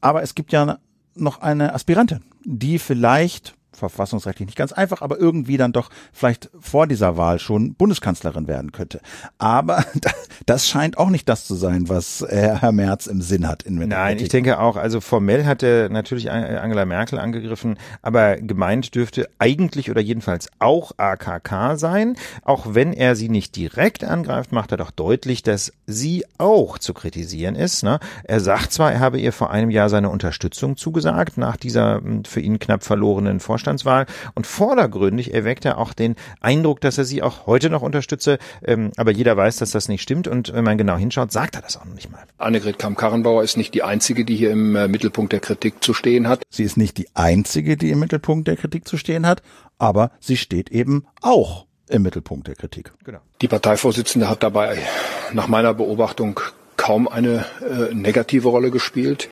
Aber 0.00 0.22
es 0.22 0.34
gibt 0.34 0.52
ja 0.52 0.78
noch 1.14 1.40
eine 1.40 1.74
Aspirantin, 1.74 2.22
die 2.44 2.78
vielleicht 2.78 3.54
verfassungsrechtlich 3.72 4.46
nicht 4.46 4.58
ganz 4.58 4.72
einfach, 4.72 5.02
aber 5.02 5.18
irgendwie 5.18 5.56
dann 5.56 5.72
doch 5.72 5.90
vielleicht 6.12 6.50
vor 6.58 6.86
dieser 6.86 7.16
Wahl 7.16 7.38
schon 7.38 7.74
Bundeskanzlerin 7.74 8.48
werden 8.48 8.72
könnte. 8.72 9.00
Aber 9.38 9.84
das 10.46 10.68
scheint 10.68 10.98
auch 10.98 11.10
nicht 11.10 11.28
das 11.28 11.46
zu 11.46 11.54
sein, 11.54 11.88
was 11.88 12.22
äh, 12.22 12.56
Herr 12.60 12.72
Merz 12.72 13.06
im 13.06 13.22
Sinn 13.22 13.46
hat. 13.46 13.62
In 13.62 13.76
Nein, 13.76 14.18
ich 14.18 14.28
denke 14.28 14.58
auch, 14.58 14.76
also 14.76 15.00
formell 15.00 15.44
hat 15.46 15.62
er 15.62 15.88
natürlich 15.88 16.30
Angela 16.30 16.84
Merkel 16.84 17.18
angegriffen, 17.18 17.78
aber 18.02 18.36
gemeint 18.36 18.94
dürfte 18.94 19.28
eigentlich 19.38 19.90
oder 19.90 20.00
jedenfalls 20.00 20.48
auch 20.58 20.92
AKK 20.96 21.76
sein. 21.76 22.16
Auch 22.42 22.74
wenn 22.74 22.92
er 22.92 23.16
sie 23.16 23.28
nicht 23.28 23.56
direkt 23.56 24.04
angreift, 24.04 24.52
macht 24.52 24.72
er 24.72 24.78
doch 24.78 24.90
deutlich, 24.90 25.42
dass 25.42 25.72
sie 25.86 26.24
auch 26.38 26.78
zu 26.78 26.94
kritisieren 26.94 27.54
ist. 27.54 27.82
Ne? 27.82 28.00
Er 28.24 28.40
sagt 28.40 28.72
zwar, 28.72 28.92
er 28.92 29.00
habe 29.00 29.20
ihr 29.20 29.32
vor 29.32 29.50
einem 29.50 29.70
Jahr 29.70 29.88
seine 29.88 30.10
Unterstützung 30.10 30.76
zugesagt, 30.76 31.38
nach 31.38 31.56
dieser 31.56 31.96
hm, 31.96 32.24
für 32.24 32.40
ihn 32.40 32.58
knapp 32.58 32.84
verlorenen 32.84 33.40
Vorstandswahl 33.60 34.06
und 34.34 34.46
vordergründig 34.46 35.34
erweckt 35.34 35.66
er 35.66 35.76
auch 35.76 35.92
den 35.92 36.16
Eindruck, 36.40 36.80
dass 36.80 36.96
er 36.96 37.04
sie 37.04 37.22
auch 37.22 37.46
heute 37.46 37.68
noch 37.68 37.82
unterstütze. 37.82 38.38
Ähm, 38.64 38.90
aber 38.96 39.10
jeder 39.10 39.36
weiß, 39.36 39.58
dass 39.58 39.70
das 39.70 39.88
nicht 39.88 40.00
stimmt 40.02 40.28
und 40.28 40.52
wenn 40.54 40.64
man 40.64 40.78
genau 40.78 40.96
hinschaut, 40.96 41.30
sagt 41.30 41.56
er 41.56 41.62
das 41.62 41.76
auch 41.76 41.84
noch 41.84 41.94
nicht 41.94 42.10
mal. 42.10 42.22
Annegret 42.38 42.78
Kamm-Karrenbauer 42.78 43.42
ist 43.42 43.58
nicht 43.58 43.74
die 43.74 43.82
einzige, 43.82 44.24
die 44.24 44.36
hier 44.36 44.50
im 44.50 44.76
äh, 44.76 44.88
Mittelpunkt 44.88 45.32
der 45.32 45.40
Kritik 45.40 45.84
zu 45.84 45.92
stehen 45.92 46.26
hat. 46.26 46.42
Sie 46.48 46.64
ist 46.64 46.78
nicht 46.78 46.96
die 46.96 47.08
einzige, 47.12 47.76
die 47.76 47.90
im 47.90 47.98
Mittelpunkt 47.98 48.48
der 48.48 48.56
Kritik 48.56 48.88
zu 48.88 48.96
stehen 48.96 49.26
hat, 49.26 49.42
aber 49.78 50.10
sie 50.20 50.38
steht 50.38 50.70
eben 50.70 51.04
auch 51.20 51.66
im 51.88 52.02
Mittelpunkt 52.02 52.48
der 52.48 52.54
Kritik. 52.54 52.92
Genau. 53.04 53.18
Die 53.42 53.48
Parteivorsitzende 53.48 54.28
hat 54.28 54.42
dabei 54.42 54.78
nach 55.34 55.48
meiner 55.48 55.74
Beobachtung 55.74 56.40
kaum 56.80 57.08
eine 57.08 57.44
äh, 57.60 57.94
negative 57.94 58.48
Rolle 58.48 58.70
gespielt. 58.70 59.28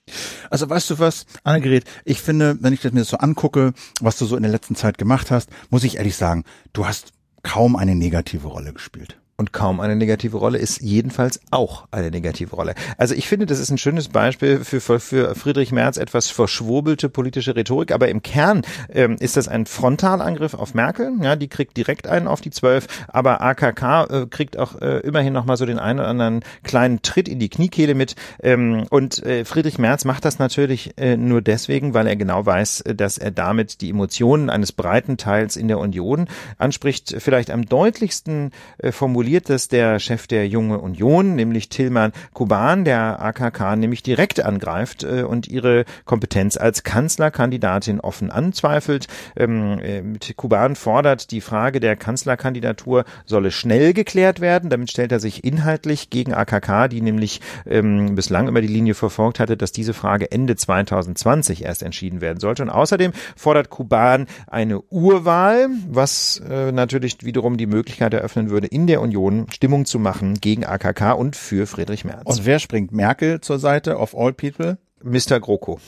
Also 0.51 0.68
weißt 0.68 0.90
du 0.90 0.99
was, 0.99 1.24
Annegret, 1.44 1.84
ich 2.05 2.20
finde, 2.20 2.59
wenn 2.61 2.74
ich 2.74 2.82
das 2.82 2.92
mir 2.92 3.05
so 3.05 3.16
angucke, 3.16 3.72
was 4.03 4.18
du 4.18 4.26
so 4.26 4.36
in 4.36 4.42
der 4.42 4.53
letzten 4.53 4.76
Zeit 4.76 4.99
gemacht 4.99 5.30
hast, 5.30 5.49
muss 5.70 5.82
ich 5.82 5.96
ehrlich 5.96 6.14
sagen, 6.14 6.44
du 6.74 6.86
hast 6.86 7.12
kaum 7.42 7.76
eine 7.76 7.94
negative 7.94 8.49
Rolle 8.49 8.74
gespielt 8.74 9.18
und 9.39 9.53
kaum 9.53 9.78
eine 9.78 9.95
negative 9.95 10.36
Rolle 10.36 10.59
ist 10.59 10.82
jedenfalls 10.82 11.41
auch 11.53 11.86
eine 11.93 12.11
negative 12.11 12.57
Rolle. 12.57 12.74
Also 12.97 13.14
ich 13.14 13.28
finde, 13.28 13.47
das 13.47 13.61
ist 13.61 13.70
ein 13.70 13.78
schönes 13.78 14.09
Beispiel 14.09 14.64
für, 14.64 14.80
für 14.99 15.36
Friedrich 15.36 15.70
Merz 15.70 15.97
etwas 15.97 16.28
verschwurbelte 16.28 17.09
politische 17.09 17.55
Rhetorik, 17.55 17.93
aber 17.93 18.09
im 18.09 18.20
Kern 18.20 18.62
ähm, 18.93 19.14
ist 19.20 19.36
das 19.36 19.47
ein 19.47 19.66
Frontalangriff 19.66 20.55
auf 20.55 20.74
Merkel, 20.74 21.12
ja, 21.22 21.36
die 21.36 21.47
kriegt 21.47 21.76
direkt 21.76 22.09
einen 22.09 22.26
auf 22.26 22.41
die 22.41 22.51
Zwölf, 22.51 22.89
aber 23.07 23.41
AKK 23.41 24.05
äh, 24.11 24.26
kriegt 24.26 24.59
auch 24.59 24.80
äh, 24.80 24.99
immerhin 25.01 25.34
nochmal 25.34 25.57
so 25.57 25.66
den 25.66 25.78
einen 25.78 26.01
oder 26.01 26.09
anderen 26.09 26.41
kleinen 26.64 27.03
Tritt 27.03 27.28
in 27.28 27.39
die 27.39 27.49
Kniekehle 27.49 27.95
mit. 27.95 28.16
Ähm, 28.43 28.86
und 28.91 29.24
äh, 29.24 29.45
Friedrich 29.45 29.78
Merz 29.78 30.05
macht 30.05 30.24
das 30.24 30.41
natürlich 30.41 30.99
äh, 30.99 31.16
nur 31.16 31.43
deswegen, 31.43 31.95
weil 31.95 32.09
er 32.09 32.16
genau 32.16 32.45
weiß, 32.45 32.82
dass 32.97 33.18
er 33.18 33.30
damit 33.30 33.82
die 33.82 33.91
Emotionen 33.91 34.51
eines 34.51 34.72
breiten 34.72 35.16
Teils 35.16 35.55
in 35.55 35.68
der 35.68 35.79
Union 35.79 36.26
anspricht, 36.57 37.14
vielleicht 37.21 37.53
am 37.53 37.67
deutlichsten 37.67 38.50
äh, 38.79 38.91
formuliert 38.91 39.28
formuliert 39.29 39.50
das 39.50 39.68
der 39.68 39.99
Chef 39.99 40.26
der 40.26 40.49
Junge 40.49 40.79
Union, 40.79 41.34
nämlich 41.34 41.68
Tilman 41.68 42.13
Kuban, 42.33 42.87
der 42.87 43.21
AKK 43.21 43.76
nämlich 43.76 44.03
direkt 44.03 44.42
angreift 44.42 45.05
äh, 45.05 45.22
und 45.22 45.46
ihre 45.46 45.84
Kompetenz 46.07 46.57
als 46.57 46.83
Kanzlerkandidatin 46.83 48.00
offen 48.00 48.30
anzweifelt. 48.30 49.07
Ähm, 49.37 49.80
äh, 49.80 50.33
Kuban 50.34 50.76
fordert, 50.76 51.30
die 51.30 51.42
Frage 51.42 51.79
der 51.79 51.95
Kanzlerkandidatur 51.95 53.05
solle 53.26 53.50
schnell 53.50 53.92
geklärt 53.92 54.41
werden. 54.41 54.71
Damit 54.71 54.91
stellt 54.91 55.13
er 55.13 55.21
sich 55.21 55.45
inhaltlich 55.45 56.09
gegen 56.09 56.33
AKK, 56.33 56.88
die 56.88 57.03
nämlich 57.03 57.42
ähm, 57.67 58.14
bislang 58.14 58.49
immer 58.49 58.63
die 58.63 58.67
Linie 58.67 58.95
verfolgt 58.95 59.41
hatte, 59.41 59.59
dass 59.59 59.72
diese 59.72 59.92
Frage 59.92 60.33
Ende 60.33 60.57
2020 60.57 61.67
erst 61.67 61.83
entschieden 61.83 62.22
werden 62.22 62.41
sollte. 62.41 62.63
Und 62.63 62.71
außerdem 62.71 63.13
fordert 63.37 63.68
Kuban 63.68 64.26
eine 64.46 64.80
Urwahl, 64.80 65.68
was 65.87 66.41
äh, 66.49 66.72
natürlich 66.72 67.18
wiederum 67.26 67.59
die 67.59 67.67
Möglichkeit 67.67 68.14
eröffnen 68.14 68.49
würde, 68.49 68.68
in 68.68 68.87
der 68.87 69.03
Union 69.03 69.17
Union 69.18 69.50
Stimmung 69.53 69.84
zu 69.84 69.99
machen 69.99 70.34
gegen 70.34 70.64
AKK 70.64 71.12
und 71.12 71.36
für 71.36 71.66
Friedrich 71.66 72.04
Merz. 72.04 72.24
Und 72.24 72.46
wer 72.46 72.58
springt 72.58 72.92
Merkel 72.92 73.40
zur 73.40 73.58
Seite 73.58 73.99
of 73.99 74.16
all 74.16 74.32
people? 74.32 74.78
Mr. 75.03 75.40
GroKo. 75.40 75.78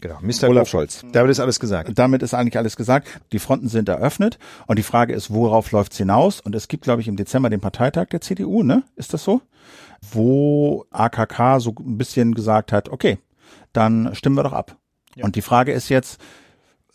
Genau, 0.00 0.18
Mr. 0.20 0.48
Olaf 0.48 0.68
Scholz. 0.68 1.04
Damit 1.12 1.30
ist 1.30 1.38
alles 1.38 1.60
gesagt. 1.60 1.92
Damit 1.94 2.22
ist 2.22 2.34
eigentlich 2.34 2.58
alles 2.58 2.74
gesagt. 2.76 3.08
Die 3.30 3.38
Fronten 3.38 3.68
sind 3.68 3.88
eröffnet 3.88 4.38
und 4.66 4.78
die 4.78 4.82
Frage 4.82 5.12
ist, 5.14 5.32
worauf 5.32 5.70
läuft's 5.70 5.96
hinaus? 5.96 6.40
Und 6.40 6.56
es 6.56 6.66
gibt, 6.66 6.82
glaube 6.82 7.00
ich, 7.00 7.08
im 7.08 7.14
Dezember 7.14 7.50
den 7.50 7.60
Parteitag 7.60 8.06
der 8.08 8.20
CDU, 8.20 8.64
ne? 8.64 8.82
Ist 8.96 9.14
das 9.14 9.22
so? 9.22 9.42
Wo 10.00 10.86
AKK 10.90 11.60
so 11.60 11.72
ein 11.78 11.98
bisschen 11.98 12.34
gesagt 12.34 12.72
hat, 12.72 12.88
okay, 12.88 13.18
dann 13.72 14.12
stimmen 14.14 14.36
wir 14.36 14.42
doch 14.42 14.52
ab. 14.52 14.76
Ja. 15.14 15.24
Und 15.24 15.36
die 15.36 15.42
Frage 15.42 15.72
ist 15.72 15.88
jetzt, 15.88 16.20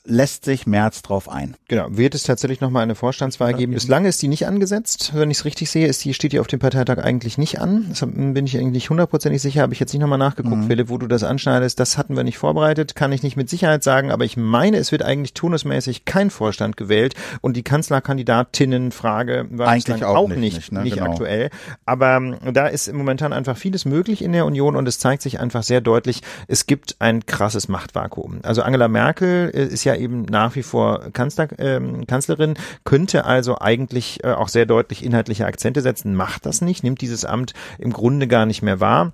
lässt 0.07 0.45
sich 0.45 0.65
März 0.65 1.01
drauf 1.01 1.29
ein. 1.29 1.55
Genau. 1.67 1.87
Wird 1.89 2.15
es 2.15 2.23
tatsächlich 2.23 2.61
nochmal 2.61 2.83
eine 2.83 2.95
Vorstandswahl 2.95 3.53
geben? 3.53 3.73
Bislang 3.73 4.05
ist 4.05 4.21
die 4.21 4.29
nicht 4.29 4.47
angesetzt. 4.47 5.11
Wenn 5.13 5.29
ich 5.29 5.39
es 5.39 5.45
richtig 5.45 5.69
sehe, 5.69 5.85
ist 5.85 6.03
die, 6.05 6.13
steht 6.13 6.31
die 6.31 6.39
auf 6.39 6.47
dem 6.47 6.59
Parteitag 6.59 6.99
eigentlich 6.99 7.37
nicht 7.37 7.59
an. 7.59 7.87
Das 7.89 7.99
bin 7.99 8.45
ich 8.45 8.57
eigentlich 8.57 8.89
hundertprozentig 8.89 9.41
sicher. 9.41 9.61
Habe 9.61 9.73
ich 9.73 9.79
jetzt 9.79 9.93
nicht 9.93 10.01
nochmal 10.01 10.17
nachgeguckt, 10.17 10.55
mhm. 10.55 10.67
Philipp, 10.67 10.89
wo 10.89 10.97
du 10.97 11.07
das 11.07 11.23
anschneidest. 11.23 11.79
Das 11.79 11.97
hatten 11.97 12.15
wir 12.15 12.23
nicht 12.23 12.37
vorbereitet. 12.37 12.95
Kann 12.95 13.11
ich 13.11 13.21
nicht 13.21 13.35
mit 13.35 13.49
Sicherheit 13.49 13.83
sagen. 13.83 14.11
Aber 14.11 14.23
ich 14.23 14.37
meine, 14.37 14.77
es 14.77 14.91
wird 14.91 15.03
eigentlich 15.03 15.33
turnusmäßig 15.33 16.05
kein 16.05 16.29
Vorstand 16.29 16.77
gewählt. 16.77 17.13
Und 17.41 17.57
die 17.57 17.63
Kanzlerkandidatinnenfrage 17.63 19.47
war 19.51 19.67
eigentlich 19.67 20.05
auch, 20.05 20.15
auch, 20.15 20.29
nicht, 20.29 20.39
nicht, 20.39 20.71
ne? 20.71 20.83
nicht 20.83 20.95
genau. 20.95 21.11
aktuell. 21.11 21.49
Aber 21.85 22.15
ähm, 22.15 22.37
da 22.53 22.67
ist 22.67 22.91
momentan 22.93 23.33
einfach 23.33 23.57
vieles 23.57 23.83
möglich 23.83 24.21
in 24.21 24.31
der 24.31 24.45
Union 24.45 24.77
und 24.77 24.87
es 24.87 24.99
zeigt 24.99 25.21
sich 25.21 25.39
einfach 25.39 25.63
sehr 25.63 25.81
deutlich, 25.81 26.21
es 26.47 26.65
gibt 26.65 26.95
ein 26.99 27.25
krasses 27.25 27.67
Machtvakuum. 27.67 28.39
Also 28.43 28.61
Angela 28.61 28.87
Merkel 28.87 29.51
äh, 29.53 29.65
ist 29.65 29.83
ja 29.83 29.96
eben 29.97 30.23
nach 30.23 30.55
wie 30.55 30.63
vor 30.63 31.11
Kanzler, 31.13 31.47
ähm, 31.57 32.07
Kanzlerin, 32.07 32.55
könnte 32.83 33.25
also 33.25 33.59
eigentlich 33.59 34.23
äh, 34.23 34.31
auch 34.31 34.47
sehr 34.47 34.65
deutlich 34.65 35.03
inhaltliche 35.03 35.45
Akzente 35.45 35.81
setzen, 35.81 36.15
macht 36.15 36.45
das 36.45 36.61
nicht, 36.61 36.83
nimmt 36.83 37.01
dieses 37.01 37.25
Amt 37.25 37.53
im 37.77 37.93
Grunde 37.93 38.27
gar 38.27 38.45
nicht 38.45 38.61
mehr 38.61 38.79
wahr. 38.79 39.13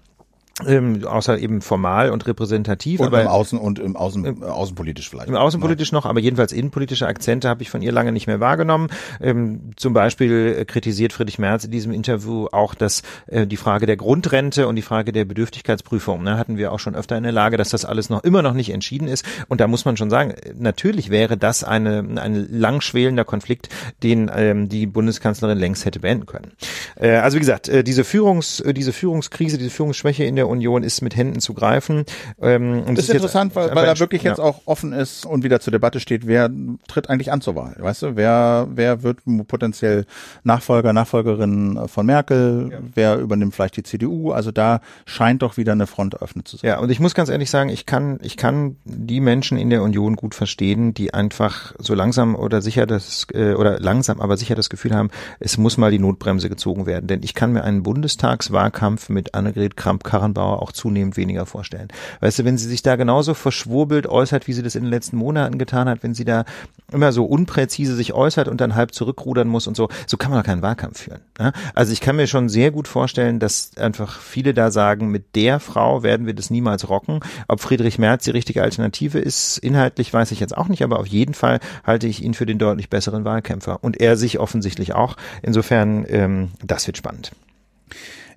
Ähm, 0.67 1.03
außer 1.03 1.39
eben 1.39 1.61
formal 1.61 2.11
und 2.11 2.27
repräsentativ. 2.27 2.99
Und 2.99 3.07
aber 3.07 3.23
im 3.23 3.27
Außen 3.27 3.57
und 3.57 3.79
im 3.79 3.95
Außen, 3.95 4.23
im, 4.23 4.43
äh, 4.43 4.45
außenpolitisch 4.45 5.09
vielleicht. 5.09 5.27
Im 5.27 5.35
Außenpolitisch 5.35 5.91
noch, 5.91 6.05
aber 6.05 6.19
jedenfalls 6.19 6.51
innenpolitische 6.51 7.07
Akzente 7.07 7.49
habe 7.49 7.63
ich 7.63 7.71
von 7.71 7.81
ihr 7.81 7.91
lange 7.91 8.11
nicht 8.11 8.27
mehr 8.27 8.39
wahrgenommen. 8.39 8.89
Ähm, 9.19 9.71
zum 9.77 9.93
Beispiel 9.93 10.57
äh, 10.59 10.65
kritisiert 10.65 11.11
Friedrich 11.11 11.39
Merz 11.39 11.63
in 11.63 11.71
diesem 11.71 11.91
Interview 11.91 12.49
auch, 12.51 12.75
dass 12.75 13.01
äh, 13.25 13.47
die 13.47 13.57
Frage 13.57 13.87
der 13.87 13.97
Grundrente 13.97 14.67
und 14.67 14.75
die 14.75 14.83
Frage 14.83 15.11
der 15.11 15.25
Bedürftigkeitsprüfung, 15.25 16.21
ne, 16.21 16.37
hatten 16.37 16.55
wir 16.55 16.71
auch 16.71 16.79
schon 16.79 16.93
öfter 16.93 17.17
in 17.17 17.23
der 17.23 17.31
Lage, 17.31 17.57
dass 17.57 17.69
das 17.69 17.83
alles 17.83 18.11
noch 18.11 18.23
immer 18.23 18.43
noch 18.43 18.53
nicht 18.53 18.69
entschieden 18.69 19.07
ist. 19.07 19.25
Und 19.47 19.59
da 19.59 19.65
muss 19.65 19.85
man 19.85 19.97
schon 19.97 20.11
sagen, 20.11 20.35
natürlich 20.55 21.09
wäre 21.09 21.35
das 21.35 21.63
eine, 21.63 22.05
ein 22.21 22.47
langschwelender 22.51 23.25
Konflikt, 23.25 23.69
den 24.03 24.29
ähm, 24.31 24.69
die 24.69 24.85
Bundeskanzlerin 24.85 25.57
längst 25.57 25.85
hätte 25.85 25.99
beenden 25.99 26.27
können. 26.27 26.51
Äh, 26.95 27.15
also 27.15 27.37
wie 27.37 27.39
gesagt, 27.39 27.69
äh, 27.69 27.83
diese 27.83 28.03
Führungs, 28.03 28.59
äh, 28.59 28.75
diese 28.75 28.93
Führungskrise, 28.93 29.57
diese 29.57 29.71
Führungsschwäche 29.71 30.23
in 30.23 30.35
der 30.35 30.43
Union 30.53 30.83
ist 30.83 31.01
mit 31.01 31.15
Händen 31.15 31.39
zu 31.39 31.53
greifen. 31.53 32.05
Ähm, 32.41 32.83
und 32.87 32.97
das 32.97 33.05
ist 33.05 33.13
interessant, 33.13 33.55
weil, 33.55 33.75
weil 33.75 33.85
er 33.85 33.99
wirklich 33.99 34.23
ja. 34.23 34.31
jetzt 34.31 34.39
auch 34.39 34.61
offen 34.65 34.93
ist 34.93 35.25
und 35.25 35.43
wieder 35.43 35.59
zur 35.59 35.71
Debatte 35.71 35.99
steht, 35.99 36.27
wer 36.27 36.49
tritt 36.87 37.09
eigentlich 37.09 37.31
an 37.31 37.41
zur 37.41 37.55
Wahl? 37.55 37.75
Weißt 37.77 38.03
du, 38.03 38.15
wer, 38.15 38.67
wer 38.71 39.03
wird 39.03 39.19
potenziell 39.47 40.05
Nachfolger, 40.43 40.93
Nachfolgerin 40.93 41.87
von 41.87 42.05
Merkel? 42.05 42.69
Ja. 42.71 42.77
Wer 42.93 43.17
übernimmt 43.17 43.55
vielleicht 43.55 43.77
die 43.77 43.83
CDU? 43.83 44.31
Also 44.31 44.51
da 44.51 44.81
scheint 45.05 45.41
doch 45.41 45.57
wieder 45.57 45.73
eine 45.73 45.87
Front 45.87 46.13
eröffnet 46.13 46.47
zu 46.47 46.57
sein. 46.57 46.69
Ja, 46.69 46.79
und 46.79 46.89
ich 46.89 46.99
muss 46.99 47.15
ganz 47.15 47.29
ehrlich 47.29 47.49
sagen, 47.49 47.69
ich 47.69 47.85
kann, 47.85 48.19
ich 48.21 48.37
kann 48.37 48.77
die 48.85 49.19
Menschen 49.19 49.57
in 49.57 49.69
der 49.69 49.81
Union 49.81 50.15
gut 50.15 50.35
verstehen, 50.35 50.93
die 50.93 51.13
einfach 51.13 51.73
so 51.79 51.93
langsam 51.95 52.35
oder 52.35 52.61
sicher 52.61 52.85
das, 52.85 53.27
äh, 53.33 53.53
oder 53.53 53.79
langsam, 53.79 54.21
aber 54.21 54.37
sicher 54.37 54.55
das 54.55 54.69
Gefühl 54.69 54.93
haben, 54.93 55.09
es 55.39 55.57
muss 55.57 55.77
mal 55.77 55.91
die 55.91 55.99
Notbremse 55.99 56.49
gezogen 56.49 56.85
werden. 56.85 57.07
Denn 57.07 57.23
ich 57.23 57.33
kann 57.33 57.53
mir 57.53 57.63
einen 57.63 57.83
Bundestagswahlkampf 57.83 59.09
mit 59.09 59.33
Annegret 59.33 59.75
Kramp-Karrenbauer 59.77 60.32
Bauer 60.33 60.61
auch 60.61 60.71
zunehmend 60.71 61.17
weniger 61.17 61.45
vorstellen. 61.45 61.87
Weißt 62.19 62.39
du, 62.39 62.45
wenn 62.45 62.57
sie 62.57 62.67
sich 62.67 62.81
da 62.81 62.95
genauso 62.95 63.33
verschwurbelt 63.33 64.07
äußert, 64.07 64.47
wie 64.47 64.53
sie 64.53 64.63
das 64.63 64.75
in 64.75 64.83
den 64.83 64.91
letzten 64.91 65.17
Monaten 65.17 65.57
getan 65.57 65.89
hat, 65.89 66.03
wenn 66.03 66.13
sie 66.13 66.25
da 66.25 66.45
immer 66.91 67.11
so 67.11 67.25
unpräzise 67.25 67.95
sich 67.95 68.13
äußert 68.13 68.47
und 68.47 68.61
dann 68.61 68.75
halb 68.75 68.93
zurückrudern 68.93 69.47
muss 69.47 69.67
und 69.67 69.75
so, 69.75 69.89
so 70.07 70.17
kann 70.17 70.31
man 70.31 70.39
doch 70.39 70.45
keinen 70.45 70.61
Wahlkampf 70.61 71.01
führen. 71.01 71.21
Ne? 71.39 71.51
Also 71.73 71.91
ich 71.91 72.01
kann 72.01 72.15
mir 72.15 72.27
schon 72.27 72.49
sehr 72.49 72.71
gut 72.71 72.87
vorstellen, 72.87 73.39
dass 73.39 73.71
einfach 73.77 74.19
viele 74.19 74.53
da 74.53 74.71
sagen, 74.71 75.09
mit 75.09 75.35
der 75.35 75.59
Frau 75.59 76.03
werden 76.03 76.25
wir 76.25 76.33
das 76.33 76.49
niemals 76.49 76.89
rocken. 76.89 77.19
Ob 77.47 77.59
Friedrich 77.59 77.99
Merz 77.99 78.23
die 78.23 78.31
richtige 78.31 78.63
Alternative 78.63 79.19
ist, 79.19 79.57
inhaltlich 79.57 80.13
weiß 80.13 80.31
ich 80.31 80.39
jetzt 80.39 80.57
auch 80.57 80.67
nicht, 80.67 80.83
aber 80.83 80.99
auf 80.99 81.07
jeden 81.07 81.33
Fall 81.33 81.59
halte 81.85 82.07
ich 82.07 82.23
ihn 82.23 82.33
für 82.33 82.45
den 82.45 82.59
deutlich 82.59 82.89
besseren 82.89 83.25
Wahlkämpfer 83.25 83.83
und 83.83 83.99
er 83.99 84.17
sich 84.17 84.39
offensichtlich 84.39 84.93
auch. 84.93 85.17
Insofern, 85.41 86.05
ähm, 86.07 86.51
das 86.63 86.87
wird 86.87 86.97
spannend. 86.97 87.31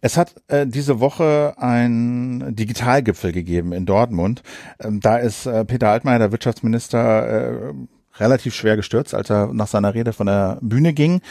Es 0.06 0.16
hat 0.16 0.36
äh, 0.46 0.68
diese 0.68 1.00
Woche 1.00 1.54
ein 1.56 2.54
Digitalgipfel 2.54 3.32
gegeben 3.32 3.72
in 3.72 3.86
Dortmund. 3.86 4.44
Ähm, 4.78 5.00
da 5.00 5.16
ist 5.16 5.46
äh, 5.46 5.64
Peter 5.64 5.88
Altmaier, 5.88 6.20
der 6.20 6.30
Wirtschaftsminister, 6.30 7.26
äh, 7.26 7.74
relativ 8.18 8.54
schwer 8.54 8.76
gestürzt, 8.76 9.14
als 9.14 9.30
er 9.30 9.52
nach 9.52 9.66
seiner 9.66 9.94
Rede 9.94 10.12
von 10.12 10.28
der 10.28 10.58
Bühne 10.62 10.92
ging 10.92 11.22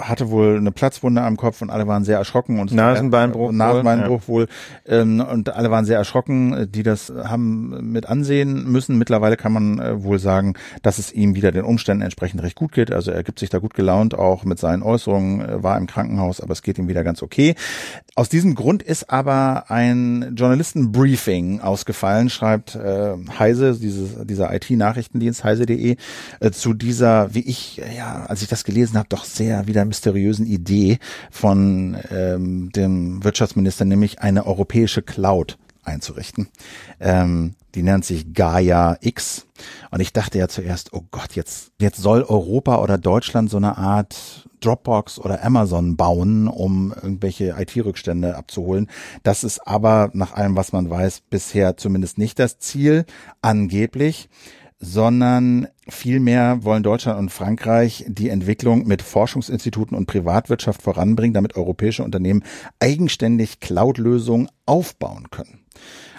hatte 0.00 0.30
wohl 0.30 0.56
eine 0.56 0.72
Platzwunde 0.72 1.22
am 1.22 1.36
Kopf 1.36 1.62
und 1.62 1.70
alle 1.70 1.86
waren 1.86 2.04
sehr 2.04 2.18
erschrocken 2.18 2.60
und 2.60 2.72
Nasenbeinbruch, 2.72 3.50
Nasenbeinbruch 3.52 4.28
wohl, 4.28 4.42
ja. 4.42 4.48
wohl 4.48 5.00
ähm, 5.00 5.20
und 5.20 5.50
alle 5.50 5.70
waren 5.70 5.84
sehr 5.84 5.96
erschrocken, 5.96 6.68
die 6.70 6.82
das 6.82 7.12
haben 7.24 7.92
mit 7.92 8.06
ansehen 8.06 8.70
müssen. 8.70 8.98
Mittlerweile 8.98 9.36
kann 9.36 9.52
man 9.52 9.78
äh, 9.78 10.02
wohl 10.02 10.18
sagen, 10.18 10.54
dass 10.82 10.98
es 10.98 11.12
ihm 11.12 11.34
wieder 11.34 11.50
den 11.52 11.64
Umständen 11.64 12.02
entsprechend 12.02 12.42
recht 12.42 12.56
gut 12.56 12.72
geht. 12.72 12.92
Also 12.92 13.10
er 13.10 13.22
gibt 13.22 13.38
sich 13.38 13.50
da 13.50 13.58
gut 13.58 13.74
gelaunt, 13.74 14.14
auch 14.14 14.44
mit 14.44 14.58
seinen 14.58 14.82
Äußerungen, 14.82 15.40
äh, 15.40 15.62
war 15.62 15.78
im 15.78 15.86
Krankenhaus, 15.86 16.40
aber 16.40 16.52
es 16.52 16.62
geht 16.62 16.78
ihm 16.78 16.88
wieder 16.88 17.04
ganz 17.04 17.22
okay. 17.22 17.54
Aus 18.16 18.28
diesem 18.28 18.54
Grund 18.54 18.82
ist 18.82 19.10
aber 19.10 19.70
ein 19.70 20.34
Journalistenbriefing 20.36 21.60
ausgefallen, 21.60 22.28
schreibt 22.28 22.74
äh, 22.74 23.14
Heise, 23.38 23.78
dieses, 23.78 24.26
dieser 24.26 24.54
IT-Nachrichtendienst 24.54 25.42
heise.de, 25.42 25.96
äh, 26.40 26.50
zu 26.50 26.74
dieser, 26.74 27.34
wie 27.34 27.40
ich, 27.40 27.80
ja, 27.96 28.26
als 28.26 28.42
ich 28.42 28.48
das 28.48 28.64
gelesen 28.64 28.98
habe, 28.98 29.08
doch 29.08 29.24
sehr 29.24 29.53
der 29.54 29.66
wieder 29.66 29.84
mysteriösen 29.84 30.46
Idee 30.46 30.98
von 31.30 31.96
ähm, 32.10 32.70
dem 32.72 33.22
Wirtschaftsminister, 33.22 33.84
nämlich 33.84 34.20
eine 34.20 34.46
europäische 34.46 35.02
Cloud 35.02 35.58
einzurichten. 35.84 36.48
Ähm, 36.98 37.54
die 37.74 37.82
nennt 37.82 38.04
sich 38.04 38.32
Gaia 38.32 38.96
X. 39.00 39.46
Und 39.90 40.00
ich 40.00 40.12
dachte 40.12 40.38
ja 40.38 40.48
zuerst, 40.48 40.92
oh 40.92 41.04
Gott, 41.10 41.34
jetzt, 41.34 41.72
jetzt 41.80 41.98
soll 41.98 42.22
Europa 42.22 42.82
oder 42.82 42.98
Deutschland 42.98 43.50
so 43.50 43.58
eine 43.58 43.76
Art 43.76 44.48
Dropbox 44.60 45.18
oder 45.18 45.44
Amazon 45.44 45.96
bauen, 45.96 46.48
um 46.48 46.92
irgendwelche 46.92 47.54
IT-Rückstände 47.58 48.36
abzuholen. 48.36 48.88
Das 49.22 49.44
ist 49.44 49.66
aber 49.66 50.10
nach 50.14 50.32
allem, 50.32 50.56
was 50.56 50.72
man 50.72 50.88
weiß, 50.88 51.22
bisher 51.28 51.76
zumindest 51.76 52.16
nicht 52.18 52.38
das 52.38 52.58
Ziel, 52.58 53.04
angeblich 53.42 54.28
sondern 54.84 55.68
Vielmehr 55.88 56.64
wollen 56.64 56.82
Deutschland 56.82 57.18
und 57.18 57.30
Frankreich 57.30 58.04
die 58.08 58.30
Entwicklung 58.30 58.86
mit 58.86 59.02
Forschungsinstituten 59.02 59.96
und 59.96 60.06
Privatwirtschaft 60.06 60.80
voranbringen, 60.80 61.34
damit 61.34 61.56
europäische 61.56 62.04
Unternehmen 62.04 62.42
eigenständig 62.80 63.60
Cloud-Lösungen 63.60 64.48
aufbauen 64.64 65.30
können. 65.30 65.60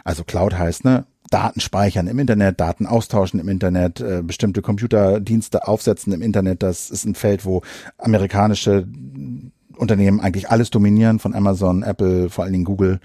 Also 0.04 0.24
Cloud 0.24 0.54
heißt, 0.54 0.86
ne, 0.86 1.06
Daten 1.32 1.60
speichern 1.60 2.08
im 2.08 2.20
Internet, 2.20 2.60
Daten 2.60 2.86
austauschen 2.86 3.40
im 3.40 3.50
Internet, 3.50 4.00
äh, 4.02 4.22
bestimmte 4.24 4.62
Computerdienste 4.62 5.68
aufsetzen 5.68 6.14
im 6.14 6.22
Internet. 6.22 6.62
Das 6.62 6.92
ist 6.92 7.06
ein 7.06 7.16
Feld, 7.16 7.46
wo 7.46 7.64
amerikanische 7.98 8.88
Unternehmen 9.76 10.20
eigentlich 10.20 10.50
alles 10.50 10.70
dominieren, 10.70 11.20
von 11.20 11.34
Amazon, 11.34 11.82
Apple, 11.82 12.30
vor 12.30 12.44
allen 12.44 12.54
Dingen 12.54 12.66
Google. 12.66 13.00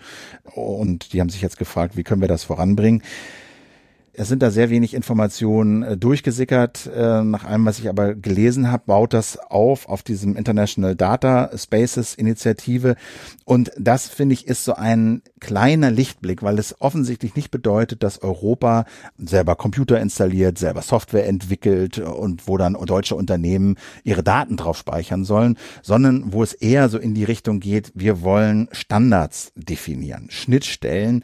Und 0.55 1.13
die 1.15 1.21
haben 1.21 1.31
sich 1.31 1.41
jetzt 1.41 1.59
gefragt, 1.59 1.97
wie 1.97 2.05
können 2.05 2.21
wir 2.21 2.29
das 2.29 2.45
voranbringen? 2.45 3.03
Es 4.13 4.29
sind 4.29 4.43
da 4.43 4.51
sehr 4.51 4.71
wenig 4.71 4.95
Informationen 4.95 5.83
äh, 5.83 5.97
durchgesickert. 5.97 6.91
Äh, 6.95 7.23
nach 7.23 7.45
allem, 7.45 7.65
was 7.65 7.79
ich 7.79 7.89
aber 7.89 8.15
gelesen 8.15 8.71
habe, 8.71 8.83
baut 8.87 9.15
das 9.15 9.39
auf 9.39 9.89
auf 9.89 10.03
diesem 10.03 10.37
International 10.37 10.97
Data 10.97 11.51
Spaces 11.57 12.15
Initiative. 12.15 12.97
Und 13.45 13.71
das, 13.79 14.09
finde 14.09 14.35
ich, 14.35 14.47
ist 14.49 14.65
so 14.65 14.75
ein 14.75 15.23
kleiner 15.39 15.91
Lichtblick, 15.91 16.43
weil 16.43 16.59
es 16.59 16.81
offensichtlich 16.81 17.37
nicht 17.37 17.51
bedeutet, 17.51 18.03
dass 18.03 18.23
Europa 18.23 18.85
selber 19.17 19.55
Computer 19.55 20.01
installiert, 20.01 20.59
selber 20.59 20.83
Software 20.83 21.27
entwickelt 21.27 21.99
und 21.99 22.49
wo 22.49 22.57
dann 22.57 22.77
deutsche 22.85 23.15
Unternehmen 23.15 23.77
ihre 24.03 24.23
Daten 24.23 24.57
drauf 24.57 24.77
speichern 24.77 25.25
sollen, 25.25 25.57
sondern 25.83 26.33
wo 26.33 26.43
es 26.43 26.53
eher 26.53 26.89
so 26.89 26.99
in 26.99 27.15
die 27.15 27.25
Richtung 27.25 27.61
geht, 27.61 27.93
wir 27.95 28.23
wollen 28.23 28.69
Standards 28.73 29.53
definieren, 29.55 30.27
Schnittstellen, 30.31 31.23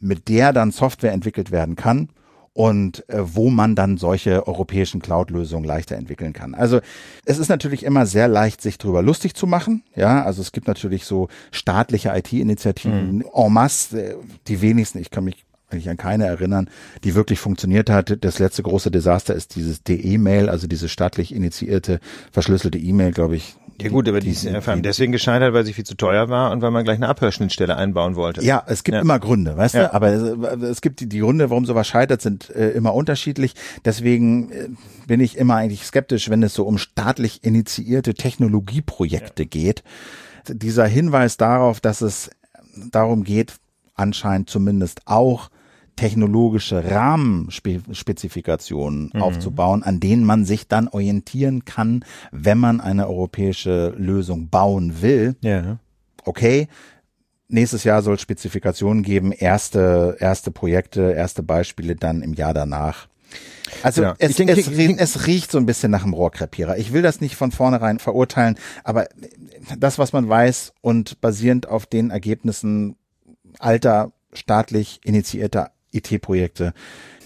mit 0.00 0.28
der 0.28 0.52
dann 0.52 0.70
Software 0.70 1.12
entwickelt 1.12 1.50
werden 1.50 1.76
kann 1.76 2.08
und 2.58 3.08
äh, 3.08 3.18
wo 3.20 3.50
man 3.50 3.76
dann 3.76 3.98
solche 3.98 4.48
europäischen 4.48 5.00
Cloud-Lösungen 5.00 5.64
leichter 5.64 5.94
entwickeln 5.96 6.32
kann. 6.32 6.56
Also 6.56 6.80
es 7.24 7.38
ist 7.38 7.48
natürlich 7.48 7.84
immer 7.84 8.04
sehr 8.04 8.26
leicht, 8.26 8.60
sich 8.62 8.78
darüber 8.78 9.00
lustig 9.00 9.34
zu 9.34 9.46
machen. 9.46 9.84
Ja, 9.94 10.24
also 10.24 10.42
es 10.42 10.50
gibt 10.50 10.66
natürlich 10.66 11.04
so 11.04 11.28
staatliche 11.52 12.10
IT-Initiativen 12.16 13.18
mhm. 13.18 13.24
en 13.32 13.52
masse, 13.52 14.02
äh, 14.02 14.16
die 14.48 14.60
wenigsten, 14.60 14.98
ich 14.98 15.10
kann 15.10 15.22
mich 15.22 15.44
eigentlich 15.70 15.88
an 15.88 15.98
keine 15.98 16.26
erinnern, 16.26 16.68
die 17.04 17.14
wirklich 17.14 17.38
funktioniert 17.38 17.90
hat. 17.90 18.24
Das 18.24 18.40
letzte 18.40 18.64
große 18.64 18.90
Desaster 18.90 19.34
ist 19.34 19.54
dieses 19.54 19.84
DE-Mail, 19.84 20.48
also 20.48 20.66
diese 20.66 20.88
staatlich 20.88 21.32
initiierte 21.32 22.00
verschlüsselte 22.32 22.78
E-Mail, 22.78 23.12
glaube 23.12 23.36
ich, 23.36 23.56
ja 23.80 23.88
gut, 23.90 24.08
aber 24.08 24.20
die, 24.20 24.26
die 24.26 24.32
ist 24.32 24.48
vor 24.64 24.72
allem 24.72 24.82
deswegen 24.82 25.12
gescheitert, 25.12 25.54
weil 25.54 25.64
sie 25.64 25.72
viel 25.72 25.84
zu 25.84 25.94
teuer 25.94 26.28
war 26.28 26.50
und 26.50 26.62
weil 26.62 26.70
man 26.70 26.84
gleich 26.84 26.96
eine 26.96 27.08
Abhörschnittstelle 27.08 27.76
einbauen 27.76 28.16
wollte. 28.16 28.42
Ja, 28.42 28.62
es 28.66 28.82
gibt 28.82 28.94
ja. 28.94 29.00
immer 29.00 29.18
Gründe, 29.18 29.56
weißt 29.56 29.74
ja. 29.74 29.88
du? 29.88 29.94
Aber 29.94 30.08
es, 30.08 30.62
es, 30.62 30.80
gibt 30.80 31.00
die, 31.00 31.08
die 31.08 31.20
Gründe, 31.20 31.50
warum 31.50 31.64
sowas 31.64 31.86
scheitert, 31.86 32.20
sind 32.20 32.50
äh, 32.50 32.70
immer 32.70 32.94
unterschiedlich. 32.94 33.54
Deswegen 33.84 34.50
äh, 34.50 34.68
bin 35.06 35.20
ich 35.20 35.36
immer 35.36 35.56
eigentlich 35.56 35.84
skeptisch, 35.84 36.28
wenn 36.28 36.42
es 36.42 36.54
so 36.54 36.64
um 36.64 36.78
staatlich 36.78 37.44
initiierte 37.44 38.14
Technologieprojekte 38.14 39.44
ja. 39.44 39.48
geht. 39.48 39.84
Dieser 40.48 40.86
Hinweis 40.86 41.36
darauf, 41.36 41.80
dass 41.80 42.00
es 42.00 42.30
darum 42.90 43.22
geht, 43.22 43.54
anscheinend 43.94 44.50
zumindest 44.50 45.02
auch 45.06 45.50
technologische 45.98 46.90
Rahmenspezifikationen 46.90 49.10
mhm. 49.12 49.20
aufzubauen, 49.20 49.82
an 49.82 49.98
denen 49.98 50.22
man 50.24 50.44
sich 50.44 50.68
dann 50.68 50.86
orientieren 50.86 51.64
kann, 51.64 52.04
wenn 52.30 52.58
man 52.58 52.80
eine 52.80 53.08
europäische 53.08 53.94
Lösung 53.98 54.48
bauen 54.48 55.02
will. 55.02 55.34
Ja. 55.40 55.78
Okay, 56.24 56.68
nächstes 57.48 57.82
Jahr 57.82 58.02
soll 58.02 58.14
es 58.14 58.22
Spezifikationen 58.22 59.02
geben, 59.02 59.32
erste, 59.32 60.16
erste 60.20 60.52
Projekte, 60.52 61.12
erste 61.12 61.42
Beispiele 61.42 61.96
dann 61.96 62.22
im 62.22 62.34
Jahr 62.34 62.54
danach. 62.54 63.08
Also 63.82 64.02
ja. 64.02 64.14
es, 64.18 64.36
denke, 64.36 64.52
es, 64.52 64.68
es, 64.68 65.26
riecht 65.26 65.50
so 65.50 65.58
ein 65.58 65.66
bisschen 65.66 65.90
nach 65.90 66.04
einem 66.04 66.14
Rohrkrepierer. 66.14 66.78
Ich 66.78 66.92
will 66.92 67.02
das 67.02 67.20
nicht 67.20 67.34
von 67.34 67.50
vornherein 67.50 67.98
verurteilen, 67.98 68.56
aber 68.84 69.08
das, 69.76 69.98
was 69.98 70.12
man 70.12 70.28
weiß 70.28 70.74
und 70.80 71.20
basierend 71.20 71.68
auf 71.68 71.86
den 71.86 72.10
Ergebnissen 72.10 72.94
alter 73.58 74.12
staatlich 74.32 75.00
initiierter 75.02 75.72
IT-Projekte 75.92 76.72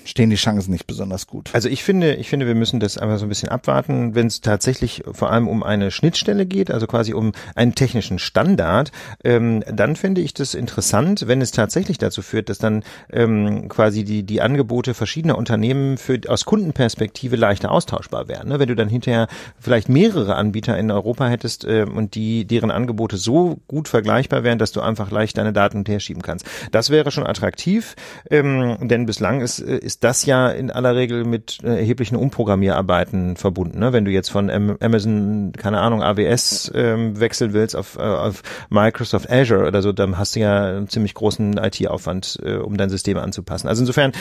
stehen 0.05 0.31
die 0.31 0.37
Chancen 0.37 0.71
nicht 0.71 0.87
besonders 0.87 1.27
gut. 1.27 1.51
Also 1.53 1.69
ich 1.69 1.85
finde, 1.85 2.15
ich 2.15 2.29
finde, 2.29 2.47
wir 2.47 2.55
müssen 2.55 2.81
das 2.81 2.99
einfach 2.99 3.19
so 3.19 3.27
ein 3.27 3.29
bisschen 3.29 3.49
abwarten, 3.49 4.15
wenn 4.15 4.27
es 4.27 4.41
tatsächlich 4.41 5.03
vor 5.11 5.31
allem 5.31 5.49
um 5.49 5.63
eine 5.63 5.91
Schnittstelle 5.91 6.47
geht, 6.47 6.71
also 6.71 6.87
quasi 6.87 7.15
um 7.15 7.33
einen 7.55 7.75
technischen 7.75 8.19
Standard, 8.19 8.93
ähm, 9.25 9.63
dann 9.71 9.97
finde 9.97 10.21
ich 10.21 10.35
das 10.35 10.55
interessant, 10.55 11.29
wenn 11.29 11.41
es 11.41 11.51
tatsächlich 11.51 11.99
dazu 11.99 12.23
führt, 12.23 12.49
dass 12.49 12.59
dann 12.59 12.85
ähm, 13.11 13.69
quasi 13.69 14.05
die 14.05 14.23
die 14.23 14.41
Angebote 14.41 14.95
verschiedener 14.95 15.39
Unternehmen 15.39 15.99
für 15.99 16.21
aus 16.29 16.45
Kundenperspektive 16.45 17.37
leichter 17.37 17.71
austauschbar 17.71 18.29
wären. 18.29 18.49
Ne? 18.49 18.59
Wenn 18.59 18.69
du 18.69 18.77
dann 18.77 18.89
hinterher 18.89 19.29
vielleicht 19.59 19.89
mehrere 19.89 20.37
Anbieter 20.37 20.77
in 20.79 20.91
Europa 20.91 21.27
hättest 21.29 21.65
äh, 21.65 21.85
und 21.85 22.15
die 22.15 22.45
deren 22.45 22.71
Angebote 22.71 23.17
so 23.17 23.59
gut 23.69 23.89
vergleichbar 23.89 24.45
wären, 24.45 24.59
dass 24.59 24.73
du 24.73 24.81
einfach 24.81 25.11
leicht 25.11 25.39
deine 25.39 25.53
Daten 25.53 25.85
herschieben 25.85 26.23
kannst. 26.23 26.47
Das 26.71 26.91
wäre 26.91 27.11
schon 27.11 27.27
attraktiv, 27.27 27.95
ähm, 28.31 28.77
denn 28.81 29.07
bislang 29.07 29.41
ist, 29.41 29.59
ist 29.59 29.92
äh, 29.92 29.92
ist 29.93 30.05
das 30.05 30.25
ja 30.25 30.49
in 30.49 30.71
aller 30.71 30.97
Regel 30.97 31.25
mit 31.25 31.59
äh, 31.63 31.77
erheblichen 31.77 32.17
Umprogrammierarbeiten 32.17 33.37
verbunden. 33.37 33.79
Ne? 33.79 33.93
Wenn 33.93 34.07
du 34.07 34.11
jetzt 34.11 34.31
von 34.31 34.49
Amazon, 34.51 35.53
keine 35.55 35.81
Ahnung, 35.81 36.03
AWS 36.03 36.73
ähm, 36.75 37.21
wechseln 37.21 37.53
willst 37.53 37.77
auf, 37.77 37.97
äh, 37.99 38.01
auf 38.01 38.43
Microsoft 38.71 39.31
Azure 39.31 39.67
oder 39.67 39.83
so, 39.83 39.93
dann 39.93 40.17
hast 40.17 40.35
du 40.35 40.41
ja 40.41 40.65
einen 40.65 40.89
ziemlich 40.89 41.13
großen 41.13 41.59
IT-Aufwand, 41.59 42.39
äh, 42.43 42.55
um 42.55 42.79
dein 42.79 42.89
System 42.89 43.19
anzupassen. 43.19 43.69
Also 43.69 43.83
insofern, 43.83 44.13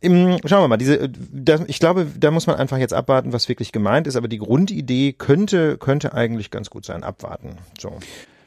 im, 0.00 0.38
schauen 0.46 0.62
wir 0.62 0.68
mal, 0.68 0.78
diese, 0.78 1.10
da, 1.10 1.58
ich 1.66 1.80
glaube, 1.80 2.06
da 2.18 2.30
muss 2.30 2.46
man 2.46 2.56
einfach 2.56 2.78
jetzt 2.78 2.94
abwarten, 2.94 3.34
was 3.34 3.50
wirklich 3.50 3.72
gemeint 3.72 4.06
ist, 4.06 4.16
aber 4.16 4.28
die 4.28 4.38
Grundidee 4.38 5.12
könnte, 5.12 5.76
könnte 5.76 6.14
eigentlich 6.14 6.50
ganz 6.50 6.70
gut 6.70 6.86
sein. 6.86 7.04
Abwarten. 7.04 7.56
So. 7.78 7.92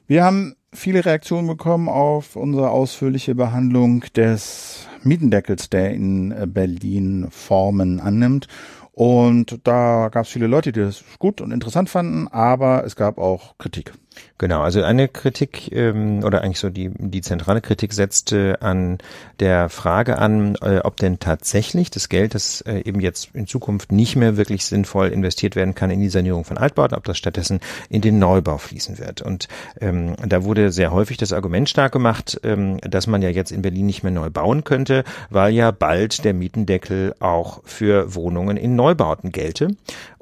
Wir 0.08 0.24
haben 0.24 0.56
viele 0.74 1.06
Reaktionen 1.06 1.48
bekommen 1.48 1.88
auf 1.88 2.36
unsere 2.36 2.72
ausführliche 2.72 3.36
Behandlung 3.36 4.06
des 4.16 4.83
Mietendeckels, 5.06 5.70
der 5.70 5.92
in 5.92 6.32
äh, 6.32 6.48
Berlin 6.48 7.28
Formen 7.30 8.00
annimmt. 8.00 8.48
Und 8.92 9.60
da 9.64 10.10
gab 10.10 10.26
es 10.26 10.32
viele 10.32 10.48
Leute, 10.48 10.72
die 10.72 10.82
das 10.82 11.04
gut 11.18 11.42
und 11.42 11.52
interessant 11.52 11.90
fanden, 11.90 12.28
aber 12.28 12.84
es 12.86 12.96
gab 12.96 13.18
auch 13.18 13.58
Kritik. 13.58 13.94
Genau, 14.38 14.62
also 14.62 14.84
eine 14.84 15.08
Kritik 15.08 15.72
ähm, 15.72 16.24
oder 16.24 16.42
eigentlich 16.42 16.60
so 16.60 16.70
die 16.70 16.90
die 16.98 17.22
zentrale 17.22 17.62
Kritik 17.62 17.94
setzte 17.94 18.62
an 18.62 18.98
der 19.40 19.70
Frage 19.70 20.18
an, 20.18 20.56
äh, 20.62 20.80
ob 20.80 20.98
denn 20.98 21.20
tatsächlich 21.20 21.92
das 21.92 22.10
Geld, 22.10 22.34
das 22.36 22.62
äh, 22.62 22.80
eben 22.80 23.00
jetzt 23.00 23.30
in 23.34 23.48
Zukunft 23.48 23.92
nicht 23.92 24.16
mehr 24.16 24.36
wirklich 24.36 24.66
sinnvoll 24.66 25.10
investiert 25.10 25.56
werden 25.56 25.76
kann 25.76 25.92
in 25.92 26.02
die 26.02 26.10
Sanierung 26.10 26.44
von 26.44 26.58
Altbauten, 26.58 26.98
ob 26.98 27.06
das 27.06 27.18
stattdessen 27.18 27.60
in 27.90 28.02
den 28.02 28.20
Neubau 28.20 28.58
fließen 28.58 28.98
wird. 28.98 29.22
Und 29.22 29.48
ähm, 29.80 30.16
da 30.26 30.44
wurde 30.44 30.72
sehr 30.72 30.92
häufig 30.92 31.18
das 31.18 31.32
Argument 31.32 31.70
stark 31.70 31.92
gemacht, 31.92 32.42
ähm, 32.44 32.80
dass 32.82 33.08
man 33.08 33.22
ja 33.22 33.30
jetzt 33.30 33.52
in 33.52 33.62
Berlin 33.62 33.86
nicht 33.86 34.04
mehr 34.04 34.12
neu 34.12 34.30
bauen 34.30 34.64
könnte, 34.64 35.04
weil 35.30 35.54
ja 35.54 35.72
bald 35.72 36.26
der 36.26 36.34
Mietendeckel 36.34 37.16
auch 37.20 37.62
für 37.64 38.16
Wohnungen 38.16 38.58
in 38.58 38.76
Neubauten 38.76 39.32
gelte. 39.32 39.70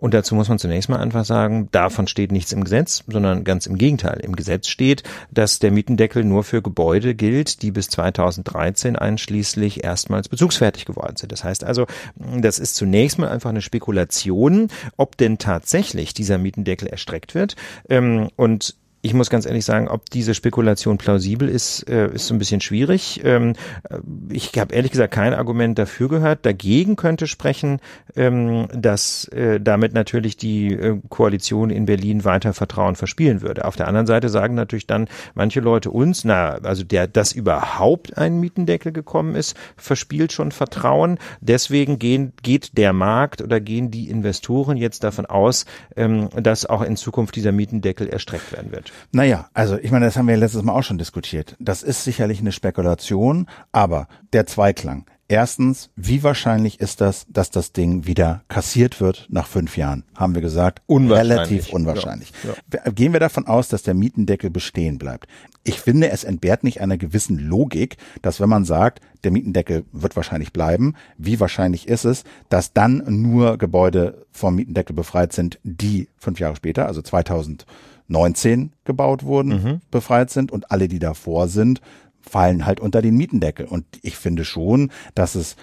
Und 0.01 0.15
dazu 0.15 0.33
muss 0.33 0.49
man 0.49 0.57
zunächst 0.57 0.89
mal 0.89 0.99
einfach 0.99 1.23
sagen, 1.23 1.69
davon 1.71 2.07
steht 2.07 2.31
nichts 2.31 2.51
im 2.51 2.63
Gesetz, 2.63 3.03
sondern 3.07 3.43
ganz 3.43 3.67
im 3.67 3.77
Gegenteil. 3.77 4.19
Im 4.21 4.35
Gesetz 4.35 4.67
steht, 4.67 5.03
dass 5.29 5.59
der 5.59 5.69
Mietendeckel 5.71 6.23
nur 6.23 6.43
für 6.43 6.63
Gebäude 6.63 7.13
gilt, 7.13 7.61
die 7.61 7.69
bis 7.69 7.87
2013 7.89 8.95
einschließlich 8.95 9.83
erstmals 9.83 10.27
bezugsfertig 10.27 10.85
geworden 10.85 11.17
sind. 11.17 11.31
Das 11.31 11.43
heißt 11.43 11.63
also, 11.63 11.85
das 12.15 12.57
ist 12.57 12.75
zunächst 12.75 13.19
mal 13.19 13.29
einfach 13.29 13.51
eine 13.51 13.61
Spekulation, 13.61 14.69
ob 14.97 15.17
denn 15.17 15.37
tatsächlich 15.37 16.15
dieser 16.15 16.39
Mietendeckel 16.39 16.87
erstreckt 16.87 17.35
wird. 17.35 17.55
Ähm, 17.87 18.29
und 18.35 18.75
ich 19.01 19.13
muss 19.13 19.29
ganz 19.29 19.45
ehrlich 19.45 19.65
sagen, 19.65 19.87
ob 19.87 20.09
diese 20.09 20.33
Spekulation 20.33 20.97
plausibel 20.97 21.49
ist, 21.49 21.89
äh, 21.89 22.13
ist 22.13 22.27
so 22.27 22.35
ein 22.35 22.39
bisschen 22.39 22.61
schwierig. 22.61 23.21
Ähm, 23.23 23.53
äh, 23.89 23.97
ich 24.29 24.51
habe 24.59 24.75
ehrlich 24.75 24.91
gesagt 24.91 25.13
kein 25.13 25.33
Argument 25.33 25.77
dafür 25.79 26.07
gehört. 26.07 26.45
Dagegen 26.45 26.95
könnte 26.95 27.25
sprechen, 27.25 27.79
ähm, 28.15 28.67
dass 28.73 29.25
äh, 29.29 29.59
damit 29.59 29.93
natürlich 29.93 30.37
die 30.37 31.01
Koalition 31.09 31.69
in 31.69 31.85
Berlin 31.85 32.23
weiter 32.23 32.53
Vertrauen 32.53 32.95
verspielen 32.95 33.41
würde. 33.41 33.65
Auf 33.65 33.75
der 33.75 33.87
anderen 33.87 34.07
Seite 34.07 34.29
sagen 34.29 34.55
natürlich 34.55 34.87
dann 34.87 35.07
manche 35.33 35.59
Leute 35.59 35.89
uns, 35.89 36.23
na, 36.23 36.59
also 36.63 36.83
der, 36.83 37.07
dass 37.07 37.31
überhaupt 37.31 38.17
ein 38.17 38.39
Mietendeckel 38.39 38.91
gekommen 38.91 39.35
ist, 39.35 39.55
verspielt 39.77 40.31
schon 40.31 40.51
Vertrauen. 40.51 41.17
Deswegen 41.39 41.97
gehen, 41.97 42.33
geht 42.43 42.77
der 42.77 42.93
Markt 42.93 43.41
oder 43.41 43.59
gehen 43.59 43.89
die 43.89 44.09
Investoren 44.09 44.77
jetzt 44.77 45.03
davon 45.03 45.25
aus, 45.25 45.65
ähm, 45.95 46.29
dass 46.35 46.65
auch 46.65 46.81
in 46.81 46.97
Zukunft 46.97 47.35
dieser 47.35 47.51
Mietendeckel 47.51 48.07
erstreckt 48.07 48.51
werden 48.51 48.71
wird. 48.71 48.90
Naja, 49.11 49.49
also 49.53 49.77
ich 49.77 49.91
meine, 49.91 50.05
das 50.05 50.17
haben 50.17 50.27
wir 50.27 50.37
letztes 50.37 50.63
Mal 50.63 50.73
auch 50.73 50.83
schon 50.83 50.97
diskutiert. 50.97 51.55
Das 51.59 51.83
ist 51.83 52.03
sicherlich 52.03 52.39
eine 52.39 52.51
Spekulation, 52.51 53.47
aber 53.71 54.07
der 54.33 54.45
Zweiklang. 54.45 55.05
Erstens, 55.31 55.91
wie 55.95 56.23
wahrscheinlich 56.23 56.81
ist 56.81 56.99
das, 56.99 57.25
dass 57.29 57.49
das 57.51 57.71
Ding 57.71 58.05
wieder 58.05 58.43
kassiert 58.49 58.99
wird 58.99 59.27
nach 59.29 59.47
fünf 59.47 59.77
Jahren? 59.77 60.03
Haben 60.13 60.35
wir 60.35 60.41
gesagt. 60.41 60.81
Unwahrscheinlich. 60.87 61.37
Relativ 61.37 61.69
unwahrscheinlich. 61.69 62.33
Ja, 62.43 62.81
ja. 62.83 62.91
Gehen 62.91 63.13
wir 63.13 63.21
davon 63.21 63.47
aus, 63.47 63.69
dass 63.69 63.81
der 63.81 63.93
Mietendeckel 63.93 64.49
bestehen 64.49 64.97
bleibt. 64.97 65.27
Ich 65.63 65.79
finde, 65.79 66.09
es 66.09 66.25
entbehrt 66.25 66.65
nicht 66.65 66.81
einer 66.81 66.97
gewissen 66.97 67.39
Logik, 67.39 67.95
dass 68.21 68.41
wenn 68.41 68.49
man 68.49 68.65
sagt, 68.65 68.99
der 69.23 69.31
Mietendeckel 69.31 69.85
wird 69.93 70.17
wahrscheinlich 70.17 70.51
bleiben, 70.51 70.95
wie 71.17 71.39
wahrscheinlich 71.39 71.87
ist 71.87 72.03
es, 72.03 72.25
dass 72.49 72.73
dann 72.73 73.01
nur 73.07 73.57
Gebäude 73.57 74.25
vom 74.31 74.55
Mietendeckel 74.55 74.97
befreit 74.97 75.31
sind, 75.31 75.59
die 75.63 76.09
fünf 76.17 76.41
Jahre 76.41 76.57
später, 76.57 76.87
also 76.87 77.01
2019 78.07 78.73
gebaut 78.83 79.23
wurden, 79.23 79.49
mhm. 79.49 79.81
befreit 79.91 80.29
sind 80.29 80.51
und 80.51 80.71
alle, 80.71 80.87
die 80.87 80.99
davor 80.99 81.47
sind, 81.47 81.81
fallen 82.21 82.65
halt 82.65 82.79
unter 82.79 83.01
den 83.01 83.15
Mietendeckel. 83.15 83.65
Und 83.65 83.85
ich 84.01 84.17
finde 84.17 84.45
schon, 84.45 84.91
dass 85.15 85.35
es 85.35 85.55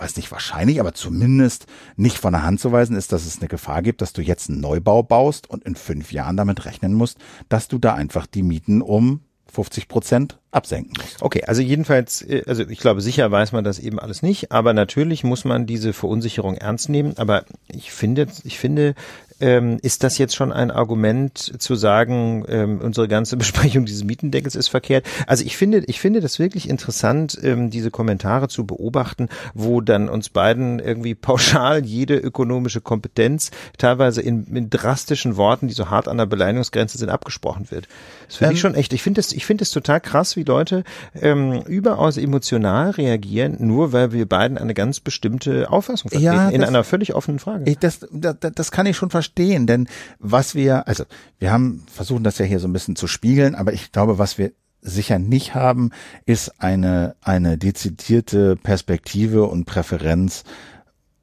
weiß 0.00 0.16
nicht 0.16 0.32
wahrscheinlich, 0.32 0.80
aber 0.80 0.94
zumindest 0.94 1.66
nicht 1.96 2.16
von 2.16 2.32
der 2.32 2.42
Hand 2.42 2.58
zu 2.58 2.72
weisen 2.72 2.96
ist, 2.96 3.12
dass 3.12 3.26
es 3.26 3.38
eine 3.38 3.48
Gefahr 3.48 3.82
gibt, 3.82 4.00
dass 4.00 4.14
du 4.14 4.22
jetzt 4.22 4.48
einen 4.48 4.60
Neubau 4.60 5.02
baust 5.02 5.50
und 5.50 5.64
in 5.64 5.74
fünf 5.74 6.10
Jahren 6.10 6.38
damit 6.38 6.64
rechnen 6.64 6.94
musst, 6.94 7.18
dass 7.50 7.68
du 7.68 7.78
da 7.78 7.94
einfach 7.94 8.26
die 8.26 8.42
Mieten 8.42 8.80
um 8.80 9.20
50 9.52 9.88
Prozent 9.88 10.38
absenken 10.52 10.94
musst. 10.98 11.22
Okay, 11.22 11.42
also 11.44 11.60
jedenfalls, 11.60 12.22
äh, 12.22 12.44
also 12.46 12.66
ich 12.66 12.78
glaube, 12.78 13.00
sicher 13.00 13.30
weiß 13.30 13.52
man 13.52 13.64
das 13.64 13.78
eben 13.78 13.98
alles 13.98 14.22
nicht, 14.22 14.52
aber 14.52 14.72
natürlich 14.72 15.24
muss 15.24 15.44
man 15.44 15.66
diese 15.66 15.92
Verunsicherung 15.92 16.56
ernst 16.56 16.88
nehmen. 16.88 17.14
Aber 17.16 17.44
ich 17.68 17.92
finde, 17.92 18.28
ich 18.44 18.58
finde, 18.58 18.94
ähm, 19.40 19.78
ist 19.82 20.04
das 20.04 20.18
jetzt 20.18 20.34
schon 20.34 20.52
ein 20.52 20.70
Argument 20.70 21.38
zu 21.38 21.74
sagen, 21.74 22.44
ähm, 22.48 22.80
unsere 22.80 23.08
ganze 23.08 23.36
Besprechung 23.40 23.84
dieses 23.84 24.04
Mietendeckels 24.04 24.54
ist 24.54 24.68
verkehrt? 24.68 25.06
Also 25.26 25.44
ich 25.44 25.56
finde, 25.56 25.82
ich 25.86 26.00
finde 26.00 26.20
das 26.20 26.38
wirklich 26.38 26.68
interessant, 26.68 27.38
ähm, 27.42 27.70
diese 27.70 27.90
Kommentare 27.90 28.48
zu 28.48 28.66
beobachten, 28.66 29.28
wo 29.54 29.80
dann 29.80 30.08
uns 30.08 30.28
beiden 30.28 30.78
irgendwie 30.78 31.14
pauschal 31.14 31.84
jede 31.84 32.16
ökonomische 32.16 32.80
Kompetenz 32.80 33.50
teilweise 33.78 34.20
in, 34.20 34.44
in 34.54 34.70
drastischen 34.70 35.36
Worten, 35.36 35.68
die 35.68 35.74
so 35.74 35.90
hart 35.90 36.08
an 36.08 36.18
der 36.18 36.26
Beleidigungsgrenze 36.26 36.98
sind, 36.98 37.08
abgesprochen 37.08 37.70
wird. 37.70 37.88
Das 38.26 38.36
finde 38.36 38.54
ich 38.54 38.58
ähm. 38.58 38.62
schon 38.62 38.74
echt. 38.74 38.92
Ich 38.92 39.02
finde 39.02 39.20
es, 39.20 39.32
ich 39.32 39.46
finde 39.46 39.62
es 39.62 39.70
total 39.70 40.00
krass, 40.00 40.36
wie 40.36 40.44
Leute 40.44 40.84
ähm, 41.14 41.62
überaus 41.66 42.16
emotional 42.16 42.90
reagieren, 42.90 43.56
nur 43.58 43.92
weil 43.92 44.12
wir 44.12 44.26
beiden 44.26 44.58
eine 44.58 44.74
ganz 44.74 45.00
bestimmte 45.00 45.70
Auffassung 45.70 46.10
vertreten 46.10 46.24
ja, 46.24 46.48
in 46.48 46.62
einer 46.62 46.84
völlig 46.84 47.14
offenen 47.14 47.38
Frage. 47.38 47.64
Ich, 47.68 47.78
das, 47.78 48.06
das, 48.12 48.36
das 48.38 48.70
kann 48.70 48.86
ich 48.86 48.96
schon 48.96 49.10
verstehen 49.10 49.29
verstehen, 49.30 49.66
denn 49.66 49.88
was 50.18 50.54
wir, 50.54 50.88
also 50.88 51.04
wir 51.38 51.52
haben 51.52 51.84
versuchen 51.90 52.24
das 52.24 52.38
ja 52.38 52.44
hier 52.44 52.58
so 52.58 52.68
ein 52.68 52.72
bisschen 52.72 52.96
zu 52.96 53.06
spiegeln, 53.06 53.54
aber 53.54 53.72
ich 53.72 53.92
glaube, 53.92 54.18
was 54.18 54.38
wir 54.38 54.52
sicher 54.82 55.18
nicht 55.18 55.54
haben, 55.54 55.90
ist 56.26 56.60
eine, 56.60 57.14
eine 57.20 57.58
dezidierte 57.58 58.56
Perspektive 58.56 59.44
und 59.44 59.66
Präferenz 59.66 60.44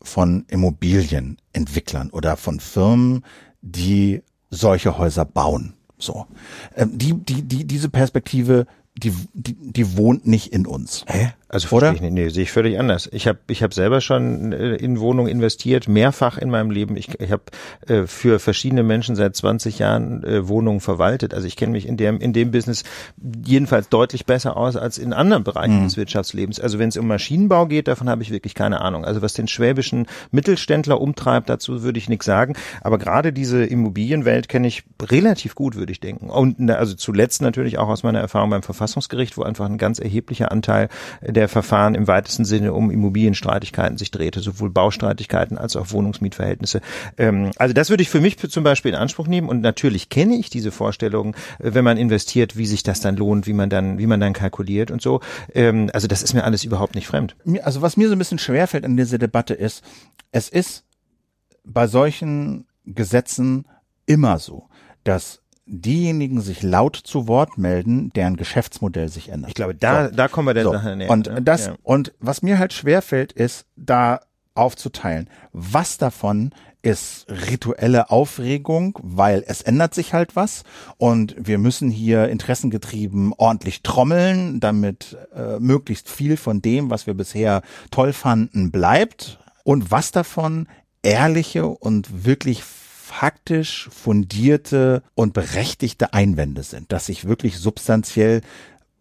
von 0.02 0.46
Immobilienentwicklern 0.48 2.12
oder 2.12 2.38
von 2.38 2.60
Firmen, 2.60 3.24
die 3.62 4.22
solche 4.50 4.98
Häuser 4.98 5.26
bauen. 5.26 5.74
So. 5.98 6.28
Ähm, 6.76 6.98
die, 6.98 7.14
die, 7.14 7.42
die, 7.42 7.66
diese 7.66 7.90
Perspektive, 7.90 8.68
die, 8.96 9.12
die, 9.34 9.56
die 9.56 9.98
wohnt 9.98 10.28
nicht 10.28 10.54
in 10.54 10.68
uns. 10.68 11.04
Hä? 11.08 11.34
Also 11.50 11.74
Oder? 11.76 11.94
Ich 11.94 12.02
nicht. 12.02 12.14
Nee, 12.14 12.28
sehe 12.28 12.44
ich 12.44 12.52
völlig 12.52 12.78
anders. 12.78 13.08
Ich 13.14 13.26
habe 13.26 13.40
ich 13.48 13.64
hab 13.64 13.74
selber 13.74 14.02
schon 14.02 14.52
äh, 14.52 14.76
in 14.76 15.00
Wohnungen 15.00 15.30
investiert, 15.30 15.88
mehrfach 15.88 16.38
in 16.38 16.50
meinem 16.50 16.72
Leben. 16.72 16.98
Ich, 16.98 17.20
ich 17.22 17.32
habe 17.32 17.44
äh, 17.88 18.06
für 18.06 18.40
verschiedene 18.40 18.84
Menschen 18.84 19.16
seit 19.16 19.36
20 19.36 19.80
Jahren 19.80 20.24
äh, 20.26 20.48
Wohnungen 20.50 20.82
verwaltet. 20.82 21.34
Also 21.34 21.48
ich 21.48 21.56
kenne 21.56 21.72
mich 21.72 21.88
in 21.88 21.96
dem, 21.96 22.20
in 22.20 22.34
dem 22.34 22.52
Business 22.52 22.84
jedenfalls 23.46 23.88
deutlich 23.88 24.26
besser 24.26 24.58
aus 24.58 24.76
als 24.76 24.98
in 24.98 25.14
anderen 25.14 25.46
Bereichen 25.46 25.80
mhm. 25.80 25.84
des 25.86 25.96
Wirtschaftslebens. 25.96 26.60
Also 26.60 26.80
wenn 26.80 26.90
es 26.90 26.98
um 26.98 27.08
Maschinenbau 27.08 27.66
geht, 27.68 27.88
davon 27.88 28.10
habe 28.10 28.24
ich 28.24 28.32
wirklich 28.32 28.54
keine 28.54 28.82
Ahnung. 28.82 29.06
Also 29.06 29.22
was 29.22 29.32
den 29.32 29.48
schwäbischen 29.48 30.08
Mittelständler 30.32 31.00
umtreibt, 31.00 31.48
dazu 31.48 31.82
würde 31.82 31.98
ich 31.98 32.10
nichts 32.10 32.26
sagen. 32.26 32.56
Aber 32.82 32.98
gerade 32.98 33.32
diese 33.32 33.64
Immobilienwelt 33.64 34.50
kenne 34.50 34.68
ich 34.68 34.84
relativ 35.02 35.56
gut, 35.56 35.76
würde 35.76 35.94
ich 35.94 36.02
denken. 36.02 36.30
Und 36.30 36.70
also 36.70 36.94
zuletzt 36.96 37.42
natürlich 37.42 37.78
auch 37.78 37.88
aus 37.88 38.04
meiner 38.04 38.20
Erfahrung 38.20 38.50
beim 38.50 38.64
Verfassungsgericht, 38.64 39.38
wo 39.38 39.44
einfach 39.44 39.66
ein 39.66 39.78
ganz 39.78 40.00
erheblicher 40.00 40.52
Anteil 40.52 40.90
der 41.38 41.48
Verfahren 41.48 41.94
im 41.94 42.08
weitesten 42.08 42.46
Sinne 42.46 42.74
um 42.74 42.90
Immobilienstreitigkeiten 42.90 44.00
sich 44.00 44.10
drehte, 44.10 44.40
sowohl 44.40 44.72
Baustreitigkeiten 44.72 45.60
als 45.60 45.76
auch 45.76 45.92
Wohnungsmietverhältnisse. 45.92 46.82
Ähm, 47.16 47.52
also 47.58 47.76
das 47.76 47.92
würde 47.92 48.02
ich 48.02 48.10
für 48.10 48.22
mich 48.22 48.38
zum 48.38 48.64
Beispiel 48.64 48.90
in 48.90 48.98
Anspruch 48.98 49.28
nehmen 49.28 49.48
und 49.48 49.62
natürlich 49.62 50.10
kenne 50.10 50.36
ich 50.36 50.50
diese 50.50 50.72
Vorstellungen, 50.72 51.36
äh, 51.60 51.76
wenn 51.76 51.84
man 51.84 51.98
investiert, 51.98 52.58
wie 52.58 52.66
sich 52.66 52.82
das 52.82 53.02
dann 53.02 53.16
lohnt, 53.16 53.46
wie 53.46 53.54
man 53.54 53.70
dann, 53.70 54.00
wie 54.00 54.08
man 54.08 54.20
dann 54.20 54.34
kalkuliert 54.34 54.90
und 54.90 55.00
so. 55.00 55.22
Ähm, 55.54 55.92
also 55.94 56.08
das 56.08 56.24
ist 56.24 56.34
mir 56.34 56.44
alles 56.44 56.64
überhaupt 56.64 56.96
nicht 56.96 57.06
fremd. 57.06 57.36
Also 57.62 57.84
was 57.84 57.98
mir 57.98 58.08
so 58.08 58.16
ein 58.16 58.20
bisschen 58.20 58.40
schwerfällt 58.40 58.84
in 58.84 58.98
dieser 58.98 59.20
Debatte 59.20 59.54
ist, 59.54 59.84
es 60.32 60.50
ist 60.50 60.86
bei 61.64 61.86
solchen 61.86 62.66
Gesetzen 62.86 63.66
immer 64.08 64.40
so, 64.40 64.70
dass 65.04 65.44
diejenigen 65.68 66.42
sich 66.42 66.64
laut 66.64 66.96
zu 66.96 67.28
Wort 67.28 67.58
melden, 67.58 68.12
deren 68.16 68.38
Geschäftsmodell 68.38 69.10
sich 69.10 69.30
ändert. 69.30 69.50
Ich 69.50 69.56
glaube, 69.56 69.76
da, 69.76 70.10
so. 70.10 70.16
da 70.16 70.28
kommen 70.28 70.48
wir 70.48 70.54
der 70.54 70.64
so. 70.64 70.72
Sache 70.72 70.96
näher. 70.96 71.10
Und 71.10 71.28
ne? 71.28 71.42
das, 71.42 71.68
ja. 71.68 71.76
und 71.84 72.14
was 72.20 72.42
mir 72.42 72.58
halt 72.58 72.74
schwerfällt, 72.74 73.34
ist, 73.34 73.66
da 73.76 74.22
aufzuteilen. 74.56 75.30
Was 75.52 75.98
davon 75.98 76.52
ist 76.82 77.26
rituelle 77.30 78.10
Aufregung, 78.12 78.98
weil 79.02 79.44
es 79.46 79.62
ändert 79.62 79.94
sich 79.94 80.14
halt 80.14 80.36
was 80.36 80.64
und 80.98 81.36
wir 81.38 81.58
müssen 81.58 81.90
hier 81.90 82.30
interessengetrieben 82.30 83.34
ordentlich 83.38 83.84
trommeln, 83.84 84.60
damit 84.60 85.18
äh, 85.36 85.60
möglichst 85.60 86.10
viel 86.10 86.38
von 86.38 86.62
dem, 86.62 86.90
was 86.90 87.06
wir 87.06 87.14
bisher 87.14 87.62
toll 87.92 88.14
fanden, 88.14 88.72
bleibt. 88.72 89.40
Und 89.64 89.92
was 89.92 90.12
davon 90.12 90.68
ehrliche 91.04 91.68
und 91.68 92.26
wirklich 92.26 92.64
faktisch 93.08 93.90
fundierte 93.90 95.02
und 95.16 95.34
berechtigte 95.34 96.14
Einwände 96.14 96.64
sind, 96.64 96.92
dass 96.92 97.06
sich 97.06 97.26
wirklich 97.26 97.58
substanziell 97.58 98.42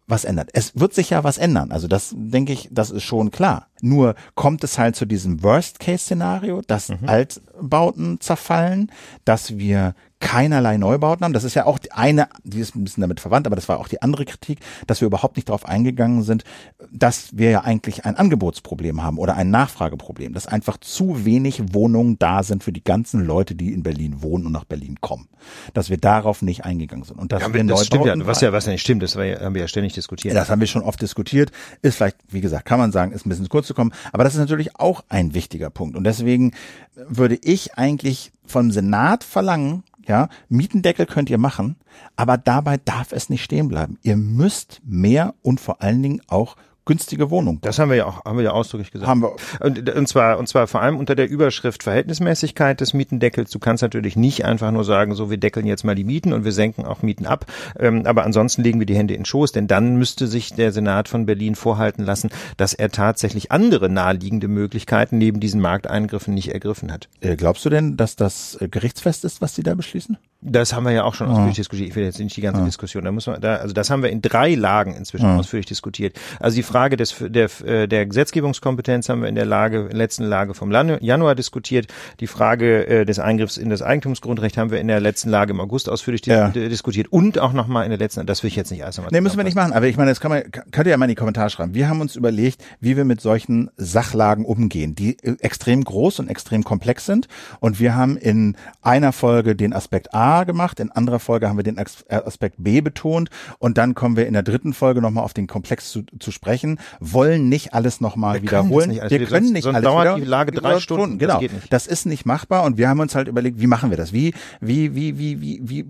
was 0.07 0.23
ändert. 0.23 0.49
Es 0.53 0.79
wird 0.79 0.93
sich 0.93 1.09
ja 1.09 1.25
was 1.25 1.37
ändern. 1.37 1.73
Also 1.73 1.89
das 1.89 2.15
denke 2.15 2.53
ich, 2.53 2.69
das 2.71 2.89
ist 2.89 3.03
schon 3.03 3.29
klar. 3.29 3.67
Nur 3.81 4.15
kommt 4.35 4.63
es 4.63 4.77
halt 4.77 4.95
zu 4.95 5.05
diesem 5.05 5.43
Worst-Case-Szenario, 5.43 6.61
dass 6.65 6.87
mhm. 6.87 6.99
Altbauten 7.05 8.21
zerfallen, 8.21 8.89
dass 9.25 9.57
wir 9.57 9.93
keinerlei 10.19 10.77
Neubauten 10.77 11.23
haben. 11.23 11.33
Das 11.33 11.43
ist 11.43 11.53
ja 11.53 11.65
auch 11.65 11.79
die 11.79 11.91
eine, 11.91 12.27
die 12.43 12.59
ist 12.59 12.75
ein 12.75 12.83
bisschen 12.83 13.01
damit 13.01 13.19
verwandt, 13.19 13.45
aber 13.45 13.55
das 13.55 13.69
war 13.69 13.79
auch 13.79 13.87
die 13.87 14.01
andere 14.01 14.25
Kritik, 14.25 14.59
dass 14.87 15.01
wir 15.01 15.05
überhaupt 15.05 15.35
nicht 15.35 15.49
darauf 15.49 15.65
eingegangen 15.65 16.23
sind, 16.23 16.43
dass 16.91 17.37
wir 17.37 17.51
ja 17.51 17.61
eigentlich 17.61 18.05
ein 18.05 18.15
Angebotsproblem 18.15 19.03
haben 19.03 19.19
oder 19.19 19.35
ein 19.35 19.51
Nachfrageproblem, 19.51 20.33
dass 20.33 20.47
einfach 20.47 20.77
zu 20.77 21.25
wenig 21.25 21.73
Wohnungen 21.73 22.17
da 22.17 22.43
sind 22.43 22.63
für 22.63 22.71
die 22.71 22.83
ganzen 22.83 23.25
Leute, 23.25 23.55
die 23.55 23.73
in 23.73 23.83
Berlin 23.83 24.21
wohnen 24.21 24.47
und 24.47 24.51
nach 24.51 24.65
Berlin 24.65 24.97
kommen. 25.01 25.27
Dass 25.73 25.89
wir 25.89 25.97
darauf 25.97 26.41
nicht 26.41 26.65
eingegangen 26.65 27.05
sind. 27.05 27.19
Und 27.19 27.31
dass 27.31 27.43
ja, 27.43 27.53
wir 27.53 27.63
das 27.63 27.85
stimmt 27.85 28.05
ja, 28.05 28.13
was 28.25 28.41
ja, 28.41 28.51
was 28.51 28.65
ja 28.65 28.71
nicht 28.71 28.81
stimmt, 28.81 29.03
das 29.03 29.15
haben 29.15 29.53
wir 29.53 29.61
ja 29.61 29.67
ständig 29.67 29.93
diskutiert. 29.93 30.33
Ja, 30.33 30.39
das 30.39 30.49
haben 30.49 30.59
wir 30.59 30.67
schon 30.67 30.81
oft 30.81 31.01
diskutiert. 31.01 31.51
Ist 31.81 31.97
vielleicht, 31.97 32.17
wie 32.29 32.41
gesagt, 32.41 32.65
kann 32.65 32.79
man 32.79 32.91
sagen, 32.91 33.11
ist 33.11 33.25
ein 33.25 33.29
bisschen 33.29 33.49
kurz 33.49 33.67
zu 33.67 33.73
kommen. 33.73 33.93
Aber 34.11 34.23
das 34.23 34.33
ist 34.33 34.39
natürlich 34.39 34.79
auch 34.79 35.03
ein 35.09 35.33
wichtiger 35.33 35.69
Punkt. 35.69 35.95
Und 35.95 36.03
deswegen 36.03 36.53
würde 36.95 37.37
ich 37.41 37.77
eigentlich 37.77 38.31
vom 38.45 38.71
Senat 38.71 39.23
verlangen, 39.23 39.83
ja, 40.07 40.29
Mietendeckel 40.49 41.05
könnt 41.05 41.29
ihr 41.29 41.37
machen, 41.37 41.75
aber 42.15 42.37
dabei 42.37 42.77
darf 42.77 43.11
es 43.11 43.29
nicht 43.29 43.43
stehen 43.43 43.67
bleiben. 43.67 43.97
Ihr 44.01 44.15
müsst 44.17 44.81
mehr 44.85 45.35
und 45.41 45.59
vor 45.59 45.81
allen 45.81 46.01
Dingen 46.01 46.21
auch 46.27 46.55
günstige 46.87 47.29
Wohnung. 47.29 47.59
Das 47.61 47.77
haben 47.77 47.89
wir 47.89 47.97
ja 47.97 48.05
auch, 48.05 48.25
haben 48.25 48.37
wir 48.37 48.45
ja 48.45 48.51
ausdrücklich 48.51 48.91
gesagt. 48.91 49.07
Haben 49.07 49.21
wir. 49.21 49.35
Und, 49.59 49.87
und 49.89 50.07
zwar, 50.07 50.39
und 50.39 50.47
zwar 50.47 50.65
vor 50.65 50.81
allem 50.81 50.97
unter 50.97 51.13
der 51.13 51.29
Überschrift 51.29 51.83
Verhältnismäßigkeit 51.83 52.81
des 52.81 52.93
Mietendeckels. 52.95 53.51
Du 53.51 53.59
kannst 53.59 53.83
natürlich 53.83 54.15
nicht 54.15 54.45
einfach 54.45 54.71
nur 54.71 54.83
sagen, 54.83 55.13
so 55.13 55.29
wir 55.29 55.37
deckeln 55.37 55.67
jetzt 55.67 55.83
mal 55.83 55.93
die 55.93 56.03
Mieten 56.03 56.33
und 56.33 56.45
wir 56.45 56.51
senken 56.51 56.85
auch 56.85 57.03
Mieten 57.03 57.27
ab. 57.27 57.45
Ähm, 57.79 58.05
aber 58.05 58.23
ansonsten 58.23 58.63
legen 58.63 58.79
wir 58.79 58.87
die 58.87 58.95
Hände 58.95 59.13
in 59.13 59.25
Schoß, 59.25 59.51
denn 59.51 59.67
dann 59.67 59.97
müsste 59.97 60.25
sich 60.27 60.53
der 60.53 60.71
Senat 60.71 61.09
von 61.09 61.25
Berlin 61.25 61.55
vorhalten 61.55 62.03
lassen, 62.03 62.29
dass 62.55 62.73
er 62.73 62.89
tatsächlich 62.89 63.51
andere 63.51 63.89
naheliegende 63.89 64.47
Möglichkeiten 64.47 65.17
neben 65.17 65.39
diesen 65.39 65.61
Markteingriffen 65.61 66.33
nicht 66.33 66.53
ergriffen 66.53 66.91
hat. 66.91 67.09
Äh, 67.21 67.35
glaubst 67.35 67.65
du 67.65 67.69
denn, 67.69 67.97
dass 67.97 68.15
das 68.15 68.57
äh, 68.61 68.69
gerichtsfest 68.69 69.25
ist, 69.25 69.41
was 69.41 69.53
sie 69.53 69.63
da 69.63 69.75
beschließen? 69.75 70.17
Das 70.41 70.73
haben 70.73 70.85
wir 70.85 70.91
ja 70.91 71.03
auch 71.03 71.15
schon 71.15 71.27
ausführlich 71.27 71.57
ja. 71.57 71.61
diskutiert. 71.61 71.89
Ich 71.89 71.95
will 71.95 72.03
jetzt 72.03 72.19
nicht 72.19 72.37
die 72.37 72.41
ganze 72.41 72.59
ja. 72.59 72.65
Diskussion. 72.65 73.03
Da 73.03 73.11
muss 73.11 73.25
man 73.25 73.41
da, 73.41 73.55
also 73.55 73.73
das 73.73 73.89
haben 73.89 74.03
wir 74.03 74.11
in 74.11 74.21
drei 74.21 74.53
Lagen 74.53 74.93
inzwischen 74.93 75.25
ja. 75.25 75.37
ausführlich 75.37 75.65
diskutiert. 75.65 76.15
Also 76.39 76.55
die 76.55 76.63
Frage 76.63 76.95
des 76.95 77.15
der 77.19 77.49
äh, 77.65 77.87
der 77.87 78.05
Gesetzgebungskompetenz 78.05 79.09
haben 79.09 79.21
wir 79.21 79.29
in 79.29 79.35
der 79.35 79.45
Lage, 79.45 79.87
in 79.89 79.97
letzten 79.97 80.25
Lage 80.25 80.53
vom 80.53 80.71
Januar 80.71 81.33
diskutiert. 81.33 81.87
Die 82.19 82.27
Frage 82.27 82.87
äh, 82.87 83.05
des 83.05 83.17
Eingriffs 83.17 83.57
in 83.57 83.71
das 83.71 83.81
Eigentumsgrundrecht 83.81 84.57
haben 84.57 84.69
wir 84.69 84.79
in 84.79 84.87
der 84.87 84.99
letzten 84.99 85.29
Lage 85.29 85.53
im 85.53 85.59
August 85.59 85.89
ausführlich 85.89 86.23
ja. 86.27 86.49
diskutiert 86.49 87.07
und 87.11 87.39
auch 87.39 87.53
nochmal 87.53 87.85
in 87.85 87.89
der 87.89 87.99
letzten. 87.99 88.25
Das 88.27 88.43
will 88.43 88.49
ich 88.49 88.55
jetzt 88.55 88.69
nicht 88.69 88.83
alles 88.83 88.97
nochmal. 88.97 89.11
Nee, 89.11 89.21
müssen 89.21 89.37
wir 89.37 89.43
nicht 89.43 89.55
machen. 89.55 89.73
Aber 89.73 89.87
ich 89.87 89.97
meine, 89.97 90.11
das 90.11 90.19
kann 90.19 90.29
man 90.29 90.43
könnt 90.51 90.85
ihr 90.85 90.91
ja 90.91 90.97
mal 90.97 91.05
in 91.05 91.09
die 91.09 91.15
Kommentare 91.15 91.49
schreiben. 91.49 91.73
Wir 91.73 91.89
haben 91.89 91.99
uns 91.99 92.15
überlegt, 92.15 92.63
wie 92.79 92.95
wir 92.95 93.05
mit 93.05 93.21
solchen 93.21 93.71
Sachlagen 93.75 94.45
umgehen, 94.45 94.93
die 94.93 95.17
äh, 95.23 95.35
extrem 95.39 95.83
groß 95.83 96.19
und 96.19 96.29
extrem 96.29 96.63
komplex 96.63 97.07
sind. 97.07 97.27
Und 97.59 97.79
wir 97.79 97.95
haben 97.95 98.17
in 98.17 98.55
einer 98.83 99.13
Folge 99.13 99.55
den 99.55 99.73
Aspekt 99.73 100.13
A 100.13 100.26
A 100.27 100.43
gemacht, 100.43 100.81
in 100.81 100.91
anderer 100.91 101.19
Folge 101.19 101.47
haben 101.47 101.55
wir 101.55 101.63
den 101.63 101.79
Aspekt 101.79 102.57
B 102.59 102.81
betont 102.81 103.29
und 103.59 103.77
dann 103.77 103.95
kommen 103.95 104.17
wir 104.17 104.27
in 104.27 104.33
der 104.33 104.43
dritten 104.43 104.73
Folge 104.73 105.01
nochmal 105.01 105.23
auf 105.23 105.33
den 105.33 105.47
Komplex 105.47 105.89
zu, 105.89 106.03
zu 106.19 106.31
sprechen, 106.31 106.79
wollen 106.99 107.47
nicht 107.47 107.73
alles 107.73 108.01
nochmal 108.01 108.41
wiederholen. 108.41 108.89
Nicht 108.89 109.01
alles 109.01 109.11
wir 109.11 109.25
können 109.25 109.53
nicht 109.53 109.65
alles 109.65 109.83
dauert 109.83 110.05
wieder, 110.05 110.15
die 110.17 110.25
Lage 110.25 110.51
drei 110.51 110.79
Stunden. 110.81 111.17
Genau. 111.17 111.39
Das. 111.69 111.69
Das 111.69 111.87
ist 111.87 112.05
nicht 112.05 112.25
machbar 112.25 112.63
und 112.63 112.77
wir 112.77 112.89
haben 112.89 112.99
uns 112.99 113.15
halt 113.15 113.29
überlegt, 113.29 113.61
wie 113.61 113.67
machen 113.67 113.89
wir 113.89 113.97
das? 113.97 114.11
Wie, 114.11 114.33
wie, 114.59 114.95
wie, 114.95 115.17
wie, 115.17 115.41
wie, 115.41 115.61
wie 115.63 115.85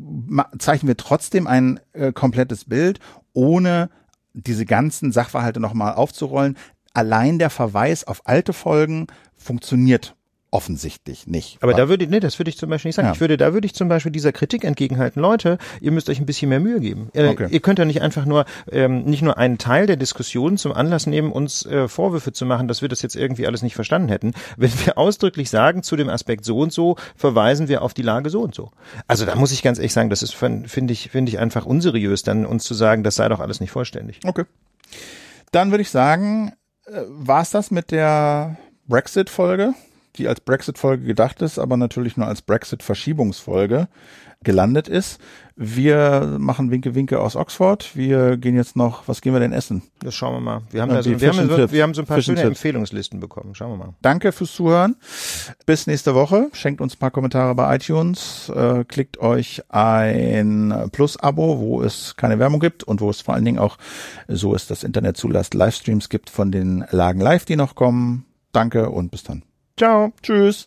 zeichnen 0.59 0.87
wir 0.87 0.97
trotzdem 0.97 1.47
ein 1.47 1.79
äh, 1.93 2.11
komplettes 2.11 2.65
Bild, 2.65 2.99
ohne 3.33 3.89
diese 4.33 4.65
ganzen 4.65 5.11
Sachverhalte 5.11 5.59
nochmal 5.59 5.95
aufzurollen? 5.95 6.57
Allein 6.93 7.39
der 7.39 7.49
Verweis 7.49 8.03
auf 8.03 8.21
alte 8.25 8.53
Folgen 8.53 9.07
funktioniert 9.35 10.16
offensichtlich 10.49 11.27
nicht. 11.27 11.57
Aber 11.61 11.73
da 11.73 11.89
würde 11.89 12.05
ich, 12.05 12.09
nee, 12.09 12.19
das 12.21 12.39
würde 12.39 12.49
ich 12.49 12.57
zum 12.57 12.69
Beispiel 12.69 12.89
nicht 12.89 12.95
sagen. 12.95 13.07
Ja. 13.09 13.13
Ich 13.13 13.19
würde, 13.19 13.35
da 13.35 13.53
würde 13.53 13.65
ich 13.65 13.73
zum 13.75 13.89
Beispiel 13.89 14.11
dieser 14.11 14.31
Kritik 14.31 14.63
entgegenhalten, 14.63 15.21
Leute, 15.21 15.57
ihr 15.81 15.91
müsst 15.91 16.09
euch 16.09 16.19
ein 16.19 16.25
bisschen 16.25 16.47
mehr 16.49 16.59
Mühe 16.61 16.79
geben. 16.79 17.09
Ihr, 17.13 17.29
Okay. 17.29 17.47
ihr 17.51 17.59
könnt 17.59 17.79
ja 17.79 17.85
nicht 17.85 18.01
einfach 18.01 18.25
nur, 18.25 18.45
ähm, 18.71 19.03
nicht 19.03 19.21
nur 19.21 19.37
einen 19.37 19.57
Teil 19.57 19.87
der 19.87 19.97
Diskussion 19.97 20.57
zum 20.57 20.71
Anlass 20.71 21.05
nehmen, 21.05 21.31
uns 21.33 21.65
äh, 21.65 21.87
Vorwürfe 21.89 22.31
zu 22.31 22.45
machen, 22.45 22.67
dass 22.69 22.81
wir 22.81 22.87
das 22.89 23.01
jetzt 23.01 23.15
irgendwie 23.15 23.45
alles 23.45 23.61
nicht 23.61 23.75
verstanden 23.75 24.07
hätten. 24.07 24.33
Wenn 24.55 24.71
wir 24.85 24.97
ausdrücklich 24.97 25.49
sagen, 25.49 25.83
zu 25.83 25.95
dem 25.97 26.07
Aspekt 26.09 26.45
so 26.45 26.59
und 26.59 26.71
so, 26.71 26.95
verweisen 27.15 27.67
wir 27.67 27.81
auf 27.81 27.93
die 27.93 28.01
Lage 28.03 28.29
so 28.29 28.41
und 28.41 28.55
so. 28.55 28.71
Also 29.05 29.25
da 29.25 29.35
muss 29.35 29.51
ich 29.51 29.63
ganz 29.63 29.79
ehrlich 29.79 29.93
sagen, 29.93 30.09
das 30.09 30.23
ist, 30.23 30.33
finde 30.33 30.93
ich, 30.93 31.09
finde 31.11 31.29
ich 31.29 31.39
einfach 31.39 31.65
unseriös, 31.65 32.23
dann 32.23 32.45
uns 32.45 32.63
zu 32.63 32.73
sagen, 32.73 33.03
das 33.03 33.15
sei 33.15 33.27
doch 33.27 33.41
alles 33.41 33.59
nicht 33.59 33.71
vollständig. 33.71 34.21
Okay. 34.25 34.45
Dann 35.51 35.71
würde 35.71 35.81
ich 35.81 35.89
sagen, 35.89 36.53
äh, 36.85 37.01
war's 37.07 37.51
das 37.51 37.69
mit 37.71 37.91
der 37.91 38.57
Brexit-Folge, 38.87 39.73
die 40.17 40.27
als 40.27 40.41
Brexit-Folge 40.41 41.05
gedacht 41.05 41.41
ist, 41.41 41.59
aber 41.59 41.77
natürlich 41.77 42.17
nur 42.17 42.27
als 42.27 42.41
Brexit-Verschiebungsfolge 42.41 43.87
gelandet 44.43 44.87
ist. 44.87 45.19
Wir 45.55 46.35
machen 46.37 46.69
Winke 46.69 46.93
Winke 46.93 47.19
aus 47.19 47.35
Oxford. 47.35 47.95
Wir 47.95 48.37
gehen 48.37 48.55
jetzt 48.55 48.75
noch, 48.75 49.07
was 49.07 49.21
gehen 49.21 49.33
wir 49.33 49.39
denn 49.39 49.51
essen? 49.51 49.81
Das 50.01 50.13
schauen 50.13 50.35
wir 50.35 50.39
mal. 50.39 50.61
Wir 50.69 50.83
haben, 50.83 50.91
Ja, 50.91 51.01
so, 51.01 51.09
wir, 51.19 51.29
haben, 51.33 51.49
so- 51.49 51.71
wir 51.71 51.81
haben 51.83 51.93
so 51.95 52.03
ein 52.03 52.05
paar 52.05 52.17
Fish 52.17 52.25
schöne. 52.25 52.41
Empfehlungslisten 52.43 53.19
bekommen. 53.19 53.55
Schauen 53.55 53.71
wir 53.71 53.77
mal. 53.77 53.93
Danke 54.03 54.31
fürs 54.31 54.53
Zuhören. 54.53 54.95
Bis 55.65 55.87
nächste 55.87 56.13
Woche. 56.13 56.49
Schenkt 56.53 56.81
uns 56.81 56.93
ein 56.95 56.99
paar 56.99 57.09
Kommentare 57.09 57.55
bei 57.55 57.75
iTunes. 57.75 58.49
Äh, 58.55 58.83
klickt 58.85 59.17
euch 59.19 59.63
ein 59.69 60.87
Plus-Abo, 60.91 61.57
wo 61.59 61.81
es 61.81 62.15
keine 62.15 62.37
Werbung 62.37 62.59
gibt 62.59 62.83
und 62.83 63.01
wo 63.01 63.09
es 63.09 63.21
vor 63.21 63.33
allen 63.33 63.45
Dingen 63.45 63.57
auch, 63.57 63.77
so 64.27 64.53
ist 64.53 64.69
das 64.69 64.83
Internet 64.83 65.17
zulässt, 65.17 65.55
Livestreams 65.55 66.09
gibt 66.09 66.29
von 66.29 66.51
den 66.51 66.85
Lagen 66.91 67.19
live, 67.21 67.45
die 67.45 67.55
noch 67.55 67.73
kommen. 67.73 68.25
Danke 68.51 68.91
und 68.91 69.09
bis 69.09 69.23
dann. 69.23 69.41
Ciao. 69.77 70.11
Tschüss. 70.23 70.65